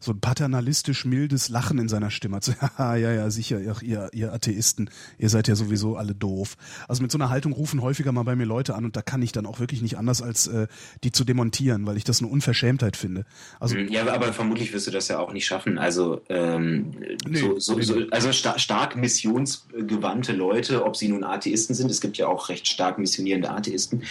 so 0.00 0.12
ein 0.12 0.20
paternalistisch 0.20 1.04
mildes 1.04 1.48
Lachen 1.48 1.78
in 1.78 1.88
seiner 1.88 2.10
Stimme. 2.10 2.36
Also, 2.36 2.52
ja, 2.78 2.96
ja, 2.96 3.12
ja, 3.12 3.30
sicher, 3.30 3.60
ach, 3.70 3.82
ihr, 3.82 4.10
ihr 4.12 4.32
Atheisten, 4.32 4.90
ihr 5.18 5.28
seid 5.28 5.48
ja 5.48 5.54
sowieso 5.54 5.96
alle 5.96 6.14
doof. 6.14 6.56
Also 6.86 7.02
mit 7.02 7.10
so 7.10 7.18
einer 7.18 7.30
Haltung 7.30 7.52
rufen 7.52 7.82
häufiger 7.82 8.12
mal 8.12 8.22
bei 8.22 8.36
mir 8.36 8.44
Leute 8.44 8.74
an 8.74 8.84
und 8.84 8.96
da 8.96 9.02
kann 9.02 9.22
ich 9.22 9.32
dann 9.32 9.46
auch 9.46 9.60
wirklich 9.60 9.82
nicht 9.82 9.98
anders, 9.98 10.22
als 10.22 10.46
äh, 10.46 10.66
die 11.04 11.12
zu 11.12 11.24
demontieren, 11.24 11.86
weil 11.86 11.96
ich 11.96 12.04
das 12.04 12.20
eine 12.20 12.30
Unverschämtheit 12.30 12.96
finde. 12.96 13.24
Also, 13.60 13.76
hm, 13.76 13.88
ja, 13.88 14.06
aber 14.12 14.32
vermutlich 14.32 14.72
wirst 14.72 14.86
du 14.86 14.90
das 14.90 15.08
ja 15.08 15.18
auch 15.18 15.32
nicht 15.32 15.46
schaffen. 15.46 15.78
Also, 15.78 16.20
ähm, 16.28 16.92
nee, 17.26 17.38
so, 17.38 17.58
so, 17.58 17.74
nee, 17.74 17.82
so, 17.82 17.96
also 18.10 18.32
star 18.32 18.58
stark 18.58 18.96
missionsgewandte 18.96 20.32
Leute, 20.32 20.84
ob 20.84 20.96
sie 20.96 21.08
nun 21.08 21.24
Atheisten 21.24 21.74
sind, 21.74 21.90
es 21.90 22.00
gibt 22.00 22.16
ja 22.16 22.26
auch 22.26 22.48
recht 22.48 22.66
stark 22.66 22.98
missionierende 22.98 23.50
Atheisten 23.50 24.02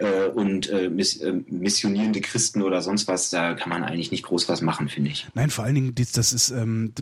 ja. 0.00 0.06
äh, 0.06 0.28
und 0.28 0.68
äh, 0.70 0.88
miss, 0.88 1.16
äh, 1.16 1.34
missionierende 1.48 2.20
Christen 2.20 2.62
oder 2.62 2.82
sonst 2.82 3.08
was, 3.08 3.30
da 3.30 3.54
kann 3.54 3.70
man 3.70 3.84
eigentlich 3.84 4.10
nicht 4.10 4.24
groß 4.24 4.48
was 4.48 4.60
machen, 4.62 4.88
finde 4.88 5.10
ich. 5.10 5.26
Nein, 5.34 5.50
vor 5.50 5.64
allen 5.64 5.74
Dingen, 5.74 5.94
das 5.94 6.32
ist 6.32 6.50
ähm, 6.50 6.92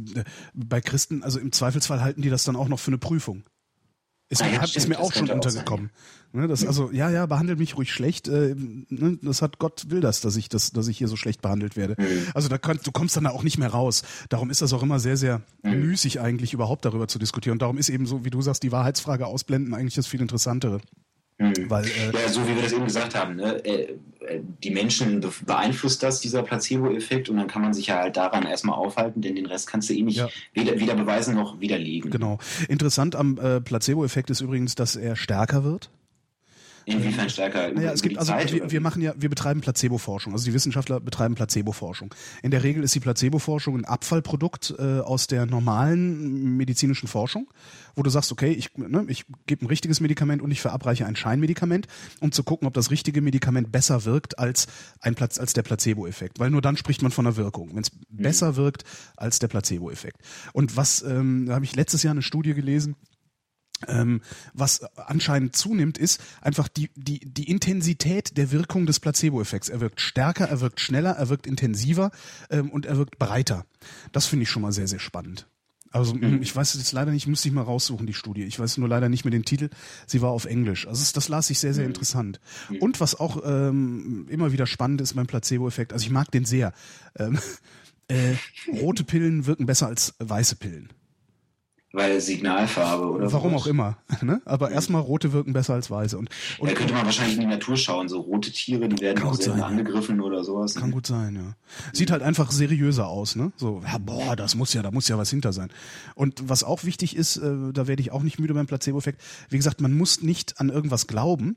bei 0.54 0.80
Christen, 0.80 1.22
also 1.22 1.38
im 1.38 1.52
Zweifelsfall 1.52 2.00
halten 2.00 2.22
die 2.22 2.30
das 2.30 2.44
dann 2.44 2.56
auch 2.56 2.68
noch 2.68 2.78
für 2.78 2.90
eine 2.90 2.98
Prüfung. 2.98 3.42
Ist, 4.32 4.44
mir, 4.44 4.52
ja, 4.52 4.62
ist 4.62 4.88
mir 4.88 5.00
auch 5.00 5.12
schon 5.12 5.28
untergekommen. 5.28 5.90
Ne, 6.32 6.46
das, 6.46 6.64
also, 6.64 6.92
ja, 6.92 7.10
ja, 7.10 7.26
behandelt 7.26 7.58
mich 7.58 7.76
ruhig 7.76 7.92
schlecht. 7.92 8.28
Äh, 8.28 8.54
ne, 8.56 9.18
das 9.22 9.42
hat 9.42 9.58
Gott 9.58 9.90
will 9.90 10.00
das, 10.00 10.20
dass 10.20 10.36
ich 10.36 10.48
das, 10.48 10.70
dass 10.70 10.86
ich 10.86 10.98
hier 10.98 11.08
so 11.08 11.16
schlecht 11.16 11.42
behandelt 11.42 11.76
werde. 11.76 11.96
Mhm. 11.98 12.28
Also 12.32 12.48
da 12.48 12.56
kannst, 12.56 12.86
du 12.86 12.92
kommst 12.92 13.16
dann 13.16 13.24
da 13.24 13.30
auch 13.30 13.42
nicht 13.42 13.58
mehr 13.58 13.70
raus. 13.70 14.04
Darum 14.28 14.48
ist 14.48 14.62
das 14.62 14.72
auch 14.72 14.84
immer 14.84 15.00
sehr, 15.00 15.16
sehr 15.16 15.42
mhm. 15.64 15.80
müßig 15.80 16.20
eigentlich 16.20 16.52
überhaupt 16.52 16.84
darüber 16.84 17.08
zu 17.08 17.18
diskutieren. 17.18 17.54
Und 17.54 17.62
darum 17.62 17.76
ist 17.76 17.88
eben 17.88 18.06
so, 18.06 18.24
wie 18.24 18.30
du 18.30 18.40
sagst, 18.40 18.62
die 18.62 18.70
Wahrheitsfrage 18.70 19.26
ausblenden 19.26 19.74
eigentlich 19.74 19.96
das 19.96 20.06
viel 20.06 20.20
interessantere. 20.20 20.80
Mhm. 21.40 21.70
Weil, 21.70 21.86
äh, 21.86 22.12
ja, 22.12 22.28
so 22.28 22.46
wie 22.46 22.54
wir 22.54 22.62
das 22.62 22.72
eben 22.72 22.84
gesagt 22.84 23.14
haben, 23.14 23.36
ne? 23.36 23.64
Äh, 23.64 23.96
äh, 24.20 24.40
die 24.62 24.70
Menschen 24.70 25.24
beeinflusst 25.46 26.02
das, 26.02 26.20
dieser 26.20 26.42
Placebo-Effekt, 26.42 27.30
und 27.30 27.38
dann 27.38 27.46
kann 27.46 27.62
man 27.62 27.72
sich 27.72 27.86
ja 27.86 27.96
halt 27.96 28.18
daran 28.18 28.44
erstmal 28.44 28.76
aufhalten, 28.76 29.22
denn 29.22 29.34
den 29.34 29.46
Rest 29.46 29.66
kannst 29.66 29.88
du 29.88 29.94
eh 29.94 30.02
nicht 30.02 30.18
ja. 30.18 30.28
weder, 30.52 30.78
weder 30.78 30.94
beweisen 30.94 31.34
noch 31.34 31.58
widerlegen. 31.58 32.10
Genau. 32.10 32.38
Interessant 32.68 33.16
am 33.16 33.38
äh, 33.38 33.60
Placebo-Effekt 33.62 34.28
ist 34.28 34.42
übrigens, 34.42 34.74
dass 34.74 34.96
er 34.96 35.16
stärker 35.16 35.64
wird. 35.64 35.90
Inwiefern 36.84 37.30
stärker? 37.30 37.70
Naja, 37.72 37.92
es 37.92 38.02
gibt 38.02 38.18
also 38.18 38.32
Zeit, 38.32 38.52
wir, 38.52 38.70
wir, 38.70 38.80
machen 38.80 39.02
ja, 39.02 39.14
wir 39.16 39.28
betreiben 39.28 39.60
Placebo-Forschung. 39.60 40.32
Also 40.32 40.44
die 40.44 40.54
Wissenschaftler 40.54 41.00
betreiben 41.00 41.34
Placebo-Forschung. 41.34 42.14
In 42.42 42.50
der 42.50 42.62
Regel 42.62 42.82
ist 42.82 42.94
die 42.94 43.00
Placebo-Forschung 43.00 43.76
ein 43.76 43.84
Abfallprodukt 43.84 44.74
äh, 44.78 45.00
aus 45.00 45.26
der 45.26 45.46
normalen 45.46 46.56
medizinischen 46.56 47.06
Forschung, 47.06 47.48
wo 47.94 48.02
du 48.02 48.10
sagst, 48.10 48.32
okay, 48.32 48.52
ich, 48.52 48.76
ne, 48.76 49.04
ich 49.08 49.24
gebe 49.46 49.64
ein 49.64 49.68
richtiges 49.68 50.00
Medikament 50.00 50.42
und 50.42 50.50
ich 50.50 50.60
verabreiche 50.60 51.06
ein 51.06 51.16
Scheinmedikament, 51.16 51.86
um 52.20 52.32
zu 52.32 52.42
gucken, 52.42 52.66
ob 52.66 52.74
das 52.74 52.90
richtige 52.90 53.20
Medikament 53.20 53.70
besser 53.72 54.04
wirkt 54.04 54.38
als 54.38 54.66
ein 55.00 55.14
Platz 55.14 55.38
als 55.38 55.52
der 55.52 55.62
Placebo-Effekt. 55.62 56.38
Weil 56.38 56.50
nur 56.50 56.62
dann 56.62 56.76
spricht 56.76 57.02
man 57.02 57.10
von 57.10 57.26
einer 57.26 57.36
Wirkung, 57.36 57.70
wenn 57.74 57.82
es 57.82 57.92
mhm. 57.92 58.22
besser 58.22 58.56
wirkt 58.56 58.84
als 59.16 59.38
der 59.38 59.48
Placebo-Effekt. 59.48 60.18
Und 60.52 60.76
was, 60.76 61.02
ähm, 61.02 61.46
da 61.46 61.54
habe 61.54 61.64
ich 61.64 61.76
letztes 61.76 62.02
Jahr 62.02 62.12
eine 62.12 62.22
Studie 62.22 62.54
gelesen 62.54 62.96
ähm, 63.88 64.20
was 64.52 64.82
anscheinend 64.96 65.56
zunimmt, 65.56 65.98
ist 65.98 66.20
einfach 66.40 66.68
die, 66.68 66.90
die, 66.94 67.20
die 67.20 67.50
Intensität 67.50 68.36
der 68.36 68.50
Wirkung 68.50 68.86
des 68.86 69.00
Placebo-Effekts. 69.00 69.68
Er 69.68 69.80
wirkt 69.80 70.00
stärker, 70.00 70.48
er 70.48 70.60
wirkt 70.60 70.80
schneller, 70.80 71.12
er 71.12 71.28
wirkt 71.28 71.46
intensiver 71.46 72.10
ähm, 72.50 72.70
und 72.70 72.86
er 72.86 72.96
wirkt 72.96 73.18
breiter. 73.18 73.64
Das 74.12 74.26
finde 74.26 74.44
ich 74.44 74.50
schon 74.50 74.62
mal 74.62 74.72
sehr, 74.72 74.88
sehr 74.88 74.98
spannend. 74.98 75.46
Also 75.92 76.14
mhm. 76.14 76.40
ich 76.40 76.54
weiß 76.54 76.74
jetzt 76.74 76.92
leider 76.92 77.10
nicht, 77.10 77.26
müsste 77.26 77.48
ich 77.48 77.54
mal 77.54 77.62
raussuchen, 77.62 78.06
die 78.06 78.14
Studie. 78.14 78.44
Ich 78.44 78.58
weiß 78.58 78.78
nur 78.78 78.88
leider 78.88 79.08
nicht 79.08 79.24
mehr 79.24 79.32
den 79.32 79.44
Titel. 79.44 79.70
Sie 80.06 80.22
war 80.22 80.30
auf 80.30 80.44
Englisch. 80.44 80.86
Also 80.86 81.04
das, 81.12 81.28
las 81.28 81.50
ich 81.50 81.58
sehr, 81.58 81.74
sehr 81.74 81.84
mhm. 81.84 81.90
interessant. 81.90 82.40
Mhm. 82.68 82.76
Und 82.76 83.00
was 83.00 83.18
auch 83.18 83.42
ähm, 83.44 84.26
immer 84.28 84.52
wieder 84.52 84.66
spannend 84.66 85.00
ist 85.00 85.14
beim 85.14 85.26
Placebo-Effekt, 85.26 85.92
also 85.92 86.04
ich 86.04 86.10
mag 86.10 86.30
den 86.30 86.44
sehr. 86.44 86.72
Ähm, 87.18 87.38
äh, 88.08 88.34
rote 88.80 89.02
Pillen 89.02 89.46
wirken 89.46 89.66
besser 89.66 89.88
als 89.88 90.14
weiße 90.18 90.56
Pillen. 90.56 90.90
Weil 91.92 92.20
Signalfarbe 92.20 93.10
oder 93.10 93.32
Warum 93.32 93.54
was? 93.54 93.62
auch 93.62 93.66
immer. 93.66 93.96
Ne? 94.22 94.42
Aber 94.44 94.68
mhm. 94.68 94.74
erstmal 94.74 95.00
rote 95.00 95.32
wirken 95.32 95.54
besser 95.54 95.72
als 95.72 95.90
weiße. 95.90 96.18
Und, 96.18 96.28
und 96.58 96.68
ja, 96.68 96.74
könnte 96.74 96.92
man 96.92 97.06
wahrscheinlich 97.06 97.36
in 97.36 97.40
die 97.40 97.46
Natur 97.46 97.76
schauen. 97.78 98.06
So 98.08 98.20
rote 98.20 98.52
Tiere, 98.52 98.86
die 98.86 99.00
werden 99.00 99.24
auch 99.24 99.34
selten 99.34 99.62
angegriffen 99.62 100.20
oder 100.20 100.44
sowas. 100.44 100.74
Kann 100.74 100.90
gut 100.90 101.06
sein, 101.06 101.36
ja. 101.36 101.56
Sieht 101.94 102.10
halt 102.10 102.20
einfach 102.20 102.50
seriöser 102.50 103.08
aus, 103.08 103.34
ne? 103.34 103.52
So, 103.56 103.82
ja, 103.84 103.96
boah, 103.96 104.36
das 104.36 104.56
muss 104.56 104.74
ja, 104.74 104.82
da 104.82 104.90
muss 104.90 105.08
ja 105.08 105.16
was 105.16 105.30
hinter 105.30 105.54
sein. 105.54 105.70
Und 106.14 106.50
was 106.50 106.64
auch 106.64 106.84
wichtig 106.84 107.16
ist, 107.16 107.38
äh, 107.38 107.72
da 107.72 107.86
werde 107.86 108.02
ich 108.02 108.12
auch 108.12 108.22
nicht 108.22 108.38
müde 108.38 108.52
beim 108.52 108.66
Placebo-Effekt. 108.66 109.22
Wie 109.48 109.56
gesagt, 109.56 109.80
man 109.80 109.96
muss 109.96 110.20
nicht 110.20 110.60
an 110.60 110.68
irgendwas 110.68 111.06
glauben, 111.06 111.56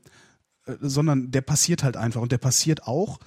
äh, 0.64 0.72
sondern 0.80 1.32
der 1.32 1.42
passiert 1.42 1.84
halt 1.84 1.98
einfach. 1.98 2.22
Und 2.22 2.32
der 2.32 2.38
passiert 2.38 2.86
auch 2.86 3.18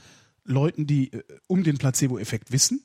Leuten, 0.45 0.87
die 0.87 1.13
äh, 1.13 1.23
um 1.45 1.63
den 1.63 1.77
Placebo-Effekt 1.77 2.51
wissen. 2.51 2.81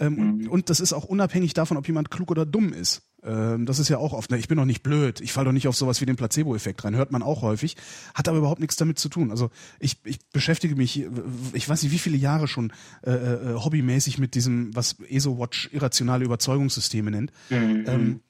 Ähm, 0.00 0.38
mhm. 0.38 0.50
Und 0.50 0.68
das 0.68 0.80
ist 0.80 0.92
auch 0.92 1.04
unabhängig 1.04 1.54
davon, 1.54 1.76
ob 1.76 1.86
jemand 1.86 2.10
klug 2.10 2.32
oder 2.32 2.44
dumm 2.44 2.72
ist. 2.72 3.02
Ähm, 3.26 3.66
das 3.66 3.78
ist 3.78 3.88
ja 3.88 3.98
auch 3.98 4.12
oft, 4.12 4.30
ne, 4.30 4.38
ich 4.38 4.46
bin 4.46 4.56
doch 4.56 4.64
nicht 4.64 4.82
blöd, 4.82 5.20
ich 5.20 5.32
falle 5.32 5.46
doch 5.46 5.52
nicht 5.52 5.66
auf 5.66 5.76
sowas 5.76 6.00
wie 6.00 6.06
den 6.06 6.16
Placebo-Effekt 6.16 6.84
rein, 6.84 6.94
hört 6.94 7.10
man 7.10 7.22
auch 7.22 7.42
häufig, 7.42 7.76
hat 8.14 8.28
aber 8.28 8.38
überhaupt 8.38 8.60
nichts 8.60 8.76
damit 8.76 8.98
zu 8.98 9.08
tun. 9.08 9.30
Also 9.30 9.50
ich, 9.80 9.98
ich 10.04 10.20
beschäftige 10.30 10.76
mich, 10.76 11.04
ich 11.52 11.68
weiß 11.68 11.82
nicht 11.82 11.92
wie 11.92 11.98
viele 11.98 12.16
Jahre 12.16 12.46
schon 12.46 12.72
äh, 13.02 13.10
äh, 13.10 13.54
hobbymäßig 13.54 14.18
mit 14.18 14.34
diesem, 14.34 14.74
was 14.74 14.96
ESO-Watch 15.08 15.70
irrationale 15.72 16.24
Überzeugungssysteme 16.24 17.10
nennt. 17.10 17.32
Mhm. 17.50 17.84
Ähm, 17.86 18.20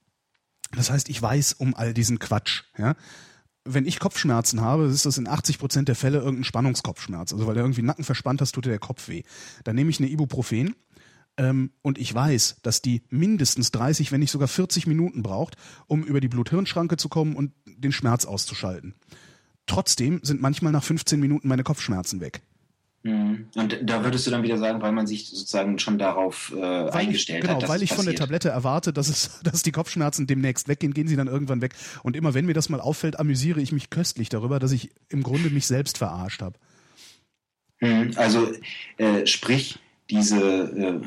das 0.72 0.90
heißt, 0.90 1.10
ich 1.10 1.20
weiß 1.20 1.54
um 1.54 1.74
all 1.74 1.92
diesen 1.92 2.18
Quatsch, 2.18 2.62
ja 2.78 2.94
wenn 3.68 3.84
ich 3.84 3.98
Kopfschmerzen 3.98 4.60
habe, 4.60 4.84
ist 4.84 5.06
das 5.06 5.18
in 5.18 5.26
80 5.26 5.58
Prozent 5.58 5.88
der 5.88 5.96
Fälle 5.96 6.18
irgendein 6.18 6.44
Spannungskopfschmerz. 6.44 7.32
Also 7.32 7.48
weil 7.48 7.54
der 7.54 7.64
irgendwie 7.64 7.82
Nacken 7.82 8.04
verspannt 8.04 8.40
hast, 8.40 8.52
tut 8.52 8.64
dir 8.64 8.70
der 8.70 8.78
Kopf 8.78 9.08
weh. 9.08 9.24
Dann 9.64 9.74
nehme 9.74 9.90
ich 9.90 9.98
eine 9.98 10.08
Ibuprofen 10.08 10.76
Ähm, 11.38 11.70
und 11.82 11.98
ich 11.98 12.14
weiß, 12.14 12.60
dass 12.62 12.82
die 12.82 13.02
mindestens 13.10 13.70
30, 13.72 14.12
wenn 14.12 14.20
nicht 14.20 14.30
sogar 14.30 14.48
40 14.48 14.86
Minuten 14.86 15.22
braucht, 15.22 15.56
um 15.86 16.02
über 16.02 16.20
die 16.20 16.28
Blut-Hirn-Schranke 16.28 16.96
zu 16.96 17.08
kommen 17.08 17.36
und 17.36 17.52
den 17.66 17.92
Schmerz 17.92 18.24
auszuschalten. 18.24 18.94
Trotzdem 19.66 20.20
sind 20.22 20.40
manchmal 20.40 20.72
nach 20.72 20.84
15 20.84 21.20
Minuten 21.20 21.48
meine 21.48 21.64
Kopfschmerzen 21.64 22.20
weg. 22.20 22.42
Mhm. 23.06 23.46
Und 23.54 23.78
da 23.82 24.02
würdest 24.04 24.26
du 24.26 24.30
dann 24.30 24.42
wieder 24.42 24.58
sagen, 24.58 24.82
weil 24.82 24.92
man 24.92 25.06
sich 25.06 25.28
sozusagen 25.28 25.78
schon 25.78 25.98
darauf 25.98 26.52
äh, 26.52 26.60
weil 26.60 26.92
eingestellt 26.92 27.38
ich, 27.38 27.42
genau, 27.42 27.54
hat. 27.54 27.60
Genau, 27.60 27.72
weil 27.72 27.82
ich 27.82 27.90
passiert. 27.90 28.04
von 28.04 28.06
der 28.06 28.14
Tablette 28.16 28.48
erwarte, 28.48 28.92
dass 28.92 29.08
es, 29.08 29.40
dass 29.44 29.62
die 29.62 29.72
Kopfschmerzen 29.72 30.26
demnächst 30.26 30.68
weggehen, 30.68 30.94
gehen 30.94 31.08
sie 31.08 31.16
dann 31.16 31.28
irgendwann 31.28 31.60
weg. 31.60 31.74
Und 32.02 32.16
immer 32.16 32.34
wenn 32.34 32.46
mir 32.46 32.54
das 32.54 32.68
mal 32.68 32.80
auffällt, 32.80 33.18
amüsiere 33.18 33.60
ich 33.60 33.72
mich 33.72 33.90
köstlich 33.90 34.28
darüber, 34.28 34.58
dass 34.58 34.72
ich 34.72 34.90
im 35.08 35.22
Grunde 35.22 35.50
mich 35.50 35.66
selbst 35.66 35.98
verarscht 35.98 36.42
habe. 36.42 36.58
Mhm. 37.80 38.12
Also 38.16 38.50
äh, 38.96 39.26
sprich, 39.26 39.78
diese, 40.10 40.40
äh, 40.40 41.00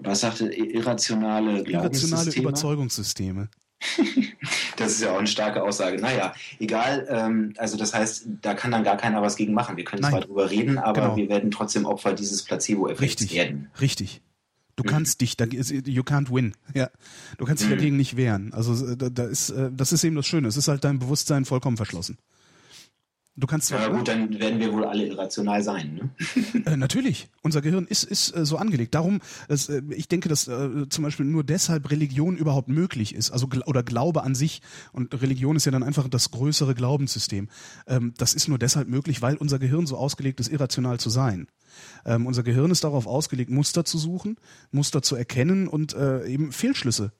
was 0.00 0.20
sagte, 0.20 0.52
irrationale 0.52 1.62
Irrationale 1.62 2.32
Überzeugungssysteme. 2.32 3.48
das 4.76 4.92
ist 4.92 5.02
ja 5.02 5.12
auch 5.12 5.18
eine 5.18 5.26
starke 5.26 5.62
Aussage. 5.62 6.00
Naja, 6.00 6.34
egal. 6.58 7.06
Ähm, 7.08 7.54
also 7.58 7.76
das 7.76 7.92
heißt, 7.94 8.26
da 8.40 8.54
kann 8.54 8.70
dann 8.70 8.84
gar 8.84 8.96
keiner 8.96 9.20
was 9.22 9.36
gegen 9.36 9.52
machen. 9.52 9.76
Wir 9.76 9.84
können 9.84 10.02
Nein. 10.02 10.12
zwar 10.12 10.20
drüber 10.22 10.50
reden, 10.50 10.78
aber 10.78 11.02
genau. 11.02 11.16
wir 11.16 11.28
werden 11.28 11.50
trotzdem 11.50 11.84
Opfer 11.84 12.14
dieses 12.14 12.42
Placebo-Effekts 12.44 13.30
werden. 13.32 13.70
Richtig. 13.80 14.22
Du 14.76 14.82
mhm. 14.82 14.88
kannst 14.88 15.20
dich, 15.20 15.36
you 15.86 16.02
can't 16.02 16.34
win. 16.34 16.54
Ja, 16.74 16.90
du 17.38 17.44
kannst 17.44 17.62
dich 17.62 17.70
mhm. 17.70 17.76
dagegen 17.76 17.96
nicht 17.96 18.16
wehren. 18.16 18.52
Also 18.52 18.94
da, 18.96 19.08
da 19.08 19.24
ist, 19.24 19.50
äh, 19.50 19.70
das 19.72 19.92
ist 19.92 20.02
eben 20.04 20.16
das 20.16 20.26
Schöne. 20.26 20.48
Es 20.48 20.56
ist 20.56 20.68
halt 20.68 20.84
dein 20.84 20.98
Bewusstsein 20.98 21.44
vollkommen 21.44 21.76
verschlossen. 21.76 22.18
Du 23.36 23.48
kannst 23.48 23.68
zwar. 23.68 23.80
Ja, 23.80 23.88
gut, 23.88 24.06
dann 24.06 24.38
werden 24.38 24.60
wir 24.60 24.72
wohl 24.72 24.84
alle 24.84 25.06
irrational 25.06 25.62
sein, 25.62 25.94
ne? 25.94 26.10
Äh, 26.66 26.76
natürlich. 26.76 27.28
Unser 27.42 27.62
Gehirn 27.62 27.86
ist, 27.86 28.04
ist 28.04 28.34
äh, 28.34 28.46
so 28.46 28.56
angelegt. 28.56 28.94
Darum, 28.94 29.20
dass, 29.48 29.68
äh, 29.68 29.82
ich 29.90 30.06
denke, 30.06 30.28
dass 30.28 30.46
äh, 30.46 30.88
zum 30.88 31.02
Beispiel 31.02 31.26
nur 31.26 31.42
deshalb 31.42 31.90
Religion 31.90 32.36
überhaupt 32.36 32.68
möglich 32.68 33.14
ist. 33.14 33.32
Also, 33.32 33.48
oder 33.66 33.82
Glaube 33.82 34.22
an 34.22 34.36
sich. 34.36 34.62
Und 34.92 35.20
Religion 35.20 35.56
ist 35.56 35.64
ja 35.64 35.72
dann 35.72 35.82
einfach 35.82 36.08
das 36.08 36.30
größere 36.30 36.74
Glaubenssystem. 36.74 37.48
Ähm, 37.88 38.14
das 38.18 38.34
ist 38.34 38.48
nur 38.48 38.58
deshalb 38.58 38.88
möglich, 38.88 39.20
weil 39.20 39.36
unser 39.36 39.58
Gehirn 39.58 39.86
so 39.86 39.96
ausgelegt 39.96 40.38
ist, 40.38 40.48
irrational 40.48 41.00
zu 41.00 41.10
sein. 41.10 41.48
Ähm, 42.06 42.26
unser 42.26 42.44
Gehirn 42.44 42.70
ist 42.70 42.84
darauf 42.84 43.08
ausgelegt, 43.08 43.50
Muster 43.50 43.84
zu 43.84 43.98
suchen, 43.98 44.36
Muster 44.70 45.02
zu 45.02 45.16
erkennen 45.16 45.66
und 45.66 45.92
äh, 45.94 46.24
eben 46.26 46.52
Fehlschlüsse 46.52 47.12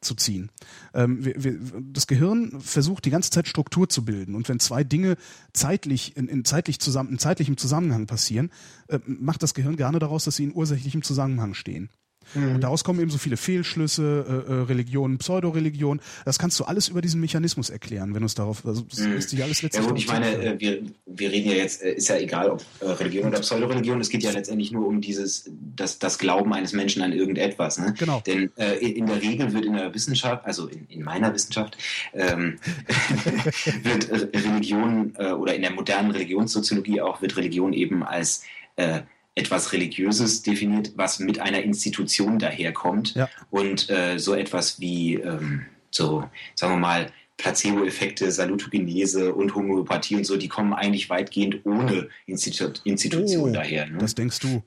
zu 0.00 0.14
ziehen. 0.14 0.50
Ähm, 0.94 1.24
wir, 1.24 1.42
wir, 1.42 1.58
das 1.92 2.06
Gehirn 2.06 2.60
versucht 2.60 3.04
die 3.04 3.10
ganze 3.10 3.30
Zeit 3.30 3.48
Struktur 3.48 3.88
zu 3.88 4.04
bilden 4.04 4.34
und 4.34 4.48
wenn 4.48 4.60
zwei 4.60 4.84
Dinge 4.84 5.16
zeitlich 5.52 6.16
in, 6.16 6.28
in 6.28 6.44
zeitlich 6.44 6.80
zusammen 6.80 7.10
in 7.10 7.18
zeitlichem 7.18 7.56
Zusammenhang 7.56 8.06
passieren, 8.06 8.50
äh, 8.88 8.98
macht 9.04 9.42
das 9.42 9.54
Gehirn 9.54 9.76
gerne 9.76 9.98
daraus, 9.98 10.24
dass 10.24 10.36
sie 10.36 10.44
in 10.44 10.54
ursächlichem 10.54 11.02
Zusammenhang 11.02 11.54
stehen. 11.54 11.90
Mhm. 12.34 12.56
Und 12.56 12.60
daraus 12.60 12.84
kommen 12.84 13.00
eben 13.00 13.10
so 13.10 13.18
viele 13.18 13.36
Fehlschlüsse, 13.36 14.46
äh, 14.48 14.52
äh, 14.52 14.62
Religion, 14.62 15.18
Pseudoreligion. 15.18 16.00
Das 16.24 16.38
kannst 16.38 16.58
du 16.60 16.64
alles 16.64 16.88
über 16.88 17.00
diesen 17.00 17.20
Mechanismus 17.20 17.70
erklären, 17.70 18.14
wenn 18.14 18.20
du 18.20 18.26
es 18.26 18.34
darauf, 18.34 18.64
also 18.64 18.82
das 18.82 19.00
mhm. 19.00 19.16
ist 19.16 19.32
ja 19.32 19.44
alles 19.44 19.62
letztlich. 19.62 19.84
Ja 19.84 19.90
gut, 19.90 19.98
ich 19.98 20.08
meine, 20.08 20.32
äh, 20.32 20.60
wir, 20.60 20.82
wir 21.06 21.30
reden 21.30 21.50
ja 21.50 21.56
jetzt, 21.56 21.82
äh, 21.82 21.92
ist 21.92 22.08
ja 22.08 22.16
egal, 22.16 22.50
ob 22.50 22.64
Religion 22.80 23.28
oder 23.28 23.40
Pseudoreligion, 23.40 24.00
es 24.00 24.08
geht 24.08 24.22
ja 24.22 24.30
letztendlich 24.30 24.72
nur 24.72 24.86
um 24.86 25.00
dieses, 25.00 25.50
das, 25.76 25.98
das 25.98 26.18
Glauben 26.18 26.52
eines 26.52 26.72
Menschen 26.72 27.02
an 27.02 27.12
irgendetwas. 27.12 27.78
Ne? 27.78 27.94
Genau. 27.98 28.22
Denn 28.26 28.50
äh, 28.56 28.76
in 28.76 29.06
der 29.06 29.20
Regel 29.20 29.52
wird 29.52 29.64
in 29.64 29.74
der 29.74 29.94
Wissenschaft, 29.94 30.44
also 30.44 30.68
in, 30.68 30.86
in 30.88 31.02
meiner 31.02 31.32
Wissenschaft, 31.34 31.76
ähm, 32.14 32.58
wird 33.82 34.10
Religion 34.34 35.14
äh, 35.16 35.32
oder 35.32 35.54
in 35.54 35.62
der 35.62 35.70
modernen 35.70 36.10
Religionssoziologie 36.10 37.00
auch 37.00 37.22
wird 37.22 37.36
Religion 37.36 37.72
eben 37.72 38.02
als 38.02 38.44
äh, 38.76 39.00
etwas 39.34 39.72
Religiöses 39.72 40.42
definiert, 40.42 40.92
was 40.96 41.18
mit 41.18 41.38
einer 41.38 41.62
Institution 41.62 42.38
daherkommt 42.38 43.14
ja. 43.14 43.28
und 43.50 43.88
äh, 43.88 44.18
so 44.18 44.34
etwas 44.34 44.80
wie 44.80 45.14
ähm, 45.14 45.66
so, 45.90 46.28
sagen 46.54 46.74
wir 46.74 46.78
mal, 46.78 47.12
Placebo-Effekte, 47.36 48.30
Salutogenese 48.30 49.34
und 49.34 49.54
Homöopathie 49.54 50.16
und 50.16 50.24
so, 50.24 50.36
die 50.36 50.48
kommen 50.48 50.74
eigentlich 50.74 51.08
weitgehend 51.08 51.64
ohne 51.64 52.08
Institu 52.26 52.70
Institution 52.84 53.50
oh, 53.50 53.52
daher. 53.52 53.86
Ne? 53.86 53.98
Das 53.98 54.14
denkst 54.14 54.40
du. 54.40 54.62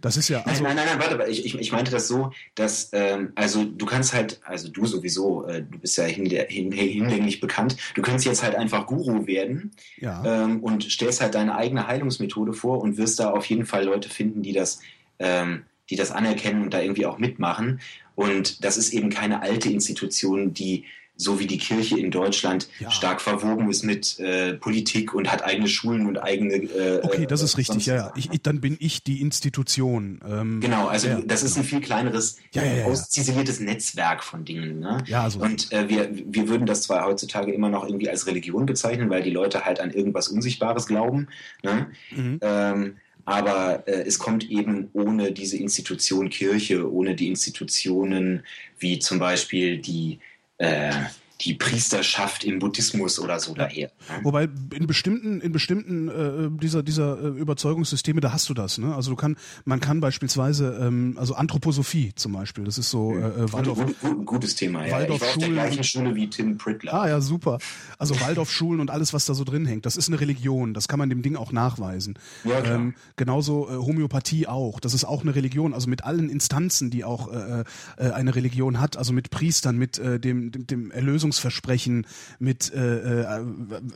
Das 0.00 0.16
ist 0.16 0.28
ja. 0.28 0.42
Also 0.44 0.62
nein, 0.62 0.76
nein, 0.76 0.86
nein, 0.86 0.98
warte, 1.00 1.28
ich, 1.28 1.44
ich, 1.44 1.58
ich 1.58 1.72
meinte 1.72 1.90
das 1.90 2.06
so, 2.06 2.30
dass, 2.54 2.90
ähm, 2.92 3.32
also 3.34 3.64
du 3.64 3.84
kannst 3.84 4.12
halt, 4.12 4.40
also 4.44 4.68
du 4.68 4.86
sowieso, 4.86 5.44
äh, 5.46 5.62
du 5.62 5.78
bist 5.78 5.96
ja 5.98 6.04
hinlänglich 6.04 7.40
bekannt, 7.40 7.76
du 7.94 8.02
kannst 8.02 8.24
jetzt 8.24 8.44
halt 8.44 8.54
einfach 8.54 8.86
Guru 8.86 9.26
werden 9.26 9.72
ja. 9.96 10.22
ähm, 10.24 10.62
und 10.62 10.84
stellst 10.84 11.20
halt 11.20 11.34
deine 11.34 11.56
eigene 11.56 11.88
Heilungsmethode 11.88 12.52
vor 12.52 12.80
und 12.80 12.96
wirst 12.96 13.18
da 13.18 13.30
auf 13.30 13.46
jeden 13.46 13.66
Fall 13.66 13.84
Leute 13.84 14.08
finden, 14.08 14.42
die 14.42 14.52
das, 14.52 14.80
ähm, 15.18 15.64
die 15.90 15.96
das 15.96 16.12
anerkennen 16.12 16.62
und 16.62 16.72
da 16.72 16.80
irgendwie 16.80 17.06
auch 17.06 17.18
mitmachen. 17.18 17.80
Und 18.14 18.64
das 18.64 18.76
ist 18.76 18.92
eben 18.92 19.10
keine 19.10 19.42
alte 19.42 19.68
Institution, 19.68 20.54
die 20.54 20.84
so 21.20 21.40
wie 21.40 21.48
die 21.48 21.58
Kirche 21.58 21.98
in 21.98 22.12
Deutschland 22.12 22.68
ja. 22.78 22.90
stark 22.92 23.20
verwoben 23.20 23.68
ist 23.68 23.82
mit 23.82 24.20
äh, 24.20 24.54
Politik 24.54 25.14
und 25.14 25.30
hat 25.30 25.44
eigene 25.44 25.68
Schulen 25.68 26.06
und 26.06 26.16
eigene. 26.16 26.54
Äh, 26.54 27.00
okay, 27.02 27.26
das 27.26 27.42
ist 27.42 27.58
richtig, 27.58 27.86
ja, 27.86 27.96
ja. 27.96 28.12
Ich, 28.16 28.30
ich, 28.30 28.40
dann 28.40 28.60
bin 28.60 28.76
ich 28.78 29.02
die 29.02 29.20
Institution. 29.20 30.20
Ähm, 30.24 30.60
genau, 30.60 30.86
also 30.86 31.08
ja, 31.08 31.20
das 31.20 31.42
ist 31.42 31.56
ein 31.56 31.64
viel 31.64 31.80
kleineres, 31.80 32.36
ja, 32.52 32.62
ja, 32.62 32.84
ausziseliertes 32.84 33.58
Netzwerk 33.58 34.22
von 34.22 34.44
Dingen. 34.44 34.78
Ne? 34.78 34.98
Ja, 35.06 35.28
so. 35.28 35.40
Und 35.40 35.72
äh, 35.72 35.88
wir, 35.88 36.08
wir 36.12 36.48
würden 36.48 36.66
das 36.66 36.82
zwar 36.82 37.04
heutzutage 37.04 37.52
immer 37.52 37.68
noch 37.68 37.84
irgendwie 37.84 38.08
als 38.08 38.28
Religion 38.28 38.64
bezeichnen, 38.64 39.10
weil 39.10 39.24
die 39.24 39.30
Leute 39.30 39.64
halt 39.64 39.80
an 39.80 39.90
irgendwas 39.90 40.28
Unsichtbares 40.28 40.86
glauben. 40.86 41.26
Ne? 41.64 41.88
Mhm. 42.14 42.38
Ähm, 42.42 42.96
aber 43.24 43.86
äh, 43.88 44.04
es 44.06 44.20
kommt 44.20 44.48
eben 44.48 44.88
ohne 44.92 45.32
diese 45.32 45.56
Institution 45.56 46.30
Kirche, 46.30 46.90
ohne 46.90 47.16
die 47.16 47.28
Institutionen 47.28 48.44
wie 48.78 49.00
zum 49.00 49.18
Beispiel 49.18 49.78
die 49.78 50.20
äh, 50.58 50.92
die 51.40 51.54
Priesterschaft 51.54 52.44
im 52.44 52.58
Buddhismus 52.58 53.18
oder 53.20 53.38
so 53.38 53.54
daher. 53.54 53.90
Ne? 54.08 54.24
Wobei 54.24 54.48
in 54.74 54.86
bestimmten, 54.86 55.40
in 55.40 55.52
bestimmten 55.52 56.08
äh, 56.08 56.60
dieser 56.60 56.82
dieser 56.82 57.22
äh, 57.22 57.28
Überzeugungssysteme, 57.28 58.20
da 58.20 58.32
hast 58.32 58.48
du 58.48 58.54
das. 58.54 58.78
Ne? 58.78 58.94
Also 58.94 59.10
du 59.10 59.16
kann, 59.16 59.36
man 59.64 59.80
kann 59.80 60.00
beispielsweise, 60.00 60.78
ähm, 60.80 61.16
also 61.18 61.34
Anthroposophie 61.34 62.12
zum 62.16 62.32
Beispiel, 62.32 62.64
das 62.64 62.78
ist 62.78 62.90
so 62.90 63.14
äh, 63.14 63.18
äh 63.18 63.52
Waldorf. 63.52 63.78
Gut, 63.78 64.00
gut, 64.00 64.26
gutes 64.26 64.56
Thema. 64.56 64.84
Ja. 64.86 64.92
Waldorf 64.92 65.16
ich 65.16 65.22
war 65.22 65.28
auf 65.28 65.38
der 65.38 65.48
gleichen 65.50 65.84
Schule 65.84 66.14
wie 66.14 66.28
Tim 66.28 66.58
Prittler. 66.58 66.94
Ah 66.94 67.08
ja, 67.08 67.20
super. 67.20 67.58
Also 67.98 68.20
Waldorfschulen 68.20 68.80
und 68.80 68.90
alles, 68.90 69.12
was 69.12 69.24
da 69.24 69.34
so 69.34 69.44
drin 69.44 69.66
hängt, 69.66 69.86
das 69.86 69.96
ist 69.96 70.08
eine 70.08 70.20
Religion. 70.20 70.74
Das 70.74 70.88
kann 70.88 70.98
man 70.98 71.08
dem 71.08 71.22
Ding 71.22 71.36
auch 71.36 71.52
nachweisen. 71.52 72.18
Ja, 72.44 72.60
klar. 72.60 72.76
Ähm, 72.76 72.94
genauso 73.16 73.68
äh, 73.68 73.76
Homöopathie 73.76 74.46
auch. 74.46 74.80
Das 74.80 74.94
ist 74.94 75.04
auch 75.04 75.22
eine 75.22 75.34
Religion. 75.34 75.74
Also 75.74 75.88
mit 75.88 76.04
allen 76.04 76.30
Instanzen, 76.30 76.90
die 76.90 77.04
auch 77.04 77.32
äh, 77.32 77.64
äh, 77.96 78.10
eine 78.10 78.34
Religion 78.34 78.80
hat. 78.80 78.96
Also 78.96 79.12
mit 79.12 79.30
Priestern, 79.30 79.76
mit 79.76 79.98
äh, 79.98 80.18
dem, 80.18 80.50
dem, 80.50 80.66
dem 80.66 80.90
Erlösung 80.90 81.27
Lösungsversprechen, 81.28 82.06
mit 82.38 82.72
äh, 82.72 83.22
äh, 83.22 83.44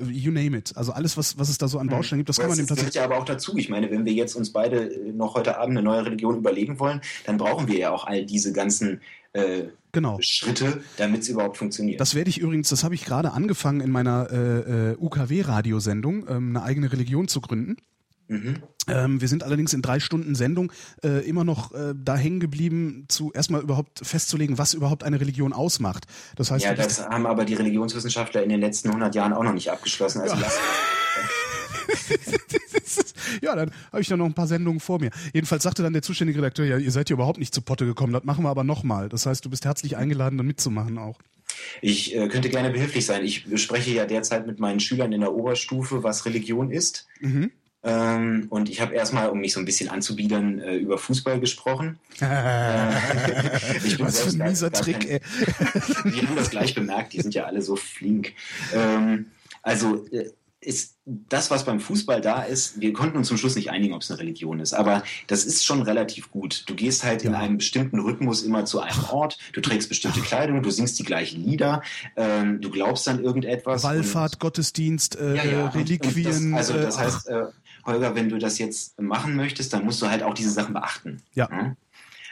you 0.09 0.30
name 0.30 0.57
it. 0.57 0.76
Also 0.76 0.93
alles, 0.93 1.16
was, 1.16 1.39
was 1.39 1.49
es 1.49 1.59
da 1.59 1.68
so 1.68 1.78
an 1.78 1.89
hm. 1.89 1.97
Baustellen 1.97 2.18
gibt, 2.20 2.28
das 2.28 2.39
kann 2.39 2.49
man 2.49 2.59
dem 2.59 2.66
tatsächlich. 2.66 2.93
Das 2.93 2.95
gehört 2.95 3.11
ja 3.11 3.16
aber 3.16 3.22
auch 3.22 3.26
dazu. 3.26 3.57
Ich 3.57 3.68
meine, 3.68 3.91
wenn 3.91 4.05
wir 4.05 4.12
jetzt 4.12 4.35
uns 4.35 4.53
beide 4.53 4.91
noch 5.14 5.35
heute 5.35 5.59
Abend 5.59 5.76
eine 5.76 5.85
neue 5.85 6.05
Religion 6.05 6.37
überlegen 6.37 6.78
wollen, 6.78 7.01
dann 7.24 7.39
brauchen 7.39 7.69
wir 7.69 7.78
ja 7.78 7.90
auch 7.90 8.07
all 8.07 8.24
diese 8.24 8.52
ganzen 8.52 9.01
äh, 9.32 9.65
genau. 9.93 10.19
Schritte, 10.20 10.82
damit 10.98 11.23
es 11.23 11.28
überhaupt 11.28 11.57
funktioniert. 11.57 12.01
Das 12.01 12.15
werde 12.15 12.31
ich 12.31 12.39
übrigens, 12.39 12.69
das 12.69 12.85
habe 12.85 12.94
ich 12.94 13.05
gerade 13.05 13.32
angefangen 13.32 13.81
in 13.81 13.90
meiner 13.90 14.28
äh, 14.31 14.90
äh 14.93 14.97
UKW-Radiosendung, 14.98 16.27
ähm, 16.28 16.57
eine 16.57 16.62
eigene 16.62 16.93
Religion 16.93 17.28
zu 17.28 17.40
gründen. 17.40 17.77
Mhm. 18.28 18.62
Ähm, 18.89 19.20
wir 19.20 19.28
sind 19.28 19.44
allerdings 19.44 19.73
in 19.73 19.82
drei 19.82 20.01
Stunden 20.01 20.35
Sendung 20.35 20.73
äh, 21.05 21.24
immer 21.27 21.44
noch 21.44 21.73
äh, 21.73 21.94
da 21.97 22.16
hängen 22.16 22.40
geblieben, 22.40 23.05
zu 23.09 23.32
erstmal 23.32 23.61
überhaupt 23.61 24.05
festzulegen, 24.05 24.59
was 24.59 24.74
überhaupt 24.74 25.05
eine 25.05 25.20
Religion 25.20 25.53
ausmacht. 25.53 26.07
Das 26.36 26.51
heißt, 26.51 26.65
ja, 26.65 26.74
das 26.74 27.07
haben 27.07 27.27
aber 27.27 27.44
die 27.44 27.55
Religionswissenschaftler 27.55 28.43
in 28.43 28.49
den 28.49 28.61
letzten 28.61 28.89
100 28.89 29.15
Jahren 29.15 29.32
auch 29.32 29.44
noch 29.44 29.53
nicht 29.53 29.70
abgeschlossen. 29.70 30.23
Also 30.23 30.36
ja. 30.36 30.43
ja, 33.43 33.55
dann 33.55 33.70
habe 33.90 34.03
ich 34.03 34.09
da 34.09 34.16
noch 34.16 34.27
ein 34.27 34.35
paar 34.35 34.47
Sendungen 34.47 34.81
vor 34.81 34.99
mir. 34.99 35.11
Jedenfalls 35.32 35.62
sagte 35.62 35.82
dann 35.82 35.93
der 35.93 36.03
zuständige 36.03 36.39
Redakteur, 36.39 36.66
ja, 36.66 36.78
ihr 36.78 36.90
seid 36.90 37.09
hier 37.09 37.15
überhaupt 37.15 37.39
nicht 37.39 37.55
zu 37.55 37.62
Potte 37.62 37.86
gekommen, 37.86 38.12
das 38.12 38.24
machen 38.24 38.44
wir 38.44 38.51
aber 38.51 38.65
nochmal. 38.65 39.09
Das 39.09 39.27
heißt, 39.27 39.44
du 39.44 39.51
bist 39.51 39.65
herzlich 39.65 39.97
eingeladen, 39.97 40.39
da 40.39 40.44
mitzumachen 40.44 40.99
auch. 40.99 41.19
Ich 41.81 42.16
äh, 42.16 42.28
könnte 42.28 42.49
gerne 42.49 42.70
behilflich 42.70 43.07
sein. 43.07 43.24
Ich 43.24 43.47
spreche 43.57 43.93
ja 43.93 44.07
derzeit 44.07 44.47
mit 44.47 44.59
meinen 44.59 44.81
Schülern 44.81 45.12
in 45.12 45.20
der 45.20 45.32
Oberstufe, 45.32 46.03
was 46.03 46.24
Religion 46.24 46.70
ist. 46.70 47.07
Mhm. 47.20 47.53
Ähm, 47.85 48.47
und 48.51 48.69
ich 48.69 48.81
habe 48.81 48.95
erstmal, 48.95 49.29
um 49.29 49.41
mich 49.41 49.53
so 49.53 49.61
ein 49.61 49.65
bisschen 49.65 49.89
anzubiedern, 49.89 50.61
äh, 50.61 50.77
über 50.77 50.99
Fußball 50.99 51.41
gesprochen. 51.41 51.99
ich 53.85 53.97
bin 53.97 54.07
Was 54.07 54.21
für 54.21 54.31
ein 54.31 54.49
mieser 54.49 54.71
Trick, 54.71 55.01
kein, 55.01 55.09
ey. 55.09 55.21
die 56.13 56.27
haben 56.27 56.37
das 56.37 56.51
gleich 56.51 56.75
bemerkt, 56.75 57.13
die 57.13 57.21
sind 57.21 57.35
ja 57.35 57.45
alle 57.45 57.63
so 57.63 57.77
flink. 57.77 58.35
Ähm, 58.73 59.27
also 59.63 60.07
äh, 60.13 60.31
ist 60.63 60.97
das, 61.05 61.51
was 61.51 61.65
beim 61.65 61.81
Fußball 61.81 62.21
da 62.21 62.43
ist, 62.43 62.81
wir 62.81 62.93
konnten 62.93 63.19
uns 63.19 63.27
zum 63.27 63.37
Schluss 63.37 63.57
nicht 63.57 63.71
einigen, 63.71 63.95
ob 63.95 64.03
es 64.03 64.11
eine 64.11 64.21
Religion 64.21 64.61
ist, 64.61 64.73
aber 64.73 65.03
das 65.27 65.45
ist 65.45 65.65
schon 65.65 65.83
relativ 65.83 66.31
gut. 66.31 66.65
Du 66.69 66.77
gehst 66.77 67.03
halt 67.03 67.25
ja. 67.25 67.31
in 67.31 67.35
einem 67.35 67.57
bestimmten 67.59 67.99
Rhythmus 67.99 68.43
immer 68.43 68.65
zu 68.65 68.81
einem 68.81 69.05
Ort, 69.11 69.39
du 69.53 69.61
trägst 69.61 69.89
bestimmte 69.89 70.21
Kleidung, 70.21 70.63
du 70.63 70.71
singst 70.71 70.99
die 71.01 71.03
gleichen 71.03 71.43
Lieder, 71.45 71.83
ähm, 72.17 72.61
du 72.61 72.71
glaubst 72.71 73.09
an 73.09 73.23
irgendetwas. 73.23 73.83
Wallfahrt, 73.83 74.39
Gottesdienst, 74.39 75.17
äh, 75.17 75.35
ja, 75.35 75.45
ja. 75.45 75.67
Reliquien. 75.69 76.27
Und, 76.27 76.45
und 76.45 76.53
das, 76.53 76.71
also 76.71 76.75
das 76.75 76.97
äh, 76.97 77.01
heißt, 77.01 77.29
äh, 77.29 77.45
Holger, 77.85 78.15
wenn 78.15 78.29
du 78.29 78.39
das 78.39 78.59
jetzt 78.59 79.01
machen 79.01 79.37
möchtest, 79.37 79.73
dann 79.73 79.85
musst 79.85 80.01
du 80.03 80.09
halt 80.09 80.23
auch 80.23 80.35
diese 80.35 80.51
Sachen 80.51 80.75
beachten. 80.75 81.23
Ja. 81.35 81.49
ja? 81.51 81.77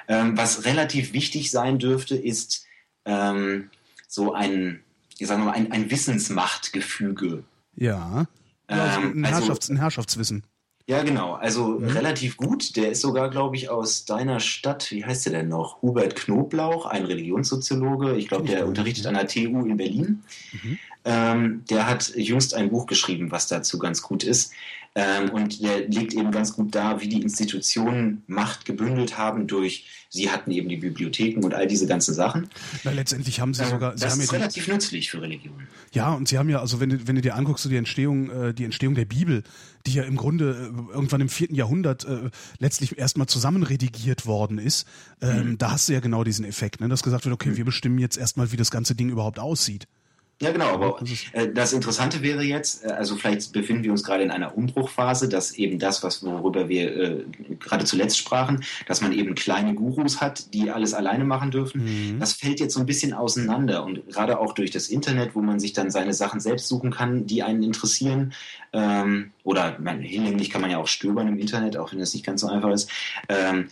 Ähm, 0.09 0.37
was 0.37 0.65
relativ 0.65 1.13
wichtig 1.13 1.51
sein 1.51 1.79
dürfte, 1.79 2.17
ist 2.17 2.67
ähm, 3.05 3.71
so 4.09 4.33
ein, 4.33 4.81
ich 5.19 5.27
sage 5.27 5.43
mal, 5.43 5.53
ein, 5.53 5.71
ein 5.73 5.91
Wissensmachtgefüge. 5.91 7.45
Ja. 7.77 8.27
ja 8.69 8.97
ähm, 8.97 9.25
ein, 9.25 9.25
also, 9.27 9.47
Herrschafts-, 9.47 9.71
ein 9.71 9.77
Herrschaftswissen. 9.77 10.45
Ja, 10.91 11.05
genau. 11.05 11.35
Also 11.35 11.79
mhm. 11.79 11.87
relativ 11.87 12.37
gut. 12.37 12.75
Der 12.75 12.91
ist 12.91 13.01
sogar, 13.01 13.31
glaube 13.31 13.55
ich, 13.55 13.71
aus 13.71 14.07
deiner 14.07 14.41
Stadt. 14.41 14.91
Wie 14.91 15.05
heißt 15.05 15.27
der 15.27 15.35
denn 15.35 15.49
noch? 15.49 15.83
Hubert 15.83 16.17
Knoblauch, 16.17 16.87
ein 16.87 17.05
Religionssoziologe. 17.05 18.17
Ich 18.17 18.27
glaube, 18.27 18.49
der 18.49 18.67
unterrichtet 18.67 19.07
an 19.07 19.15
der 19.15 19.29
TU 19.29 19.65
in 19.65 19.77
Berlin. 19.77 20.25
Mhm. 20.51 20.79
Ähm, 21.05 21.65
der 21.71 21.87
hat 21.87 22.13
jüngst 22.17 22.55
ein 22.55 22.71
Buch 22.71 22.87
geschrieben, 22.87 23.31
was 23.31 23.47
dazu 23.47 23.79
ganz 23.79 24.03
gut 24.03 24.25
ist. 24.25 24.53
Ähm, 24.97 25.31
und 25.31 25.63
der 25.63 25.87
legt 25.89 26.15
eben 26.15 26.33
ganz 26.33 26.53
gut 26.53 26.75
dar, 26.75 27.01
wie 27.01 27.09
die 27.09 27.23
Institutionen 27.23 28.25
Macht 28.27 28.65
gebündelt 28.65 29.17
haben 29.17 29.47
durch, 29.47 29.87
sie 30.09 30.31
hatten 30.31 30.51
eben 30.51 30.69
die 30.69 30.79
Bibliotheken 30.79 31.45
und 31.45 31.55
all 31.55 31.69
diese 31.69 31.87
ganzen 31.87 32.13
Sachen. 32.13 32.49
Na, 32.83 32.91
letztendlich 32.91 33.41
haben 33.41 33.55
sie 33.55 33.65
sogar. 33.67 33.95
Das 33.95 34.17
sie 34.17 34.23
ist 34.25 34.33
relativ 34.33 34.65
die, 34.65 34.73
nützlich 34.73 35.09
für 35.09 35.23
Religionen. 35.23 35.69
Ja, 35.93 36.13
und 36.13 36.27
sie 36.27 36.39
haben 36.39 36.49
ja, 36.49 36.59
also 36.61 36.81
wenn 36.81 36.91
du, 36.91 37.07
wenn 37.07 37.15
du 37.15 37.23
dir 37.23 37.37
anguckst, 37.37 37.63
so 37.63 37.69
die 37.71 37.77
Entstehung, 37.77 38.31
äh, 38.31 38.53
die 38.53 38.65
Entstehung 38.65 38.97
der 38.97 39.05
Bibel, 39.05 39.45
die 39.87 39.95
ja 39.95 40.03
im 40.03 40.17
Grunde 40.17 40.73
äh, 40.75 40.93
irgendwann 40.93 41.21
im 41.21 41.29
vierten 41.29 41.55
Jahrhundert 41.55 42.05
äh, 42.05 42.31
letztlich 42.59 42.99
erstmal 42.99 43.29
zusammenredigiert 43.29 44.27
worden 44.27 44.59
ist, 44.59 44.89
ähm, 45.23 45.51
mhm. 45.51 45.59
da 45.59 45.71
hast 45.71 45.89
du 45.89 45.93
ja 45.93 46.01
genau 46.01 46.25
diesen 46.25 46.45
Effekt, 46.45 46.81
ne? 46.81 46.89
dass 46.89 47.05
gesagt 47.05 47.25
wird, 47.25 47.33
okay, 47.33 47.51
mhm. 47.51 47.57
wir 47.59 47.65
bestimmen 47.65 47.99
jetzt 47.99 48.19
erstmal, 48.19 48.51
wie 48.51 48.57
das 48.57 48.73
ganze 48.73 48.97
Ding 48.97 49.09
überhaupt 49.09 49.39
aussieht. 49.39 49.87
Ja, 50.43 50.53
genau, 50.53 50.69
aber 50.69 50.99
äh, 51.33 51.53
das 51.53 51.75
Interessante 51.75 52.23
wäre 52.23 52.43
jetzt, 52.43 52.85
äh, 52.85 52.89
also 52.89 53.17
vielleicht 53.17 53.53
befinden 53.53 53.85
wir 53.85 53.91
uns 53.91 54.03
gerade 54.03 54.23
in 54.23 54.31
einer 54.31 54.57
Umbruchphase, 54.57 55.29
dass 55.29 55.53
eben 55.53 55.79
das, 55.79 56.03
was 56.03 56.23
worüber 56.25 56.71
wir 56.71 56.97
äh, 56.97 57.25
gerade 57.59 57.85
zuletzt 57.85 58.17
sprachen, 58.17 58.65
dass 58.87 59.03
man 59.03 59.13
eben 59.13 59.35
kleine 59.35 59.75
Gurus 59.75 60.23
hat, 60.23 60.55
die 60.55 60.71
alles 60.71 60.95
alleine 60.95 61.25
machen 61.25 61.51
dürfen, 61.51 61.85
mhm. 61.85 62.21
das 62.21 62.33
fällt 62.33 62.59
jetzt 62.59 62.73
so 62.73 62.81
ein 62.81 62.87
bisschen 62.87 63.13
auseinander 63.13 63.85
und 63.85 64.09
gerade 64.09 64.39
auch 64.39 64.55
durch 64.55 64.71
das 64.71 64.89
Internet, 64.89 65.35
wo 65.35 65.43
man 65.43 65.61
sich 65.61 65.75
dann 65.75 65.91
seine 65.91 66.15
Sachen 66.15 66.41
selbst 66.41 66.69
suchen 66.69 66.91
kann, 66.91 67.27
die 67.27 67.43
einen 67.43 67.63
interessieren, 67.63 68.33
ähm, 68.73 69.33
oder 69.45 69.79
man, 69.79 70.01
hinlänglich 70.01 70.51
kann 70.51 70.61
man 70.61 70.71
ja 70.71 70.79
auch 70.79 70.87
stöbern 70.87 71.29
im 71.29 71.39
Internet, 71.39 71.77
auch 71.77 71.93
wenn 71.93 71.99
das 71.99 72.15
nicht 72.15 72.25
ganz 72.25 72.41
so 72.41 72.49
einfach 72.49 72.71
ist. 72.71 72.91
Ähm, 73.29 73.69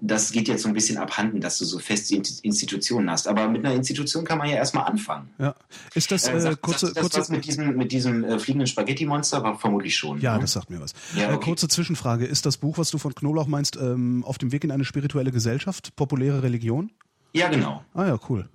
das 0.00 0.32
geht 0.32 0.48
jetzt 0.48 0.62
so 0.62 0.68
ein 0.68 0.74
bisschen 0.74 0.98
abhanden, 0.98 1.40
dass 1.40 1.58
du 1.58 1.64
so 1.64 1.78
feste 1.78 2.14
Institutionen 2.14 3.10
hast. 3.10 3.28
Aber 3.28 3.48
mit 3.48 3.64
einer 3.64 3.74
Institution 3.74 4.24
kann 4.24 4.38
man 4.38 4.48
ja 4.48 4.56
erstmal 4.56 4.84
anfangen. 4.84 5.30
Ja. 5.38 5.54
Ist 5.94 6.10
das 6.10 6.28
äh, 6.28 6.40
sagt, 6.40 6.62
kurze, 6.62 6.86
sagt 6.86 6.96
das 6.96 7.02
kurze 7.02 7.20
was 7.20 7.28
mit 7.28 7.44
diesem, 7.44 7.76
mit 7.76 7.92
diesem 7.92 8.24
äh, 8.24 8.38
fliegenden 8.38 8.66
Spaghetti-Monster? 8.66 9.42
War 9.42 9.58
vermutlich 9.58 9.96
schon. 9.96 10.20
Ja, 10.20 10.34
ne? 10.34 10.42
das 10.42 10.52
sagt 10.52 10.70
mir 10.70 10.80
was. 10.80 10.92
Ja, 11.16 11.22
äh, 11.22 11.26
okay. 11.26 11.34
äh, 11.34 11.44
kurze 11.44 11.68
Zwischenfrage. 11.68 12.26
Ist 12.26 12.46
das 12.46 12.56
Buch, 12.56 12.78
was 12.78 12.90
du 12.90 12.98
von 12.98 13.14
Knoblauch 13.14 13.46
meinst, 13.46 13.76
ähm, 13.76 14.24
auf 14.24 14.38
dem 14.38 14.52
Weg 14.52 14.64
in 14.64 14.70
eine 14.70 14.84
spirituelle 14.84 15.32
Gesellschaft, 15.32 15.94
populäre 15.96 16.42
Religion? 16.42 16.90
Ja, 17.32 17.48
genau. 17.48 17.84
Ah 17.94 18.06
ja, 18.06 18.18
cool. 18.28 18.48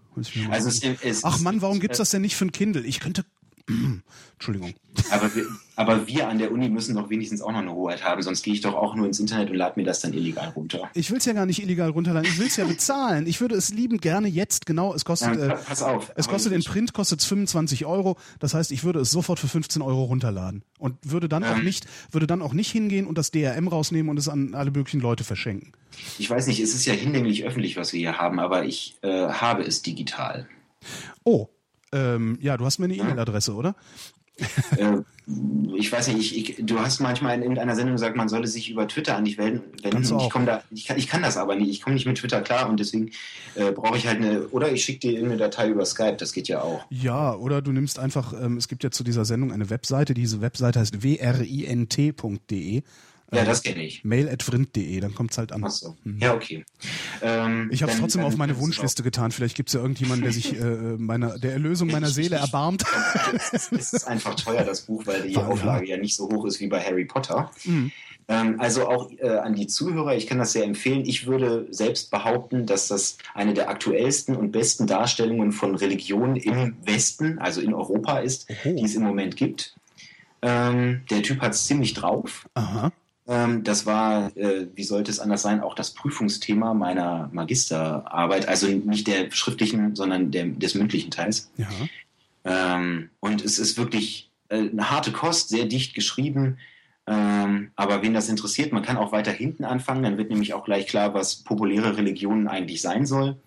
Also 0.50 0.70
es, 0.70 0.82
es, 1.04 1.24
Ach 1.24 1.40
Mann, 1.40 1.62
warum 1.62 1.80
gibt's 1.80 2.00
das 2.00 2.10
denn 2.10 2.24
nicht 2.24 2.36
für 2.36 2.46
ein 2.46 2.52
Kindle? 2.52 2.84
Ich 2.84 3.00
könnte 3.00 3.24
Entschuldigung. 4.34 4.74
Aber 5.12 5.34
wir, 5.36 5.46
aber 5.78 6.08
wir 6.08 6.28
an 6.28 6.40
der 6.40 6.52
Uni 6.52 6.70
müssen 6.70 6.96
doch 6.96 7.10
wenigstens 7.10 7.42
auch 7.42 7.52
noch 7.52 7.60
eine 7.60 7.72
Hoheit 7.72 8.04
haben, 8.04 8.22
sonst 8.24 8.42
gehe 8.42 8.54
ich 8.54 8.62
doch 8.62 8.74
auch 8.74 8.96
nur 8.96 9.06
ins 9.06 9.20
Internet 9.20 9.52
und 9.52 9.56
lade 9.56 9.80
mir 9.80 9.86
das 9.86 10.02
dann 10.02 10.12
illegal 10.12 10.50
runter. 10.50 10.90
Ich 10.96 11.12
will 11.12 11.20
es 11.20 11.26
ja 11.26 11.34
gar 11.34 11.46
nicht 11.46 11.62
illegal 11.62 11.92
runterladen, 11.92 12.30
ich 12.30 12.40
will 12.40 12.48
es 12.48 12.58
ja 12.58 12.66
bezahlen. 12.66 13.28
Ich 13.28 13.40
würde 13.42 13.56
es 13.56 13.70
liebend 13.70 14.02
gerne 14.02 14.28
jetzt, 14.28 14.66
genau, 14.66 14.94
es 14.96 15.06
kostet, 15.06 15.38
ja, 15.38 15.54
äh, 15.54 15.56
pass 15.56 15.84
auf, 15.84 16.12
es 16.16 16.28
kostet 16.28 16.52
in 16.52 16.64
Print 16.64 16.94
kostet 16.94 17.22
25 17.22 17.86
Euro, 17.86 18.18
das 18.40 18.56
heißt, 18.56 18.72
ich 18.72 18.84
würde 18.84 19.00
es 19.00 19.12
sofort 19.12 19.40
für 19.40 19.48
15 19.48 19.84
Euro 19.84 20.06
runterladen 20.06 20.64
und 20.80 20.96
würde 21.04 21.30
dann 21.30 21.44
ähm, 21.44 21.50
auch 21.50 21.62
nicht, 21.62 21.86
würde 22.12 22.26
dann 22.26 22.42
auch 22.42 22.54
nicht 22.54 22.72
hingehen 22.72 23.06
und 23.06 23.16
das 23.18 23.30
DRM 23.30 23.68
rausnehmen 23.68 24.10
und 24.10 24.18
es 24.18 24.28
an 24.28 24.56
alle 24.56 24.72
möglichen 24.72 25.00
Leute 25.00 25.24
verschenken. 25.24 25.74
Ich 26.18 26.28
weiß 26.28 26.48
nicht, 26.48 26.60
es 26.60 26.74
ist 26.74 26.86
ja 26.86 26.94
hinlänglich 26.94 27.46
öffentlich, 27.46 27.78
was 27.78 27.94
wir 27.94 28.00
hier 28.00 28.18
haben, 28.18 28.40
aber 28.40 28.66
ich 28.66 28.98
äh, 29.04 29.28
habe 29.28 29.62
es 29.62 29.84
digital. 29.84 30.48
Oh, 31.24 31.50
ähm, 31.92 32.38
ja, 32.42 32.58
du 32.58 32.66
hast 32.66 32.80
mir 32.80 32.86
eine 32.86 32.96
E-Mail-Adresse, 32.96 33.54
oder? 33.54 33.76
Äh, 34.78 34.98
ich 35.76 35.92
weiß 35.92 36.08
nicht, 36.08 36.32
ich, 36.32 36.60
ich, 36.60 36.66
du 36.66 36.80
hast 36.80 37.02
manchmal 37.02 37.36
in 37.36 37.42
irgendeiner 37.42 37.76
Sendung 37.76 37.96
gesagt, 37.96 38.16
man 38.16 38.30
solle 38.30 38.48
sich 38.48 38.70
über 38.70 38.88
Twitter 38.88 39.18
an 39.18 39.26
dich 39.26 39.38
wenden. 39.38 39.64
wenden 39.84 40.02
ich, 40.02 40.10
da, 40.46 40.64
ich, 40.72 40.86
kann, 40.86 40.98
ich 40.98 41.08
kann 41.08 41.22
das 41.22 41.36
aber 41.36 41.56
nicht. 41.56 41.70
Ich 41.70 41.82
komme 41.82 41.96
nicht 41.96 42.06
mit 42.06 42.18
Twitter 42.18 42.42
klar 42.42 42.70
und 42.70 42.80
deswegen 42.80 43.12
äh, 43.56 43.72
brauche 43.72 43.98
ich 43.98 44.08
halt 44.08 44.18
eine. 44.18 44.48
Oder 44.48 44.72
ich 44.72 44.86
schicke 44.86 45.00
dir 45.00 45.12
irgendeine 45.14 45.38
Datei 45.38 45.70
über 45.70 45.86
Skype, 45.86 46.16
das 46.18 46.32
geht 46.32 46.48
ja 46.48 46.62
auch. 46.62 46.86
Ja, 46.90 47.36
oder 47.36 47.62
du 47.62 47.74
nimmst 47.74 48.00
einfach, 48.00 48.34
ähm, 48.34 48.56
es 48.58 48.70
gibt 48.70 48.84
ja 48.84 48.92
zu 48.92 49.04
dieser 49.04 49.26
Sendung 49.26 49.52
eine 49.52 49.70
Webseite, 49.70 50.14
diese 50.14 50.40
Webseite 50.40 50.80
heißt 50.80 51.04
wrint.de 51.04 52.84
ja, 53.32 53.44
das 53.44 53.62
kenne 53.62 53.84
ich. 53.84 54.06
Mail 54.06 54.30
at 54.30 54.42
vrind.de, 54.42 55.00
dann 55.02 55.14
kommt 55.14 55.32
es 55.32 55.38
halt 55.38 55.52
an. 55.52 55.64
Ach 55.66 55.70
so. 55.70 55.98
Mhm. 56.04 56.20
Ja, 56.20 56.34
okay. 56.34 56.64
Ähm, 57.22 57.70
ich 57.72 57.82
habe 57.82 57.92
es 57.92 58.00
trotzdem 58.00 58.24
auf 58.24 58.38
meine 58.38 58.58
Wunschliste 58.58 59.04
getan. 59.04 59.32
Vielleicht 59.32 59.56
gibt 59.56 59.70
es 59.70 59.74
ja 59.74 59.82
irgendjemanden, 59.82 60.24
der 60.24 60.32
sich 60.32 60.54
äh, 60.60 60.96
meiner, 60.98 61.38
der 61.38 61.52
Erlösung 61.52 61.90
meiner 61.90 62.08
Seele 62.08 62.38
erbarmt. 62.38 62.86
es 63.52 63.72
ist 63.72 64.08
einfach 64.08 64.36
teuer, 64.36 64.64
das 64.64 64.82
Buch, 64.82 65.06
weil 65.06 65.28
die 65.28 65.36
War, 65.36 65.50
Auflage 65.50 65.88
ja. 65.88 65.96
ja. 65.96 66.02
nicht 66.02 66.16
so 66.16 66.30
hoch 66.30 66.46
ist 66.46 66.62
wie 66.62 66.68
bei 66.68 66.80
Harry 66.82 67.06
Potter. 67.06 67.52
Mhm. 67.66 67.92
Ähm, 68.30 68.60
also 68.60 68.88
auch 68.88 69.10
äh, 69.18 69.30
an 69.30 69.56
die 69.56 69.68
Zuhörer, 69.68 70.16
ich 70.16 70.28
kann 70.28 70.38
das 70.38 70.52
sehr 70.54 70.64
empfehlen. 70.64 71.06
Ich 71.06 71.28
würde 71.28 71.68
selbst 71.70 72.12
behaupten, 72.12 72.66
dass 72.66 72.88
das 72.88 73.18
eine 73.34 73.54
der 73.54 73.70
aktuellsten 73.70 74.36
und 74.36 74.52
besten 74.52 74.88
Darstellungen 74.88 75.52
von 75.52 75.76
Religion 75.76 76.36
im 76.36 76.76
Westen, 76.86 77.40
also 77.40 77.62
in 77.62 77.74
Europa 77.74 78.20
ist, 78.20 78.50
Oho. 78.50 78.76
die 78.76 78.86
es 78.86 78.96
im 78.96 79.04
Moment 79.04 79.36
gibt. 79.36 79.76
Ähm, 80.42 81.02
der 81.10 81.24
Typ 81.24 81.42
hat 81.42 81.54
es 81.54 81.66
ziemlich 81.66 81.94
drauf. 81.94 82.48
Aha. 82.54 82.92
Ähm, 83.28 83.64
das 83.64 83.86
war, 83.86 84.36
äh, 84.38 84.68
wie 84.74 84.84
sollte 84.84 85.12
es 85.12 85.20
anders 85.20 85.42
sein, 85.42 85.60
auch 85.60 85.76
das 85.76 85.94
Prüfungsthema 85.94 86.74
meiner 86.74 87.30
Magisterarbeit, 87.34 88.48
also 88.48 88.68
nicht 88.68 89.08
der 89.08 89.30
schriftlichen, 89.32 89.96
sondern 89.96 90.32
der, 90.32 90.46
des 90.46 90.76
mündlichen 90.76 91.12
Teils. 91.12 91.52
Ja. 91.58 91.68
Ähm, 92.46 93.10
und 93.20 93.44
es 93.44 93.60
ist 93.60 93.78
wirklich 93.78 94.32
äh, 94.48 94.70
eine 94.70 94.90
harte 94.90 95.12
Kost, 95.12 95.50
sehr 95.50 95.66
dicht 95.66 95.94
geschrieben. 95.94 96.58
Ähm, 97.06 97.72
aber 97.76 98.02
wen 98.02 98.14
das 98.14 98.30
interessiert, 98.30 98.72
man 98.72 98.84
kann 98.84 98.98
auch 98.98 99.12
weiter 99.12 99.32
hinten 99.32 99.66
anfangen, 99.66 100.04
dann 100.04 100.18
wird 100.18 100.30
nämlich 100.30 100.54
auch 100.54 100.64
gleich 100.64 100.88
klar, 100.88 101.14
was 101.14 101.36
populäre 101.36 101.98
Religionen 101.98 102.48
eigentlich 102.48 102.82
sein 102.82 103.06
soll. 103.06 103.38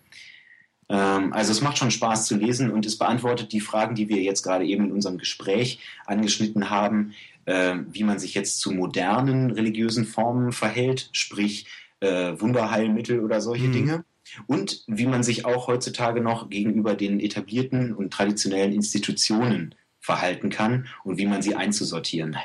Also 0.87 1.53
es 1.53 1.61
macht 1.61 1.77
schon 1.77 1.89
Spaß 1.89 2.25
zu 2.25 2.35
lesen 2.35 2.69
und 2.69 2.85
es 2.85 2.97
beantwortet 2.97 3.53
die 3.53 3.61
Fragen, 3.61 3.95
die 3.95 4.09
wir 4.09 4.21
jetzt 4.21 4.43
gerade 4.43 4.65
eben 4.65 4.87
in 4.87 4.91
unserem 4.91 5.17
Gespräch 5.17 5.79
angeschnitten 6.05 6.69
haben 6.69 7.13
äh, 7.51 7.75
wie 7.91 8.03
man 8.03 8.17
sich 8.17 8.33
jetzt 8.33 8.59
zu 8.61 8.71
modernen 8.71 9.51
religiösen 9.51 10.05
Formen 10.05 10.53
verhält, 10.53 11.09
sprich 11.11 11.67
äh, 11.99 12.33
Wunderheilmittel 12.39 13.19
oder 13.19 13.41
solche 13.41 13.67
mhm. 13.67 13.73
Dinge. 13.73 14.05
Und 14.47 14.83
wie 14.87 15.05
man 15.05 15.23
sich 15.23 15.43
auch 15.43 15.67
heutzutage 15.67 16.21
noch 16.21 16.49
gegenüber 16.49 16.95
den 16.95 17.19
etablierten 17.19 17.93
und 17.93 18.13
traditionellen 18.13 18.71
Institutionen 18.71 19.75
verhalten 19.99 20.49
kann 20.49 20.87
und 21.03 21.17
wie 21.17 21.25
man 21.25 21.41
sie 21.41 21.55
einzusortieren 21.55 22.37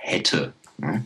hätte. 0.00 0.54
Ne? 0.78 1.04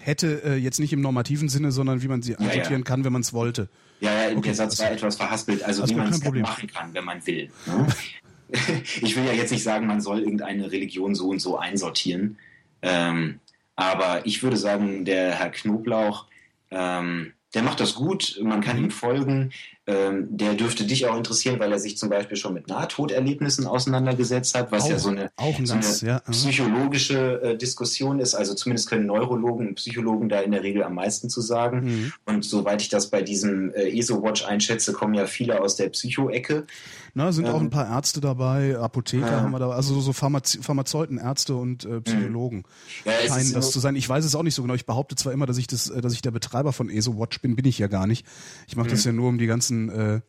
Hätte 0.00 0.42
äh, 0.44 0.56
jetzt 0.56 0.80
nicht 0.80 0.92
im 0.92 1.00
normativen 1.00 1.48
Sinne, 1.48 1.72
sondern 1.72 2.02
wie 2.02 2.08
man 2.08 2.20
sie 2.20 2.36
einsortieren 2.36 2.72
ja, 2.72 2.78
ja. 2.78 2.84
kann, 2.84 3.04
wenn 3.04 3.12
man 3.14 3.22
es 3.22 3.32
wollte. 3.32 3.70
Ja, 4.00 4.28
ja, 4.28 4.36
okay, 4.36 4.48
der 4.48 4.54
Satz 4.54 4.78
war 4.78 4.90
etwas 4.90 5.16
verhaspelt, 5.16 5.62
also 5.62 5.88
wie 5.88 5.94
man 5.94 6.08
es 6.08 6.22
machen 6.22 6.68
kann, 6.68 6.92
wenn 6.92 7.04
man 7.04 7.26
will. 7.26 7.50
Ne? 7.66 7.86
ich 9.02 9.16
will 9.16 9.24
ja 9.24 9.32
jetzt 9.32 9.52
nicht 9.52 9.62
sagen, 9.62 9.86
man 9.86 10.00
soll 10.00 10.20
irgendeine 10.20 10.70
Religion 10.70 11.14
so 11.14 11.28
und 11.28 11.40
so 11.40 11.58
einsortieren. 11.58 12.38
Ähm, 12.82 13.40
aber 13.76 14.26
ich 14.26 14.42
würde 14.42 14.56
sagen, 14.56 15.04
der 15.04 15.34
Herr 15.36 15.50
Knoblauch, 15.50 16.26
ähm, 16.70 17.32
der 17.54 17.62
macht 17.62 17.80
das 17.80 17.94
gut, 17.94 18.38
man 18.42 18.60
kann 18.60 18.78
ihm 18.78 18.90
folgen. 18.90 19.52
Ähm, 19.86 20.28
der 20.30 20.54
dürfte 20.54 20.84
dich 20.84 21.06
auch 21.06 21.16
interessieren, 21.16 21.58
weil 21.58 21.72
er 21.72 21.78
sich 21.78 21.96
zum 21.96 22.10
Beispiel 22.10 22.36
schon 22.36 22.52
mit 22.54 22.68
Nahtoderlebnissen 22.68 23.66
auseinandergesetzt 23.66 24.54
hat, 24.54 24.70
was 24.70 24.84
auch, 24.84 24.90
ja 24.90 24.98
so 24.98 25.08
eine, 25.08 25.30
so 25.64 25.74
eine 25.74 25.84
ja. 26.02 26.18
psychologische 26.30 27.42
äh, 27.42 27.56
Diskussion 27.56 28.20
ist. 28.20 28.34
Also 28.34 28.54
zumindest 28.54 28.88
können 28.90 29.06
Neurologen 29.06 29.68
und 29.68 29.74
Psychologen 29.76 30.28
da 30.28 30.40
in 30.40 30.52
der 30.52 30.62
Regel 30.62 30.82
am 30.82 30.94
meisten 30.94 31.30
zu 31.30 31.40
sagen. 31.40 31.84
Mhm. 31.84 32.12
Und 32.26 32.44
soweit 32.44 32.82
ich 32.82 32.90
das 32.90 33.08
bei 33.08 33.22
diesem 33.22 33.72
äh, 33.72 33.98
ESO-Watch 33.98 34.44
einschätze, 34.44 34.92
kommen 34.92 35.14
ja 35.14 35.26
viele 35.26 35.60
aus 35.60 35.76
der 35.76 35.88
Psycho-Ecke. 35.88 36.66
Na, 37.14 37.32
sind 37.32 37.46
ähm, 37.46 37.52
auch 37.52 37.60
ein 37.60 37.70
paar 37.70 37.88
Ärzte 37.88 38.20
dabei, 38.20 38.78
Apotheker 38.78 39.26
äh, 39.26 39.40
haben 39.40 39.50
wir 39.50 39.58
da, 39.58 39.70
also 39.70 40.00
so 40.00 40.12
Pharmaze 40.12 40.62
Pharmazeuten, 40.62 41.18
Ärzte 41.18 41.54
und 41.54 41.84
äh, 41.84 42.00
Psychologen 42.00 42.58
mhm. 42.58 42.64
ja, 43.04 43.12
scheinen 43.28 43.52
das 43.52 43.72
zu 43.72 43.80
sein. 43.80 43.96
Ich 43.96 44.08
weiß 44.08 44.24
es 44.24 44.34
auch 44.34 44.42
nicht 44.42 44.54
so 44.54 44.62
genau. 44.62 44.74
Ich 44.74 44.86
behaupte 44.86 45.16
zwar 45.16 45.32
immer, 45.32 45.46
dass 45.46 45.58
ich 45.58 45.66
das, 45.66 45.88
äh, 45.90 46.00
dass 46.00 46.12
ich 46.12 46.22
der 46.22 46.30
Betreiber 46.30 46.72
von 46.72 46.88
ESO 46.88 47.18
Watch 47.18 47.40
bin, 47.40 47.56
bin 47.56 47.64
ich 47.64 47.78
ja 47.78 47.88
gar 47.88 48.06
nicht. 48.06 48.26
Ich 48.68 48.76
mache 48.76 48.88
das 48.88 49.04
mhm. 49.04 49.10
ja 49.10 49.12
nur, 49.16 49.28
um 49.28 49.38
die 49.38 49.46
ganzen, 49.46 49.79
äh, 49.88 50.20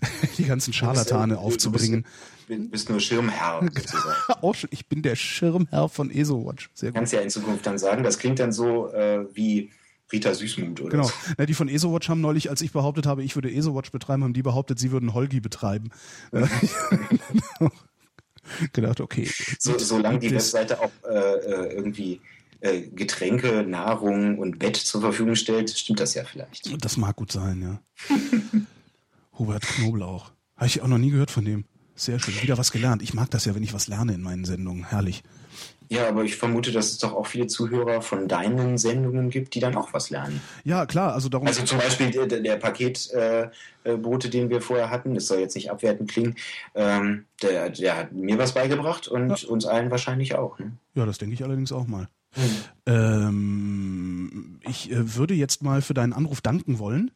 die 0.38 0.44
ganzen 0.44 0.72
Scharlatane 0.72 1.38
aufzubringen. 1.38 2.04
Du 2.48 2.56
bist, 2.56 2.70
bist 2.70 2.90
nur 2.90 3.00
Schirmherr 3.00 3.60
auch 4.42 4.54
schon, 4.54 4.70
ich 4.72 4.86
bin 4.86 5.02
der 5.02 5.16
Schirmherr 5.16 5.88
von 5.88 6.10
ESO 6.10 6.44
Watch. 6.46 6.70
Sehr 6.74 6.90
gut. 6.90 6.96
Kannst 6.96 7.12
ja 7.12 7.20
in 7.20 7.30
Zukunft 7.30 7.66
dann 7.66 7.78
sagen, 7.78 8.02
das 8.02 8.18
klingt 8.18 8.38
dann 8.38 8.52
so 8.52 8.92
äh, 8.92 9.26
wie 9.34 9.70
Rita 10.12 10.34
Süßmuth 10.34 10.80
oder 10.80 10.90
Genau. 10.90 11.04
So. 11.04 11.12
Ja, 11.38 11.46
die 11.46 11.54
von 11.54 11.68
ESOWatch 11.68 12.08
haben 12.10 12.20
neulich, 12.20 12.50
als 12.50 12.60
ich 12.60 12.72
behauptet 12.72 13.06
habe, 13.06 13.22
ich 13.22 13.34
würde 13.34 13.50
ESOWatch 13.50 13.90
betreiben, 13.90 14.24
haben 14.24 14.34
die 14.34 14.42
behauptet, 14.42 14.78
sie 14.78 14.92
würden 14.92 15.14
Holgi 15.14 15.40
betreiben. 15.40 15.90
gedacht, 18.72 19.00
okay. 19.00 19.28
So, 19.58 19.78
solange 19.78 20.18
die 20.18 20.30
Webseite 20.30 20.80
auch 20.80 20.90
äh, 21.08 21.14
äh, 21.14 21.74
irgendwie 21.74 22.20
äh, 22.60 22.82
Getränke, 22.82 23.64
Nahrung 23.64 24.38
und 24.38 24.58
Bett 24.58 24.76
zur 24.76 25.00
Verfügung 25.00 25.34
stellt, 25.34 25.70
stimmt 25.70 26.00
das 26.00 26.14
ja 26.14 26.24
vielleicht. 26.24 26.84
Das 26.84 26.96
mag 26.96 27.16
gut 27.16 27.32
sein, 27.32 27.62
ja. 27.62 28.16
Hubert 29.38 29.62
Knoblauch. 29.62 30.32
Habe 30.56 30.66
ich 30.66 30.82
auch 30.82 30.88
noch 30.88 30.98
nie 30.98 31.10
gehört 31.10 31.30
von 31.30 31.44
dem. 31.44 31.64
Sehr 31.94 32.18
schön. 32.18 32.34
Wieder 32.42 32.58
was 32.58 32.72
gelernt. 32.72 33.02
Ich 33.02 33.14
mag 33.14 33.30
das 33.30 33.44
ja, 33.44 33.54
wenn 33.54 33.62
ich 33.62 33.74
was 33.74 33.88
lerne 33.88 34.14
in 34.14 34.22
meinen 34.22 34.44
Sendungen. 34.44 34.84
Herrlich. 34.84 35.22
Ja, 35.88 36.08
aber 36.08 36.24
ich 36.24 36.36
vermute, 36.36 36.72
dass 36.72 36.90
es 36.90 36.98
doch 36.98 37.12
auch 37.12 37.26
viele 37.26 37.48
Zuhörer 37.48 38.00
von 38.00 38.26
deinen 38.26 38.78
Sendungen 38.78 39.28
gibt, 39.28 39.54
die 39.54 39.60
dann 39.60 39.76
auch 39.76 39.92
was 39.92 40.08
lernen. 40.08 40.40
Ja, 40.64 40.86
klar. 40.86 41.12
Also 41.12 41.28
darum. 41.28 41.46
Also 41.46 41.64
zum 41.64 41.78
Beispiel 41.78 42.10
der, 42.10 42.40
der 42.40 42.56
Paketbote, 42.56 44.28
äh, 44.28 44.30
den 44.30 44.48
wir 44.48 44.62
vorher 44.62 44.88
hatten, 44.88 45.14
das 45.14 45.26
soll 45.26 45.40
jetzt 45.40 45.54
nicht 45.54 45.70
abwertend 45.70 46.10
klingen, 46.10 46.36
ähm, 46.74 47.26
der, 47.42 47.68
der 47.68 47.96
hat 47.98 48.12
mir 48.12 48.38
was 48.38 48.54
beigebracht 48.54 49.06
und 49.06 49.42
ja. 49.42 49.48
uns 49.48 49.66
allen 49.66 49.90
wahrscheinlich 49.90 50.34
auch. 50.34 50.58
Ne? 50.58 50.72
Ja, 50.94 51.04
das 51.04 51.18
denke 51.18 51.34
ich 51.34 51.44
allerdings 51.44 51.72
auch 51.72 51.86
mal. 51.86 52.08
Hm. 52.30 52.50
Ähm, 52.86 54.60
ich 54.66 54.90
äh, 54.90 55.16
würde 55.16 55.34
jetzt 55.34 55.62
mal 55.62 55.82
für 55.82 55.92
deinen 55.92 56.14
Anruf 56.14 56.40
danken 56.40 56.78
wollen 56.78 57.10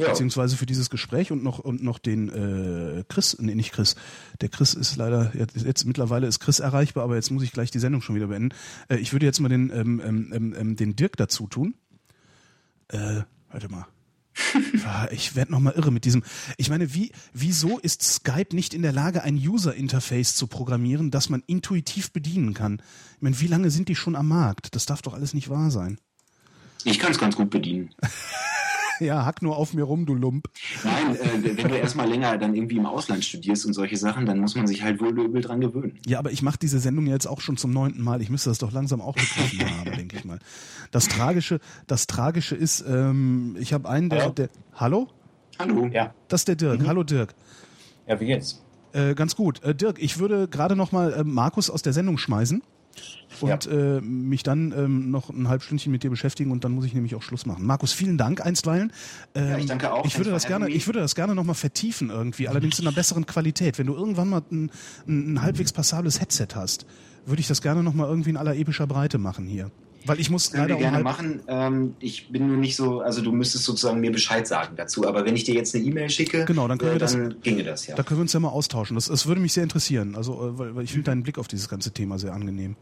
ja. 0.00 0.08
beziehungsweise 0.10 0.56
für 0.56 0.66
dieses 0.66 0.90
Gespräch 0.90 1.32
und 1.32 1.42
noch 1.42 1.58
und 1.58 1.82
noch 1.82 1.98
den 1.98 2.28
äh, 2.28 3.04
Chris, 3.08 3.36
nee, 3.38 3.54
nicht 3.54 3.72
Chris. 3.72 3.96
Der 4.40 4.48
Chris 4.48 4.74
ist 4.74 4.96
leider 4.96 5.32
jetzt, 5.36 5.56
jetzt 5.56 5.84
mittlerweile 5.84 6.26
ist 6.26 6.40
Chris 6.40 6.60
erreichbar, 6.60 7.04
aber 7.04 7.16
jetzt 7.16 7.30
muss 7.30 7.42
ich 7.42 7.52
gleich 7.52 7.70
die 7.70 7.78
Sendung 7.78 8.02
schon 8.02 8.16
wieder 8.16 8.28
beenden. 8.28 8.54
Äh, 8.88 8.96
ich 8.96 9.12
würde 9.12 9.26
jetzt 9.26 9.40
mal 9.40 9.48
den 9.48 9.70
ähm, 9.70 10.00
ähm, 10.04 10.32
ähm, 10.34 10.54
ähm 10.58 10.76
den 10.76 10.96
Dirk 10.96 11.16
dazu 11.16 11.46
tun. 11.46 11.74
Äh, 12.88 13.22
warte 13.50 13.68
mal. 13.68 13.86
Ich 15.10 15.36
werde 15.36 15.52
noch 15.52 15.60
mal 15.60 15.72
irre 15.72 15.90
mit 15.90 16.04
diesem. 16.04 16.22
Ich 16.56 16.70
meine, 16.70 16.94
wie, 16.94 17.12
wieso 17.32 17.78
ist 17.78 18.02
Skype 18.02 18.54
nicht 18.54 18.74
in 18.74 18.82
der 18.82 18.92
Lage, 18.92 19.22
ein 19.22 19.36
User-Interface 19.36 20.34
zu 20.34 20.46
programmieren, 20.46 21.10
das 21.10 21.28
man 21.28 21.42
intuitiv 21.46 22.12
bedienen 22.12 22.54
kann? 22.54 22.82
Ich 23.16 23.22
meine, 23.22 23.38
wie 23.40 23.46
lange 23.46 23.70
sind 23.70 23.88
die 23.88 23.96
schon 23.96 24.16
am 24.16 24.28
Markt? 24.28 24.74
Das 24.74 24.86
darf 24.86 25.02
doch 25.02 25.14
alles 25.14 25.34
nicht 25.34 25.48
wahr 25.48 25.70
sein. 25.70 25.98
Ich 26.84 26.98
kann 26.98 27.12
es 27.12 27.18
ganz 27.18 27.36
gut 27.36 27.50
bedienen. 27.50 27.90
ja, 29.00 29.24
hack 29.24 29.42
nur 29.42 29.56
auf 29.56 29.74
mir 29.74 29.82
rum, 29.82 30.06
du 30.06 30.14
Lump. 30.14 30.48
Nein, 30.84 31.16
äh, 31.16 31.56
wenn 31.56 31.68
du 31.68 31.76
erstmal 31.76 32.08
länger 32.08 32.38
dann 32.38 32.54
irgendwie 32.54 32.76
im 32.76 32.86
Ausland 32.86 33.24
studierst 33.24 33.66
und 33.66 33.72
solche 33.72 33.96
Sachen, 33.96 34.26
dann 34.26 34.38
muss 34.38 34.54
man 34.54 34.66
sich 34.66 34.82
halt 34.82 35.00
wohl 35.00 35.18
übel 35.18 35.42
dran 35.42 35.60
gewöhnen. 35.60 35.98
Ja, 36.06 36.18
aber 36.18 36.30
ich 36.30 36.42
mache 36.42 36.58
diese 36.58 36.78
Sendung 36.78 37.06
jetzt 37.06 37.26
auch 37.26 37.40
schon 37.40 37.56
zum 37.56 37.72
neunten 37.72 38.02
Mal. 38.02 38.22
Ich 38.22 38.30
müsste 38.30 38.50
das 38.50 38.58
doch 38.58 38.72
langsam 38.72 39.00
auch 39.00 39.14
begriffen 39.14 39.60
haben, 39.78 39.96
denke 39.96 40.16
ich 40.16 40.24
mal. 40.24 40.38
Das 40.90 41.08
Tragische, 41.08 41.60
das 41.86 42.06
Tragische 42.06 42.56
ist, 42.56 42.84
ähm, 42.86 43.56
ich 43.58 43.72
habe 43.72 43.88
einen, 43.88 44.10
der, 44.10 44.22
Hallo? 44.22 44.32
der. 44.32 44.48
Hallo? 44.74 45.08
Hallo. 45.58 45.86
Ja. 45.92 46.14
Das 46.28 46.42
ist 46.42 46.48
der 46.48 46.56
Dirk. 46.56 46.80
Mhm. 46.80 46.86
Hallo 46.86 47.02
Dirk. 47.02 47.34
Ja, 48.06 48.20
wie 48.20 48.26
geht's? 48.26 48.62
Äh, 48.92 49.14
ganz 49.14 49.36
gut. 49.36 49.62
Äh, 49.62 49.74
Dirk, 49.74 50.02
ich 50.02 50.18
würde 50.18 50.48
gerade 50.48 50.74
noch 50.76 50.92
mal 50.92 51.12
äh, 51.12 51.24
Markus 51.24 51.70
aus 51.70 51.82
der 51.82 51.92
Sendung 51.92 52.18
schmeißen 52.18 52.62
und 53.40 53.64
ja. 53.64 53.72
äh, 53.72 54.00
mich 54.00 54.42
dann 54.42 54.72
ähm, 54.76 55.10
noch 55.10 55.30
ein 55.30 55.48
halb 55.48 55.62
Stündchen 55.62 55.92
mit 55.92 56.02
dir 56.02 56.10
beschäftigen 56.10 56.50
und 56.50 56.64
dann 56.64 56.72
muss 56.72 56.84
ich 56.84 56.94
nämlich 56.94 57.14
auch 57.14 57.22
Schluss 57.22 57.46
machen. 57.46 57.64
Markus, 57.64 57.92
vielen 57.92 58.18
Dank 58.18 58.44
einstweilen. 58.44 58.92
Ähm, 59.34 59.48
ja, 59.50 59.58
ich 59.58 59.66
danke 59.66 59.92
auch. 59.92 60.04
Ich 60.04 60.18
würde 60.18 60.30
das 60.30 60.46
gerne, 60.46 60.68
ich 60.68 60.86
würde 60.86 61.00
das 61.00 61.14
gerne 61.14 61.34
noch 61.34 61.44
mal 61.44 61.54
vertiefen 61.54 62.10
irgendwie, 62.10 62.48
allerdings 62.48 62.78
in 62.78 62.86
einer 62.86 62.94
besseren 62.94 63.26
Qualität. 63.26 63.78
Wenn 63.78 63.86
du 63.86 63.94
irgendwann 63.94 64.28
mal 64.28 64.42
ein, 64.50 64.70
ein, 65.06 65.34
ein 65.34 65.42
halbwegs 65.42 65.72
passables 65.72 66.20
Headset 66.20 66.48
hast, 66.54 66.86
würde 67.26 67.40
ich 67.40 67.48
das 67.48 67.62
gerne 67.62 67.82
noch 67.82 67.94
mal 67.94 68.08
irgendwie 68.08 68.30
in 68.30 68.36
aller 68.36 68.56
epischer 68.56 68.86
Breite 68.86 69.18
machen 69.18 69.46
hier. 69.46 69.70
Weil 70.06 70.20
ich 70.20 70.30
muss 70.30 70.50
Können 70.50 70.68
leider 70.68 70.80
gerne 70.80 71.02
machen. 71.02 71.42
Ähm, 71.46 71.94
ich 72.00 72.28
bin 72.30 72.48
nur 72.48 72.56
nicht 72.56 72.76
so, 72.76 73.00
also 73.00 73.22
du 73.22 73.32
müsstest 73.32 73.64
sozusagen 73.64 74.00
mir 74.00 74.12
Bescheid 74.12 74.46
sagen 74.46 74.74
dazu. 74.76 75.06
Aber 75.06 75.24
wenn 75.24 75.36
ich 75.36 75.44
dir 75.44 75.54
jetzt 75.54 75.74
eine 75.74 75.84
E-Mail 75.84 76.08
schicke, 76.10 76.44
genau, 76.46 76.68
dann, 76.68 76.78
können 76.78 76.92
äh, 76.92 76.94
wir 76.94 76.98
das, 77.00 77.18
ginge 77.42 77.64
das 77.64 77.86
ja. 77.86 77.96
Da 77.96 78.02
können 78.02 78.18
wir 78.18 78.22
uns 78.22 78.32
ja 78.32 78.40
mal 78.40 78.48
austauschen. 78.48 78.94
Das, 78.94 79.06
das 79.06 79.26
würde 79.26 79.40
mich 79.40 79.52
sehr 79.52 79.62
interessieren. 79.62 80.14
Also, 80.14 80.34
äh, 80.34 80.58
weil, 80.58 80.76
weil 80.76 80.84
ich 80.84 80.92
finde 80.92 81.04
deinen 81.04 81.22
Blick 81.22 81.38
auf 81.38 81.48
dieses 81.48 81.68
ganze 81.68 81.90
Thema 81.92 82.18
sehr 82.18 82.32
angenehm. 82.32 82.76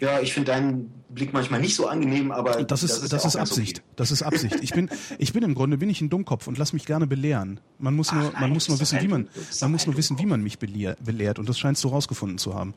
Ja, 0.00 0.20
ich 0.20 0.32
finde 0.32 0.52
deinen 0.52 0.90
Blick 1.10 1.32
manchmal 1.32 1.60
nicht 1.60 1.74
so 1.74 1.86
angenehm, 1.86 2.32
aber 2.32 2.64
das 2.64 2.82
ist 2.82 2.92
das 2.96 3.02
ist, 3.04 3.12
das 3.12 3.24
ist 3.24 3.36
Absicht. 3.36 3.78
Okay. 3.78 3.88
Das 3.96 4.10
ist 4.10 4.22
Absicht. 4.22 4.56
Ich 4.62 4.72
bin 4.72 4.88
ich 5.18 5.32
bin 5.32 5.42
im 5.42 5.54
Grunde 5.54 5.78
bin 5.78 5.90
ich 5.90 6.00
ein 6.00 6.10
Dummkopf 6.10 6.46
und 6.46 6.58
lass 6.58 6.72
mich 6.72 6.86
gerne 6.86 7.06
belehren. 7.06 7.60
Man 7.78 7.94
muss 7.94 8.12
nur 8.12 8.22
nein, 8.22 8.32
man 8.40 8.50
muss 8.50 8.68
nur 8.68 8.80
wissen, 8.80 9.00
wie 9.00 9.08
man 9.08 9.28
man 9.60 9.70
muss 9.70 9.86
nur 9.86 9.96
wissen, 9.96 10.18
wie 10.18 10.26
man 10.26 10.42
mich 10.42 10.58
belehrt 10.58 11.38
und 11.38 11.48
das 11.48 11.58
scheinst 11.58 11.84
du 11.84 11.88
rausgefunden 11.88 12.38
zu 12.38 12.54
haben. 12.54 12.74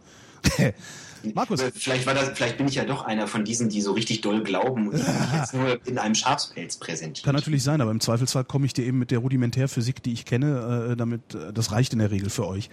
Markus. 1.34 1.62
Vielleicht, 1.76 2.06
war 2.06 2.14
das, 2.14 2.30
vielleicht 2.30 2.58
bin 2.58 2.68
ich 2.68 2.76
ja 2.76 2.86
doch 2.86 3.04
einer 3.04 3.28
von 3.28 3.44
diesen, 3.44 3.70
die 3.70 3.82
so 3.82 3.92
richtig 3.92 4.22
doll 4.22 4.44
glauben 4.44 4.90
und 4.90 4.98
ja. 4.98 5.30
jetzt 5.40 5.54
nur 5.54 5.86
in 5.86 5.98
einem 5.98 6.16
Schafspelz 6.16 6.78
präsentieren. 6.78 7.26
Kann 7.26 7.36
natürlich 7.36 7.64
sein, 7.64 7.82
aber 7.82 7.92
im 7.92 8.00
Zweifelsfall 8.00 8.46
komme 8.46 8.66
ich 8.66 8.74
dir 8.74 8.86
eben 8.86 9.00
mit 9.00 9.12
der 9.12 9.20
Rudimentärphysik, 9.20 10.02
die 10.02 10.14
ich 10.14 10.26
kenne, 10.26 10.92
äh, 10.92 10.96
damit, 10.96 11.36
äh, 11.36 11.52
das 11.54 11.72
reicht 11.72 11.94
in 11.94 12.00
der 12.00 12.12
Regel 12.12 12.30
für 12.30 12.48
euch. 12.48 12.70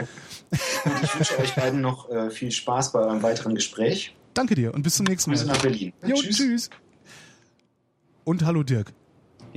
und 0.50 1.02
ich 1.02 1.14
wünsche 1.14 1.38
euch 1.38 1.54
beiden 1.54 1.80
noch 1.80 2.08
äh, 2.10 2.30
viel 2.30 2.50
Spaß 2.50 2.92
bei 2.92 3.00
eurem 3.00 3.22
weiteren 3.22 3.54
Gespräch. 3.54 4.14
Danke 4.34 4.54
dir 4.54 4.74
und 4.74 4.82
bis 4.82 4.96
zum 4.96 5.06
nächsten 5.06 5.30
Mal. 5.30 5.36
Grüße 5.36 5.48
nach 5.48 5.62
Berlin. 5.62 5.92
Jo, 6.06 6.16
tschüss. 6.16 6.36
tschüss. 6.36 6.70
Und 8.24 8.44
hallo 8.44 8.62
Dirk. 8.62 8.92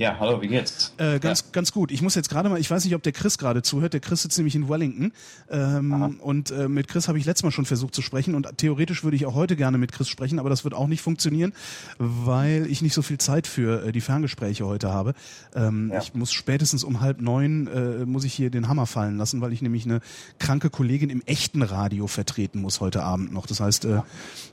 Ja, 0.00 0.16
hallo, 0.18 0.40
wie 0.40 0.48
geht's? 0.48 0.94
Äh, 0.96 1.18
ganz, 1.18 1.40
ja. 1.40 1.46
ganz 1.52 1.72
gut. 1.72 1.90
Ich 1.90 2.00
muss 2.00 2.14
jetzt 2.14 2.30
gerade 2.30 2.48
mal, 2.48 2.58
ich 2.58 2.70
weiß 2.70 2.86
nicht, 2.86 2.94
ob 2.94 3.02
der 3.02 3.12
Chris 3.12 3.36
gerade 3.36 3.60
zuhört. 3.60 3.92
Der 3.92 4.00
Chris 4.00 4.22
sitzt 4.22 4.38
nämlich 4.38 4.54
in 4.54 4.66
Wellington. 4.66 5.12
Ähm, 5.50 6.18
und 6.22 6.50
äh, 6.50 6.68
mit 6.70 6.88
Chris 6.88 7.06
habe 7.06 7.18
ich 7.18 7.26
letztes 7.26 7.42
Mal 7.42 7.50
schon 7.50 7.66
versucht 7.66 7.94
zu 7.94 8.00
sprechen. 8.00 8.34
Und 8.34 8.48
theoretisch 8.56 9.04
würde 9.04 9.16
ich 9.16 9.26
auch 9.26 9.34
heute 9.34 9.56
gerne 9.56 9.76
mit 9.76 9.92
Chris 9.92 10.08
sprechen, 10.08 10.38
aber 10.38 10.48
das 10.48 10.64
wird 10.64 10.72
auch 10.72 10.86
nicht 10.86 11.02
funktionieren, 11.02 11.52
weil 11.98 12.66
ich 12.70 12.80
nicht 12.80 12.94
so 12.94 13.02
viel 13.02 13.18
Zeit 13.18 13.46
für 13.46 13.88
äh, 13.88 13.92
die 13.92 14.00
Ferngespräche 14.00 14.64
heute 14.64 14.90
habe. 14.90 15.12
Ähm, 15.54 15.90
ja. 15.92 15.98
Ich 16.00 16.14
muss 16.14 16.32
spätestens 16.32 16.82
um 16.82 17.02
halb 17.02 17.20
neun 17.20 17.66
äh, 17.66 18.06
muss 18.06 18.24
ich 18.24 18.32
hier 18.32 18.48
den 18.48 18.68
Hammer 18.68 18.86
fallen 18.86 19.18
lassen, 19.18 19.42
weil 19.42 19.52
ich 19.52 19.60
nämlich 19.60 19.84
eine 19.84 20.00
kranke 20.38 20.70
Kollegin 20.70 21.10
im 21.10 21.20
echten 21.26 21.60
Radio 21.60 22.06
vertreten 22.06 22.62
muss 22.62 22.80
heute 22.80 23.02
Abend 23.02 23.34
noch. 23.34 23.44
Das 23.44 23.60
heißt, 23.60 23.84
äh, 23.84 23.90
ja. 23.90 24.06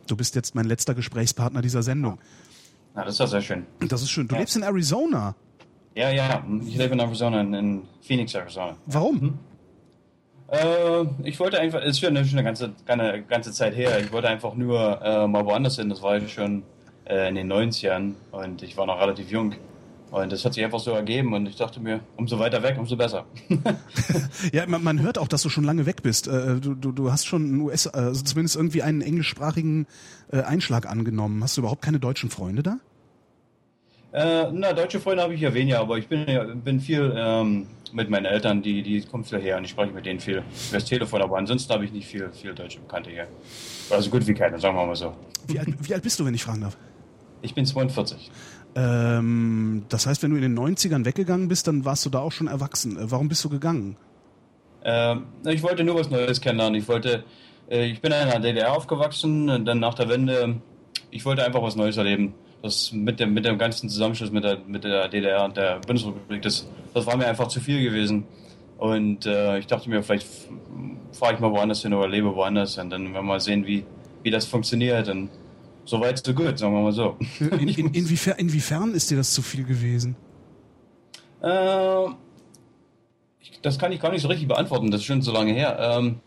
du 0.07 0.17
bist 0.17 0.35
jetzt 0.35 0.55
mein 0.55 0.65
letzter 0.65 0.93
Gesprächspartner 0.93 1.61
dieser 1.61 1.83
Sendung. 1.83 2.19
Ja, 2.97 3.03
das 3.03 3.13
ist 3.13 3.19
ja 3.19 3.27
sehr 3.27 3.41
schön. 3.41 3.65
Das 3.87 4.01
ist 4.01 4.09
schön. 4.09 4.27
Du 4.27 4.33
ja. 4.33 4.39
lebst 4.39 4.55
in 4.55 4.63
Arizona. 4.63 5.35
Ja, 5.93 6.09
ja, 6.09 6.43
ich 6.65 6.75
lebe 6.75 6.93
in 6.93 6.99
Arizona, 6.99 7.41
in 7.41 7.83
Phoenix, 8.01 8.33
Arizona. 8.33 8.75
Warum? 8.87 9.21
Hm? 9.21 9.39
Äh, 10.47 11.05
ich 11.23 11.39
wollte 11.39 11.59
einfach, 11.59 11.79
es 11.81 11.89
ist 11.89 11.99
schon 11.99 12.17
eine 12.17 12.43
ganze, 12.43 12.73
eine 12.87 13.21
ganze 13.23 13.51
Zeit 13.51 13.75
her, 13.75 13.99
ich 13.99 14.11
wollte 14.11 14.29
einfach 14.29 14.55
nur 14.55 15.01
äh, 15.03 15.27
mal 15.27 15.45
woanders 15.45 15.75
hin, 15.75 15.89
das 15.89 16.01
war 16.01 16.17
ich 16.17 16.33
schon 16.33 16.63
äh, 17.05 17.29
in 17.29 17.35
den 17.35 17.51
90ern 17.51 18.13
und 18.31 18.63
ich 18.63 18.77
war 18.77 18.87
noch 18.87 18.99
relativ 18.99 19.29
jung. 19.29 19.53
Und 20.09 20.31
das 20.31 20.45
hat 20.45 20.53
sich 20.53 20.63
einfach 20.63 20.79
so 20.79 20.91
ergeben 20.91 21.33
und 21.33 21.47
ich 21.47 21.57
dachte 21.57 21.79
mir, 21.81 21.99
umso 22.15 22.39
weiter 22.39 22.63
weg, 22.63 22.77
umso 22.79 22.95
besser. 22.95 23.25
ja, 24.53 24.65
man, 24.65 24.81
man, 24.81 25.01
hört 25.01 25.17
auch, 25.17 25.27
dass 25.27 25.41
du 25.41 25.49
schon 25.49 25.65
lange 25.65 25.85
weg 25.85 26.01
bist. 26.01 26.27
Äh, 26.27 26.59
du, 26.61 26.73
du, 26.75 26.93
du 26.93 27.11
hast 27.11 27.27
schon 27.27 27.43
einen 27.43 27.61
US, 27.61 27.87
also 27.87 28.23
zumindest 28.23 28.55
irgendwie 28.55 28.81
einen 28.81 29.01
englischsprachigen 29.01 29.85
äh, 30.31 30.41
Einschlag 30.41 30.87
angenommen. 30.87 31.43
Hast 31.43 31.57
du 31.57 31.61
überhaupt 31.61 31.81
keine 31.81 31.99
deutschen 31.99 32.29
Freunde 32.29 32.63
da? 32.63 32.77
Äh, 34.13 34.51
na, 34.51 34.73
deutsche 34.73 34.99
Freunde 34.99 35.23
habe 35.23 35.33
ich 35.33 35.41
ja 35.41 35.53
weniger, 35.53 35.79
aber 35.79 35.97
ich 35.97 36.07
bin, 36.07 36.25
bin 36.63 36.79
viel 36.79 37.13
ähm, 37.15 37.67
mit 37.91 38.09
meinen 38.09 38.25
Eltern, 38.25 38.61
die, 38.61 38.81
die 38.81 39.01
kommen 39.01 39.25
viel 39.25 39.39
her 39.39 39.57
und 39.57 39.65
ich 39.65 39.71
spreche 39.71 39.91
mit 39.91 40.05
denen 40.05 40.19
viel 40.19 40.37
über 40.37 40.45
das 40.73 40.85
Telefon, 40.85 41.21
aber 41.21 41.37
ansonsten 41.37 41.73
habe 41.73 41.85
ich 41.85 41.91
nicht 41.91 42.07
viel, 42.07 42.29
viel 42.31 42.53
deutsche 42.53 42.79
Bekannte 42.79 43.09
hier. 43.09 43.27
Also 43.89 44.09
gut 44.09 44.25
wie 44.25 44.33
keine, 44.33 44.59
sagen 44.59 44.77
wir 44.77 44.85
mal 44.85 44.95
so. 44.95 45.13
Wie 45.47 45.59
alt, 45.59 45.69
wie 45.81 45.93
alt 45.93 46.03
bist 46.03 46.19
du, 46.19 46.25
wenn 46.25 46.33
ich 46.33 46.43
fragen 46.43 46.61
darf? 46.61 46.77
Ich 47.41 47.53
bin 47.53 47.65
42. 47.65 48.31
Ähm, 48.75 49.83
das 49.89 50.07
heißt, 50.07 50.23
wenn 50.23 50.31
du 50.31 50.37
in 50.37 50.41
den 50.41 50.57
90ern 50.57 51.05
weggegangen 51.05 51.49
bist, 51.49 51.67
dann 51.67 51.83
warst 51.83 52.05
du 52.05 52.09
da 52.09 52.19
auch 52.19 52.31
schon 52.31 52.47
erwachsen. 52.47 52.97
Äh, 52.97 53.11
warum 53.11 53.27
bist 53.27 53.43
du 53.43 53.49
gegangen? 53.49 53.97
Ähm, 54.83 55.25
ich 55.45 55.63
wollte 55.63 55.83
nur 55.83 55.95
was 55.95 56.09
Neues 56.09 56.39
kennenlernen. 56.39 56.79
Ich 56.79 56.87
wollte, 56.87 57.23
äh, 57.69 57.85
ich 57.85 58.01
bin 58.01 58.11
in 58.13 58.29
der 58.29 58.39
DDR 58.39 58.73
aufgewachsen, 58.73 59.65
dann 59.65 59.79
nach 59.79 59.95
der 59.95 60.07
Wende, 60.09 60.55
ich 61.11 61.25
wollte 61.25 61.43
einfach 61.43 61.61
was 61.61 61.75
Neues 61.75 61.97
erleben 61.97 62.33
das 62.61 62.91
mit 62.91 63.19
dem, 63.19 63.33
mit 63.33 63.45
dem 63.45 63.57
ganzen 63.57 63.89
Zusammenschluss 63.89 64.31
mit 64.31 64.43
der, 64.43 64.59
mit 64.65 64.83
der 64.83 65.07
DDR 65.07 65.45
und 65.45 65.57
der 65.57 65.79
Bundesrepublik, 65.79 66.41
das, 66.41 66.67
das 66.93 67.05
war 67.05 67.15
mir 67.17 67.27
einfach 67.27 67.47
zu 67.47 67.59
viel 67.59 67.83
gewesen. 67.83 68.25
Und 68.77 69.25
äh, 69.25 69.59
ich 69.59 69.67
dachte 69.67 69.89
mir, 69.89 70.03
vielleicht 70.03 70.27
fahre 71.11 71.33
ich 71.33 71.39
mal 71.39 71.51
woanders 71.51 71.81
hin 71.81 71.93
oder 71.93 72.07
lebe 72.07 72.33
woanders 72.35 72.77
und 72.77 72.89
dann 72.89 73.03
werden 73.05 73.13
wir 73.13 73.21
mal 73.21 73.39
sehen, 73.39 73.65
wie, 73.65 73.85
wie 74.23 74.31
das 74.31 74.45
funktioniert. 74.45 75.09
Und 75.09 75.29
so 75.85 75.99
weit, 75.99 76.23
so 76.23 76.33
gut, 76.33 76.59
sagen 76.59 76.73
wir 76.73 76.81
mal 76.81 76.91
so. 76.91 77.17
In, 77.39 77.67
in, 77.69 77.93
inwiefern, 77.93 78.35
inwiefern 78.37 78.93
ist 78.93 79.09
dir 79.09 79.17
das 79.17 79.33
zu 79.33 79.41
viel 79.41 79.63
gewesen? 79.63 80.15
Äh, 81.41 82.05
ich, 83.39 83.59
das 83.61 83.79
kann 83.79 83.91
ich 83.91 83.99
gar 83.99 84.11
nicht 84.11 84.21
so 84.21 84.27
richtig 84.27 84.47
beantworten, 84.47 84.91
das 84.91 85.01
ist 85.01 85.07
schon 85.07 85.21
so 85.21 85.31
lange 85.31 85.53
her. 85.53 85.77
Ähm, 85.79 86.19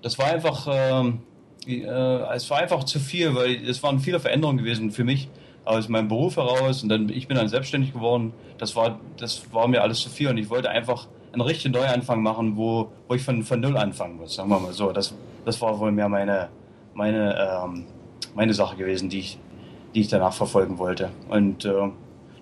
das 0.00 0.18
war 0.18 0.26
einfach, 0.26 0.66
ähm, 0.70 1.20
äh, 1.66 2.34
es 2.34 2.50
war 2.50 2.58
einfach 2.58 2.84
zu 2.84 2.98
viel, 2.98 3.34
weil 3.34 3.68
es 3.68 3.82
waren 3.82 4.00
viele 4.00 4.18
Veränderungen 4.18 4.58
gewesen 4.58 4.90
für 4.90 5.04
mich 5.04 5.28
aus 5.64 5.88
meinem 5.88 6.08
Beruf 6.08 6.36
heraus 6.36 6.82
und 6.82 6.88
dann 6.88 7.08
ich 7.08 7.28
bin 7.28 7.36
dann 7.36 7.48
selbstständig 7.48 7.92
geworden. 7.92 8.32
Das 8.58 8.74
war, 8.76 9.00
das 9.16 9.52
war 9.52 9.68
mir 9.68 9.82
alles 9.82 10.00
zu 10.00 10.10
viel 10.10 10.28
und 10.28 10.38
ich 10.38 10.50
wollte 10.50 10.70
einfach 10.70 11.06
einen 11.32 11.42
richtigen 11.42 11.74
Neuanfang 11.74 12.22
machen, 12.22 12.56
wo, 12.56 12.90
wo 13.08 13.14
ich 13.14 13.22
von, 13.22 13.42
von 13.42 13.60
null 13.60 13.76
anfangen 13.76 14.16
muss, 14.16 14.34
sagen 14.34 14.50
wir 14.50 14.58
mal 14.58 14.72
so. 14.72 14.92
Das, 14.92 15.14
das 15.44 15.60
war 15.60 15.78
wohl 15.78 15.92
mehr 15.92 16.08
meine, 16.08 16.48
meine, 16.94 17.62
ähm, 17.64 17.86
meine 18.34 18.54
Sache 18.54 18.76
gewesen, 18.76 19.08
die 19.08 19.20
ich, 19.20 19.38
die 19.94 20.00
ich 20.00 20.08
danach 20.08 20.32
verfolgen 20.32 20.78
wollte. 20.78 21.10
Und 21.28 21.64
äh, 21.64 21.90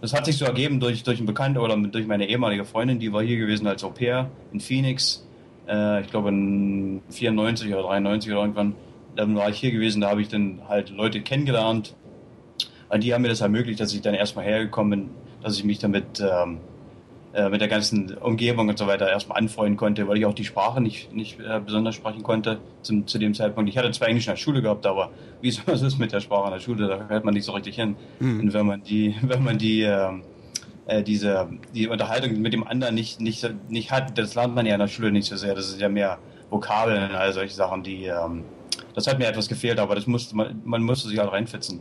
das 0.01 0.14
hat 0.14 0.24
sich 0.24 0.38
so 0.38 0.44
ergeben 0.44 0.80
durch, 0.80 1.02
durch 1.02 1.18
einen 1.18 1.26
Bekannten 1.26 1.59
oder 1.59 1.76
durch 1.76 2.06
meine 2.06 2.28
ehemalige 2.28 2.64
Freundin, 2.64 2.98
die 2.98 3.12
war 3.12 3.22
hier 3.22 3.36
gewesen 3.36 3.66
als 3.66 3.84
Au 3.84 3.90
pair 3.90 4.30
in 4.52 4.60
Phoenix. 4.60 5.26
Äh, 5.68 6.02
ich 6.02 6.10
glaube 6.10 6.30
in 6.30 7.02
94 7.10 7.72
oder 7.72 7.82
93 7.82 8.32
oder 8.32 8.40
irgendwann. 8.40 8.74
Dann 9.16 9.36
war 9.36 9.51
ich 9.51 9.59
hier 9.59 9.72
gewesen, 9.72 10.01
da 10.01 10.10
habe 10.10 10.22
ich 10.22 10.28
dann 10.28 10.62
halt 10.68 10.90
Leute 10.90 11.20
kennengelernt, 11.20 11.97
die 12.98 13.14
haben 13.14 13.22
mir 13.22 13.28
das 13.28 13.40
ermöglicht, 13.40 13.80
dass 13.80 13.94
ich 13.94 14.00
dann 14.00 14.14
erstmal 14.14 14.44
hergekommen 14.44 14.90
bin, 14.90 15.10
dass 15.42 15.56
ich 15.56 15.64
mich 15.64 15.78
damit 15.78 16.20
ähm, 16.20 16.58
äh, 17.32 17.48
mit 17.48 17.60
der 17.60 17.68
ganzen 17.68 18.16
Umgebung 18.18 18.68
und 18.68 18.76
so 18.76 18.88
weiter 18.88 19.08
erstmal 19.08 19.38
anfreunden 19.38 19.76
konnte, 19.76 20.08
weil 20.08 20.18
ich 20.18 20.26
auch 20.26 20.34
die 20.34 20.44
Sprache 20.44 20.80
nicht, 20.80 21.12
nicht 21.12 21.38
äh, 21.38 21.60
besonders 21.64 21.94
sprechen 21.94 22.24
konnte 22.24 22.58
zum, 22.82 23.06
zu 23.06 23.18
dem 23.18 23.34
Zeitpunkt. 23.34 23.70
Ich 23.70 23.78
hatte 23.78 23.92
zwar 23.92 24.08
Englisch 24.08 24.26
in 24.26 24.32
der 24.32 24.36
Schule 24.36 24.62
gehabt, 24.62 24.84
aber 24.84 25.10
wie 25.40 25.48
es 25.48 25.60
ist 25.66 25.98
mit 25.98 26.12
der 26.12 26.20
Sprache 26.20 26.46
in 26.46 26.52
der 26.54 26.60
Schule, 26.60 26.88
da 26.88 27.08
hört 27.08 27.24
man 27.24 27.34
nicht 27.34 27.44
so 27.44 27.52
richtig 27.52 27.76
hin. 27.76 27.94
Mhm. 28.18 28.40
Und 28.40 28.52
wenn 28.52 28.66
man 28.66 28.82
die, 28.82 29.14
wenn 29.22 29.44
man 29.44 29.58
die, 29.58 29.82
ähm, 29.82 30.22
äh, 30.86 31.04
diese 31.04 31.48
die 31.72 31.86
Unterhaltung 31.86 32.40
mit 32.40 32.52
dem 32.52 32.66
anderen 32.66 32.96
nicht, 32.96 33.20
nicht, 33.20 33.48
nicht 33.68 33.92
hat, 33.92 34.18
das 34.18 34.34
lernt 34.34 34.56
man 34.56 34.66
ja 34.66 34.74
in 34.74 34.80
der 34.80 34.88
Schule 34.88 35.12
nicht 35.12 35.28
so 35.28 35.36
sehr. 35.36 35.54
Das 35.54 35.68
ist 35.68 35.80
ja 35.80 35.88
mehr 35.88 36.18
Vokabeln, 36.50 37.12
all 37.12 37.32
solche 37.32 37.54
Sachen, 37.54 37.84
die 37.84 38.06
ähm, 38.06 38.42
das 38.94 39.06
hat 39.06 39.18
mir 39.18 39.26
etwas 39.26 39.48
gefehlt, 39.48 39.78
aber 39.78 39.94
das 39.94 40.06
musste 40.06 40.36
man, 40.36 40.60
man 40.64 40.82
musste 40.82 41.08
sich 41.08 41.18
halt 41.18 41.30
reinfitzen. 41.30 41.80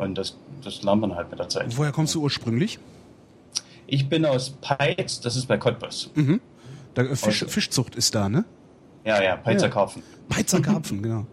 Und 0.00 0.16
das, 0.16 0.38
das 0.64 0.82
lernt 0.82 1.02
man 1.02 1.14
halt 1.14 1.30
mit 1.30 1.38
der 1.38 1.50
Zeit. 1.50 1.76
Woher 1.76 1.92
kommst 1.92 2.14
du 2.14 2.22
ursprünglich? 2.22 2.78
Ich 3.86 4.08
bin 4.08 4.24
aus 4.24 4.54
Peitz, 4.62 5.20
das 5.20 5.36
ist 5.36 5.46
bei 5.46 5.58
Cottbus. 5.58 6.10
Mhm. 6.14 6.40
Da, 6.94 7.02
äh, 7.02 7.14
Fisch, 7.14 7.44
Fischzucht 7.46 7.94
ist 7.96 8.14
da, 8.14 8.30
ne? 8.30 8.46
Ja, 9.04 9.22
ja, 9.22 9.36
Peitzer 9.36 9.66
ja. 9.66 9.72
Karpfen. 9.72 10.02
Peitzer 10.30 10.62
Karpfen, 10.62 11.02
genau. 11.02 11.26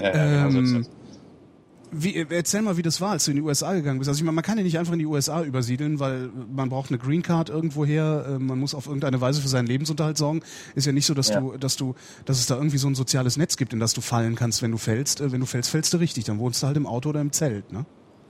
ja, 0.00 0.16
ja, 0.16 0.46
genau 0.46 0.58
ähm, 0.58 0.82
so 0.84 0.90
wie, 1.90 2.16
äh, 2.16 2.26
erzähl 2.30 2.62
mal, 2.62 2.76
wie 2.76 2.82
das 2.82 3.00
war, 3.00 3.10
als 3.10 3.24
du 3.24 3.32
in 3.32 3.36
die 3.36 3.42
USA 3.42 3.74
gegangen 3.74 3.98
bist. 3.98 4.08
Also 4.08 4.18
ich 4.18 4.24
meine, 4.24 4.34
man 4.34 4.44
kann 4.44 4.58
ja 4.58 4.64
nicht 4.64 4.78
einfach 4.78 4.92
in 4.92 4.98
die 4.98 5.06
USA 5.06 5.42
übersiedeln, 5.42 6.00
weil 6.00 6.30
man 6.52 6.68
braucht 6.68 6.90
eine 6.90 6.98
Green 6.98 7.22
Card 7.22 7.48
irgendwoher, 7.48 8.26
äh, 8.28 8.38
man 8.38 8.58
muss 8.58 8.74
auf 8.74 8.86
irgendeine 8.86 9.20
Weise 9.20 9.40
für 9.40 9.48
seinen 9.48 9.66
Lebensunterhalt 9.66 10.16
sorgen. 10.16 10.40
Ist 10.74 10.86
ja 10.86 10.92
nicht 10.92 11.06
so, 11.06 11.14
dass 11.14 11.28
ja. 11.28 11.40
du, 11.40 11.56
dass 11.56 11.76
du, 11.76 11.94
dass 12.24 12.38
es 12.38 12.46
da 12.46 12.56
irgendwie 12.56 12.78
so 12.78 12.88
ein 12.88 12.94
soziales 12.94 13.36
Netz 13.36 13.56
gibt, 13.56 13.72
in 13.72 13.80
das 13.80 13.92
du 13.92 14.00
fallen 14.00 14.34
kannst, 14.34 14.62
wenn 14.62 14.70
du 14.70 14.78
fällst. 14.78 15.20
Wenn 15.32 15.40
du 15.40 15.46
fällst, 15.46 15.70
fällst 15.70 15.92
du 15.92 15.98
richtig. 15.98 16.24
Dann 16.24 16.38
wohnst 16.38 16.62
du 16.62 16.66
halt 16.66 16.76
im 16.76 16.86
Auto 16.86 17.10
oder 17.10 17.20
im 17.20 17.32
Zelt, 17.32 17.72
ne? 17.72 17.86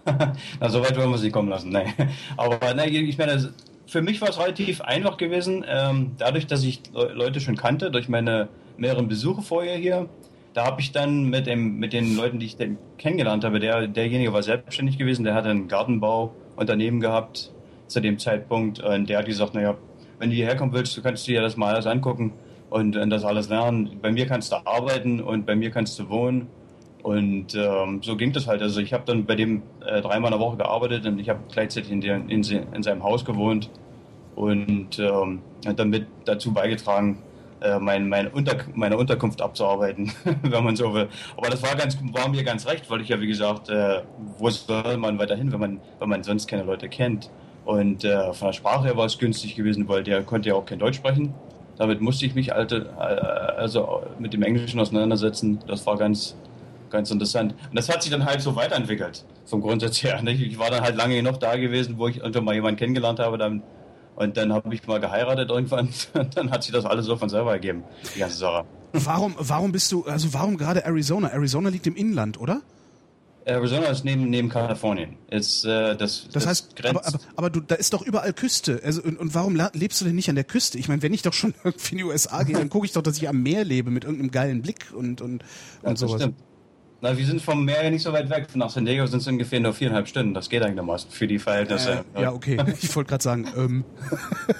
Na, 0.60 0.68
so 0.68 0.82
weit 0.82 0.96
wollen 0.96 1.10
wir 1.10 1.18
nicht 1.18 1.32
kommen 1.32 1.48
lassen, 1.48 1.70
nein. 1.70 1.92
Aber 2.36 2.74
nein, 2.74 2.94
ich 2.94 3.18
meine, 3.18 3.52
für 3.86 4.02
mich 4.02 4.20
war 4.20 4.28
es 4.28 4.38
relativ 4.38 4.80
einfach 4.80 5.16
gewesen, 5.16 5.64
ähm, 5.68 6.12
dadurch, 6.18 6.46
dass 6.46 6.62
ich 6.62 6.82
Leute 6.92 7.40
schon 7.40 7.56
kannte, 7.56 7.90
durch 7.90 8.08
meine 8.08 8.48
mehreren 8.76 9.08
Besuche 9.08 9.42
vorher 9.42 9.76
hier, 9.76 10.08
da 10.54 10.64
habe 10.64 10.80
ich 10.80 10.92
dann 10.92 11.24
mit, 11.24 11.46
dem, 11.46 11.78
mit 11.78 11.92
den 11.92 12.16
Leuten, 12.16 12.38
die 12.38 12.46
ich 12.46 12.56
kennengelernt 12.98 13.44
habe, 13.44 13.60
der, 13.60 13.88
derjenige 13.88 14.32
war 14.32 14.42
selbstständig 14.42 14.96
gewesen, 14.96 15.24
der 15.24 15.34
hat 15.34 15.46
ein 15.46 15.68
Gartenbauunternehmen 15.68 17.00
gehabt 17.00 17.52
zu 17.88 18.00
dem 18.00 18.18
Zeitpunkt 18.18 18.80
und 18.80 19.08
der 19.08 19.18
hat 19.18 19.26
gesagt, 19.26 19.54
naja, 19.54 19.76
wenn 20.18 20.30
du 20.30 20.36
hierher 20.36 20.56
kommen 20.56 20.72
willst, 20.72 20.96
du 20.96 21.02
kannst 21.02 21.26
dir 21.26 21.42
das 21.42 21.56
mal 21.56 21.74
alles 21.74 21.86
angucken 21.86 22.32
und, 22.70 22.96
und 22.96 23.10
das 23.10 23.24
alles 23.24 23.48
lernen. 23.48 23.98
Bei 24.00 24.10
mir 24.10 24.26
kannst 24.26 24.50
du 24.50 24.56
arbeiten 24.66 25.20
und 25.20 25.46
bei 25.46 25.54
mir 25.54 25.70
kannst 25.70 25.98
du 25.98 26.08
wohnen 26.08 26.48
und 27.06 27.54
ähm, 27.54 28.00
so 28.02 28.16
ging 28.16 28.32
das 28.32 28.48
halt. 28.48 28.62
Also 28.62 28.80
ich 28.80 28.92
habe 28.92 29.04
dann 29.06 29.26
bei 29.26 29.36
dem 29.36 29.62
äh, 29.86 30.02
dreimal 30.02 30.32
in 30.32 30.38
der 30.40 30.44
Woche 30.44 30.56
gearbeitet 30.56 31.06
und 31.06 31.20
ich 31.20 31.28
habe 31.28 31.38
gleichzeitig 31.52 31.92
in, 31.92 32.00
der, 32.00 32.16
in, 32.16 32.42
in, 32.42 32.82
seinem 32.82 33.04
Haus 33.04 33.24
gewohnt 33.24 33.70
und 34.34 34.98
ähm, 34.98 35.40
hat 35.64 35.78
dann 35.78 35.90
mit 35.90 36.08
dazu 36.24 36.52
beigetragen, 36.52 37.22
äh, 37.60 37.78
mein, 37.78 38.08
mein 38.08 38.26
Unter, 38.26 38.56
meine 38.74 38.96
Unterkunft 38.96 39.40
abzuarbeiten, 39.40 40.10
wenn 40.42 40.64
man 40.64 40.74
so 40.74 40.92
will. 40.94 41.06
Aber 41.36 41.48
das 41.48 41.62
war, 41.62 41.76
ganz, 41.76 41.96
war 42.10 42.28
mir 42.28 42.42
ganz 42.42 42.66
recht, 42.66 42.90
weil 42.90 43.00
ich 43.02 43.08
ja, 43.08 43.20
wie 43.20 43.28
gesagt, 43.28 43.68
äh, 43.68 44.02
wo 44.38 44.50
soll 44.50 44.96
man 44.96 45.16
weiterhin, 45.20 45.52
wenn 45.52 45.60
man, 45.60 45.80
wenn 46.00 46.08
man 46.08 46.24
sonst 46.24 46.48
keine 46.48 46.64
Leute 46.64 46.88
kennt. 46.88 47.30
Und 47.64 48.02
äh, 48.02 48.32
von 48.32 48.48
der 48.48 48.52
Sprache 48.52 48.84
her 48.84 48.96
war 48.96 49.06
es 49.06 49.16
günstig 49.16 49.54
gewesen, 49.54 49.88
weil 49.88 50.02
der 50.02 50.24
konnte 50.24 50.48
ja 50.48 50.56
auch 50.56 50.66
kein 50.66 50.80
Deutsch 50.80 50.96
sprechen. 50.96 51.32
Damit 51.78 52.00
musste 52.00 52.26
ich 52.26 52.34
mich 52.34 52.52
alte, 52.52 52.90
äh, 52.98 53.00
also 53.00 54.02
mit 54.18 54.32
dem 54.32 54.42
Englischen 54.42 54.80
auseinandersetzen. 54.80 55.60
Das 55.68 55.86
war 55.86 55.96
ganz, 55.96 56.36
ganz 56.96 57.10
interessant. 57.10 57.54
Und 57.70 57.76
das 57.76 57.88
hat 57.88 58.02
sich 58.02 58.10
dann 58.10 58.24
halt 58.24 58.40
so 58.40 58.56
weiterentwickelt, 58.56 59.24
vom 59.44 59.60
Grundsatz 59.60 60.02
her. 60.02 60.20
Ich 60.26 60.58
war 60.58 60.70
dann 60.70 60.82
halt 60.82 60.96
lange 60.96 61.16
genug 61.16 61.38
da 61.38 61.56
gewesen, 61.56 61.98
wo 61.98 62.08
ich 62.08 62.18
irgendwann 62.18 62.44
mal 62.44 62.54
jemanden 62.54 62.78
kennengelernt 62.78 63.18
habe, 63.20 63.38
dann, 63.38 63.62
und 64.16 64.36
dann 64.36 64.52
habe 64.52 64.74
ich 64.74 64.86
mal 64.86 64.98
geheiratet 64.98 65.50
irgendwann. 65.50 65.90
Und 66.14 66.36
dann 66.36 66.50
hat 66.50 66.62
sich 66.62 66.72
das 66.72 66.86
alles 66.86 67.04
so 67.04 67.16
von 67.16 67.28
selber 67.28 67.52
ergeben, 67.52 67.84
die 68.14 68.18
ganze 68.18 68.38
Sache. 68.38 68.64
Warum, 68.92 69.34
warum 69.38 69.72
bist 69.72 69.92
du, 69.92 70.04
also 70.04 70.32
warum 70.32 70.56
gerade 70.56 70.84
Arizona? 70.86 71.28
Arizona 71.28 71.68
liegt 71.68 71.86
im 71.86 71.96
Inland, 71.96 72.40
oder? 72.40 72.62
Arizona 73.46 73.86
ist 73.86 74.04
neben, 74.04 74.28
neben 74.28 74.48
Kalifornien. 74.48 75.16
Ist, 75.30 75.64
äh, 75.64 75.96
das, 75.96 76.24
das, 76.24 76.32
das 76.32 76.46
heißt, 76.46 76.76
grenzt. 76.76 76.96
aber, 76.96 77.06
aber, 77.06 77.18
aber 77.36 77.50
du, 77.50 77.60
da 77.60 77.76
ist 77.76 77.92
doch 77.92 78.02
überall 78.02 78.32
Küste. 78.32 78.80
Also, 78.84 79.02
und, 79.02 79.18
und 79.18 79.34
warum 79.36 79.54
lebst 79.72 80.00
du 80.00 80.04
denn 80.04 80.16
nicht 80.16 80.28
an 80.28 80.34
der 80.34 80.44
Küste? 80.44 80.78
Ich 80.78 80.88
meine, 80.88 81.00
wenn 81.02 81.14
ich 81.14 81.22
doch 81.22 81.32
schon 81.32 81.54
irgendwie 81.64 81.92
in 81.92 81.98
die 81.98 82.04
USA 82.04 82.42
gehe, 82.42 82.56
dann 82.56 82.70
gucke 82.70 82.86
ich 82.86 82.92
doch, 82.92 83.02
dass 83.02 83.18
ich 83.18 83.28
am 83.28 83.42
Meer 83.42 83.64
lebe 83.64 83.90
mit 83.90 84.02
irgendeinem 84.02 84.32
geilen 84.32 84.62
Blick 84.62 84.86
und, 84.92 85.20
und, 85.20 85.44
und 85.82 85.90
ja, 85.90 85.96
sowas. 85.96 86.22
Stimmt. 86.22 86.36
Na, 87.02 87.16
wir 87.16 87.26
sind 87.26 87.42
vom 87.42 87.64
Meer 87.64 87.84
ja 87.84 87.90
nicht 87.90 88.02
so 88.02 88.12
weit 88.12 88.30
weg. 88.30 88.48
Nach 88.54 88.70
San 88.70 88.86
Diego 88.86 89.06
sind 89.06 89.20
es 89.20 89.26
ungefähr 89.26 89.60
nur 89.60 89.74
viereinhalb 89.74 90.08
Stunden. 90.08 90.32
Das 90.32 90.48
geht 90.48 90.62
einigermaßen 90.62 91.10
für 91.10 91.26
die 91.26 91.38
Verhältnisse. 91.38 92.04
Äh, 92.14 92.22
ja, 92.22 92.32
okay. 92.32 92.56
Ich 92.80 92.94
wollte 92.96 93.10
gerade 93.10 93.22
sagen, 93.22 93.46
ähm. 93.56 93.84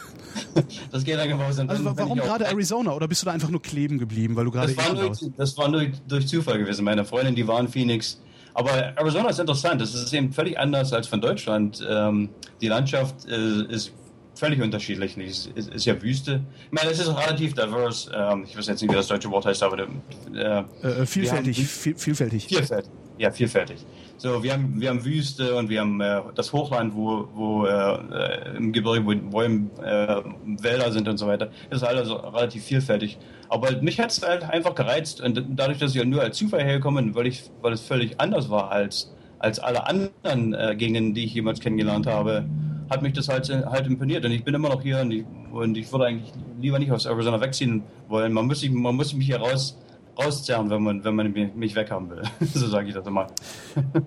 das 0.92 1.04
geht 1.04 1.16
einigermaßen. 1.16 1.68
Also 1.70 1.96
warum 1.96 2.18
gerade 2.18 2.46
Arizona? 2.46 2.92
Oder 2.92 3.08
bist 3.08 3.22
du 3.22 3.26
da 3.26 3.32
einfach 3.32 3.48
nur 3.48 3.62
kleben 3.62 3.98
geblieben, 3.98 4.36
weil 4.36 4.44
du 4.44 4.50
gerade 4.50 4.74
das, 4.74 4.86
war 4.86 4.94
nur, 4.94 5.16
das 5.36 5.56
war 5.56 5.68
nur 5.68 5.86
durch 6.06 6.28
Zufall 6.28 6.58
gewesen. 6.58 6.84
Meine 6.84 7.06
Freundin, 7.06 7.34
die 7.34 7.46
war 7.48 7.58
in 7.58 7.68
Phoenix. 7.68 8.20
Aber 8.52 8.70
Arizona 8.70 9.30
ist 9.30 9.38
interessant. 9.38 9.80
Das 9.80 9.94
ist 9.94 10.12
eben 10.12 10.32
völlig 10.32 10.58
anders 10.58 10.92
als 10.92 11.08
von 11.08 11.20
Deutschland. 11.20 11.86
Ähm, 11.88 12.28
die 12.60 12.68
Landschaft 12.68 13.26
äh, 13.26 13.64
ist 13.72 13.92
völlig 14.36 14.62
unterschiedlich. 14.62 15.16
Es 15.16 15.46
ist, 15.54 15.74
ist, 15.74 15.84
ja 15.86 16.00
Wüste. 16.00 16.40
Ich 16.66 16.72
meine, 16.72 16.90
es 16.90 17.00
ist 17.00 17.08
relativ 17.08 17.54
diverse. 17.54 18.10
Ähm, 18.14 18.44
ich 18.46 18.56
weiß 18.56 18.66
jetzt 18.66 18.82
nicht, 18.82 18.90
wie 18.90 18.96
das 18.96 19.08
deutsche 19.08 19.30
Wort 19.30 19.46
heißt, 19.46 19.62
aber 19.62 19.86
äh, 20.34 20.62
äh, 20.82 21.06
vielfältig, 21.06 21.66
viel, 21.66 21.96
vielfältig. 21.96 22.46
Vielfältig. 22.46 22.90
Ja, 23.18 23.30
vielfältig. 23.30 23.78
So, 24.18 24.42
wir 24.42 24.52
haben, 24.52 24.80
wir 24.80 24.90
haben 24.90 25.04
Wüste 25.04 25.54
und 25.56 25.68
wir 25.68 25.80
haben 25.80 26.00
äh, 26.00 26.20
das 26.34 26.52
Hochland, 26.52 26.94
wo, 26.94 27.28
wo 27.34 27.66
äh, 27.66 28.56
im 28.56 28.72
Gebirge, 28.72 29.04
wo 29.04 29.14
Bäume, 29.14 29.70
äh, 29.82 30.22
Wälder 30.62 30.92
sind 30.92 31.08
und 31.08 31.16
so 31.16 31.26
weiter. 31.26 31.50
Das 31.70 31.82
ist 31.82 31.88
alles 31.88 32.10
relativ 32.10 32.64
vielfältig. 32.64 33.18
Aber 33.48 33.80
mich 33.80 34.00
hat 34.00 34.10
es 34.10 34.22
halt 34.22 34.42
einfach 34.44 34.74
gereizt 34.74 35.20
und 35.20 35.42
dadurch, 35.50 35.78
dass 35.78 35.94
ich 35.94 36.04
nur 36.04 36.22
als 36.22 36.36
Zufall 36.36 36.62
hergekommen 36.62 37.06
bin, 37.06 37.14
weil, 37.14 37.26
ich, 37.26 37.44
weil 37.62 37.72
es 37.72 37.80
völlig 37.80 38.20
anders 38.20 38.50
war 38.50 38.70
als, 38.70 39.14
als 39.38 39.58
alle 39.58 39.86
anderen 39.86 40.54
äh, 40.54 40.74
Gegenden, 40.76 41.14
die 41.14 41.24
ich 41.24 41.34
jemals 41.34 41.60
kennengelernt 41.60 42.06
habe, 42.06 42.44
hat 42.90 43.02
mich 43.02 43.12
das 43.12 43.28
halt, 43.28 43.48
halt 43.48 43.86
imponiert. 43.86 44.24
Und 44.24 44.32
ich 44.32 44.44
bin 44.44 44.54
immer 44.54 44.68
noch 44.68 44.82
hier 44.82 45.00
und 45.00 45.10
ich, 45.10 45.24
und 45.52 45.76
ich 45.76 45.90
würde 45.92 46.06
eigentlich 46.06 46.32
lieber 46.60 46.78
nicht 46.78 46.90
aus 46.92 47.06
Arizona 47.06 47.40
wegziehen 47.40 47.82
wollen. 48.08 48.32
Man 48.32 48.46
muss, 48.46 48.68
man 48.68 48.96
muss 48.96 49.14
mich 49.14 49.26
hier 49.26 49.38
raus, 49.38 49.78
rauszerren, 50.18 50.70
wenn 50.70 50.82
man, 50.82 51.04
wenn 51.04 51.14
man 51.14 51.32
mich 51.32 51.74
weghaben 51.74 52.10
will. 52.10 52.22
so 52.40 52.66
sage 52.66 52.88
ich 52.88 52.94
das 52.94 53.06
immer. 53.06 53.26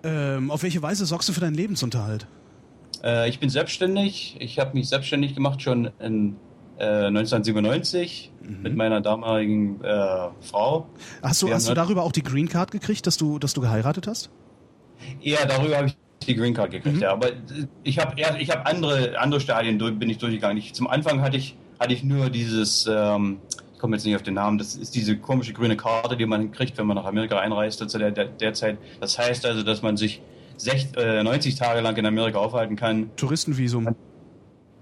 Ähm, 0.03 0.49
auf 0.49 0.63
welche 0.63 0.81
Weise 0.81 1.05
sorgst 1.05 1.27
du 1.29 1.33
für 1.33 1.41
deinen 1.41 1.55
Lebensunterhalt? 1.55 2.25
Äh, 3.03 3.29
ich 3.29 3.39
bin 3.39 3.49
selbstständig. 3.49 4.37
Ich 4.39 4.59
habe 4.59 4.77
mich 4.77 4.89
selbstständig 4.89 5.35
gemacht 5.35 5.61
schon 5.61 5.91
in 5.99 6.35
äh, 6.77 7.07
1997 7.07 8.31
mhm. 8.41 8.61
mit 8.61 8.75
meiner 8.75 9.01
damaligen 9.01 9.83
äh, 9.83 10.29
Frau. 10.41 10.87
Hast 11.21 11.41
du, 11.41 11.53
hast 11.53 11.69
du 11.69 11.73
darüber 11.73 12.03
auch 12.03 12.11
die 12.11 12.23
Green 12.23 12.47
Card 12.47 12.71
gekriegt, 12.71 13.05
dass 13.07 13.17
du, 13.17 13.39
dass 13.39 13.53
du 13.53 13.61
geheiratet 13.61 14.07
hast? 14.07 14.29
Ja, 15.21 15.45
darüber 15.45 15.77
habe 15.77 15.87
ich 15.87 15.97
die 16.29 16.35
Green 16.35 16.53
Card 16.53 16.71
gekriegt, 16.71 16.97
mhm. 16.97 17.01
ja. 17.01 17.11
Aber 17.11 17.29
ich 17.83 17.99
habe 17.99 18.15
ich 18.39 18.49
habe 18.49 18.65
andere 18.65 19.19
andere 19.19 19.41
Stadien 19.41 19.77
durch, 19.79 19.97
bin 19.97 20.09
ich 20.09 20.17
durchgegangen. 20.17 20.57
Ich, 20.57 20.73
zum 20.73 20.87
Anfang 20.87 21.21
hatte 21.21 21.37
ich 21.37 21.55
hatte 21.79 21.93
ich 21.93 22.03
nur 22.03 22.29
dieses 22.29 22.87
ähm, 22.89 23.39
ich 23.73 23.81
komme 23.81 23.95
jetzt 23.95 24.05
nicht 24.05 24.15
auf 24.17 24.23
den 24.23 24.33
Namen, 24.33 24.57
das 24.57 24.75
ist 24.75 24.93
diese 24.93 25.17
komische 25.17 25.53
grüne 25.53 25.77
Karte, 25.77 26.17
die 26.17 26.25
man 26.25 26.51
kriegt, 26.51 26.77
wenn 26.77 26.85
man 26.85 26.97
nach 26.97 27.05
Amerika 27.05 27.39
einreist 27.39 27.89
zu 27.89 27.97
der, 27.97 28.11
der, 28.11 28.25
der 28.25 28.53
Zeit. 28.53 28.77
Das 28.99 29.17
heißt 29.17 29.45
also, 29.45 29.63
dass 29.63 29.81
man 29.81 29.95
sich 29.95 30.21
60, 30.57 30.97
äh, 30.97 31.23
90 31.23 31.55
Tage 31.55 31.79
lang 31.79 31.95
in 31.95 32.05
Amerika 32.05 32.39
aufhalten 32.39 32.75
kann. 32.75 33.09
Touristenvisum. 33.15 33.95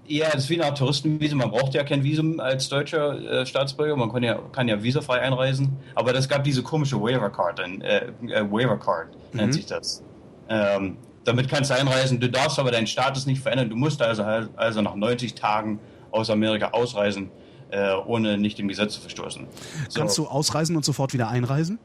Ja, 0.08 0.30
das 0.32 0.44
ist 0.44 0.50
wie 0.50 0.54
eine 0.54 0.64
Art 0.64 0.78
Touristenvisum. 0.78 1.38
Man 1.38 1.50
braucht 1.50 1.74
ja 1.74 1.84
kein 1.84 2.02
Visum 2.02 2.40
als 2.40 2.68
deutscher 2.68 3.42
äh, 3.42 3.46
Staatsbürger. 3.46 3.94
Man 3.94 4.10
kann 4.10 4.22
ja, 4.22 4.40
kann 4.50 4.66
ja 4.66 4.82
visafrei 4.82 5.20
einreisen. 5.20 5.76
Aber 5.94 6.14
es 6.14 6.28
gab 6.28 6.42
diese 6.42 6.62
komische 6.62 7.00
Waiver 7.00 7.30
Card, 7.30 7.60
äh, 7.60 8.06
äh, 8.26 8.50
Waiver 8.50 8.78
Card 8.78 9.08
nennt 9.32 9.48
mhm. 9.48 9.52
sich 9.52 9.66
das. 9.66 10.02
Ähm, 10.48 10.96
damit 11.28 11.48
kannst 11.48 11.70
du 11.70 11.74
einreisen. 11.74 12.18
Du 12.20 12.28
darfst 12.28 12.58
aber 12.58 12.70
deinen 12.70 12.86
Status 12.86 13.26
nicht 13.26 13.42
verändern. 13.42 13.70
Du 13.70 13.76
musst 13.76 14.00
also, 14.00 14.22
also 14.22 14.80
nach 14.80 14.94
90 14.94 15.34
Tagen 15.34 15.78
aus 16.10 16.30
Amerika 16.30 16.70
ausreisen, 16.70 17.30
äh, 17.70 17.92
ohne 18.06 18.38
nicht 18.38 18.58
dem 18.58 18.68
Gesetz 18.68 18.94
zu 18.94 19.00
verstoßen. 19.00 19.46
So. 19.88 20.00
Kannst 20.00 20.16
du 20.16 20.26
ausreisen 20.26 20.74
und 20.76 20.84
sofort 20.84 21.12
wieder 21.12 21.28
einreisen? 21.28 21.78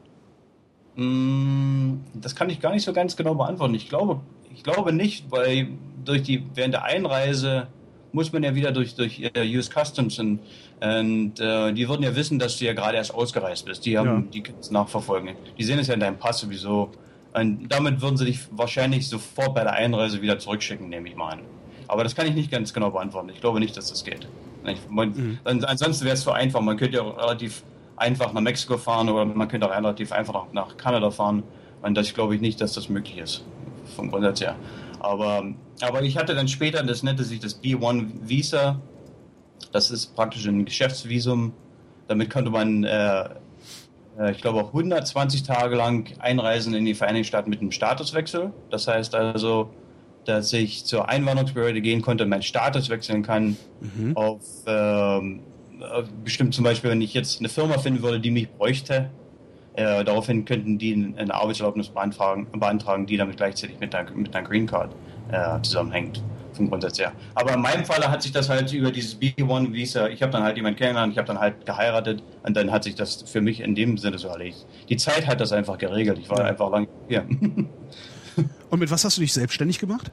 Mm, 0.96 1.96
das 2.14 2.34
kann 2.34 2.48
ich 2.48 2.60
gar 2.60 2.72
nicht 2.72 2.84
so 2.84 2.92
ganz 2.92 3.16
genau 3.16 3.34
beantworten. 3.34 3.74
Ich 3.74 3.88
glaube, 3.88 4.20
ich 4.52 4.62
glaube 4.62 4.92
nicht, 4.92 5.30
weil 5.30 5.68
durch 6.04 6.22
die, 6.22 6.44
während 6.54 6.74
der 6.74 6.84
Einreise 6.84 7.66
muss 8.12 8.32
man 8.32 8.44
ja 8.44 8.54
wieder 8.54 8.72
durch, 8.72 8.94
durch 8.94 9.20
äh, 9.34 9.56
US 9.56 9.68
Customs 9.68 10.18
und, 10.20 10.38
und 10.80 11.40
äh, 11.40 11.72
die 11.72 11.88
würden 11.88 12.02
ja 12.02 12.14
wissen, 12.16 12.38
dass 12.38 12.56
du 12.56 12.64
ja 12.64 12.72
gerade 12.72 12.96
erst 12.96 13.12
ausgereist 13.12 13.66
bist. 13.66 13.84
Die 13.84 13.98
haben, 13.98 14.08
ja. 14.08 14.24
die 14.32 14.42
können 14.42 14.58
es 14.60 14.70
nachverfolgen. 14.70 15.34
Die 15.58 15.64
sehen 15.64 15.80
es 15.80 15.88
ja 15.88 15.94
in 15.94 16.00
deinem 16.00 16.16
Pass 16.16 16.38
sowieso. 16.38 16.92
Und 17.34 17.68
damit 17.68 18.00
würden 18.00 18.16
sie 18.16 18.26
dich 18.26 18.40
wahrscheinlich 18.52 19.08
sofort 19.08 19.54
bei 19.54 19.64
der 19.64 19.72
Einreise 19.72 20.22
wieder 20.22 20.38
zurückschicken, 20.38 20.88
nehme 20.88 21.08
ich 21.08 21.16
mal 21.16 21.32
an. 21.32 21.40
Aber 21.88 22.04
das 22.04 22.14
kann 22.14 22.26
ich 22.26 22.34
nicht 22.34 22.50
ganz 22.50 22.72
genau 22.72 22.90
beantworten. 22.90 23.28
Ich 23.30 23.40
glaube 23.40 23.58
nicht, 23.58 23.76
dass 23.76 23.88
das 23.88 24.04
geht. 24.04 24.28
Man, 24.88 25.08
mhm. 25.10 25.38
Ansonsten 25.44 26.04
wäre 26.04 26.14
es 26.14 26.22
so 26.22 26.30
einfach. 26.30 26.60
Man 26.60 26.76
könnte 26.76 26.96
ja 26.96 27.02
relativ 27.02 27.64
einfach 27.96 28.32
nach 28.32 28.40
Mexiko 28.40 28.78
fahren 28.78 29.08
oder 29.08 29.24
man 29.24 29.48
könnte 29.48 29.66
auch 29.68 29.76
relativ 29.76 30.12
einfach 30.12 30.46
nach, 30.52 30.76
Kanada 30.76 31.10
fahren. 31.10 31.42
Und 31.82 31.96
das 31.96 32.14
glaube 32.14 32.36
ich 32.36 32.40
nicht, 32.40 32.60
dass 32.60 32.72
das 32.72 32.88
möglich 32.88 33.18
ist. 33.18 33.44
Vom 33.96 34.10
Grundsatz 34.10 34.40
her. 34.40 34.56
Aber, 35.00 35.44
aber 35.82 36.02
ich 36.02 36.16
hatte 36.16 36.34
dann 36.34 36.48
später, 36.48 36.82
das 36.84 37.02
nannte 37.02 37.24
sich 37.24 37.40
das 37.40 37.62
B1 37.62 38.06
Visa. 38.22 38.80
Das 39.72 39.90
ist 39.90 40.14
praktisch 40.14 40.46
ein 40.46 40.64
Geschäftsvisum. 40.64 41.52
Damit 42.06 42.30
konnte 42.30 42.50
man, 42.50 42.84
äh 42.84 43.28
ich 44.30 44.40
glaube, 44.40 44.60
auch 44.60 44.68
120 44.68 45.42
Tage 45.42 45.74
lang 45.74 46.08
einreisen 46.20 46.74
in 46.74 46.84
die 46.84 46.94
Vereinigten 46.94 47.26
Staaten 47.26 47.50
mit 47.50 47.60
einem 47.60 47.72
Statuswechsel. 47.72 48.52
Das 48.70 48.86
heißt 48.86 49.14
also, 49.14 49.70
dass 50.24 50.52
ich 50.52 50.84
zur 50.84 51.08
Einwanderungsbehörde 51.08 51.80
gehen 51.80 52.02
konnte, 52.02 52.24
meinen 52.26 52.42
Status 52.42 52.88
wechseln 52.88 53.22
kann 53.22 53.56
mhm. 53.80 54.16
auf 54.16 54.40
ähm, 54.66 55.40
bestimmt 56.22 56.54
zum 56.54 56.64
Beispiel, 56.64 56.90
wenn 56.90 57.00
ich 57.00 57.14
jetzt 57.14 57.40
eine 57.40 57.48
Firma 57.48 57.78
finden 57.78 58.02
würde, 58.02 58.20
die 58.20 58.30
mich 58.30 58.50
bräuchte, 58.50 59.10
äh, 59.74 60.04
daraufhin 60.04 60.44
könnten 60.44 60.78
die 60.78 61.14
eine 61.16 61.34
Arbeitserlaubnis 61.34 61.88
beantragen, 61.88 62.46
beantragen 62.52 63.06
die 63.06 63.16
damit 63.16 63.36
gleichzeitig 63.36 63.80
mit 63.80 63.94
einer, 63.94 64.10
mit 64.12 64.34
einer 64.34 64.46
Green 64.46 64.66
Card 64.66 64.94
äh, 65.32 65.60
zusammenhängt, 65.62 66.22
vom 66.54 66.68
Grundsatz 66.68 66.98
her. 66.98 67.12
Aber 67.34 67.54
in 67.54 67.60
meinem 67.60 67.84
Falle 67.84 68.10
hat 68.10 68.22
sich 68.22 68.32
das 68.32 68.48
halt 68.48 68.72
über 68.72 68.90
dieses 68.90 69.20
B1-Visa, 69.20 70.08
ich 70.08 70.22
habe 70.22 70.32
dann 70.32 70.42
halt 70.42 70.56
jemanden 70.56 70.78
kennengelernt, 70.78 71.12
ich 71.12 71.18
habe 71.18 71.26
dann 71.26 71.38
halt 71.38 71.66
geheiratet 71.66 72.22
und 72.42 72.56
dann 72.56 72.70
hat 72.70 72.84
sich 72.84 72.94
das 72.94 73.22
für 73.26 73.40
mich 73.40 73.60
in 73.60 73.74
dem 73.74 73.98
Sinne 73.98 74.18
so 74.18 74.28
erledigt. 74.28 74.66
Die 74.88 74.96
Zeit 74.96 75.26
hat 75.26 75.40
das 75.40 75.52
einfach 75.52 75.78
geregelt. 75.78 76.18
Ich 76.18 76.30
war 76.30 76.40
ja. 76.40 76.44
einfach 76.44 76.70
lange 76.70 76.88
hier. 77.08 77.26
und 78.70 78.78
mit 78.78 78.90
was 78.90 79.04
hast 79.04 79.16
du 79.16 79.20
dich 79.20 79.32
selbstständig 79.32 79.78
gemacht? 79.78 80.10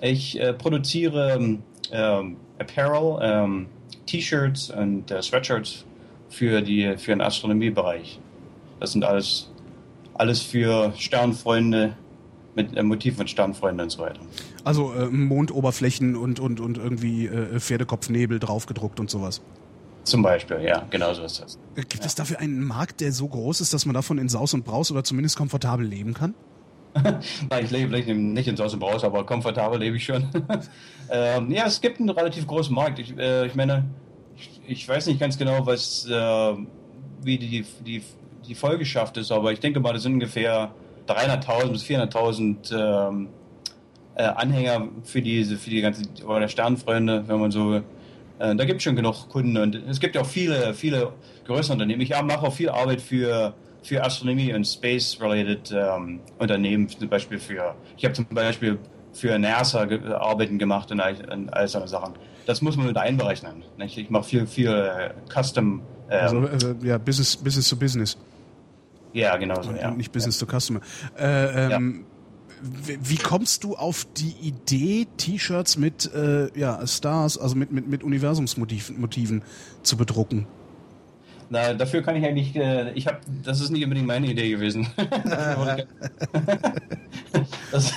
Ich 0.00 0.40
äh, 0.40 0.52
produziere 0.52 1.58
ähm, 1.92 2.36
Apparel, 2.58 3.18
ähm, 3.22 3.66
T-Shirts 4.06 4.70
und 4.70 5.10
äh, 5.10 5.20
Sweatshirts 5.22 5.84
für, 6.28 6.62
die, 6.62 6.96
für 6.96 7.12
den 7.12 7.20
Astronomiebereich. 7.20 8.18
Das 8.78 8.92
sind 8.92 9.04
alles, 9.04 9.50
alles 10.14 10.40
für 10.40 10.92
Sternfreunde 10.96 11.96
mit 12.54 12.76
äh, 12.76 12.82
Motiv 12.82 13.16
von 13.16 13.28
Sternfreunden 13.28 13.84
und 13.84 13.90
so 13.90 14.00
weiter. 14.00 14.20
Also 14.64 14.92
äh, 14.92 15.06
Mondoberflächen 15.06 16.16
und, 16.16 16.40
und, 16.40 16.60
und 16.60 16.78
irgendwie 16.78 17.26
äh, 17.26 17.58
Pferdekopfnebel 17.58 18.38
draufgedruckt 18.38 19.00
und 19.00 19.10
sowas. 19.10 19.40
Zum 20.04 20.22
Beispiel, 20.22 20.60
ja, 20.62 20.86
genau 20.90 21.12
so 21.12 21.22
ist 21.22 21.40
das. 21.40 21.58
Gibt 21.74 22.00
ja. 22.00 22.06
es 22.06 22.14
dafür 22.14 22.38
einen 22.40 22.64
Markt, 22.64 23.00
der 23.00 23.12
so 23.12 23.28
groß 23.28 23.60
ist, 23.60 23.74
dass 23.74 23.86
man 23.86 23.94
davon 23.94 24.18
in 24.18 24.28
Saus 24.28 24.54
und 24.54 24.64
Braus 24.64 24.90
oder 24.90 25.04
zumindest 25.04 25.36
komfortabel 25.36 25.86
leben 25.86 26.14
kann? 26.14 26.34
Nein, 26.94 27.64
ich 27.64 27.70
lebe 27.70 27.88
vielleicht 27.88 28.08
nicht 28.08 28.48
in 28.48 28.56
Saus 28.56 28.72
und 28.72 28.80
Braus, 28.80 29.04
aber 29.04 29.24
komfortabel 29.24 29.78
lebe 29.78 29.96
ich 29.96 30.04
schon. 30.04 30.28
ähm, 31.10 31.50
ja, 31.50 31.66
es 31.66 31.80
gibt 31.80 32.00
einen 32.00 32.10
relativ 32.10 32.46
großen 32.46 32.74
Markt. 32.74 32.98
Ich, 32.98 33.16
äh, 33.16 33.46
ich 33.46 33.54
meine, 33.54 33.84
ich, 34.36 34.60
ich, 34.66 34.88
weiß 34.88 35.06
nicht 35.06 35.20
ganz 35.20 35.38
genau, 35.38 35.66
was, 35.66 36.06
äh, 36.06 36.54
wie 37.22 37.38
die, 37.38 37.64
die 37.86 38.02
die 38.50 38.54
Folgeschaft 38.54 39.16
ist, 39.16 39.30
aber 39.30 39.52
ich 39.52 39.60
denke 39.60 39.80
mal, 39.80 39.92
das 39.92 40.02
sind 40.02 40.14
ungefähr 40.14 40.74
300.000 41.06 41.68
bis 41.70 41.84
400.000 41.84 43.08
ähm, 43.08 43.28
äh, 44.14 44.22
Anhänger 44.22 44.88
für 45.04 45.22
diese, 45.22 45.56
für 45.56 45.70
die 45.70 45.80
ganze, 45.80 46.02
oder 46.24 46.48
Sternfreunde, 46.48 47.24
wenn 47.26 47.40
man 47.40 47.50
so, 47.50 47.76
äh, 47.76 47.82
da 48.38 48.64
gibt 48.64 48.78
es 48.78 48.82
schon 48.82 48.96
genug 48.96 49.28
Kunden 49.28 49.56
und 49.56 49.74
es 49.88 50.00
gibt 50.00 50.14
ja 50.14 50.22
auch 50.22 50.26
viele, 50.26 50.74
viele 50.74 51.12
größere 51.46 51.74
Unternehmen. 51.74 52.00
Ich 52.00 52.10
mache 52.10 52.46
auch 52.46 52.52
viel 52.52 52.70
Arbeit 52.70 53.00
für, 53.00 53.54
für 53.82 54.02
Astronomie 54.02 54.52
und 54.52 54.66
Space-related 54.66 55.72
ähm, 55.72 56.20
Unternehmen, 56.38 56.88
zum 56.88 57.08
Beispiel 57.08 57.38
für, 57.38 57.74
ich 57.96 58.04
habe 58.04 58.14
zum 58.14 58.26
Beispiel 58.26 58.78
für 59.12 59.38
NASA 59.38 59.88
Arbeiten 60.18 60.58
gemacht 60.58 60.90
und 60.92 61.00
all, 61.00 61.16
und 61.32 61.52
all 61.52 61.68
solche 61.68 61.88
Sachen. 61.88 62.14
Das 62.46 62.62
muss 62.62 62.76
man 62.76 62.86
mit 62.86 62.96
einberechnen. 62.96 63.64
Nicht? 63.76 63.98
Ich 63.98 64.10
mache 64.10 64.24
viel, 64.24 64.46
viel 64.46 64.68
äh, 64.68 65.10
Custom. 65.32 65.82
Ähm, 66.08 66.20
also, 66.20 66.38
also, 66.40 66.74
ja, 66.82 66.98
Business, 66.98 67.36
Business 67.36 67.68
to 67.68 67.76
Business. 67.76 68.16
Ja, 69.12 69.36
genau 69.36 69.60
so, 69.62 69.72
ja. 69.72 69.90
Nicht 69.90 70.12
Business 70.12 70.40
ja. 70.40 70.46
to 70.46 70.58
Customer. 70.58 70.80
Äh, 71.18 71.66
ähm, 71.66 71.70
ja. 71.70 72.09
Wie 72.62 73.16
kommst 73.16 73.64
du 73.64 73.76
auf 73.76 74.06
die 74.16 74.34
Idee, 74.42 75.06
T-Shirts 75.16 75.76
mit 75.76 76.12
äh, 76.14 76.48
ja, 76.58 76.86
Stars, 76.86 77.38
also 77.38 77.56
mit, 77.56 77.72
mit, 77.72 77.88
mit 77.88 78.02
Universumsmotiven 78.02 79.00
Motiven 79.00 79.42
zu 79.82 79.96
bedrucken? 79.96 80.46
Na, 81.48 81.74
dafür 81.74 82.02
kann 82.02 82.16
ich 82.16 82.24
eigentlich, 82.24 82.54
äh, 82.54 82.92
ich 82.92 83.06
habe, 83.06 83.18
das 83.42 83.60
ist 83.60 83.70
nicht 83.70 83.82
unbedingt 83.82 84.06
meine 84.06 84.28
Idee 84.28 84.50
gewesen. 84.50 84.86
das, 87.72 87.92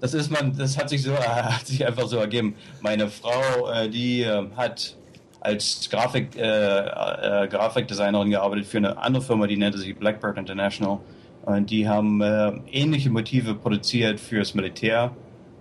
das 0.00 0.14
ist 0.14 0.30
man, 0.30 0.56
das 0.56 0.78
hat 0.78 0.88
sich 0.88 1.02
so, 1.02 1.14
hat 1.14 1.66
sich 1.66 1.86
einfach 1.86 2.08
so 2.08 2.16
ergeben. 2.16 2.54
Meine 2.80 3.08
Frau, 3.08 3.70
äh, 3.70 3.90
die 3.90 4.22
äh, 4.22 4.46
hat 4.56 4.96
als 5.40 5.88
Grafik, 5.90 6.36
äh, 6.36 6.42
äh, 6.42 7.48
Grafikdesignerin 7.48 8.30
gearbeitet 8.30 8.66
für 8.66 8.78
eine 8.78 8.96
andere 8.96 9.22
Firma, 9.22 9.46
die 9.46 9.56
nannte 9.56 9.78
sich 9.78 9.96
Blackbird 9.96 10.38
International. 10.38 10.98
Und 11.46 11.70
die 11.70 11.88
haben 11.88 12.20
äh, 12.20 12.52
ähnliche 12.72 13.08
Motive 13.08 13.54
produziert 13.54 14.18
fürs 14.18 14.54
Militär. 14.54 15.16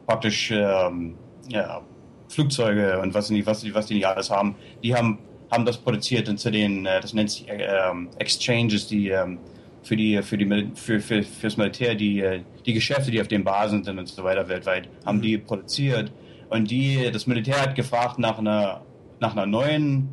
Praktisch 0.08 0.52
ähm, 0.52 1.16
ja, 1.48 1.82
Flugzeuge 2.28 3.00
und 3.00 3.14
was 3.14 3.28
die, 3.28 3.46
was, 3.46 3.62
die, 3.62 3.74
was 3.74 3.86
die 3.86 3.94
nicht 3.96 4.08
alles 4.08 4.32
haben. 4.32 4.56
Die 4.84 4.96
haben, 4.96 5.20
haben 5.52 5.64
das 5.64 5.78
produziert 5.78 6.28
und 6.28 6.40
zu 6.40 6.50
den, 6.50 6.88
äh, 6.88 7.00
das 7.02 7.14
nennt 7.14 7.30
sich 7.30 7.46
ähm, 7.48 8.10
Exchanges, 8.18 8.88
die 8.88 9.10
ähm, 9.10 9.38
für 9.84 9.96
die 9.96 10.20
für 10.24 10.38
die 10.38 10.72
für, 10.74 11.00
für 11.00 11.22
fürs 11.22 11.58
Militär 11.58 11.94
die 11.94 12.20
äh, 12.20 12.42
die 12.66 12.74
Geschäfte, 12.74 13.12
die 13.12 13.22
auf 13.22 13.28
den 13.28 13.44
Basen 13.44 13.84
sind 13.84 14.00
und 14.00 14.08
so 14.08 14.24
weiter 14.24 14.50
weltweit, 14.50 14.90
haben 15.06 15.22
die 15.22 15.38
produziert 15.38 16.12
und 16.50 16.72
die 16.72 17.12
das 17.14 17.28
Militär 17.28 17.62
hat 17.62 17.76
gefragt 17.76 18.18
nach 18.18 18.40
einer 18.40 18.82
nach 19.20 19.34
einer 19.34 19.46
neuen 19.46 20.10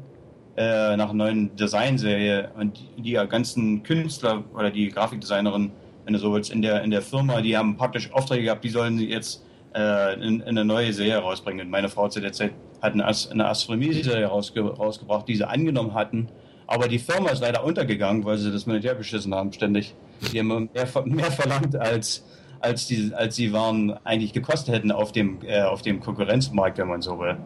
äh, 0.57 0.97
nach 0.97 1.11
einer 1.11 1.15
neuen 1.15 1.57
Designserie 1.57 2.51
und 2.59 2.79
die, 2.99 3.13
ganzen 3.13 3.83
Künstler 3.83 4.45
oder 4.55 4.71
die 4.71 4.89
Grafikdesignerin, 4.89 5.73
wenn 6.05 6.13
du 6.13 6.19
so 6.19 6.33
willst, 6.35 6.53
in 6.53 6.63
der 6.63 6.83
in 6.83 6.91
der 6.91 7.03
Firma, 7.03 7.41
die 7.41 7.57
haben 7.57 7.77
praktisch 7.77 8.13
Aufträge 8.13 8.45
gehabt, 8.45 8.65
die 8.65 8.69
sollen 8.69 8.99
jetzt 8.99 9.45
äh, 9.75 10.15
in, 10.15 10.41
in 10.41 10.49
eine 10.49 10.65
neue 10.65 10.93
Serie 10.93 11.19
rausbringen. 11.19 11.67
Und 11.67 11.71
meine 11.71 11.89
Frau 11.89 12.09
zu 12.09 12.21
der 12.21 12.33
Zeit 12.33 12.53
hat 12.83 12.93
eine, 12.93 13.07
As 13.07 13.31
eine 13.31 13.47
Astronomie-Serie 13.47 14.27
rausge 14.27 14.61
rausgebracht, 14.61 15.27
die 15.29 15.37
sie 15.37 15.49
angenommen 15.49 15.95
hatten. 15.95 16.29
Aber 16.67 16.89
die 16.89 16.99
Firma 16.99 17.31
ist 17.31 17.41
leider 17.41 17.65
untergegangen, 17.65 18.25
weil 18.25 18.39
sie 18.39 18.53
das 18.53 18.67
Militär 18.67 18.95
beschissen 18.95 19.35
haben, 19.35 19.53
ständig. 19.53 19.95
Die 20.33 20.39
haben 20.39 20.49
mehr, 20.49 20.89
mehr 21.05 21.31
verlangt, 21.31 21.77
als, 21.77 22.25
als, 22.61 22.87
die, 22.87 23.13
als 23.15 23.37
sie 23.37 23.53
waren, 23.53 23.93
eigentlich 24.05 24.33
gekostet 24.33 24.75
hätten 24.75 24.93
auf 24.93 25.13
dem, 25.13 25.39
äh, 25.47 25.63
auf 25.63 25.83
dem 25.83 26.01
Konkurrenzmarkt, 26.01 26.79
wenn 26.79 26.89
man 26.89 27.03
so 27.03 27.19
will 27.19 27.39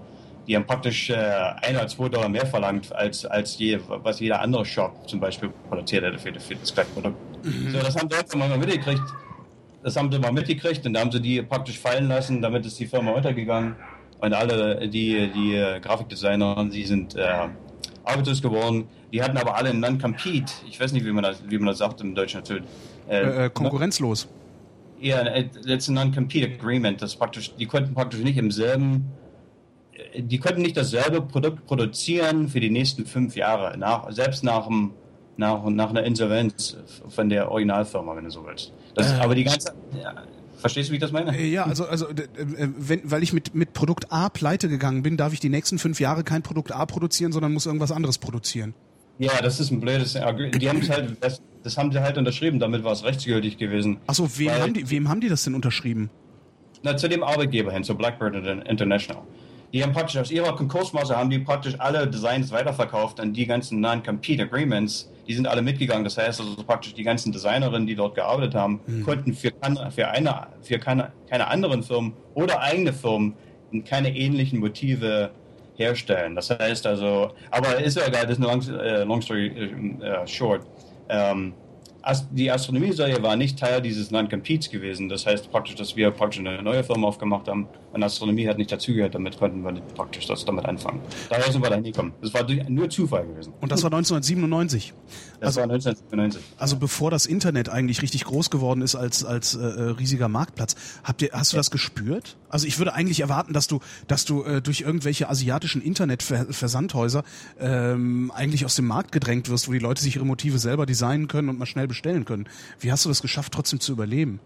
die 0.46 0.54
haben 0.54 0.66
praktisch 0.66 1.10
äh, 1.10 1.14
ein 1.14 1.76
oder 1.76 1.88
zwei 1.88 2.08
Dollar 2.08 2.28
mehr 2.28 2.46
verlangt, 2.46 2.94
als, 2.94 3.26
als 3.26 3.58
je, 3.58 3.78
was 3.88 4.20
jeder 4.20 4.40
andere 4.40 4.64
Shop 4.64 5.08
zum 5.08 5.20
Beispiel 5.20 5.50
produziert 5.68 6.04
hätte 6.04 6.18
für, 6.18 6.32
für 6.38 6.54
das 6.54 6.72
gleiche 6.72 6.90
Produkt. 6.90 7.16
Mhm. 7.44 7.70
So, 7.70 7.78
das 7.78 7.96
haben 7.96 8.08
sie 8.10 8.16
jetzt 8.16 8.36
mal 8.36 8.56
mitgekriegt. 8.56 9.02
Das 9.82 9.96
haben 9.96 10.10
sie 10.10 10.18
mal 10.18 10.32
mitgekriegt 10.32 10.84
und 10.86 10.94
da 10.94 11.00
haben 11.00 11.12
sie 11.12 11.20
die 11.20 11.42
praktisch 11.42 11.78
fallen 11.78 12.08
lassen, 12.08 12.42
damit 12.42 12.66
ist 12.66 12.78
die 12.78 12.86
Firma 12.86 13.12
untergegangen. 13.12 13.76
Und 14.18 14.32
alle, 14.32 14.88
die, 14.88 15.30
die 15.32 15.54
äh, 15.54 15.78
Grafikdesigner, 15.80 16.66
die 16.72 16.84
sind 16.84 17.14
äh, 17.16 17.48
arbeitslos 18.04 18.40
geworden. 18.40 18.88
Die 19.12 19.22
hatten 19.22 19.36
aber 19.36 19.56
alle 19.56 19.70
einen 19.70 19.80
Non-Compete. 19.80 20.52
Ich 20.68 20.80
weiß 20.80 20.92
nicht, 20.92 21.04
wie 21.04 21.12
man 21.12 21.22
das, 21.22 21.42
wie 21.48 21.58
man 21.58 21.68
das 21.68 21.78
sagt 21.78 22.00
im 22.00 22.14
Deutschen 22.14 22.40
natürlich. 22.40 22.64
Äh, 23.08 23.20
äh, 23.20 23.46
äh 23.46 23.50
konkurrenzlos. 23.50 24.26
Ja, 25.00 25.22
letzte 25.62 25.92
Non-Compete 25.92 26.54
Agreement. 26.54 27.02
Das 27.02 27.14
praktisch, 27.14 27.54
die 27.54 27.66
konnten 27.66 27.94
praktisch 27.94 28.20
nicht 28.20 28.38
im 28.38 28.50
selben 28.50 29.12
die 30.18 30.38
konnten 30.38 30.62
nicht 30.62 30.76
dasselbe 30.76 31.22
Produkt 31.22 31.66
produzieren 31.66 32.48
für 32.48 32.60
die 32.60 32.70
nächsten 32.70 33.06
fünf 33.06 33.36
Jahre, 33.36 33.76
nach, 33.78 34.10
selbst 34.10 34.44
nach, 34.44 34.66
dem, 34.66 34.92
nach, 35.36 35.64
nach 35.64 35.90
einer 35.90 36.04
Insolvenz 36.04 36.76
von 37.08 37.28
der 37.28 37.50
Originalfirma, 37.50 38.16
wenn 38.16 38.24
du 38.24 38.30
so 38.30 38.44
willst. 38.46 38.72
Das, 38.94 39.12
äh. 39.12 39.16
Aber 39.16 39.34
die 39.34 39.44
ganze. 39.44 39.74
Ja, 40.02 40.14
verstehst 40.56 40.88
du, 40.88 40.92
wie 40.92 40.96
ich 40.96 41.02
das 41.02 41.12
meine? 41.12 41.40
Ja, 41.40 41.64
also, 41.64 41.86
also 41.86 42.08
äh, 42.08 42.26
wenn, 42.36 43.10
weil 43.10 43.22
ich 43.22 43.32
mit, 43.32 43.54
mit 43.54 43.72
Produkt 43.72 44.12
A 44.12 44.28
pleite 44.28 44.68
gegangen 44.68 45.02
bin, 45.02 45.16
darf 45.16 45.32
ich 45.32 45.40
die 45.40 45.48
nächsten 45.48 45.78
fünf 45.78 46.00
Jahre 46.00 46.24
kein 46.24 46.42
Produkt 46.42 46.72
A 46.72 46.86
produzieren, 46.86 47.32
sondern 47.32 47.52
muss 47.52 47.66
irgendwas 47.66 47.92
anderes 47.92 48.18
produzieren. 48.18 48.74
Ja, 49.18 49.40
das 49.42 49.60
ist 49.60 49.70
ein 49.70 49.80
blödes. 49.80 50.12
Die 50.12 50.68
haben 50.68 50.80
es 50.80 50.90
halt, 50.90 51.16
das, 51.20 51.40
das 51.62 51.78
haben 51.78 51.90
sie 51.90 52.02
halt 52.02 52.18
unterschrieben, 52.18 52.58
damit 52.58 52.84
war 52.84 52.92
es 52.92 53.02
rechtsgültig 53.02 53.56
gewesen. 53.56 53.96
Achso, 54.06 54.28
wem, 54.36 54.50
haben 54.50 54.74
die, 54.74 54.90
wem 54.90 55.08
haben 55.08 55.22
die 55.22 55.30
das 55.30 55.44
denn 55.44 55.54
unterschrieben? 55.54 56.10
Na, 56.82 56.98
zu 56.98 57.08
dem 57.08 57.22
Arbeitgeber 57.22 57.72
hin, 57.72 57.82
zu 57.82 57.94
Blackbird 57.94 58.34
International 58.68 59.22
die 59.72 59.82
haben 59.82 59.92
praktisch 59.92 60.16
aus 60.16 60.30
ihrer 60.30 60.54
Konkursmasse 60.54 61.16
haben 61.16 61.30
die 61.30 61.38
praktisch 61.38 61.74
alle 61.78 62.06
Designs 62.06 62.50
weiterverkauft 62.52 63.20
an 63.20 63.32
die 63.32 63.46
ganzen 63.46 63.80
Non-Compete 63.80 64.44
Agreements. 64.44 65.10
Die 65.26 65.34
sind 65.34 65.46
alle 65.46 65.60
mitgegangen. 65.60 66.04
Das 66.04 66.16
heißt 66.16 66.40
also 66.40 66.62
praktisch 66.62 66.94
die 66.94 67.02
ganzen 67.02 67.32
Designerinnen, 67.32 67.86
die 67.86 67.96
dort 67.96 68.14
gearbeitet 68.14 68.54
haben, 68.54 68.80
mhm. 68.86 69.02
konnten 69.02 69.34
für, 69.34 69.50
für, 69.94 70.08
eine, 70.08 70.46
für 70.62 70.78
keine, 70.78 71.12
keine 71.28 71.48
anderen 71.48 71.82
Firmen 71.82 72.14
oder 72.34 72.60
eigene 72.60 72.92
Firmen 72.92 73.34
keine 73.84 74.16
ähnlichen 74.16 74.60
Motive 74.60 75.30
herstellen. 75.76 76.34
Das 76.34 76.50
heißt 76.50 76.86
also, 76.86 77.32
aber 77.50 77.78
ist 77.78 77.96
ja 77.96 78.06
egal, 78.06 78.22
das 78.26 78.38
ist 78.38 78.44
eine 78.44 78.46
long, 78.46 78.80
äh, 78.80 79.04
long 79.04 79.20
story 79.20 79.46
äh, 79.48 80.26
short. 80.26 80.62
Ähm, 81.08 81.52
die 82.30 82.50
Astronomie-Serie 82.50 83.20
war 83.22 83.34
nicht 83.34 83.58
Teil 83.58 83.82
dieses 83.82 84.12
Non-Competes 84.12 84.70
gewesen. 84.70 85.08
Das 85.08 85.26
heißt 85.26 85.50
praktisch, 85.50 85.74
dass 85.74 85.96
wir 85.96 86.10
praktisch 86.12 86.38
eine 86.38 86.62
neue 86.62 86.84
Firma 86.84 87.08
aufgemacht 87.08 87.48
haben 87.48 87.68
Und 87.96 88.02
Astronomie 88.04 88.46
hat 88.46 88.58
nicht 88.58 88.70
dazugehört, 88.70 89.14
damit 89.14 89.38
konnten 89.38 89.62
wir 89.62 89.72
nicht 89.72 89.94
praktisch 89.94 90.26
das 90.26 90.44
damit 90.44 90.66
anfangen. 90.66 91.00
Daher 91.30 91.50
sind 91.50 91.62
wir 91.62 91.70
da 91.70 91.76
hingekommen. 91.76 92.12
Das 92.20 92.34
war 92.34 92.44
durch, 92.44 92.68
nur 92.68 92.90
Zufall 92.90 93.26
gewesen. 93.26 93.54
Und 93.60 93.72
das 93.72 93.82
war 93.82 93.90
1997. 93.90 94.92
Das 95.40 95.46
Also- 95.56 95.60
war 95.60 95.64
1997. 95.68 96.42
Also 96.58 96.76
bevor 96.76 97.10
das 97.10 97.24
Internet 97.24 97.70
eigentlich 97.70 98.02
richtig 98.02 98.24
groß 98.24 98.50
geworden 98.50 98.82
ist 98.82 98.96
als 98.96 99.24
als 99.24 99.54
äh, 99.54 99.60
äh, 99.60 99.82
riesiger 99.92 100.28
Marktplatz, 100.28 100.76
habt 101.04 101.22
ihr 101.22 101.30
hast 101.32 101.54
du 101.54 101.56
das 101.56 101.70
gespürt? 101.70 102.36
Also 102.50 102.66
ich 102.66 102.76
würde 102.78 102.92
eigentlich 102.92 103.20
erwarten, 103.20 103.54
dass 103.54 103.66
du 103.66 103.80
dass 104.08 104.26
du 104.26 104.42
äh, 104.44 104.60
durch 104.60 104.82
irgendwelche 104.82 105.30
asiatischen 105.30 105.80
Internetversandhäuser 105.80 107.24
ähm, 107.58 108.30
eigentlich 108.34 108.66
aus 108.66 108.76
dem 108.76 108.86
Markt 108.86 109.10
gedrängt 109.12 109.48
wirst, 109.48 109.68
wo 109.68 109.72
die 109.72 109.78
Leute 109.78 110.02
sich 110.02 110.16
ihre 110.16 110.26
Motive 110.26 110.58
selber 110.58 110.84
designen 110.84 111.28
können 111.28 111.48
und 111.48 111.58
mal 111.58 111.64
schnell 111.66 111.88
bestellen 111.88 112.26
können. 112.26 112.46
Wie 112.78 112.92
hast 112.92 113.06
du 113.06 113.08
das 113.08 113.22
geschafft, 113.22 113.52
trotzdem 113.54 113.80
zu 113.80 113.92
überleben? 113.92 114.38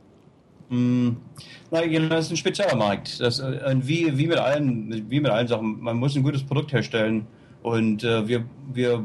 Na, 0.70 1.84
genau, 1.86 2.09
das 2.09 2.26
ist 2.26 2.30
ein 2.30 2.36
spezieller 2.36 2.76
Markt. 2.76 3.20
Das, 3.20 3.40
äh, 3.40 3.74
wie, 3.82 4.16
wie, 4.16 4.28
mit 4.28 4.38
allen, 4.38 5.10
wie 5.10 5.20
mit 5.20 5.30
allen 5.30 5.48
Sachen, 5.48 5.80
man 5.80 5.97
muss 5.97 6.14
ein 6.14 6.22
gutes 6.22 6.44
Produkt 6.44 6.72
herstellen 6.72 7.26
und 7.62 8.05
äh, 8.05 8.26
wir, 8.28 8.44
wir, 8.72 9.05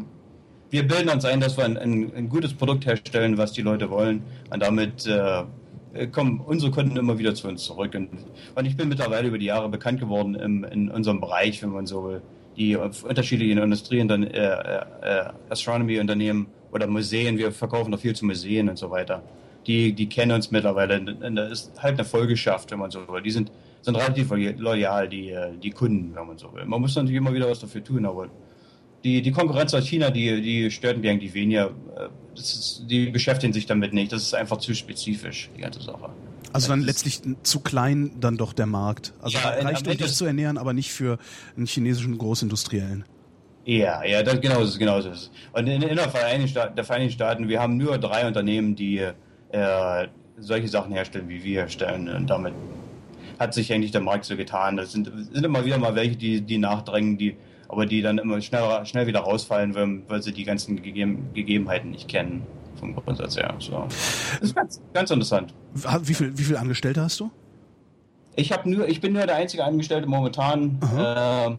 wir 0.69 0.87
bilden 0.87 1.09
uns 1.09 1.25
ein, 1.25 1.39
dass 1.39 1.57
wir 1.57 1.65
ein, 1.65 1.77
ein, 1.77 2.11
ein 2.15 2.29
gutes 2.29 2.53
Produkt 2.53 2.85
herstellen, 2.85 3.39
was 3.39 3.51
die 3.53 3.63
Leute 3.63 3.89
wollen 3.89 4.21
und 4.51 4.61
damit 4.61 5.07
äh, 5.07 5.43
kommen 6.11 6.39
unsere 6.39 6.71
Kunden 6.71 6.97
immer 6.97 7.17
wieder 7.17 7.33
zu 7.33 7.47
uns 7.47 7.63
zurück. 7.63 7.95
Und, 7.95 8.09
und 8.53 8.65
ich 8.65 8.77
bin 8.77 8.87
mittlerweile 8.87 9.27
über 9.27 9.39
die 9.39 9.45
Jahre 9.45 9.67
bekannt 9.67 9.99
geworden 9.99 10.35
im, 10.35 10.63
in 10.65 10.91
unserem 10.91 11.19
Bereich, 11.19 11.63
wenn 11.63 11.71
man 11.71 11.87
so 11.87 12.03
will, 12.03 12.21
die 12.57 12.75
unterschiedlichen 12.75 13.57
Industrien, 13.57 14.07
dann 14.07 14.23
äh, 14.23 14.37
äh, 14.37 14.85
äh, 15.01 15.29
Astronomy-Unternehmen 15.49 16.47
oder 16.71 16.85
Museen, 16.85 17.39
wir 17.39 17.51
verkaufen 17.51 17.89
noch 17.89 17.99
viel 17.99 18.15
zu 18.15 18.25
Museen 18.25 18.69
und 18.69 18.77
so 18.77 18.91
weiter 18.91 19.23
die, 19.67 19.93
die 19.93 20.07
kennen 20.07 20.31
uns 20.31 20.51
mittlerweile. 20.51 20.99
Und 20.99 21.35
da 21.35 21.47
ist 21.47 21.71
halt 21.81 21.95
eine 21.95 22.05
Folgeschaft, 22.05 22.71
wenn 22.71 22.79
man 22.79 22.91
so 22.91 23.07
will. 23.07 23.21
Die 23.21 23.31
sind, 23.31 23.51
sind 23.81 23.95
relativ 23.95 24.31
loyal, 24.57 25.07
die, 25.09 25.35
die 25.61 25.71
Kunden, 25.71 26.15
wenn 26.15 26.27
man 26.27 26.37
so 26.37 26.53
will. 26.53 26.65
Man 26.65 26.81
muss 26.81 26.95
natürlich 26.95 27.17
immer 27.17 27.33
wieder 27.33 27.49
was 27.49 27.59
dafür 27.59 27.83
tun, 27.83 28.05
aber 28.05 28.29
die, 29.03 29.21
die 29.21 29.31
Konkurrenz 29.31 29.73
aus 29.73 29.87
China, 29.87 30.09
die, 30.09 30.41
die 30.41 30.71
stört 30.71 30.97
mich 30.97 31.09
eigentlich 31.09 31.33
weniger. 31.33 31.71
Äh, 31.95 32.39
ist, 32.39 32.83
die 32.89 33.05
beschäftigen 33.07 33.53
sich 33.53 33.65
damit 33.65 33.93
nicht. 33.93 34.11
Das 34.11 34.23
ist 34.23 34.33
einfach 34.33 34.57
zu 34.57 34.73
spezifisch, 34.73 35.49
die 35.55 35.61
ganze 35.61 35.81
Sache. 35.81 36.09
Also 36.51 36.69
dann 36.69 36.81
letztlich 36.81 37.21
zu 37.43 37.59
klein 37.59 38.11
dann 38.19 38.37
doch 38.37 38.53
der 38.53 38.65
Markt. 38.65 39.13
Also 39.21 39.37
Ja, 39.37 39.49
reicht 39.49 39.87
um 39.87 39.95
dich 39.95 40.13
zu 40.13 40.25
ernähren, 40.25 40.57
aber 40.57 40.73
nicht 40.73 40.91
für 40.91 41.19
einen 41.55 41.67
chinesischen 41.67 42.17
Großindustriellen. 42.17 43.05
Ja, 43.65 44.03
ja, 44.03 44.23
das, 44.23 44.39
genau 44.41 44.61
so 44.61 44.65
ist 44.65 44.79
genau 44.79 45.01
so 45.01 45.09
ist 45.09 45.17
es. 45.17 45.31
Und 45.53 45.67
in, 45.67 45.81
in 45.81 45.95
der, 45.95 46.09
Vereinigten 46.09 46.47
Staaten, 46.47 46.75
der 46.75 46.85
Vereinigten 46.85 47.13
Staaten, 47.13 47.49
wir 47.49 47.59
haben 47.59 47.77
nur 47.77 47.97
drei 47.97 48.27
Unternehmen, 48.27 48.75
die 48.75 49.05
äh, 49.55 50.07
solche 50.37 50.67
Sachen 50.67 50.91
herstellen, 50.91 51.29
wie 51.29 51.43
wir 51.43 51.61
herstellen. 51.61 52.09
Und 52.09 52.29
damit 52.29 52.53
hat 53.39 53.53
sich 53.53 53.71
eigentlich 53.73 53.91
der 53.91 54.01
Markt 54.01 54.25
so 54.25 54.35
getan. 54.35 54.77
Das 54.77 54.91
sind, 54.91 55.11
sind 55.31 55.43
immer 55.45 55.65
wieder 55.65 55.77
mal 55.77 55.95
welche, 55.95 56.15
die, 56.15 56.41
die 56.41 56.57
nachdrängen, 56.57 57.17
die, 57.17 57.37
aber 57.67 57.85
die 57.85 58.01
dann 58.01 58.17
immer 58.17 58.41
schnell, 58.41 58.85
schnell 58.85 59.07
wieder 59.07 59.21
rausfallen, 59.21 59.75
weil, 59.75 60.01
weil 60.07 60.21
sie 60.21 60.31
die 60.31 60.43
ganzen 60.43 60.81
Gegeben, 60.81 61.29
Gegebenheiten 61.33 61.91
nicht 61.91 62.07
kennen. 62.07 62.43
Vom 62.79 62.93
Grundsatz 62.93 63.37
her. 63.37 63.53
So. 63.59 63.85
Das 63.87 64.41
ist 64.41 64.55
ganz, 64.55 64.81
ganz 64.93 65.09
interessant. 65.09 65.53
Wie 65.73 66.13
viel, 66.13 66.37
wie 66.37 66.43
viel 66.43 66.57
Angestellte 66.57 67.01
hast 67.01 67.19
du? 67.21 67.31
Ich 68.35 68.51
habe 68.51 68.69
nur, 68.69 68.87
ich 68.89 68.99
bin 68.99 69.13
nur 69.13 69.25
der 69.25 69.37
einzige 69.37 69.63
Angestellte 69.63 70.07
momentan, 70.07 70.77
äh, 70.97 71.57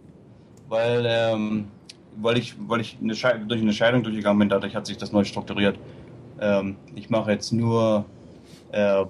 weil, 0.69 1.07
ähm, 1.07 1.69
weil 2.17 2.37
ich, 2.37 2.55
weil 2.59 2.83
ich 2.83 2.99
eine 3.01 3.15
durch 3.47 3.63
eine 3.63 3.73
Scheidung 3.73 4.03
durchgegangen 4.03 4.39
bin. 4.39 4.51
Dadurch 4.51 4.77
hat 4.77 4.87
sich 4.87 4.99
das 4.99 5.11
neu 5.11 5.25
strukturiert. 5.25 5.79
Ähm, 6.41 6.77
ich 6.95 7.11
mache 7.11 7.33
jetzt 7.33 7.53
nur 7.53 8.05
äh, 8.73 9.05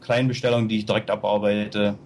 Kleinbestellungen, 0.00 0.68
die 0.68 0.78
ich 0.78 0.86
direkt 0.86 1.10
abarbeite. 1.10 1.96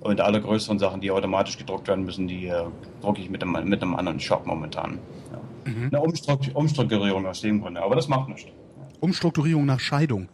Und 0.00 0.20
alle 0.20 0.40
größeren 0.40 0.78
Sachen, 0.78 1.00
die 1.00 1.10
automatisch 1.10 1.58
gedruckt 1.58 1.88
werden 1.88 2.04
müssen, 2.04 2.28
die 2.28 2.46
äh, 2.46 2.64
drucke 3.00 3.20
ich 3.20 3.30
mit 3.30 3.42
einem, 3.42 3.68
mit 3.68 3.82
einem 3.82 3.94
anderen 3.96 4.20
Shop 4.20 4.46
momentan. 4.46 4.98
Ja. 5.32 5.72
Eine 5.86 6.00
Umstrukt 6.00 6.54
Umstrukturierung 6.54 7.26
aus 7.26 7.40
dem 7.40 7.60
Grunde, 7.60 7.82
aber 7.82 7.96
das 7.96 8.06
macht 8.06 8.28
nichts. 8.28 8.50
Umstrukturierung 9.00 9.66
nach 9.66 9.80
Scheidung. 9.80 10.28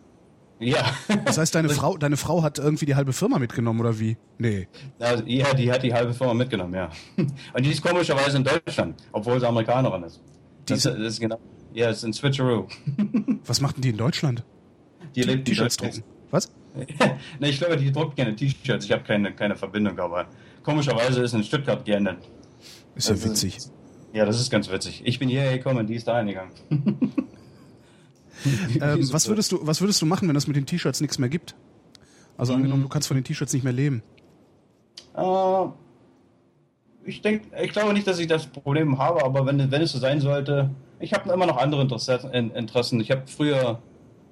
Ja, 0.59 0.85
Das 1.25 1.39
heißt, 1.39 1.55
deine 1.55 1.69
Frau, 1.71 1.97
deine 1.97 2.17
Frau 2.17 2.43
hat 2.43 2.59
irgendwie 2.59 2.87
die 2.87 2.95
halbe 2.95 3.13
Firma 3.13 3.39
mitgenommen 3.39 3.81
oder 3.81 3.99
wie? 3.99 4.17
Nee. 4.39 4.69
Also, 5.01 5.25
ja, 5.27 5.53
die 5.55 5.73
hat 5.73 5.83
die 5.83 5.93
halbe 5.93 6.15
Firma 6.15 6.35
mitgenommen, 6.35 6.75
ja. 6.75 6.89
Und 7.17 7.67
die 7.67 7.71
ist 7.71 7.83
komischerweise 7.83 8.37
in 8.37 8.45
Deutschland, 8.45 9.03
obwohl 9.11 9.41
sie 9.41 9.47
Amerikanerin 9.47 10.05
ist. 10.05 10.21
Das, 10.67 10.83
das 10.83 10.95
ist 10.97 11.21
genau. 11.21 11.39
Ja, 11.75 11.91
es 11.91 11.99
ist 11.99 12.05
ein 12.05 12.13
Switcheroo. 12.13 12.67
Was 13.47 13.61
machten 13.61 13.81
die 13.81 13.91
in 13.91 13.97
Deutschland? 13.97 14.45
Die 15.15 15.23
lebt 15.23 15.47
T-Shirts 15.47 15.77
drucken. 15.77 16.03
Was? 16.31 16.53
ne, 17.41 17.49
ich 17.49 17.59
glaube, 17.59 17.77
die 17.77 17.93
druckt 17.93 18.17
keine 18.17 18.35
T-Shirts. 18.35 18.85
Ich 18.85 18.93
habe 18.93 19.03
keine, 19.03 19.33
keine 19.35 19.57
Verbindung, 19.57 19.99
aber 19.99 20.27
komischerweise 20.63 21.23
ist 21.23 21.35
in 21.35 21.45
Stuttgart 21.45 21.85
geändert. 21.85 22.19
Ist 22.95 23.09
ja 23.09 23.15
Also, 23.15 23.29
witzig. 23.29 23.59
Ja, 24.13 24.25
das 24.27 24.41
ist 24.41 24.51
ganz 24.51 24.71
witzig. 24.71 25.03
Ich 25.05 25.19
bin 25.19 25.29
hierher 25.29 25.57
gekommen, 25.57 25.87
die 25.87 25.95
ist 25.95 26.07
da 26.09 26.15
eingegangen. 26.15 26.53
Ähm, 28.81 29.13
was, 29.13 29.29
würdest 29.29 29.53
du, 29.53 29.61
was 29.63 29.81
würdest 29.81 30.03
du 30.03 30.07
machen, 30.07 30.29
wenn 30.29 30.35
es 30.35 30.49
mit 30.49 30.57
den 30.57 30.67
T-Shirts 30.67 31.01
nichts 31.01 31.17
mehr 31.17 31.29
gibt? 31.29 31.55
Also 32.37 32.55
angenommen, 32.55 32.83
du 32.83 32.89
kannst 32.89 33.07
von 33.07 33.17
den 33.17 33.23
T-Shirts 33.23 33.53
nicht 33.53 33.63
mehr 33.63 33.73
leben. 33.73 34.03
Äh, 35.15 35.67
ich 37.05 37.23
denke, 37.23 37.47
ich 37.63 37.73
glaube 37.73 37.93
nicht, 37.93 38.07
dass 38.07 38.19
ich 38.19 38.27
das 38.27 38.47
Problem 38.47 38.99
habe, 38.99 39.25
aber 39.25 39.47
wenn, 39.47 39.71
wenn 39.71 39.83
es 39.83 39.93
so 39.93 39.99
sein 39.99 40.21
sollte, 40.21 40.71
ich 41.03 41.13
habe 41.13 41.31
immer 41.33 41.47
noch 41.47 41.57
andere 41.59 41.83
Interesse, 41.83 42.31
in- 42.33 42.51
Interessen. 42.53 43.01
Ich 43.01 43.11
habe 43.11 43.23
früher 43.27 43.79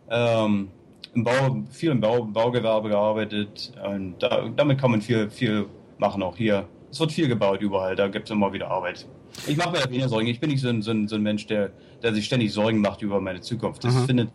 ähm, 0.08 0.68
im 1.14 1.24
Bau, 1.24 1.62
viel 1.70 1.90
im 1.90 2.00
Bau, 2.00 2.22
Baugewerbe 2.24 2.88
gearbeitet 2.88 3.72
und 3.84 4.14
da, 4.20 4.48
damit 4.56 4.78
kann 4.80 4.90
man 4.92 5.02
viel, 5.02 5.28
viel 5.30 5.66
machen, 5.98 6.22
auch 6.22 6.36
hier. 6.36 6.66
Es 6.90 6.98
wird 6.98 7.12
viel 7.12 7.28
gebaut 7.28 7.60
überall, 7.60 7.94
da 7.96 8.08
gibt 8.08 8.26
es 8.26 8.30
immer 8.30 8.52
wieder 8.52 8.70
Arbeit. 8.70 9.06
Ich 9.46 9.56
mache 9.56 9.70
mir 9.70 9.78
da 9.78 9.88
weniger 9.88 10.08
Sorgen. 10.08 10.26
Ich 10.26 10.40
bin 10.40 10.50
nicht 10.50 10.60
so 10.60 10.68
ein, 10.68 10.82
so 10.82 10.90
ein, 10.90 11.06
so 11.06 11.14
ein 11.14 11.22
Mensch, 11.22 11.46
der, 11.46 11.70
der 12.02 12.12
sich 12.14 12.24
ständig 12.26 12.52
Sorgen 12.52 12.80
macht 12.80 13.00
über 13.02 13.20
meine 13.20 13.40
Zukunft. 13.40 13.84
Das, 13.84 13.94
Aha. 13.94 14.06
findet, 14.06 14.30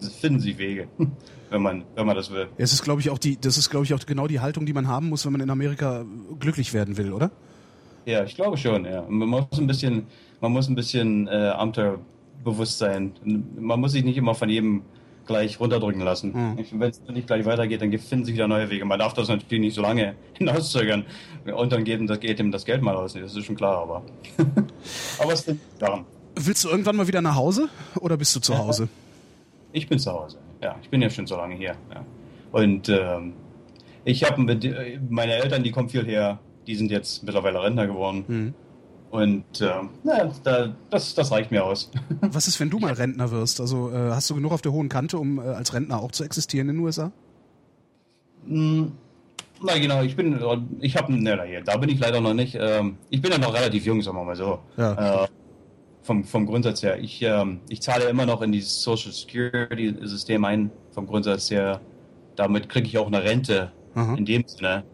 das 0.00 0.14
finden 0.14 0.40
sich 0.40 0.56
Wege, 0.56 0.88
wenn 1.50 1.60
man, 1.62 1.84
wenn 1.94 2.06
man 2.06 2.16
das 2.16 2.30
will. 2.30 2.48
Es 2.56 2.72
ist, 2.72 2.82
glaube 2.82 3.00
ich, 3.02 3.10
auch 3.10 3.18
die, 3.18 3.38
das 3.38 3.58
ist, 3.58 3.68
glaube 3.68 3.84
ich, 3.84 3.92
auch 3.92 4.00
genau 4.06 4.26
die 4.26 4.40
Haltung, 4.40 4.64
die 4.64 4.72
man 4.72 4.88
haben 4.88 5.08
muss, 5.10 5.26
wenn 5.26 5.32
man 5.32 5.42
in 5.42 5.50
Amerika 5.50 6.04
glücklich 6.40 6.72
werden 6.72 6.96
will, 6.96 7.12
oder? 7.12 7.30
Ja, 8.06 8.24
ich 8.24 8.34
glaube 8.36 8.56
schon, 8.56 8.86
ja. 8.86 9.04
Man 9.06 9.28
muss 9.28 9.46
ein 9.58 9.66
bisschen, 9.66 10.06
man 10.40 10.52
muss 10.52 10.68
ein 10.68 10.74
bisschen 10.74 11.26
äh, 11.28 11.30
Abenteuerbewusst 11.30 12.78
sein. 12.78 13.12
Man 13.58 13.80
muss 13.80 13.92
sich 13.92 14.04
nicht 14.04 14.16
immer 14.16 14.34
von 14.34 14.48
jedem 14.48 14.82
gleich 15.26 15.60
runterdrücken 15.60 16.00
lassen. 16.00 16.32
Mhm. 16.32 16.80
Wenn 16.80 16.90
es 16.90 17.02
nicht 17.08 17.26
gleich 17.26 17.44
weitergeht, 17.44 17.82
dann 17.82 17.96
finden 17.98 18.24
sich 18.24 18.34
wieder 18.34 18.48
neue 18.48 18.70
Wege. 18.70 18.84
Man 18.84 18.98
darf 18.98 19.12
das 19.12 19.28
natürlich 19.28 19.60
nicht 19.60 19.74
so 19.74 19.82
lange 19.82 20.14
hinauszögern 20.32 21.04
und 21.54 21.70
dann 21.72 21.84
geht, 21.84 22.00
ihm 22.00 22.06
das, 22.06 22.18
geht 22.18 22.40
ihm 22.40 22.50
das 22.50 22.64
Geld 22.64 22.82
mal 22.82 22.96
aus. 22.96 23.12
Das 23.12 23.36
ist 23.36 23.44
schon 23.44 23.54
klar, 23.56 23.82
aber. 23.82 24.02
aber 25.18 25.32
es 25.32 25.42
sind 25.44 25.60
Sachen. 25.78 26.04
Willst 26.34 26.64
du 26.64 26.68
irgendwann 26.68 26.96
mal 26.96 27.06
wieder 27.06 27.20
nach 27.20 27.36
Hause 27.36 27.68
oder 28.00 28.16
bist 28.16 28.34
du 28.34 28.40
zu 28.40 28.52
Ja. 28.52 28.58
Hause? 28.58 28.88
Ich 29.70 29.86
bin 29.86 29.98
zu 29.98 30.10
Hause. 30.10 30.38
Ja, 30.62 30.76
ich 30.82 30.88
bin 30.88 31.02
ja 31.02 31.10
schon 31.10 31.26
so 31.26 31.36
lange 31.36 31.54
hier. 31.54 31.74
Ja. 31.92 32.02
Und 32.52 32.88
ähm, 32.88 33.34
ich 34.06 34.24
habe 34.24 34.40
mit 34.40 34.64
äh, 34.64 34.98
meine 35.10 35.34
Eltern, 35.34 35.62
die 35.62 35.70
kommen 35.70 35.90
viel 35.90 36.06
her. 36.06 36.38
Die 36.66 36.74
sind 36.74 36.90
jetzt 36.90 37.22
mittlerweile 37.22 37.62
Rentner 37.62 37.86
geworden. 37.86 38.24
Hm. 38.26 38.54
Und 39.10 39.44
ähm, 39.62 39.88
na, 40.04 40.30
da, 40.44 40.74
das, 40.90 41.14
das 41.14 41.30
reicht 41.30 41.50
mir 41.50 41.64
aus. 41.64 41.90
Was 42.20 42.46
ist, 42.46 42.60
wenn 42.60 42.68
du 42.68 42.78
mal 42.78 42.92
Rentner 42.92 43.30
wirst? 43.30 43.60
Also 43.60 43.90
äh, 43.90 44.10
hast 44.10 44.28
du 44.28 44.34
genug 44.34 44.52
auf 44.52 44.60
der 44.60 44.72
hohen 44.72 44.88
Kante, 44.88 45.18
um 45.18 45.38
äh, 45.38 45.42
als 45.42 45.72
Rentner 45.72 46.00
auch 46.00 46.12
zu 46.12 46.24
existieren 46.24 46.68
in 46.68 46.76
den 46.76 46.84
USA? 46.84 47.10
Hm, 48.46 48.92
Na 49.62 49.78
genau, 49.78 50.02
ich 50.02 50.14
bin, 50.14 50.38
ich 50.80 50.96
habe, 50.96 51.12
ne, 51.12 51.62
da 51.64 51.76
bin 51.78 51.88
ich 51.88 51.98
leider 51.98 52.20
noch 52.20 52.34
nicht. 52.34 52.56
Ähm, 52.60 52.96
ich 53.08 53.22
bin 53.22 53.32
ja 53.32 53.38
noch 53.38 53.54
relativ 53.54 53.86
jung, 53.86 54.02
sagen 54.02 54.16
wir 54.18 54.24
mal 54.24 54.36
so. 54.36 54.58
Ja. 54.76 55.24
Äh, 55.24 55.28
vom, 56.02 56.24
vom 56.24 56.46
Grundsatz 56.46 56.82
her. 56.82 56.98
Ich, 56.98 57.22
ähm, 57.22 57.60
ich 57.68 57.82
zahle 57.82 58.08
immer 58.08 58.24
noch 58.24 58.40
in 58.42 58.52
dieses 58.52 58.80
Social 58.82 59.12
Security 59.12 59.94
System 60.02 60.44
ein, 60.44 60.70
vom 60.92 61.06
Grundsatz 61.06 61.50
her. 61.50 61.80
Damit 62.36 62.68
kriege 62.68 62.86
ich 62.86 62.96
auch 62.98 63.08
eine 63.08 63.22
Rente 63.22 63.72
Aha. 63.94 64.14
in 64.14 64.24
dem 64.24 64.44
Sinne. 64.46 64.84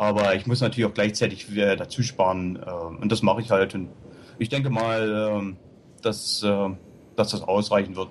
Aber 0.00 0.34
ich 0.34 0.46
muss 0.46 0.62
natürlich 0.62 0.88
auch 0.90 0.94
gleichzeitig 0.94 1.52
wieder 1.52 1.76
dazu 1.76 2.02
sparen. 2.02 2.58
ähm, 2.66 2.96
und 3.02 3.12
das 3.12 3.20
mache 3.20 3.42
ich 3.42 3.50
halt. 3.50 3.74
Und 3.74 3.90
ich 4.38 4.48
denke 4.48 4.70
mal, 4.70 5.28
ähm, 5.30 5.56
dass, 6.00 6.42
äh, 6.42 6.70
dass 7.16 7.32
das 7.32 7.42
ausreichen 7.42 7.96
wird. 7.96 8.08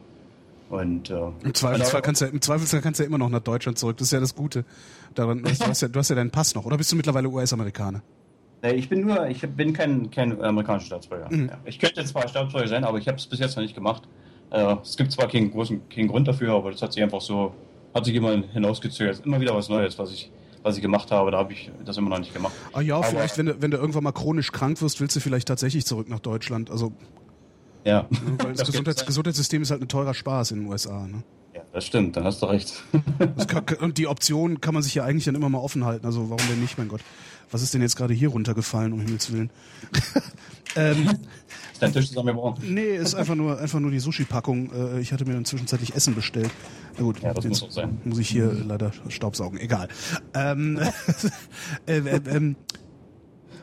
Und, 0.69 1.09
äh, 1.09 1.15
Im 1.43 1.51
Zweifelsfall 1.55 1.97
aber- 1.97 2.01
kannst 2.03 2.21
du, 2.21 2.25
ja- 2.25 2.31
im 2.31 2.41
Zweifelsfall 2.41 2.81
kannst 2.81 2.99
du 2.99 3.03
ja 3.03 3.07
immer 3.07 3.17
noch 3.17 3.29
nach 3.29 3.39
Deutschland 3.39 3.79
zurück. 3.79 3.97
Das 3.97 4.09
ist 4.09 4.11
ja 4.11 4.19
das 4.19 4.35
Gute. 4.35 4.65
Daran, 5.15 5.41
du, 5.41 5.49
hast 5.49 5.81
ja, 5.81 5.87
du 5.87 5.97
hast 5.97 6.09
ja 6.09 6.15
deinen 6.15 6.29
Pass 6.29 6.53
noch. 6.53 6.63
Oder 6.65 6.77
bist 6.77 6.91
du 6.91 6.95
mittlerweile 6.95 7.27
US-Amerikaner? 7.27 8.03
Nee, 8.61 8.73
ich 8.73 8.87
bin 8.87 9.01
nur, 9.01 9.27
ich 9.27 9.41
bin 9.41 9.73
kein, 9.73 10.11
kein 10.11 10.39
amerikanischer 10.43 10.85
Staatsbürger. 10.87 11.27
Mhm. 11.31 11.49
Ich 11.65 11.79
könnte 11.79 12.05
zwar 12.05 12.27
Staatsbürger 12.27 12.67
sein, 12.67 12.83
aber 12.83 12.99
ich 12.99 13.07
habe 13.07 13.17
es 13.17 13.25
bis 13.25 13.39
jetzt 13.39 13.55
noch 13.55 13.63
nicht 13.63 13.73
gemacht. 13.73 14.03
Äh, 14.51 14.75
es 14.83 14.95
gibt 14.95 15.11
zwar 15.11 15.27
keinen 15.27 15.49
großen 15.49 15.89
keinen 15.89 16.07
Grund 16.07 16.27
dafür, 16.27 16.53
aber 16.53 16.69
das 16.69 16.83
hat 16.83 16.93
sich 16.93 17.01
einfach 17.01 17.21
so, 17.21 17.55
hat 17.95 18.05
sich 18.05 18.13
immer 18.13 18.33
hinausgezögert. 18.53 19.25
Immer 19.25 19.41
wieder 19.41 19.55
was 19.55 19.69
Neues, 19.69 19.97
was 19.97 20.11
ich, 20.11 20.29
was 20.63 20.75
ich 20.75 20.81
gemacht 20.81 21.11
habe, 21.11 21.31
da 21.31 21.37
habe 21.37 21.53
ich 21.53 21.71
das 21.85 21.97
immer 21.97 22.09
noch 22.09 22.19
nicht 22.19 22.33
gemacht. 22.33 22.53
Ah 22.73 22.81
ja, 22.81 22.95
Aber- 22.97 23.05
vielleicht, 23.05 23.37
wenn 23.37 23.45
du, 23.47 23.61
wenn 23.61 23.71
du 23.71 23.77
irgendwann 23.77 24.03
mal 24.03 24.11
chronisch 24.11 24.51
krank 24.51 24.81
wirst, 24.81 24.99
willst 25.01 25.15
du 25.15 25.19
vielleicht 25.19 25.47
tatsächlich 25.47 25.85
zurück 25.85 26.09
nach 26.09 26.19
Deutschland. 26.19 26.69
Also, 26.69 26.91
Ja. 27.85 28.07
weil 28.39 28.49
das 28.53 28.59
Das 28.59 28.67
Gesundheits 28.67 29.05
Gesundheitssystem 29.05 29.61
ist 29.61 29.71
halt 29.71 29.81
ein 29.81 29.87
teurer 29.87 30.13
Spaß 30.13 30.51
in 30.51 30.59
den 30.61 30.67
USA. 30.69 31.07
Ne? 31.07 31.23
Ja, 31.55 31.61
das 31.73 31.85
stimmt, 31.85 32.15
dann 32.17 32.23
hast 32.25 32.41
du 32.41 32.45
recht. 32.47 32.83
Kann, 33.47 33.77
und 33.79 33.97
die 33.97 34.07
Option 34.07 34.61
kann 34.61 34.73
man 34.73 34.83
sich 34.83 34.95
ja 34.95 35.03
eigentlich 35.05 35.25
dann 35.25 35.35
immer 35.35 35.49
mal 35.49 35.59
offen 35.59 35.85
halten. 35.85 36.05
Also 36.05 36.29
warum 36.29 36.45
denn 36.49 36.59
nicht, 36.61 36.77
mein 36.77 36.87
Gott? 36.89 37.01
Was 37.51 37.61
ist 37.61 37.73
denn 37.73 37.81
jetzt 37.81 37.95
gerade 37.95 38.13
hier 38.13 38.29
runtergefallen, 38.29 38.93
um 38.93 39.01
Himmels 39.01 39.31
Willen? 39.31 39.49
ähm, 40.75 41.09
ist 41.73 41.81
dein 41.81 41.93
Tisch 41.93 42.09
zusammengebrochen? 42.09 42.73
Nee, 42.73 42.95
ist 42.95 43.15
einfach 43.15 43.35
nur, 43.35 43.59
einfach 43.59 43.79
nur 43.79 43.91
die 43.91 43.99
Sushi-Packung. 43.99 44.71
Äh, 44.73 44.99
ich 44.99 45.11
hatte 45.11 45.25
mir 45.25 45.33
dann 45.33 45.45
zwischenzeitlich 45.45 45.95
Essen 45.95 46.13
bestellt. 46.13 46.51
Na 46.97 47.03
gut, 47.03 47.21
ja, 47.21 47.33
das 47.33 47.45
muss 47.45 47.63
auch 47.63 47.71
sein. 47.71 47.99
Muss 48.03 48.19
ich 48.19 48.29
hier 48.29 48.51
leider 48.51 48.91
staubsaugen. 49.07 49.59
Egal. 49.59 49.87
Ähm, 50.33 50.79
äh, 51.87 51.97
äh, 51.97 52.21
ähm, 52.29 52.55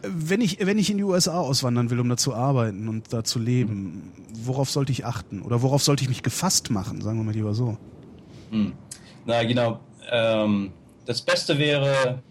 wenn 0.02 0.40
ich, 0.40 0.64
wenn 0.64 0.78
ich 0.78 0.90
in 0.90 0.98
die 0.98 1.04
USA 1.04 1.38
auswandern 1.38 1.90
will, 1.90 2.00
um 2.00 2.08
da 2.08 2.16
zu 2.16 2.34
arbeiten 2.34 2.88
und 2.88 3.12
da 3.12 3.24
zu 3.24 3.38
leben, 3.38 4.12
worauf 4.34 4.70
sollte 4.70 4.92
ich 4.92 5.04
achten? 5.04 5.42
Oder 5.42 5.62
worauf 5.62 5.82
sollte 5.82 6.02
ich 6.02 6.08
mich 6.08 6.22
gefasst 6.22 6.70
machen? 6.70 7.00
Sagen 7.00 7.18
wir 7.18 7.24
mal 7.24 7.34
lieber 7.34 7.54
so. 7.54 7.76
Hm. 8.50 8.72
Na, 9.24 9.42
genau. 9.44 9.80
Ähm, 10.10 10.72
das 11.04 11.22
Beste 11.22 11.58
wäre, 11.58 12.22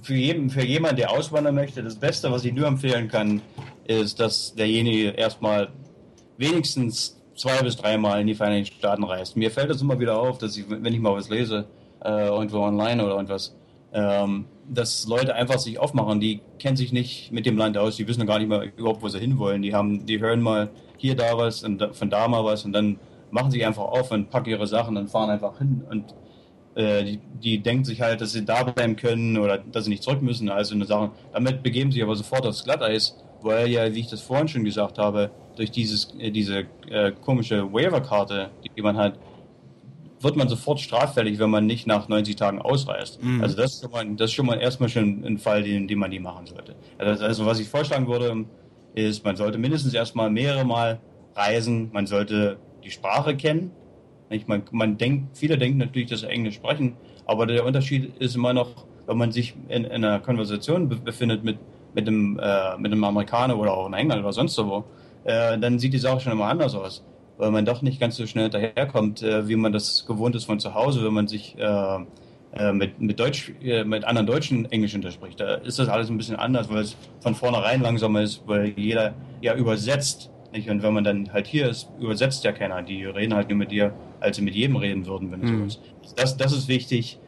für, 0.00 0.14
jeden, 0.14 0.50
für 0.50 0.64
jemanden, 0.64 0.96
der 0.96 1.10
auswandern 1.10 1.54
möchte, 1.54 1.82
das 1.82 1.96
Beste, 1.96 2.30
was 2.30 2.44
ich 2.44 2.54
nur 2.54 2.66
empfehlen 2.66 3.08
kann, 3.08 3.42
ist, 3.86 4.18
dass 4.20 4.54
derjenige 4.54 5.10
erstmal 5.10 5.68
wenigstens 6.38 7.20
zwei 7.34 7.60
bis 7.62 7.76
dreimal 7.76 8.20
in 8.20 8.26
die 8.26 8.34
Vereinigten 8.34 8.74
Staaten 8.74 9.04
reist. 9.04 9.36
Mir 9.36 9.50
fällt 9.50 9.70
das 9.70 9.82
immer 9.82 9.98
wieder 9.98 10.18
auf, 10.18 10.38
dass 10.38 10.56
ich, 10.56 10.64
wenn 10.68 10.92
ich 10.92 11.00
mal 11.00 11.14
was 11.14 11.28
lese, 11.28 11.66
äh, 12.04 12.26
irgendwo 12.28 12.58
online 12.58 13.02
oder 13.04 13.14
irgendwas, 13.14 13.54
ähm, 13.92 14.46
dass 14.68 15.06
Leute 15.06 15.34
einfach 15.34 15.58
sich 15.58 15.78
aufmachen, 15.78 16.20
die 16.20 16.40
kennen 16.58 16.76
sich 16.76 16.92
nicht 16.92 17.32
mit 17.32 17.46
dem 17.46 17.56
Land 17.58 17.76
aus, 17.76 17.96
die 17.96 18.06
wissen 18.06 18.26
gar 18.26 18.38
nicht 18.38 18.48
mal 18.48 18.72
überhaupt, 18.76 19.02
wo 19.02 19.08
sie 19.08 19.18
hinwollen. 19.18 19.62
Die 19.62 19.74
haben, 19.74 20.06
die 20.06 20.20
hören 20.20 20.40
mal 20.40 20.70
hier 20.96 21.16
da 21.16 21.36
was 21.36 21.62
und 21.62 21.82
von 21.92 22.10
da 22.10 22.28
mal 22.28 22.44
was 22.44 22.64
und 22.64 22.72
dann 22.72 22.98
machen 23.30 23.50
sie 23.50 23.64
einfach 23.64 23.84
auf 23.84 24.10
und 24.10 24.30
packen 24.30 24.50
ihre 24.50 24.66
Sachen 24.66 24.96
und 24.96 25.08
fahren 25.08 25.30
einfach 25.30 25.58
hin 25.58 25.82
und 25.90 26.14
äh, 26.74 27.04
die, 27.04 27.20
die 27.42 27.58
denken 27.58 27.84
sich 27.84 28.00
halt, 28.00 28.20
dass 28.20 28.32
sie 28.32 28.44
da 28.44 28.62
bleiben 28.62 28.96
können 28.96 29.38
oder 29.38 29.58
dass 29.58 29.84
sie 29.84 29.90
nicht 29.90 30.02
zurück 30.02 30.22
müssen. 30.22 30.48
Also 30.48 30.74
eine 30.74 30.86
Sache. 30.86 31.10
Damit 31.32 31.62
begeben 31.62 31.90
sie 31.90 31.96
sich 31.96 32.02
aber 32.02 32.16
sofort 32.16 32.46
aufs 32.46 32.64
Glatteis, 32.64 33.16
weil 33.42 33.68
ja, 33.68 33.94
wie 33.94 34.00
ich 34.00 34.08
das 34.08 34.22
vorhin 34.22 34.48
schon 34.48 34.64
gesagt 34.64 34.98
habe, 34.98 35.30
durch 35.56 35.70
dieses, 35.70 36.14
äh, 36.18 36.30
diese 36.30 36.64
äh, 36.90 37.12
komische 37.12 37.72
Waiver-Karte, 37.72 38.50
die 38.76 38.82
man 38.82 38.96
hat, 38.96 39.18
wird 40.20 40.36
man 40.36 40.48
sofort 40.48 40.80
straffällig, 40.80 41.38
wenn 41.38 41.50
man 41.50 41.66
nicht 41.66 41.86
nach 41.86 42.08
90 42.08 42.36
Tagen 42.36 42.62
ausreist. 42.62 43.22
Mhm. 43.22 43.42
Also 43.42 43.56
das 43.56 43.74
ist, 43.74 43.82
schon 43.82 43.90
mal, 43.90 44.06
das 44.14 44.30
ist 44.30 44.34
schon 44.34 44.46
mal 44.46 44.60
erstmal 44.60 44.88
schon 44.88 45.24
ein 45.24 45.38
Fall, 45.38 45.62
den, 45.62 45.88
den 45.88 45.98
man 45.98 46.10
nie 46.10 46.20
machen 46.20 46.46
sollte. 46.46 46.76
Also, 46.98 47.24
also 47.24 47.46
was 47.46 47.58
ich 47.58 47.68
vorschlagen 47.68 48.06
würde, 48.06 48.44
ist, 48.94 49.24
man 49.24 49.36
sollte 49.36 49.58
mindestens 49.58 49.94
erstmal 49.94 50.30
mehrere 50.30 50.64
Mal 50.64 51.00
reisen, 51.34 51.90
man 51.92 52.06
sollte 52.06 52.58
die 52.84 52.90
Sprache 52.90 53.36
kennen. 53.36 53.72
Man, 54.46 54.62
man 54.70 54.98
denkt, 54.98 55.36
viele 55.36 55.58
denken 55.58 55.78
natürlich, 55.78 56.08
dass 56.08 56.20
sie 56.20 56.28
Englisch 56.28 56.56
sprechen, 56.56 56.96
aber 57.26 57.46
der 57.46 57.64
Unterschied 57.64 58.16
ist 58.18 58.34
immer 58.36 58.52
noch, 58.52 58.86
wenn 59.06 59.18
man 59.18 59.32
sich 59.32 59.54
in, 59.68 59.84
in 59.84 60.04
einer 60.04 60.20
Konversation 60.20 60.88
befindet 60.88 61.44
mit, 61.44 61.58
mit, 61.94 62.08
einem, 62.08 62.38
äh, 62.38 62.76
mit 62.78 62.92
einem 62.92 63.04
Amerikaner 63.04 63.58
oder 63.58 63.74
auch 63.74 63.86
in 63.86 63.94
England 63.94 64.22
oder 64.22 64.32
sonst 64.32 64.58
wo, 64.58 64.84
äh, 65.24 65.58
dann 65.58 65.78
sieht 65.78 65.92
die 65.92 65.98
Sache 65.98 66.20
schon 66.20 66.32
immer 66.32 66.46
anders 66.46 66.74
aus 66.74 67.04
weil 67.38 67.50
man 67.50 67.64
doch 67.64 67.82
nicht 67.82 67.98
ganz 67.98 68.16
so 68.16 68.26
schnell 68.26 68.50
daherkommt, 68.50 69.22
äh, 69.22 69.48
wie 69.48 69.56
man 69.56 69.72
das 69.72 70.06
gewohnt 70.06 70.36
ist 70.36 70.44
von 70.44 70.60
zu 70.60 70.74
Hause, 70.74 71.04
wenn 71.04 71.12
man 71.12 71.26
sich 71.26 71.56
äh, 71.58 71.98
äh, 72.54 72.72
mit, 72.72 73.00
mit, 73.00 73.18
Deutsch, 73.18 73.52
äh, 73.62 73.84
mit 73.84 74.04
anderen 74.04 74.26
Deutschen 74.26 74.70
Englisch 74.70 74.94
unterspricht. 74.94 75.40
Da 75.40 75.54
ist 75.54 75.78
das 75.78 75.88
alles 75.88 76.10
ein 76.10 76.18
bisschen 76.18 76.36
anders, 76.36 76.68
weil 76.68 76.82
es 76.82 76.96
von 77.20 77.34
vornherein 77.34 77.80
langsamer 77.80 78.22
ist, 78.22 78.42
weil 78.46 78.74
jeder 78.76 79.14
ja 79.40 79.54
übersetzt. 79.54 80.30
Nicht? 80.52 80.68
Und 80.68 80.82
wenn 80.82 80.92
man 80.92 81.04
dann 81.04 81.32
halt 81.32 81.46
hier 81.46 81.68
ist, 81.68 81.88
übersetzt 81.98 82.44
ja 82.44 82.52
keiner. 82.52 82.82
Die 82.82 83.04
reden 83.04 83.34
halt 83.34 83.48
nur 83.48 83.58
mit 83.58 83.70
dir, 83.70 83.94
als 84.20 84.36
sie 84.36 84.42
mit 84.42 84.54
jedem 84.54 84.76
reden 84.76 85.06
würden, 85.06 85.32
wenn 85.32 85.42
es 85.42 85.50
mhm. 85.50 85.58
so 85.58 85.64
ist. 85.64 85.80
Das, 86.16 86.36
das 86.36 86.52
ist 86.52 86.68
wichtig. 86.68 87.18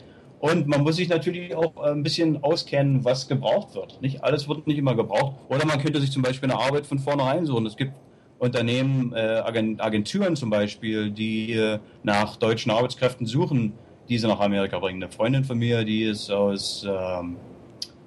Und 0.40 0.66
man 0.66 0.82
muss 0.82 0.96
sich 0.96 1.08
natürlich 1.08 1.54
auch 1.54 1.76
ein 1.78 2.02
bisschen 2.02 2.44
auskennen, 2.44 3.02
was 3.02 3.28
gebraucht 3.28 3.74
wird. 3.74 4.02
Nicht 4.02 4.22
alles 4.22 4.46
wird 4.46 4.66
nicht 4.66 4.76
immer 4.76 4.94
gebraucht. 4.94 5.36
Oder 5.48 5.64
man 5.64 5.80
könnte 5.80 6.00
sich 6.00 6.12
zum 6.12 6.20
Beispiel 6.20 6.50
eine 6.50 6.60
Arbeit 6.60 6.84
von 6.84 6.98
vornherein 6.98 7.46
suchen. 7.46 7.64
Es 7.64 7.76
gibt 7.76 7.92
Unternehmen, 8.38 9.14
äh, 9.14 9.42
Agenturen 9.78 10.36
zum 10.36 10.50
Beispiel, 10.50 11.10
die 11.10 11.52
äh, 11.52 11.78
nach 12.02 12.36
deutschen 12.36 12.70
Arbeitskräften 12.70 13.26
suchen, 13.26 13.72
die 14.10 14.18
sie 14.18 14.26
nach 14.26 14.40
Amerika 14.40 14.78
bringen. 14.78 15.02
Eine 15.02 15.10
Freundin 15.10 15.44
von 15.44 15.56
mir, 15.56 15.82
die 15.84 16.02
ist 16.02 16.30
aus, 16.30 16.86
ähm, 16.86 17.36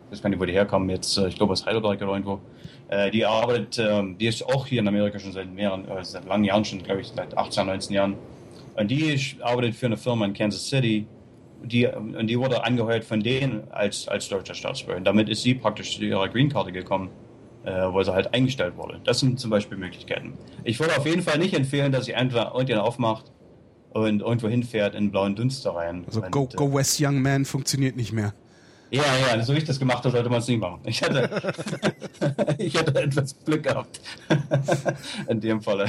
ich 0.07 0.13
weiß 0.13 0.21
gar 0.21 0.29
nicht, 0.29 0.39
wo 0.39 0.45
die 0.45 0.53
herkommen 0.53 0.89
jetzt, 0.89 1.17
äh, 1.17 1.27
ich 1.27 1.35
glaube 1.35 1.53
aus 1.53 1.65
Heidelberg 1.65 2.01
oder 2.01 2.13
irgendwo. 2.13 2.39
Äh, 2.89 3.11
die 3.11 3.25
arbeitet, 3.25 3.77
äh, 3.79 4.03
die 4.17 4.27
ist 4.27 4.45
auch 4.45 4.65
hier 4.65 4.79
in 4.79 4.87
Amerika 4.87 5.19
schon 5.19 5.33
seit 5.33 5.53
mehreren, 5.53 5.87
äh, 5.87 6.03
seit 6.03 6.25
langen 6.25 6.45
Jahren 6.45 6.63
schon, 6.63 6.81
glaube 6.83 7.01
ich, 7.01 7.07
seit 7.07 7.37
18, 7.37 7.65
19 7.65 7.93
Jahren. 7.93 8.15
Und 8.75 8.89
die 8.89 9.19
arbeitet 9.41 9.75
für 9.75 9.87
eine 9.87 9.97
Firma 9.97 10.25
in 10.25 10.33
Kansas 10.33 10.67
City. 10.67 11.07
Die, 11.63 11.87
und 11.87 12.27
die 12.27 12.37
wurde 12.39 12.63
angeheuert 12.63 13.03
von 13.03 13.21
denen 13.21 13.63
als, 13.71 14.07
als 14.07 14.29
deutscher 14.29 14.53
Staatsbürger. 14.53 14.99
Und 14.99 15.05
damit 15.05 15.27
ist 15.27 15.41
sie 15.41 15.55
praktisch 15.55 15.97
zu 15.97 16.03
ihrer 16.03 16.29
Green 16.29 16.49
Card 16.49 16.71
gekommen 16.73 17.09
wo 17.91 18.01
sie 18.01 18.13
halt 18.13 18.33
eingestellt 18.33 18.77
wurde. 18.77 19.01
Das 19.03 19.19
sind 19.19 19.41
zum 19.41 19.49
Beispiel 19.49 19.77
Möglichkeiten. 19.77 20.37
Ich 20.63 20.79
würde 20.79 20.97
auf 20.97 21.05
jeden 21.05 21.21
Fall 21.21 21.37
nicht 21.37 21.53
empfehlen, 21.53 21.91
dass 21.91 22.05
sie 22.05 22.15
einfach 22.15 22.53
irgendjemand 22.53 22.87
aufmacht 22.87 23.25
und 23.89 24.21
irgendwo 24.21 24.47
hinfährt 24.47 24.95
in 24.95 25.11
blauen 25.11 25.35
Dunst 25.35 25.65
da 25.65 25.71
rein. 25.71 26.05
Also 26.07 26.21
und, 26.21 26.31
Go, 26.31 26.47
Go 26.55 26.73
West 26.73 26.97
Young 27.01 27.21
Man 27.21 27.43
funktioniert 27.43 27.97
nicht 27.97 28.13
mehr. 28.13 28.33
Ja, 28.89 29.03
ja, 29.17 29.43
so 29.43 29.53
wie 29.53 29.57
ich 29.57 29.65
das 29.65 29.79
gemacht 29.79 29.99
habe, 29.99 30.11
sollte 30.11 30.29
man 30.29 30.39
es 30.39 30.47
nicht 30.47 30.59
machen. 30.59 30.79
Ich 30.85 31.03
hatte, 31.03 31.53
ich 32.57 32.77
hatte 32.77 32.95
etwas 32.95 33.35
Glück 33.43 33.63
gehabt. 33.63 33.99
In 35.27 35.41
dem 35.41 35.61
Falle. 35.61 35.85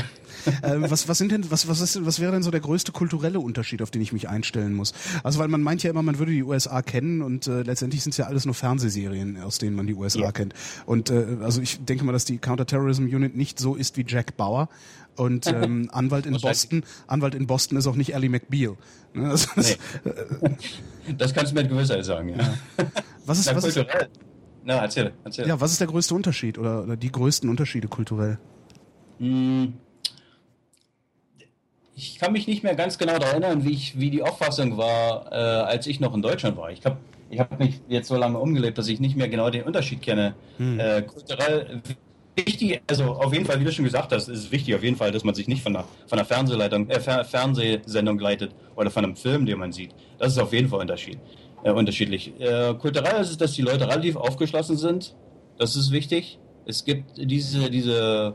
Äh, 0.63 0.77
was, 0.79 1.09
was, 1.09 1.19
sind 1.19 1.31
denn, 1.31 1.49
was, 1.51 1.69
was, 1.69 1.81
ist, 1.81 2.05
was 2.05 2.19
wäre 2.19 2.33
denn 2.33 2.43
so 2.43 2.51
der 2.51 2.61
größte 2.61 2.91
kulturelle 2.91 3.39
Unterschied, 3.39 3.83
auf 3.83 3.91
den 3.91 4.03
ich 4.03 4.13
mich 4.13 4.29
einstellen 4.29 4.75
muss? 4.75 4.95
Also, 5.23 5.39
weil 5.39 5.49
man 5.49 5.63
meint 5.63 5.83
ja 5.85 5.91
immer, 5.91 6.03
man 6.03 6.19
würde 6.19 6.33
die 6.33 6.43
USA 6.43 6.83
kennen 6.83 7.23
und 7.23 7.47
äh, 7.47 7.63
letztendlich 7.63 8.03
sind 8.03 8.11
es 8.11 8.17
ja 8.17 8.27
alles 8.27 8.47
nur 8.47 8.55
Fernsehserien, 8.55 9.41
aus 9.43 9.59
denen 9.59 9.77
man 9.77 9.87
die 9.87 9.95
USA 9.95 10.21
ja. 10.21 10.33
kennt. 10.33 10.55
Und 10.85 11.11
äh, 11.11 11.37
also 11.41 11.61
ich 11.61 11.85
denke 11.85 12.05
mal, 12.05 12.13
dass 12.13 12.25
die 12.25 12.39
Counterterrorism 12.39 13.05
Unit 13.05 13.37
nicht 13.37 13.61
so 13.61 13.77
ist 13.77 13.97
wie 13.97 14.05
Jack 14.07 14.37
Bauer, 14.37 14.69
und 15.19 15.47
ähm, 15.49 15.89
Anwalt 15.93 16.27
in 16.27 16.39
Boston, 16.41 16.85
Anwalt 17.07 17.35
in 17.35 17.47
Boston 17.47 17.79
ist 17.79 17.87
auch 17.87 17.97
nicht 17.97 18.15
Ellie 18.15 18.31
McBeal. 18.31 18.77
Ne? 19.15 19.29
Das, 19.29 19.57
nee. 19.57 19.77
das, 21.17 21.35
kannst 21.35 21.53
du 21.53 21.57
mit 21.57 21.69
Gewissheit 21.69 22.05
sagen, 22.05 22.31
ja. 22.31 22.55
Was 23.27 23.41
ist, 23.41 23.55
was 23.55 23.65
ist, 23.65 23.87
Na, 24.65 24.83
erzähl, 24.83 25.13
erzähl. 25.25 25.47
Ja, 25.47 25.61
was 25.61 25.73
ist 25.73 25.81
der 25.81 25.89
größte 25.89 26.15
Unterschied 26.15 26.59
oder, 26.59 26.83
oder 26.83 26.97
die 26.97 27.13
größten 27.13 27.49
Unterschiede 27.49 27.89
kulturell? 27.89 28.39
Hm. 29.19 29.75
Ich 31.95 32.19
kann 32.21 32.33
mich 32.33 32.47
nicht 32.47 32.63
mehr 32.63 32.77
ganz 32.77 32.97
genau 32.97 33.19
daran 33.19 33.43
erinnern, 33.43 33.65
wie, 33.65 33.73
ich, 33.73 33.99
wie 33.99 34.11
die 34.11 34.23
Auffassung 34.23 34.77
war, 34.77 35.33
äh, 35.33 35.35
als 35.35 35.87
ich 35.89 35.99
noch 35.99 36.15
in 36.15 36.23
Deutschland 36.23 36.57
war. 36.57 36.71
Ich 36.71 36.81
glaube, 36.81 36.99
ich 37.29 37.41
habe 37.41 37.57
mich 37.57 37.81
jetzt 37.89 38.07
so 38.07 38.17
lange 38.17 38.39
umgelebt, 38.39 38.79
dass 38.79 38.87
ich 38.87 39.01
nicht 39.01 39.17
mehr 39.17 39.29
genau 39.29 39.51
den 39.51 39.65
Unterschied 39.65 40.01
kenne. 40.01 40.35
Hm. 40.59 40.79
Äh, 40.79 41.03
kulturell 41.03 41.83
wichtig, 42.47 42.81
also 42.87 43.05
auf 43.05 43.33
jeden 43.33 43.45
Fall, 43.45 43.61
wie 43.61 43.65
du 43.65 43.73
schon 43.73 43.85
gesagt 43.85 44.13
hast, 44.13 44.29
ist 44.29 44.39
es 44.39 44.53
wichtig 44.53 44.75
auf 44.75 44.83
jeden 44.83 44.97
Fall, 44.97 45.13
dass 45.13 45.25
man 45.25 45.35
sich 45.35 45.49
nicht 45.49 45.63
von 45.63 45.77
einer, 45.77 45.85
von 46.07 46.19
einer 46.19 46.27
Fernsehleitung, 46.27 46.89
äh, 46.89 47.25
Fernsehsendung 47.25 48.19
leitet 48.19 48.55
oder 48.77 48.91
von 48.91 49.05
einem 49.05 49.17
Film, 49.17 49.45
den 49.47 49.59
man 49.59 49.73
sieht. 49.73 49.95
Das 50.19 50.33
ist 50.33 50.39
auf 50.39 50.53
jeden 50.53 50.69
Fall 50.69 50.81
Unterschied, 50.81 51.19
äh, 51.65 51.71
unterschiedlich. 51.71 52.33
Äh, 52.41 52.75
kulturell 52.75 53.21
ist 53.21 53.31
es, 53.31 53.37
dass 53.37 53.53
die 53.53 53.63
Leute 53.63 53.87
relativ 53.87 54.17
aufgeschlossen 54.17 54.77
sind. 54.77 55.15
Das 55.59 55.77
ist 55.77 55.91
wichtig. 55.91 56.39
Es 56.65 56.85
gibt 56.85 57.17
diese, 57.17 57.71
diese 57.71 58.35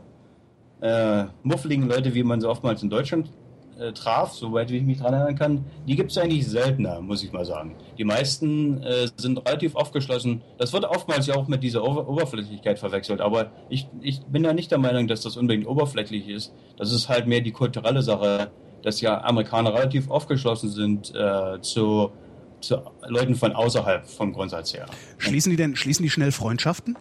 äh, 0.80 1.24
muffligen 1.42 1.88
Leute, 1.88 2.14
wie 2.14 2.22
man 2.22 2.40
sie 2.40 2.48
oftmals 2.48 2.82
in 2.82 2.90
Deutschland 2.90 3.30
äh, 3.78 3.92
traf, 3.92 4.32
soweit 4.32 4.70
ich 4.70 4.82
mich 4.82 4.98
daran 4.98 5.14
erinnern 5.14 5.36
kann, 5.36 5.64
die 5.86 5.96
gibt 5.96 6.10
es 6.10 6.18
eigentlich 6.18 6.46
seltener, 6.46 7.00
muss 7.00 7.22
ich 7.22 7.32
mal 7.32 7.44
sagen. 7.44 7.76
Die 7.98 8.04
meisten 8.04 8.82
äh, 8.82 9.08
sind 9.16 9.38
relativ 9.46 9.74
aufgeschlossen. 9.76 10.42
Das 10.58 10.72
wird 10.72 10.84
oftmals 10.84 11.26
ja 11.26 11.34
auch 11.34 11.48
mit 11.48 11.62
dieser 11.62 11.84
Ober 11.84 12.08
Oberflächlichkeit 12.08 12.78
verwechselt, 12.78 13.20
aber 13.20 13.50
ich, 13.68 13.88
ich 14.00 14.22
bin 14.26 14.44
ja 14.44 14.52
nicht 14.52 14.70
der 14.70 14.78
Meinung, 14.78 15.08
dass 15.08 15.22
das 15.22 15.36
unbedingt 15.36 15.66
oberflächlich 15.66 16.28
ist. 16.28 16.52
Das 16.76 16.92
ist 16.92 17.08
halt 17.08 17.26
mehr 17.26 17.40
die 17.40 17.52
kulturelle 17.52 18.02
Sache, 18.02 18.50
dass 18.82 19.00
ja 19.00 19.22
Amerikaner 19.22 19.74
relativ 19.74 20.10
aufgeschlossen 20.10 20.70
sind 20.70 21.14
äh, 21.14 21.60
zu, 21.60 22.12
zu 22.60 22.76
Leuten 23.06 23.34
von 23.34 23.52
außerhalb 23.52 24.06
vom 24.06 24.32
Grundsatz 24.32 24.74
her. 24.74 24.86
Schließen 25.18 25.50
die 25.50 25.56
denn, 25.56 25.74
schließen 25.74 26.02
die 26.02 26.10
schnell 26.10 26.32
Freundschaften? 26.32 26.96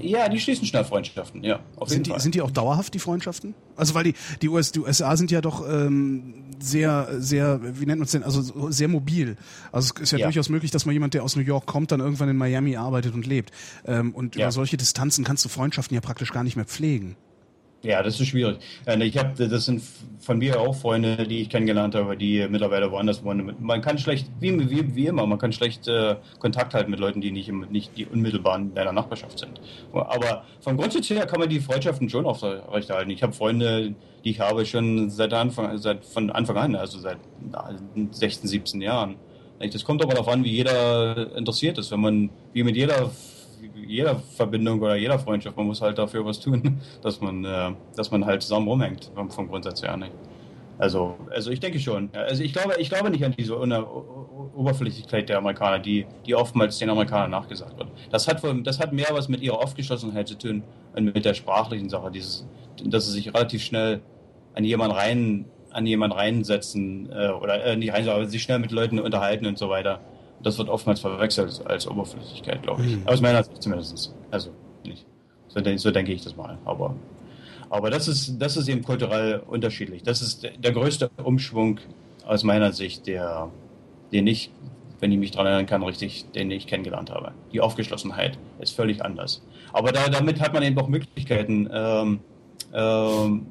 Ja, 0.00 0.28
die 0.28 0.40
schließen 0.40 0.66
schnell 0.66 0.84
Freundschaften, 0.84 1.42
ja. 1.42 1.60
Auf 1.76 1.88
sind, 1.88 2.06
die, 2.06 2.18
sind 2.18 2.34
die 2.34 2.42
auch 2.42 2.50
dauerhaft, 2.50 2.94
die 2.94 2.98
Freundschaften? 2.98 3.54
Also 3.76 3.94
weil 3.94 4.04
die, 4.04 4.14
die, 4.40 4.48
US, 4.48 4.72
die 4.72 4.80
USA 4.80 5.16
sind 5.16 5.30
ja 5.30 5.40
doch 5.40 5.66
ähm, 5.68 6.44
sehr, 6.60 7.08
sehr, 7.18 7.60
wie 7.62 7.86
nennt 7.86 7.98
man 7.98 8.06
es 8.06 8.12
denn, 8.12 8.22
also 8.22 8.70
sehr 8.70 8.88
mobil. 8.88 9.36
Also 9.72 9.92
es 9.96 10.00
ist 10.00 10.12
ja, 10.12 10.18
ja, 10.18 10.26
durchaus 10.26 10.48
möglich, 10.48 10.70
dass 10.70 10.86
mal 10.86 10.92
jemand, 10.92 11.14
der 11.14 11.24
aus 11.24 11.36
New 11.36 11.42
York 11.42 11.66
kommt, 11.66 11.92
dann 11.92 12.00
irgendwann 12.00 12.28
in 12.28 12.36
Miami 12.36 12.76
arbeitet 12.76 13.14
und 13.14 13.26
lebt. 13.26 13.50
Ähm, 13.84 14.14
und 14.14 14.36
ja. 14.36 14.46
über 14.46 14.52
solche 14.52 14.76
Distanzen 14.76 15.24
kannst 15.24 15.44
du 15.44 15.48
Freundschaften 15.48 15.94
ja 15.94 16.00
praktisch 16.00 16.32
gar 16.32 16.44
nicht 16.44 16.56
mehr 16.56 16.64
pflegen. 16.64 17.16
Ja, 17.82 18.02
das 18.02 18.20
ist 18.20 18.28
schwierig. 18.28 18.58
Äh, 18.86 19.02
ich 19.04 19.18
habe, 19.18 19.48
das 19.48 19.64
sind 19.64 19.82
von 20.20 20.38
mir 20.38 20.60
auch 20.60 20.74
Freunde, 20.74 21.26
die 21.26 21.42
ich 21.42 21.50
kennengelernt 21.50 21.94
habe, 21.96 22.16
die 22.16 22.46
mittlerweile 22.48 22.90
woanders 22.92 23.24
wohnen. 23.24 23.56
Man 23.58 23.82
kann 23.82 23.98
schlecht, 23.98 24.28
wie, 24.38 24.70
wie, 24.70 24.94
wie 24.94 25.06
immer, 25.06 25.26
man 25.26 25.38
kann 25.38 25.52
schlecht 25.52 25.88
äh, 25.88 26.16
Kontakt 26.38 26.74
halten 26.74 26.90
mit 26.90 27.00
Leuten, 27.00 27.20
die 27.20 27.32
nicht, 27.32 27.50
nicht 27.70 27.96
die 27.96 28.06
unmittelbar 28.06 28.56
in 28.56 28.74
deiner 28.74 28.92
Nachbarschaft 28.92 29.38
sind. 29.38 29.60
Aber 29.92 30.44
von 30.60 30.76
Grundsatz 30.76 31.10
her 31.10 31.26
kann 31.26 31.40
man 31.40 31.48
die 31.48 31.60
Freundschaften 31.60 32.08
schon 32.08 32.24
aufrechterhalten. 32.24 33.10
Ich 33.10 33.22
habe 33.22 33.32
Freunde, 33.32 33.94
die 34.24 34.30
ich 34.30 34.40
habe 34.40 34.64
schon 34.64 35.10
seit 35.10 35.32
Anfang, 35.32 35.76
seit 35.78 36.04
von 36.04 36.30
Anfang 36.30 36.56
an, 36.56 36.76
also 36.76 36.98
seit 36.98 37.18
16, 38.12 38.48
17 38.48 38.80
Jahren. 38.80 39.16
Das 39.72 39.84
kommt 39.84 40.02
aber 40.02 40.12
darauf 40.12 40.28
an, 40.28 40.44
wie 40.44 40.50
jeder 40.50 41.36
interessiert 41.36 41.78
ist. 41.78 41.90
Wenn 41.90 42.00
man, 42.00 42.30
wie 42.52 42.62
mit 42.62 42.76
jeder 42.76 43.10
jeder 43.86 44.16
Verbindung 44.16 44.80
oder 44.80 44.96
jeder 44.96 45.18
Freundschaft, 45.18 45.56
man 45.56 45.66
muss 45.66 45.80
halt 45.80 45.98
dafür 45.98 46.24
was 46.24 46.40
tun, 46.40 46.80
dass 47.02 47.20
man, 47.20 47.44
äh, 47.44 47.72
dass 47.96 48.10
man 48.10 48.24
halt 48.24 48.42
zusammen 48.42 48.68
rumhängt, 48.68 49.10
vom, 49.14 49.30
vom 49.30 49.48
Grundsatz 49.48 49.82
her 49.82 49.96
nicht. 49.96 50.12
Also, 50.78 51.16
also 51.30 51.50
ich 51.50 51.60
denke 51.60 51.78
schon. 51.78 52.10
Also 52.12 52.42
ich 52.42 52.52
glaube, 52.52 52.74
ich 52.78 52.88
glaube 52.88 53.10
nicht 53.10 53.24
an 53.24 53.34
diese 53.38 53.56
Oberflächlichkeit 53.56 55.28
der 55.28 55.38
Amerikaner, 55.38 55.78
die, 55.78 56.06
die 56.26 56.34
oftmals 56.34 56.78
den 56.78 56.90
Amerikanern 56.90 57.30
nachgesagt 57.30 57.78
wird. 57.78 57.88
Das 58.10 58.26
hat, 58.26 58.42
das 58.64 58.80
hat 58.80 58.92
mehr 58.92 59.08
was 59.12 59.28
mit 59.28 59.42
ihrer 59.42 59.62
Aufgeschlossenheit 59.62 60.26
zu 60.26 60.36
tun 60.36 60.64
und 60.94 61.14
mit 61.14 61.24
der 61.24 61.34
sprachlichen 61.34 61.88
Sache, 61.88 62.10
dieses, 62.10 62.46
dass 62.84 63.06
sie 63.06 63.12
sich 63.12 63.32
relativ 63.32 63.62
schnell 63.62 64.00
an 64.54 64.64
jemanden 64.64 64.96
rein, 64.96 65.44
an 65.70 65.86
jemanden 65.86 66.16
reinsetzen 66.16 67.10
äh, 67.12 67.28
oder 67.28 67.64
äh, 67.64 67.76
nicht 67.76 67.92
rein, 67.92 68.08
aber 68.08 68.26
sich 68.26 68.42
schnell 68.42 68.58
mit 68.58 68.72
Leuten 68.72 68.98
unterhalten 68.98 69.46
und 69.46 69.58
so 69.58 69.68
weiter 69.68 70.00
das 70.42 70.58
wird 70.58 70.68
oftmals 70.68 71.00
verwechselt 71.00 71.62
als 71.66 71.86
Oberflüssigkeit, 71.86 72.62
glaube 72.62 72.84
ich. 72.84 72.96
Mhm. 72.96 73.06
Aus 73.06 73.20
meiner 73.20 73.42
Sicht 73.42 73.62
zumindest. 73.62 74.14
Also 74.30 74.50
nicht. 74.84 75.06
So, 75.48 75.60
so, 75.76 75.90
denke 75.90 76.12
ich 76.12 76.22
das 76.22 76.36
mal. 76.36 76.58
Aber, 76.64 76.94
aber 77.70 77.90
das, 77.90 78.08
ist, 78.08 78.40
das 78.40 78.56
ist 78.56 78.68
eben 78.68 78.82
kulturell 78.82 79.42
unterschiedlich. 79.46 80.02
Das 80.02 80.22
ist 80.22 80.42
der, 80.42 80.72
größte 80.72 81.10
Umschwung 81.22 81.78
aus 82.26 82.42
meiner 82.44 82.72
Sicht, 82.72 83.06
der, 83.06 83.50
den 84.12 84.26
ich, 84.26 84.50
wenn 85.00 85.12
ich 85.12 85.18
mich 85.18 85.30
daran 85.32 85.46
erinnern 85.46 85.66
kann, 85.66 85.82
richtig, 85.82 86.30
den 86.32 86.50
ich 86.50 86.66
kennengelernt 86.66 87.10
habe. 87.10 87.32
Die 87.52 87.60
Aufgeschlossenheit 87.60 88.38
ist 88.60 88.74
völlig 88.74 89.04
anders. 89.04 89.42
Aber 89.72 89.92
da, 89.92 90.08
damit 90.08 90.40
hat 90.40 90.54
man 90.54 90.62
eben 90.62 90.78
auch 90.78 90.88
Möglichkeiten, 90.88 91.68
ähm, 91.72 92.20
ähm, 92.72 93.46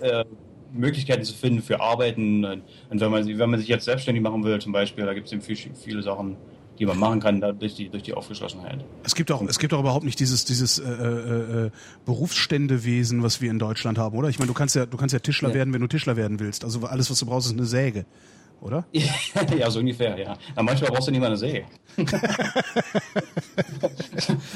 äh, 0.00 0.24
Möglichkeiten 0.72 1.24
zu 1.24 1.34
finden 1.34 1.62
für 1.62 1.80
Arbeiten. 1.80 2.44
Und 2.44 2.62
wenn 2.90 3.10
man, 3.10 3.26
wenn 3.26 3.50
man 3.50 3.60
sich 3.60 3.68
jetzt 3.68 3.84
selbstständig 3.84 4.22
machen 4.22 4.44
will, 4.44 4.60
zum 4.60 4.72
Beispiel, 4.72 5.04
da 5.04 5.14
gibt 5.14 5.26
es 5.26 5.32
eben 5.32 5.42
viel, 5.42 5.56
viele 5.56 6.02
Sachen, 6.02 6.36
die 6.78 6.86
man 6.86 6.98
machen 6.98 7.20
kann 7.20 7.40
durch 7.40 7.74
die, 7.74 7.88
durch 7.88 8.02
die 8.02 8.14
Aufgeschlossenheit. 8.14 8.84
Es 9.04 9.14
gibt 9.14 9.30
auch, 9.30 9.42
es 9.42 9.58
gibt 9.58 9.72
auch 9.74 9.80
überhaupt 9.80 10.04
nicht 10.04 10.18
dieses, 10.18 10.44
dieses 10.44 10.78
äh, 10.78 10.90
äh, 10.90 11.66
äh, 11.66 11.70
Berufsständewesen, 12.04 13.22
was 13.22 13.40
wir 13.40 13.50
in 13.50 13.58
Deutschland 13.58 13.98
haben, 13.98 14.16
oder? 14.16 14.28
Ich 14.28 14.38
meine, 14.38 14.48
du 14.48 14.54
kannst 14.54 14.74
ja, 14.74 14.86
du 14.86 14.96
kannst 14.96 15.12
ja 15.12 15.18
Tischler 15.18 15.50
ja. 15.50 15.54
werden, 15.54 15.72
wenn 15.74 15.80
du 15.80 15.86
Tischler 15.86 16.16
werden 16.16 16.40
willst. 16.40 16.64
Also 16.64 16.84
alles, 16.86 17.10
was 17.10 17.18
du 17.18 17.26
brauchst, 17.26 17.46
ist 17.46 17.52
eine 17.52 17.66
Säge, 17.66 18.06
oder? 18.60 18.84
ja, 18.92 19.70
so 19.70 19.80
ungefähr, 19.80 20.18
ja. 20.18 20.36
Aber 20.54 20.64
manchmal 20.64 20.90
brauchst 20.90 21.08
du 21.08 21.12
nicht 21.12 21.20
mal 21.20 21.26
eine 21.26 21.36
Säge. 21.36 21.66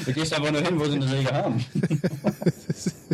du 0.05 0.13
gehst 0.13 0.33
einfach 0.33 0.51
nur 0.51 0.61
hin, 0.61 0.79
wo 0.79 0.85
sie 0.85 0.95
eine 0.95 1.07
Säge 1.07 1.31
haben. 1.31 1.63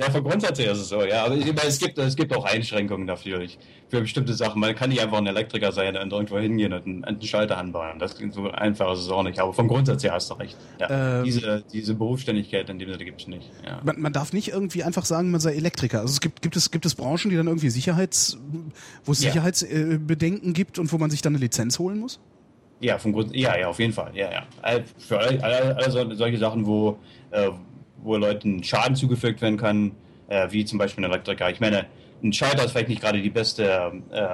Ja, 0.00 0.10
von 0.10 0.24
Grundsatz 0.24 0.58
her 0.58 0.72
ist 0.72 0.78
es 0.78 0.88
so, 0.88 1.04
ja. 1.04 1.26
Aber 1.26 1.36
es 1.36 1.78
gibt, 1.78 1.98
es 1.98 2.16
gibt 2.16 2.34
auch 2.34 2.44
Einschränkungen 2.44 3.06
dafür. 3.06 3.40
Ich, 3.40 3.58
für 3.90 4.00
bestimmte 4.00 4.32
Sachen. 4.34 4.60
Man 4.60 4.74
kann 4.74 4.88
nicht 4.88 5.02
einfach 5.02 5.18
ein 5.18 5.26
Elektriker 5.26 5.72
sein 5.72 5.96
und 5.96 6.12
irgendwo 6.12 6.38
hingehen 6.38 6.72
und 6.72 6.86
einen, 6.86 7.04
einen 7.04 7.20
Schalter 7.22 7.58
anbauen. 7.58 7.98
Das 7.98 8.16
so 8.30 8.50
einfach 8.50 8.92
ist 8.92 9.00
es 9.00 9.08
auch 9.08 9.22
nicht. 9.22 9.38
Aber 9.40 9.52
vom 9.52 9.68
Grundsatz 9.68 10.04
her 10.04 10.12
hast 10.12 10.30
du 10.30 10.34
recht. 10.34 10.56
Ja. 10.78 11.18
Ähm, 11.18 11.24
diese, 11.24 11.64
diese 11.72 11.94
Berufsständigkeit 11.94 12.70
in 12.70 12.78
dem 12.78 12.90
Sinne 12.90 13.04
gibt 13.04 13.20
es 13.20 13.26
nicht. 13.26 13.50
Ja. 13.66 13.80
Man, 13.84 14.00
man, 14.00 14.12
darf 14.12 14.32
nicht 14.32 14.48
irgendwie 14.48 14.84
einfach 14.84 15.04
sagen, 15.04 15.30
man 15.30 15.40
sei 15.40 15.54
Elektriker. 15.54 16.00
Also 16.00 16.12
es 16.12 16.20
gibt, 16.20 16.40
gibt 16.40 16.56
es, 16.56 16.70
gibt 16.70 16.86
es 16.86 16.94
Branchen, 16.94 17.30
die 17.30 17.36
dann 17.36 17.48
irgendwie 17.48 17.70
Sicherheits, 17.70 18.38
wo 19.04 19.12
es 19.12 19.18
Sicherheitsbedenken 19.18 20.54
gibt 20.54 20.78
und 20.78 20.92
wo 20.92 20.98
man 20.98 21.10
sich 21.10 21.20
dann 21.20 21.34
eine 21.34 21.40
Lizenz 21.40 21.78
holen 21.78 21.98
muss? 21.98 22.20
Ja, 22.80 22.98
vom 22.98 23.12
Grund, 23.12 23.34
ja, 23.36 23.58
ja, 23.58 23.68
auf 23.68 23.78
jeden 23.78 23.92
Fall. 23.92 24.12
Ja, 24.14 24.30
ja. 24.32 24.80
Für 24.96 25.18
alle, 25.18 25.42
alle, 25.44 25.76
alle 25.76 26.16
solche 26.16 26.38
Sachen, 26.38 26.64
wo, 26.64 26.98
äh, 27.30 27.50
wo 28.02 28.16
Leuten 28.16 28.62
Schaden 28.62 28.96
zugefügt 28.96 29.42
werden 29.42 29.56
kann, 29.56 29.92
äh, 30.28 30.48
wie 30.50 30.64
zum 30.64 30.78
Beispiel 30.78 31.04
ein 31.04 31.10
Elektriker. 31.10 31.50
Ich 31.50 31.60
meine, 31.60 31.86
ein 32.22 32.32
Schalter 32.32 32.64
ist 32.64 32.72
vielleicht 32.72 32.88
nicht 32.88 33.00
gerade 33.00 33.20
die 33.20 33.30
beste 33.30 33.92
äh, 34.10 34.28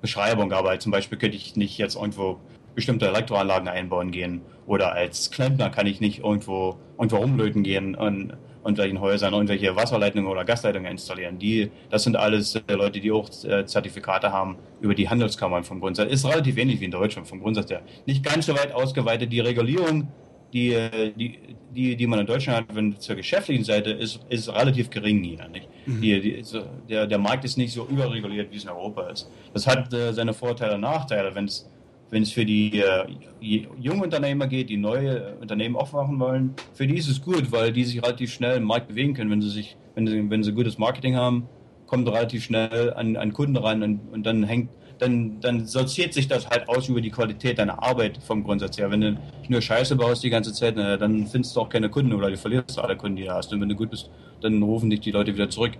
Beschreibung, 0.00 0.52
aber 0.52 0.78
zum 0.78 0.92
Beispiel 0.92 1.18
könnte 1.18 1.36
ich 1.36 1.56
nicht 1.56 1.78
jetzt 1.78 1.96
irgendwo 1.96 2.38
bestimmte 2.74 3.06
Elektroanlagen 3.06 3.68
einbauen 3.68 4.10
gehen 4.10 4.42
oder 4.66 4.92
als 4.92 5.30
Klempner 5.30 5.70
kann 5.70 5.86
ich 5.86 6.00
nicht 6.00 6.20
irgendwo, 6.20 6.76
irgendwo 6.98 7.16
rumlöten 7.16 7.62
gehen 7.62 7.94
und 7.94 8.34
irgendwelchen 8.64 9.00
Häusern 9.00 9.32
irgendwelche 9.34 9.76
Wasserleitungen 9.76 10.26
oder 10.26 10.44
Gasleitungen 10.44 10.90
installieren. 10.90 11.38
Die, 11.38 11.70
das 11.90 12.02
sind 12.04 12.16
alles 12.16 12.54
äh, 12.54 12.72
Leute, 12.72 13.00
die 13.00 13.12
auch 13.12 13.28
äh, 13.44 13.66
Zertifikate 13.66 14.32
haben 14.32 14.56
über 14.80 14.94
die 14.94 15.08
Handelskammern 15.08 15.64
vom 15.64 15.80
Grundsatz. 15.80 16.10
Ist 16.10 16.24
relativ 16.24 16.56
ähnlich 16.56 16.80
wie 16.80 16.86
in 16.86 16.90
Deutschland 16.90 17.28
vom 17.28 17.40
Grundsatz 17.40 17.70
her. 17.70 17.82
Nicht 18.06 18.24
ganz 18.24 18.46
so 18.46 18.54
weit 18.54 18.72
ausgeweitet. 18.72 19.30
Die 19.32 19.40
Regulierung 19.40 20.08
die, 20.54 21.12
die, 21.16 21.38
die, 21.74 21.96
die 21.96 22.06
man 22.06 22.20
in 22.20 22.26
Deutschland 22.26 22.68
hat, 22.68 22.76
wenn 22.76 22.98
zur 23.00 23.16
geschäftlichen 23.16 23.64
Seite 23.64 23.90
ist, 23.90 24.20
ist 24.28 24.48
relativ 24.48 24.88
gering 24.88 25.22
hier. 25.22 25.48
Nicht? 25.48 25.68
Mhm. 25.84 26.00
Die, 26.00 26.20
die, 26.20 26.42
der, 26.88 27.06
der 27.08 27.18
Markt 27.18 27.44
ist 27.44 27.58
nicht 27.58 27.74
so 27.74 27.86
überreguliert, 27.86 28.52
wie 28.52 28.56
es 28.56 28.64
in 28.64 28.70
Europa 28.70 29.08
ist. 29.08 29.28
Das 29.52 29.66
hat 29.66 29.92
äh, 29.92 30.12
seine 30.12 30.32
Vorteile 30.32 30.76
und 30.76 30.82
Nachteile, 30.82 31.34
wenn 31.34 31.46
es 31.46 31.68
wenn 32.10 32.22
es 32.22 32.30
für 32.30 32.44
die 32.44 32.78
äh, 32.78 33.04
jungen 33.40 34.02
Unternehmer 34.02 34.46
geht, 34.46 34.68
die 34.68 34.76
neue 34.76 35.34
Unternehmen 35.40 35.74
aufmachen 35.74 36.20
wollen, 36.20 36.54
für 36.72 36.86
die 36.86 36.96
ist 36.96 37.08
es 37.08 37.20
gut, 37.20 37.50
weil 37.50 37.72
die 37.72 37.82
sich 37.82 38.00
relativ 38.04 38.32
schnell 38.32 38.58
im 38.58 38.64
Markt 38.64 38.86
bewegen 38.86 39.14
können, 39.14 39.30
wenn 39.30 39.42
sie 39.42 39.50
sich, 39.50 39.76
wenn 39.96 40.06
sie, 40.06 40.30
wenn 40.30 40.44
sie 40.44 40.52
gutes 40.52 40.78
Marketing 40.78 41.16
haben, 41.16 41.48
kommt 41.86 42.06
relativ 42.06 42.44
schnell 42.44 42.92
an, 42.94 43.16
an 43.16 43.32
Kunden 43.32 43.56
ran 43.56 43.82
und, 43.82 44.00
und 44.12 44.24
dann 44.24 44.44
hängt 44.44 44.70
dann, 45.04 45.40
dann 45.40 45.66
sortiert 45.66 46.14
sich 46.14 46.28
das 46.28 46.48
halt 46.48 46.68
aus 46.68 46.88
über 46.88 47.00
die 47.00 47.10
Qualität 47.10 47.58
deiner 47.58 47.82
Arbeit 47.82 48.18
vom 48.26 48.42
Grundsatz 48.42 48.78
her. 48.78 48.90
Wenn 48.90 49.00
du 49.00 49.18
nur 49.48 49.60
Scheiße 49.60 49.96
baust 49.96 50.22
die 50.22 50.30
ganze 50.30 50.52
Zeit, 50.52 50.76
dann 50.76 51.26
findest 51.26 51.54
du 51.54 51.60
auch 51.60 51.68
keine 51.68 51.88
Kunden 51.88 52.12
oder 52.12 52.30
du 52.30 52.36
verlierst 52.36 52.78
alle 52.78 52.96
Kunden, 52.96 53.16
die 53.16 53.24
du 53.24 53.34
hast. 53.34 53.52
Und 53.52 53.60
wenn 53.60 53.68
du 53.68 53.74
gut 53.74 53.90
bist, 53.90 54.10
dann 54.40 54.62
rufen 54.62 54.90
dich 54.90 55.00
die 55.00 55.10
Leute 55.10 55.34
wieder 55.34 55.50
zurück. 55.50 55.72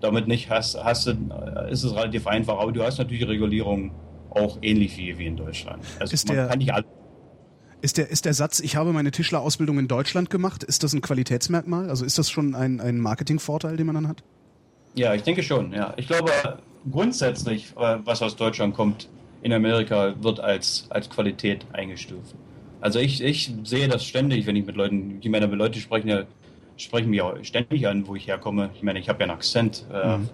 Damit 0.00 0.28
nicht 0.28 0.48
hast, 0.48 0.82
hast 0.82 1.08
du, 1.08 1.16
ist 1.70 1.82
es 1.82 1.94
relativ 1.94 2.26
einfach, 2.26 2.58
aber 2.58 2.72
du 2.72 2.82
hast 2.82 2.98
natürlich 2.98 3.26
Regulierung 3.26 3.90
auch 4.30 4.58
ähnlich 4.62 4.96
wie, 4.96 5.18
wie 5.18 5.26
in 5.26 5.36
Deutschland. 5.36 5.82
Also 5.98 6.14
ist 6.14 6.28
der, 6.28 6.46
kann 6.46 6.58
nicht 6.58 6.72
alle 6.72 6.84
ist 7.80 7.96
der, 7.96 8.10
ist 8.10 8.24
der 8.24 8.34
Satz, 8.34 8.58
ich 8.60 8.74
habe 8.76 8.92
meine 8.92 9.12
Tischlerausbildung 9.12 9.78
in 9.78 9.86
Deutschland 9.88 10.30
gemacht, 10.30 10.64
ist 10.64 10.82
das 10.82 10.94
ein 10.94 11.00
Qualitätsmerkmal? 11.00 11.90
Also 11.90 12.04
ist 12.04 12.18
das 12.18 12.28
schon 12.28 12.56
ein, 12.56 12.80
ein 12.80 12.98
Marketingvorteil, 12.98 13.76
den 13.76 13.86
man 13.86 13.94
dann 13.94 14.08
hat? 14.08 14.24
Ja, 14.94 15.14
ich 15.14 15.22
denke 15.22 15.44
schon, 15.44 15.72
ja. 15.72 15.94
Ich 15.96 16.08
glaube, 16.08 16.32
grundsätzlich, 16.90 17.72
äh, 17.76 17.98
was 18.04 18.22
aus 18.22 18.36
Deutschland 18.36 18.74
kommt, 18.74 19.08
in 19.42 19.52
Amerika 19.52 20.14
wird 20.20 20.40
als, 20.40 20.86
als 20.90 21.08
Qualität 21.08 21.64
eingestuft. 21.72 22.34
Also 22.80 22.98
ich, 22.98 23.22
ich 23.22 23.52
sehe 23.64 23.88
das 23.88 24.04
ständig, 24.04 24.46
wenn 24.46 24.56
ich 24.56 24.66
mit 24.66 24.76
Leuten, 24.76 25.18
ich 25.20 25.28
meine, 25.28 25.46
Leute 25.46 25.78
sprechen 25.80 26.08
ja, 26.08 26.24
sprechen 26.76 27.10
mich 27.10 27.22
auch 27.22 27.34
ständig 27.42 27.86
an, 27.86 28.06
wo 28.06 28.14
ich 28.14 28.26
herkomme. 28.26 28.70
Ich 28.74 28.82
meine, 28.82 28.98
ich 28.98 29.08
habe 29.08 29.20
ja 29.20 29.24
einen 29.24 29.36
Akzent. 29.36 29.84
Äh, 29.92 30.18
mhm. 30.18 30.28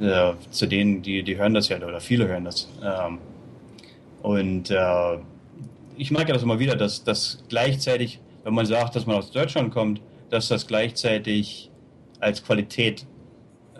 äh, 0.00 0.32
zu 0.50 0.66
denen, 0.66 1.02
die, 1.02 1.22
die 1.22 1.36
hören 1.36 1.54
das 1.54 1.68
ja, 1.68 1.76
oder 1.76 2.00
viele 2.00 2.26
hören 2.28 2.44
das. 2.44 2.68
Ähm, 2.84 3.18
und 4.22 4.70
äh, 4.70 5.18
ich 5.96 6.10
merke 6.10 6.32
das 6.32 6.42
immer 6.42 6.58
wieder, 6.58 6.74
dass 6.76 7.04
das 7.04 7.44
gleichzeitig, 7.48 8.20
wenn 8.44 8.54
man 8.54 8.66
sagt, 8.66 8.96
dass 8.96 9.06
man 9.06 9.16
aus 9.16 9.30
Deutschland 9.30 9.72
kommt, 9.72 10.00
dass 10.30 10.48
das 10.48 10.66
gleichzeitig 10.66 11.70
als 12.20 12.42
Qualität 12.42 13.06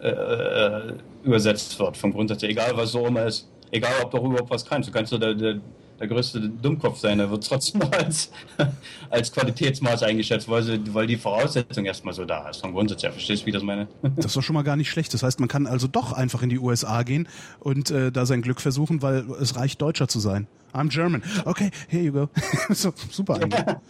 äh, 0.01 0.09
äh, 0.09 0.93
übersetzt 1.27 1.79
wird 1.79 1.97
vom 1.97 2.13
Grundsatz 2.13 2.43
her, 2.43 2.51
egal 2.51 2.77
was 2.77 2.93
so 2.93 3.07
immer 3.07 3.25
ist, 3.27 3.49
egal 3.71 3.93
ob 4.03 4.11
du 4.11 4.19
überhaupt 4.19 4.51
was 4.51 4.65
kannst. 4.65 4.89
Du 4.89 4.93
kannst 4.93 5.11
so 5.11 5.19
der, 5.19 5.35
der, 5.35 5.61
der 5.99 6.07
größte 6.07 6.41
Dummkopf 6.41 6.99
sein, 6.99 7.19
der 7.19 7.31
wird 7.31 7.47
trotzdem 7.47 7.83
als, 7.91 8.31
als 9.11 9.33
Qualitätsmaß 9.33 10.05
eingeschätzt, 10.05 10.49
weil, 10.49 10.63
sie, 10.63 10.81
weil 10.95 11.07
die 11.07 11.17
Voraussetzung 11.17 11.85
erstmal 11.85 12.15
so 12.15 12.25
da 12.25 12.49
ist. 12.49 12.61
Vom 12.61 12.73
Grundsatz 12.73 13.03
her, 13.03 13.13
verstehst 13.13 13.43
du, 13.43 13.47
wie 13.47 13.53
das 13.53 13.63
meine? 13.63 13.89
Das 14.17 14.27
ist 14.27 14.37
doch 14.37 14.43
schon 14.43 14.55
mal 14.55 14.63
gar 14.63 14.77
nicht 14.77 14.91
schlecht. 14.91 15.13
Das 15.13 15.23
heißt, 15.23 15.41
man 15.41 15.49
kann 15.49 15.67
also 15.67 15.89
doch 15.89 16.13
einfach 16.13 16.43
in 16.43 16.49
die 16.49 16.59
USA 16.59 17.03
gehen 17.03 17.29
und 17.59 17.91
äh, 17.91 18.13
da 18.13 18.25
sein 18.25 18.43
Glück 18.43 18.61
versuchen, 18.61 19.03
weil 19.03 19.27
es 19.41 19.57
reicht, 19.57 19.83
Deutscher 19.83 20.09
zu 20.09 20.21
sein. 20.21 20.47
I'm 20.77 20.91
German. 20.91 21.23
Okay, 21.45 21.71
here 21.89 22.03
you 22.03 22.13
go. 22.13 22.29
so, 22.75 22.93
super. 23.11 23.39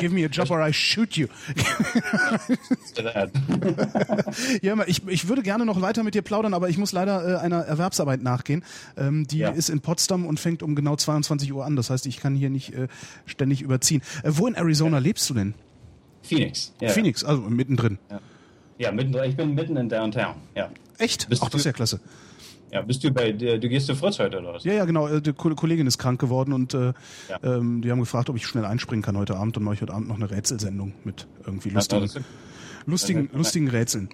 Give 0.00 0.12
me 0.12 0.24
a 0.24 0.28
job 0.28 0.50
or 0.50 0.60
I 0.60 0.72
shoot 0.72 1.16
you. 1.16 1.28
ja, 4.62 4.76
ich, 4.86 5.06
ich 5.06 5.28
würde 5.28 5.42
gerne 5.42 5.64
noch 5.64 5.80
weiter 5.80 6.02
mit 6.02 6.14
dir 6.14 6.22
plaudern, 6.22 6.54
aber 6.54 6.68
ich 6.68 6.78
muss 6.78 6.92
leider 6.92 7.36
äh, 7.36 7.38
einer 7.38 7.62
Erwerbsarbeit 7.62 8.22
nachgehen. 8.22 8.64
Ähm, 8.96 9.26
die 9.26 9.38
ja. 9.38 9.50
ist 9.50 9.68
in 9.68 9.80
Potsdam 9.80 10.26
und 10.26 10.40
fängt 10.40 10.62
um 10.62 10.74
genau 10.74 10.96
22 10.96 11.52
Uhr 11.52 11.64
an. 11.64 11.76
Das 11.76 11.90
heißt, 11.90 12.06
ich 12.06 12.18
kann 12.18 12.34
hier 12.34 12.50
nicht 12.50 12.74
äh, 12.74 12.88
ständig 13.26 13.62
überziehen. 13.62 14.02
Äh, 14.22 14.32
wo 14.34 14.46
in 14.46 14.54
Arizona 14.54 14.98
ja. 14.98 15.02
lebst 15.02 15.28
du 15.30 15.34
denn? 15.34 15.54
Phoenix. 16.22 16.72
Ja. 16.80 16.90
Phoenix, 16.90 17.24
also 17.24 17.42
mittendrin. 17.42 17.98
Ja, 18.10 18.20
ja 18.78 18.92
mittendrin. 18.92 19.30
Ich 19.30 19.36
bin 19.36 19.54
mitten 19.54 19.76
in 19.76 19.88
Downtown. 19.88 20.34
Ja. 20.54 20.70
Echt? 20.98 21.28
Bist 21.28 21.42
Ach, 21.42 21.50
das 21.50 21.60
ist 21.60 21.66
ja 21.66 21.72
klasse. 21.72 22.00
Ja, 22.72 22.82
bist 22.82 23.02
du 23.04 23.10
bei, 23.12 23.32
du 23.32 23.58
gehst 23.68 23.86
zu 23.86 23.94
Fritz 23.94 24.18
heute 24.18 24.38
oder 24.40 24.54
was? 24.54 24.64
Ja, 24.64 24.72
ja, 24.72 24.84
genau. 24.84 25.06
äh, 25.08 25.22
Die 25.22 25.32
Ko- 25.32 25.54
Kollegin 25.54 25.86
ist 25.86 25.98
krank 25.98 26.20
geworden 26.20 26.52
und 26.52 26.74
äh, 26.74 26.92
Ja. 27.28 27.38
ähm, 27.42 27.80
die 27.82 27.90
haben 27.90 28.00
gefragt, 28.00 28.28
ob 28.28 28.36
ich 28.36 28.46
schnell 28.46 28.64
einspringen 28.64 29.02
kann 29.02 29.16
heute 29.16 29.36
Abend 29.36 29.56
und 29.56 29.62
mache 29.62 29.76
ich 29.76 29.82
heute 29.82 29.94
Abend 29.94 30.08
noch 30.08 30.16
eine 30.16 30.30
Rätselsendung 30.30 30.92
mit 31.04 31.26
irgendwie 31.46 31.68
Ja, 31.68 31.76
lustigen, 31.76 32.04
ist- 32.04 32.20
lustigen, 32.86 33.30
Ja. 33.32 33.38
lustigen 33.38 33.68
Rätseln. 33.68 34.08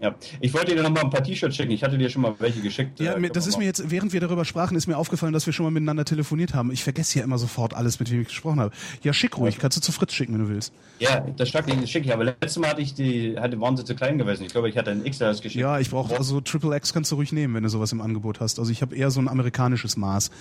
Ja, 0.00 0.14
ich 0.40 0.52
wollte 0.52 0.74
dir 0.74 0.82
noch 0.82 0.90
mal 0.90 1.00
ein 1.00 1.10
paar 1.10 1.22
T-Shirts 1.22 1.56
schicken. 1.56 1.72
Ich 1.72 1.82
hatte 1.82 1.96
dir 1.96 2.10
schon 2.10 2.20
mal 2.22 2.34
welche 2.38 2.60
geschickt. 2.60 3.00
Ja, 3.00 3.14
Äh, 3.14 3.20
mir, 3.20 3.30
das 3.30 3.46
ist 3.46 3.56
mir 3.56 3.64
jetzt, 3.64 3.90
während 3.90 4.12
wir 4.12 4.20
darüber 4.20 4.44
sprachen, 4.44 4.76
ist 4.76 4.86
mir 4.86 4.98
aufgefallen, 4.98 5.32
dass 5.32 5.46
wir 5.46 5.54
schon 5.54 5.64
mal 5.64 5.70
miteinander 5.70 6.04
telefoniert 6.04 6.52
haben. 6.52 6.70
Ich 6.70 6.84
vergesse 6.84 7.18
ja 7.18 7.24
immer 7.24 7.38
sofort 7.38 7.72
alles, 7.72 7.98
mit 7.98 8.10
wem 8.10 8.20
ich 8.20 8.28
gesprochen 8.28 8.60
habe. 8.60 8.74
Ja, 9.02 9.14
schick 9.14 9.38
ruhig. 9.38 9.58
Kannst 9.58 9.78
du 9.78 9.80
zu 9.80 9.92
Fritz 9.92 10.12
schicken, 10.12 10.34
wenn 10.34 10.42
du 10.42 10.48
willst. 10.50 10.72
Ja, 10.98 11.20
das 11.20 11.48
schicke 11.48 11.86
schicke 11.86 12.06
ich. 12.08 12.12
Aber 12.12 12.24
letztes 12.24 12.58
Mal 12.58 12.70
hatte 12.70 12.82
ich 12.82 12.92
die, 12.92 13.38
hatte, 13.38 13.58
waren 13.60 13.76
sie 13.76 13.84
zu 13.84 13.94
klein 13.94 14.18
gewesen. 14.18 14.44
Ich 14.44 14.52
glaube, 14.52 14.68
ich 14.68 14.76
hatte 14.76 14.90
ein 14.90 15.02
XL 15.02 15.32
geschickt. 15.34 15.54
Ja, 15.54 15.78
ich 15.78 15.90
brauche 15.90 16.14
also 16.16 16.42
Triple 16.42 16.76
X 16.76 16.92
kannst 16.92 17.10
du 17.10 17.16
ruhig 17.16 17.32
nehmen, 17.32 17.54
wenn 17.54 17.62
du 17.62 17.70
sowas 17.70 17.90
im 17.92 18.02
Angebot 18.02 18.40
hast. 18.40 18.58
Also 18.58 18.70
ich 18.70 18.82
habe 18.82 18.94
eher 18.94 19.10
so 19.10 19.20
ein 19.20 19.28
amerikanisches 19.28 19.96
Maß. 19.96 20.30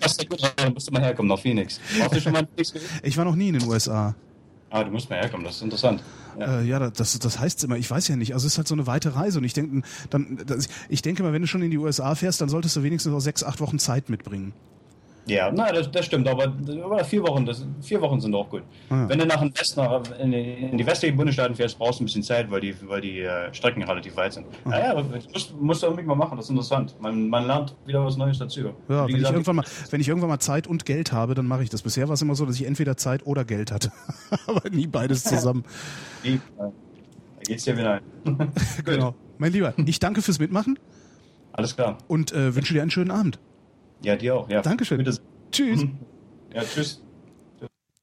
Das 0.00 0.12
ist 0.12 0.22
ja 0.22 0.28
gut, 0.30 0.52
dann 0.56 0.72
musst 0.72 0.88
du 0.88 0.92
mal 0.92 1.02
herkommen 1.02 1.28
nach 1.28 1.38
Phoenix. 1.38 1.78
Warst 1.98 2.14
du 2.14 2.20
schon 2.22 2.32
mal 2.32 2.40
in 2.40 2.46
Phoenix? 2.46 2.72
Ich 3.02 3.18
war 3.18 3.26
noch 3.26 3.36
nie 3.36 3.48
in 3.48 3.58
den 3.58 3.68
USA. 3.68 4.14
Ah, 4.70 4.84
du 4.84 4.90
musst 4.92 5.10
mal 5.10 5.18
herkommen, 5.18 5.44
das 5.44 5.56
ist 5.56 5.62
interessant. 5.62 6.02
Ja. 6.38 6.60
Äh, 6.60 6.64
ja, 6.64 6.78
das, 6.78 7.18
das 7.18 7.38
heißt 7.40 7.64
immer, 7.64 7.76
ich 7.76 7.90
weiß 7.90 8.06
ja 8.06 8.16
nicht. 8.16 8.34
Also 8.34 8.46
es 8.46 8.54
ist 8.54 8.58
halt 8.58 8.68
so 8.68 8.74
eine 8.74 8.86
weite 8.86 9.16
Reise 9.16 9.38
und 9.38 9.44
ich 9.44 9.52
denke, 9.52 9.82
dann, 10.10 10.38
das, 10.46 10.68
ich 10.88 11.02
denke 11.02 11.24
mal, 11.24 11.32
wenn 11.32 11.42
du 11.42 11.48
schon 11.48 11.62
in 11.62 11.72
die 11.72 11.78
USA 11.78 12.14
fährst, 12.14 12.40
dann 12.40 12.48
solltest 12.48 12.76
du 12.76 12.82
wenigstens 12.84 13.12
auch 13.12 13.20
sechs, 13.20 13.42
acht 13.42 13.60
Wochen 13.60 13.80
Zeit 13.80 14.08
mitbringen. 14.08 14.52
Ja, 15.26 15.50
na, 15.52 15.70
das, 15.70 15.90
das 15.90 16.06
stimmt, 16.06 16.26
aber, 16.26 16.52
aber 16.84 17.04
vier 17.04 17.22
Wochen, 17.22 17.46
das, 17.46 17.64
vier 17.80 18.00
Wochen 18.00 18.20
sind 18.20 18.34
auch 18.34 18.48
gut. 18.48 18.62
Ah, 18.88 19.02
ja. 19.02 19.08
Wenn 19.08 19.18
du 19.18 19.26
nach 19.26 19.40
dem 19.40 19.52
Westen, 19.56 19.80
in, 20.20 20.32
die, 20.32 20.52
in 20.70 20.78
die 20.78 20.86
westlichen 20.86 21.16
Bundesstaaten 21.16 21.54
fährst, 21.54 21.78
brauchst 21.78 22.00
du 22.00 22.04
ein 22.04 22.06
bisschen 22.06 22.22
Zeit, 22.22 22.50
weil 22.50 22.60
die, 22.60 22.74
weil 22.88 23.00
die 23.00 23.20
äh, 23.20 23.52
Strecken 23.52 23.82
relativ 23.82 24.16
weit 24.16 24.32
sind. 24.32 24.46
Ah. 24.64 24.70
Naja, 24.70 24.94
das 24.94 25.28
musst, 25.32 25.60
musst 25.60 25.82
du 25.82 25.86
irgendwie 25.86 26.04
mal 26.04 26.14
machen, 26.14 26.36
das 26.36 26.46
ist 26.46 26.50
interessant. 26.50 26.96
Man, 27.00 27.28
man 27.28 27.46
lernt 27.46 27.76
wieder 27.86 28.04
was 28.04 28.16
Neues 28.16 28.38
dazu. 28.38 28.60
Ja, 28.60 29.04
wenn 29.04 29.08
ich, 29.08 29.16
gesagt, 29.16 29.34
irgendwann 29.34 29.56
mal, 29.56 29.64
wenn 29.90 30.00
ich 30.00 30.08
irgendwann 30.08 30.30
mal 30.30 30.40
Zeit 30.40 30.66
und 30.66 30.84
Geld 30.84 31.12
habe, 31.12 31.34
dann 31.34 31.46
mache 31.46 31.62
ich 31.62 31.70
das. 31.70 31.82
Bisher 31.82 32.08
war 32.08 32.14
es 32.14 32.22
immer 32.22 32.34
so, 32.34 32.46
dass 32.46 32.56
ich 32.56 32.66
entweder 32.66 32.96
Zeit 32.96 33.26
oder 33.26 33.44
Geld 33.44 33.70
hatte. 33.72 33.92
Aber 34.46 34.68
nie 34.70 34.86
beides 34.86 35.24
zusammen. 35.24 35.64
die, 36.24 36.34
äh, 36.34 36.40
da 36.56 36.72
geht's 37.46 37.64
dir 37.64 37.76
wieder 37.76 38.00
ein. 38.24 38.52
genau. 38.84 39.14
Mein 39.38 39.52
Lieber, 39.52 39.74
ich 39.86 39.98
danke 39.98 40.22
fürs 40.22 40.38
Mitmachen 40.38 40.78
alles 41.52 41.76
klar. 41.76 41.98
und 42.08 42.32
äh, 42.32 42.54
wünsche 42.54 42.74
dir 42.74 42.82
einen 42.82 42.90
schönen 42.90 43.10
Abend. 43.10 43.38
Ja, 44.02 44.16
dir 44.16 44.36
auch. 44.36 44.48
Ja. 44.48 44.62
Dankeschön. 44.62 44.98
Bitte. 44.98 45.18
Tschüss. 45.52 45.84
Ja, 46.54 46.62
tschüss. 46.62 47.02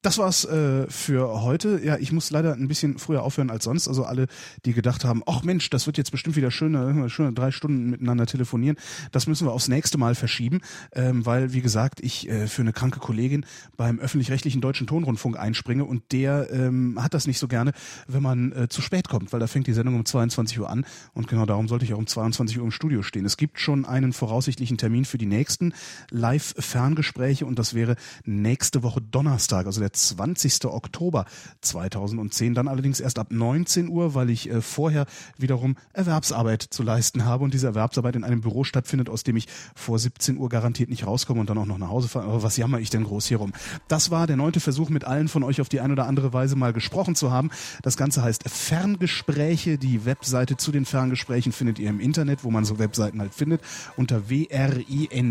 Das 0.04 0.20
war's 0.20 0.46
äh, 0.46 0.86
für 0.90 1.42
heute. 1.42 1.82
Ja, 1.84 1.98
ich 1.98 2.12
muss 2.12 2.30
leider 2.30 2.54
ein 2.54 2.68
bisschen 2.68 3.00
früher 3.00 3.24
aufhören 3.24 3.50
als 3.50 3.64
sonst. 3.64 3.88
Also 3.88 4.06
alle, 4.06 4.28
die 4.64 4.74
gedacht 4.74 5.04
haben, 5.04 5.24
ach 5.26 5.42
Mensch, 5.42 5.72
das 5.72 5.88
wird 5.88 5.98
jetzt 5.98 6.12
bestimmt 6.12 6.36
wieder 6.36 6.52
schöne, 6.52 7.10
schöne 7.10 7.34
drei 7.34 7.50
Stunden 7.50 7.90
miteinander 7.90 8.28
telefonieren. 8.28 8.78
Das 9.12 9.26
müssen 9.26 9.48
wir 9.48 9.54
aufs 9.54 9.70
nächste 9.70 9.98
Mal 9.98 10.14
verschieben, 10.14 10.62
ähm, 10.94 11.26
weil, 11.26 11.52
wie 11.52 11.62
gesagt, 11.62 12.00
ich 12.02 12.30
äh, 12.30 12.46
für 12.46 12.62
eine 12.62 12.74
kranke 12.74 13.00
Kollegin 13.00 13.44
beim 13.76 14.00
öffentlich-rechtlichen 14.00 14.62
Deutschen 14.62 14.86
Tonrundfunk 14.86 15.38
einspringe 15.38 15.84
und 15.84 16.12
der 16.12 16.48
ähm, 16.52 17.02
hat 17.02 17.16
das 17.16 17.26
nicht 17.26 17.40
so 17.40 17.48
gerne, 17.48 17.72
wenn 18.08 18.22
man 18.22 18.52
äh, 18.52 18.68
zu 18.70 18.84
spät 18.84 19.10
kommt, 19.10 19.34
weil 19.34 19.40
da 19.40 19.48
fängt 19.48 19.66
die 19.66 19.74
Sendung 19.74 19.96
um 19.96 20.06
22 20.06 20.60
Uhr 20.60 20.70
an 20.70 20.86
und 21.14 21.28
genau 21.28 21.48
darum 21.48 21.68
sollte 21.68 21.86
ich 21.86 21.96
auch 21.96 22.00
um 22.00 22.08
22 22.08 22.60
Uhr 22.60 22.66
im 22.66 22.72
Studio 22.72 23.02
stehen. 23.02 23.26
Es 23.26 23.36
gibt 23.36 23.60
schon 23.60 23.84
einen 23.84 24.14
voraussichtlichen 24.14 24.78
Termin 24.78 25.06
für 25.06 25.18
die 25.18 25.26
nächsten 25.26 25.74
Live-Ferngespräche 26.12 27.48
und 27.48 27.58
das 27.58 27.74
wäre 27.74 27.96
nächste 28.26 28.84
Woche 28.84 29.02
Donnerstag, 29.02 29.66
also 29.66 29.82
der 29.88 29.94
20. 29.94 30.66
Oktober 30.66 31.26
2010. 31.62 32.54
Dann 32.54 32.68
allerdings 32.68 33.00
erst 33.00 33.20
ab 33.20 33.28
19 33.32 33.88
Uhr, 33.88 34.14
weil 34.16 34.30
ich 34.30 34.50
äh, 34.50 34.62
vorher 34.62 35.06
wiederum 35.38 35.78
Erwerbsarbeit 35.94 36.62
zu 36.62 36.84
leisten 36.84 37.24
habe 37.26 37.44
und 37.44 37.54
diese 37.54 37.68
Erwerbsarbeit 37.68 38.16
in 38.16 38.24
einem 38.24 38.42
Büro 38.42 38.64
stattfindet, 38.64 39.10
aus 39.10 39.24
dem 39.24 39.38
ich 39.38 39.48
vor 39.76 39.98
17 39.98 40.38
Uhr 40.38 40.50
garantiert 40.50 40.90
nicht 40.90 41.06
rauskomme 41.08 41.40
und 41.40 41.50
dann 41.50 41.58
auch 41.58 41.66
noch 41.66 41.78
nach 41.78 41.90
Hause 41.90 42.10
fahre. 42.10 42.28
Aber 42.28 42.44
was 42.44 42.58
jammer 42.58 42.80
ich 42.80 42.90
denn 42.90 43.06
groß 43.06 43.28
hier 43.28 43.38
rum? 43.38 43.54
Das 43.88 44.12
war 44.12 44.28
der 44.28 44.36
neunte 44.36 44.60
Versuch, 44.60 44.90
mit 44.90 45.06
allen 45.06 45.30
von 45.30 45.44
euch 45.44 45.62
auf 45.62 45.70
die 45.70 45.80
eine 45.80 45.94
oder 45.94 46.06
andere 46.08 46.34
Weise 46.34 46.58
mal 46.58 46.74
gesprochen 46.74 47.16
zu 47.16 47.32
haben. 47.32 47.50
Das 47.82 47.96
Ganze 47.98 48.22
heißt 48.24 48.50
Ferngespräche. 48.50 49.78
Die 49.78 50.06
Webseite 50.06 50.58
zu 50.58 50.72
den 50.72 50.86
Ferngesprächen 50.86 51.54
findet 51.54 51.80
ihr 51.80 51.90
im 51.90 52.00
Internet, 52.00 52.44
wo 52.44 52.52
man 52.52 52.66
so 52.66 52.80
Webseiten 52.80 53.22
halt 53.22 53.34
findet, 53.34 53.62
unter 53.96 54.30
wrint.de, 54.30 55.30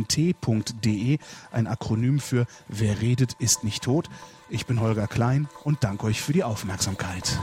ein 1.51 1.67
Akronym 1.67 2.21
für 2.21 2.47
Wer 2.69 3.01
redet, 3.01 3.35
ist 3.39 3.65
nicht 3.65 3.83
tot. 3.83 4.09
Ich 4.49 4.65
bin 4.67 4.81
Holger 4.81 5.09
Klein 5.09 5.49
und 5.65 5.83
danke 5.83 6.07
euch 6.07 6.23
für 6.23 6.33
die 6.33 6.45
Aufmerksamkeit. 6.45 7.39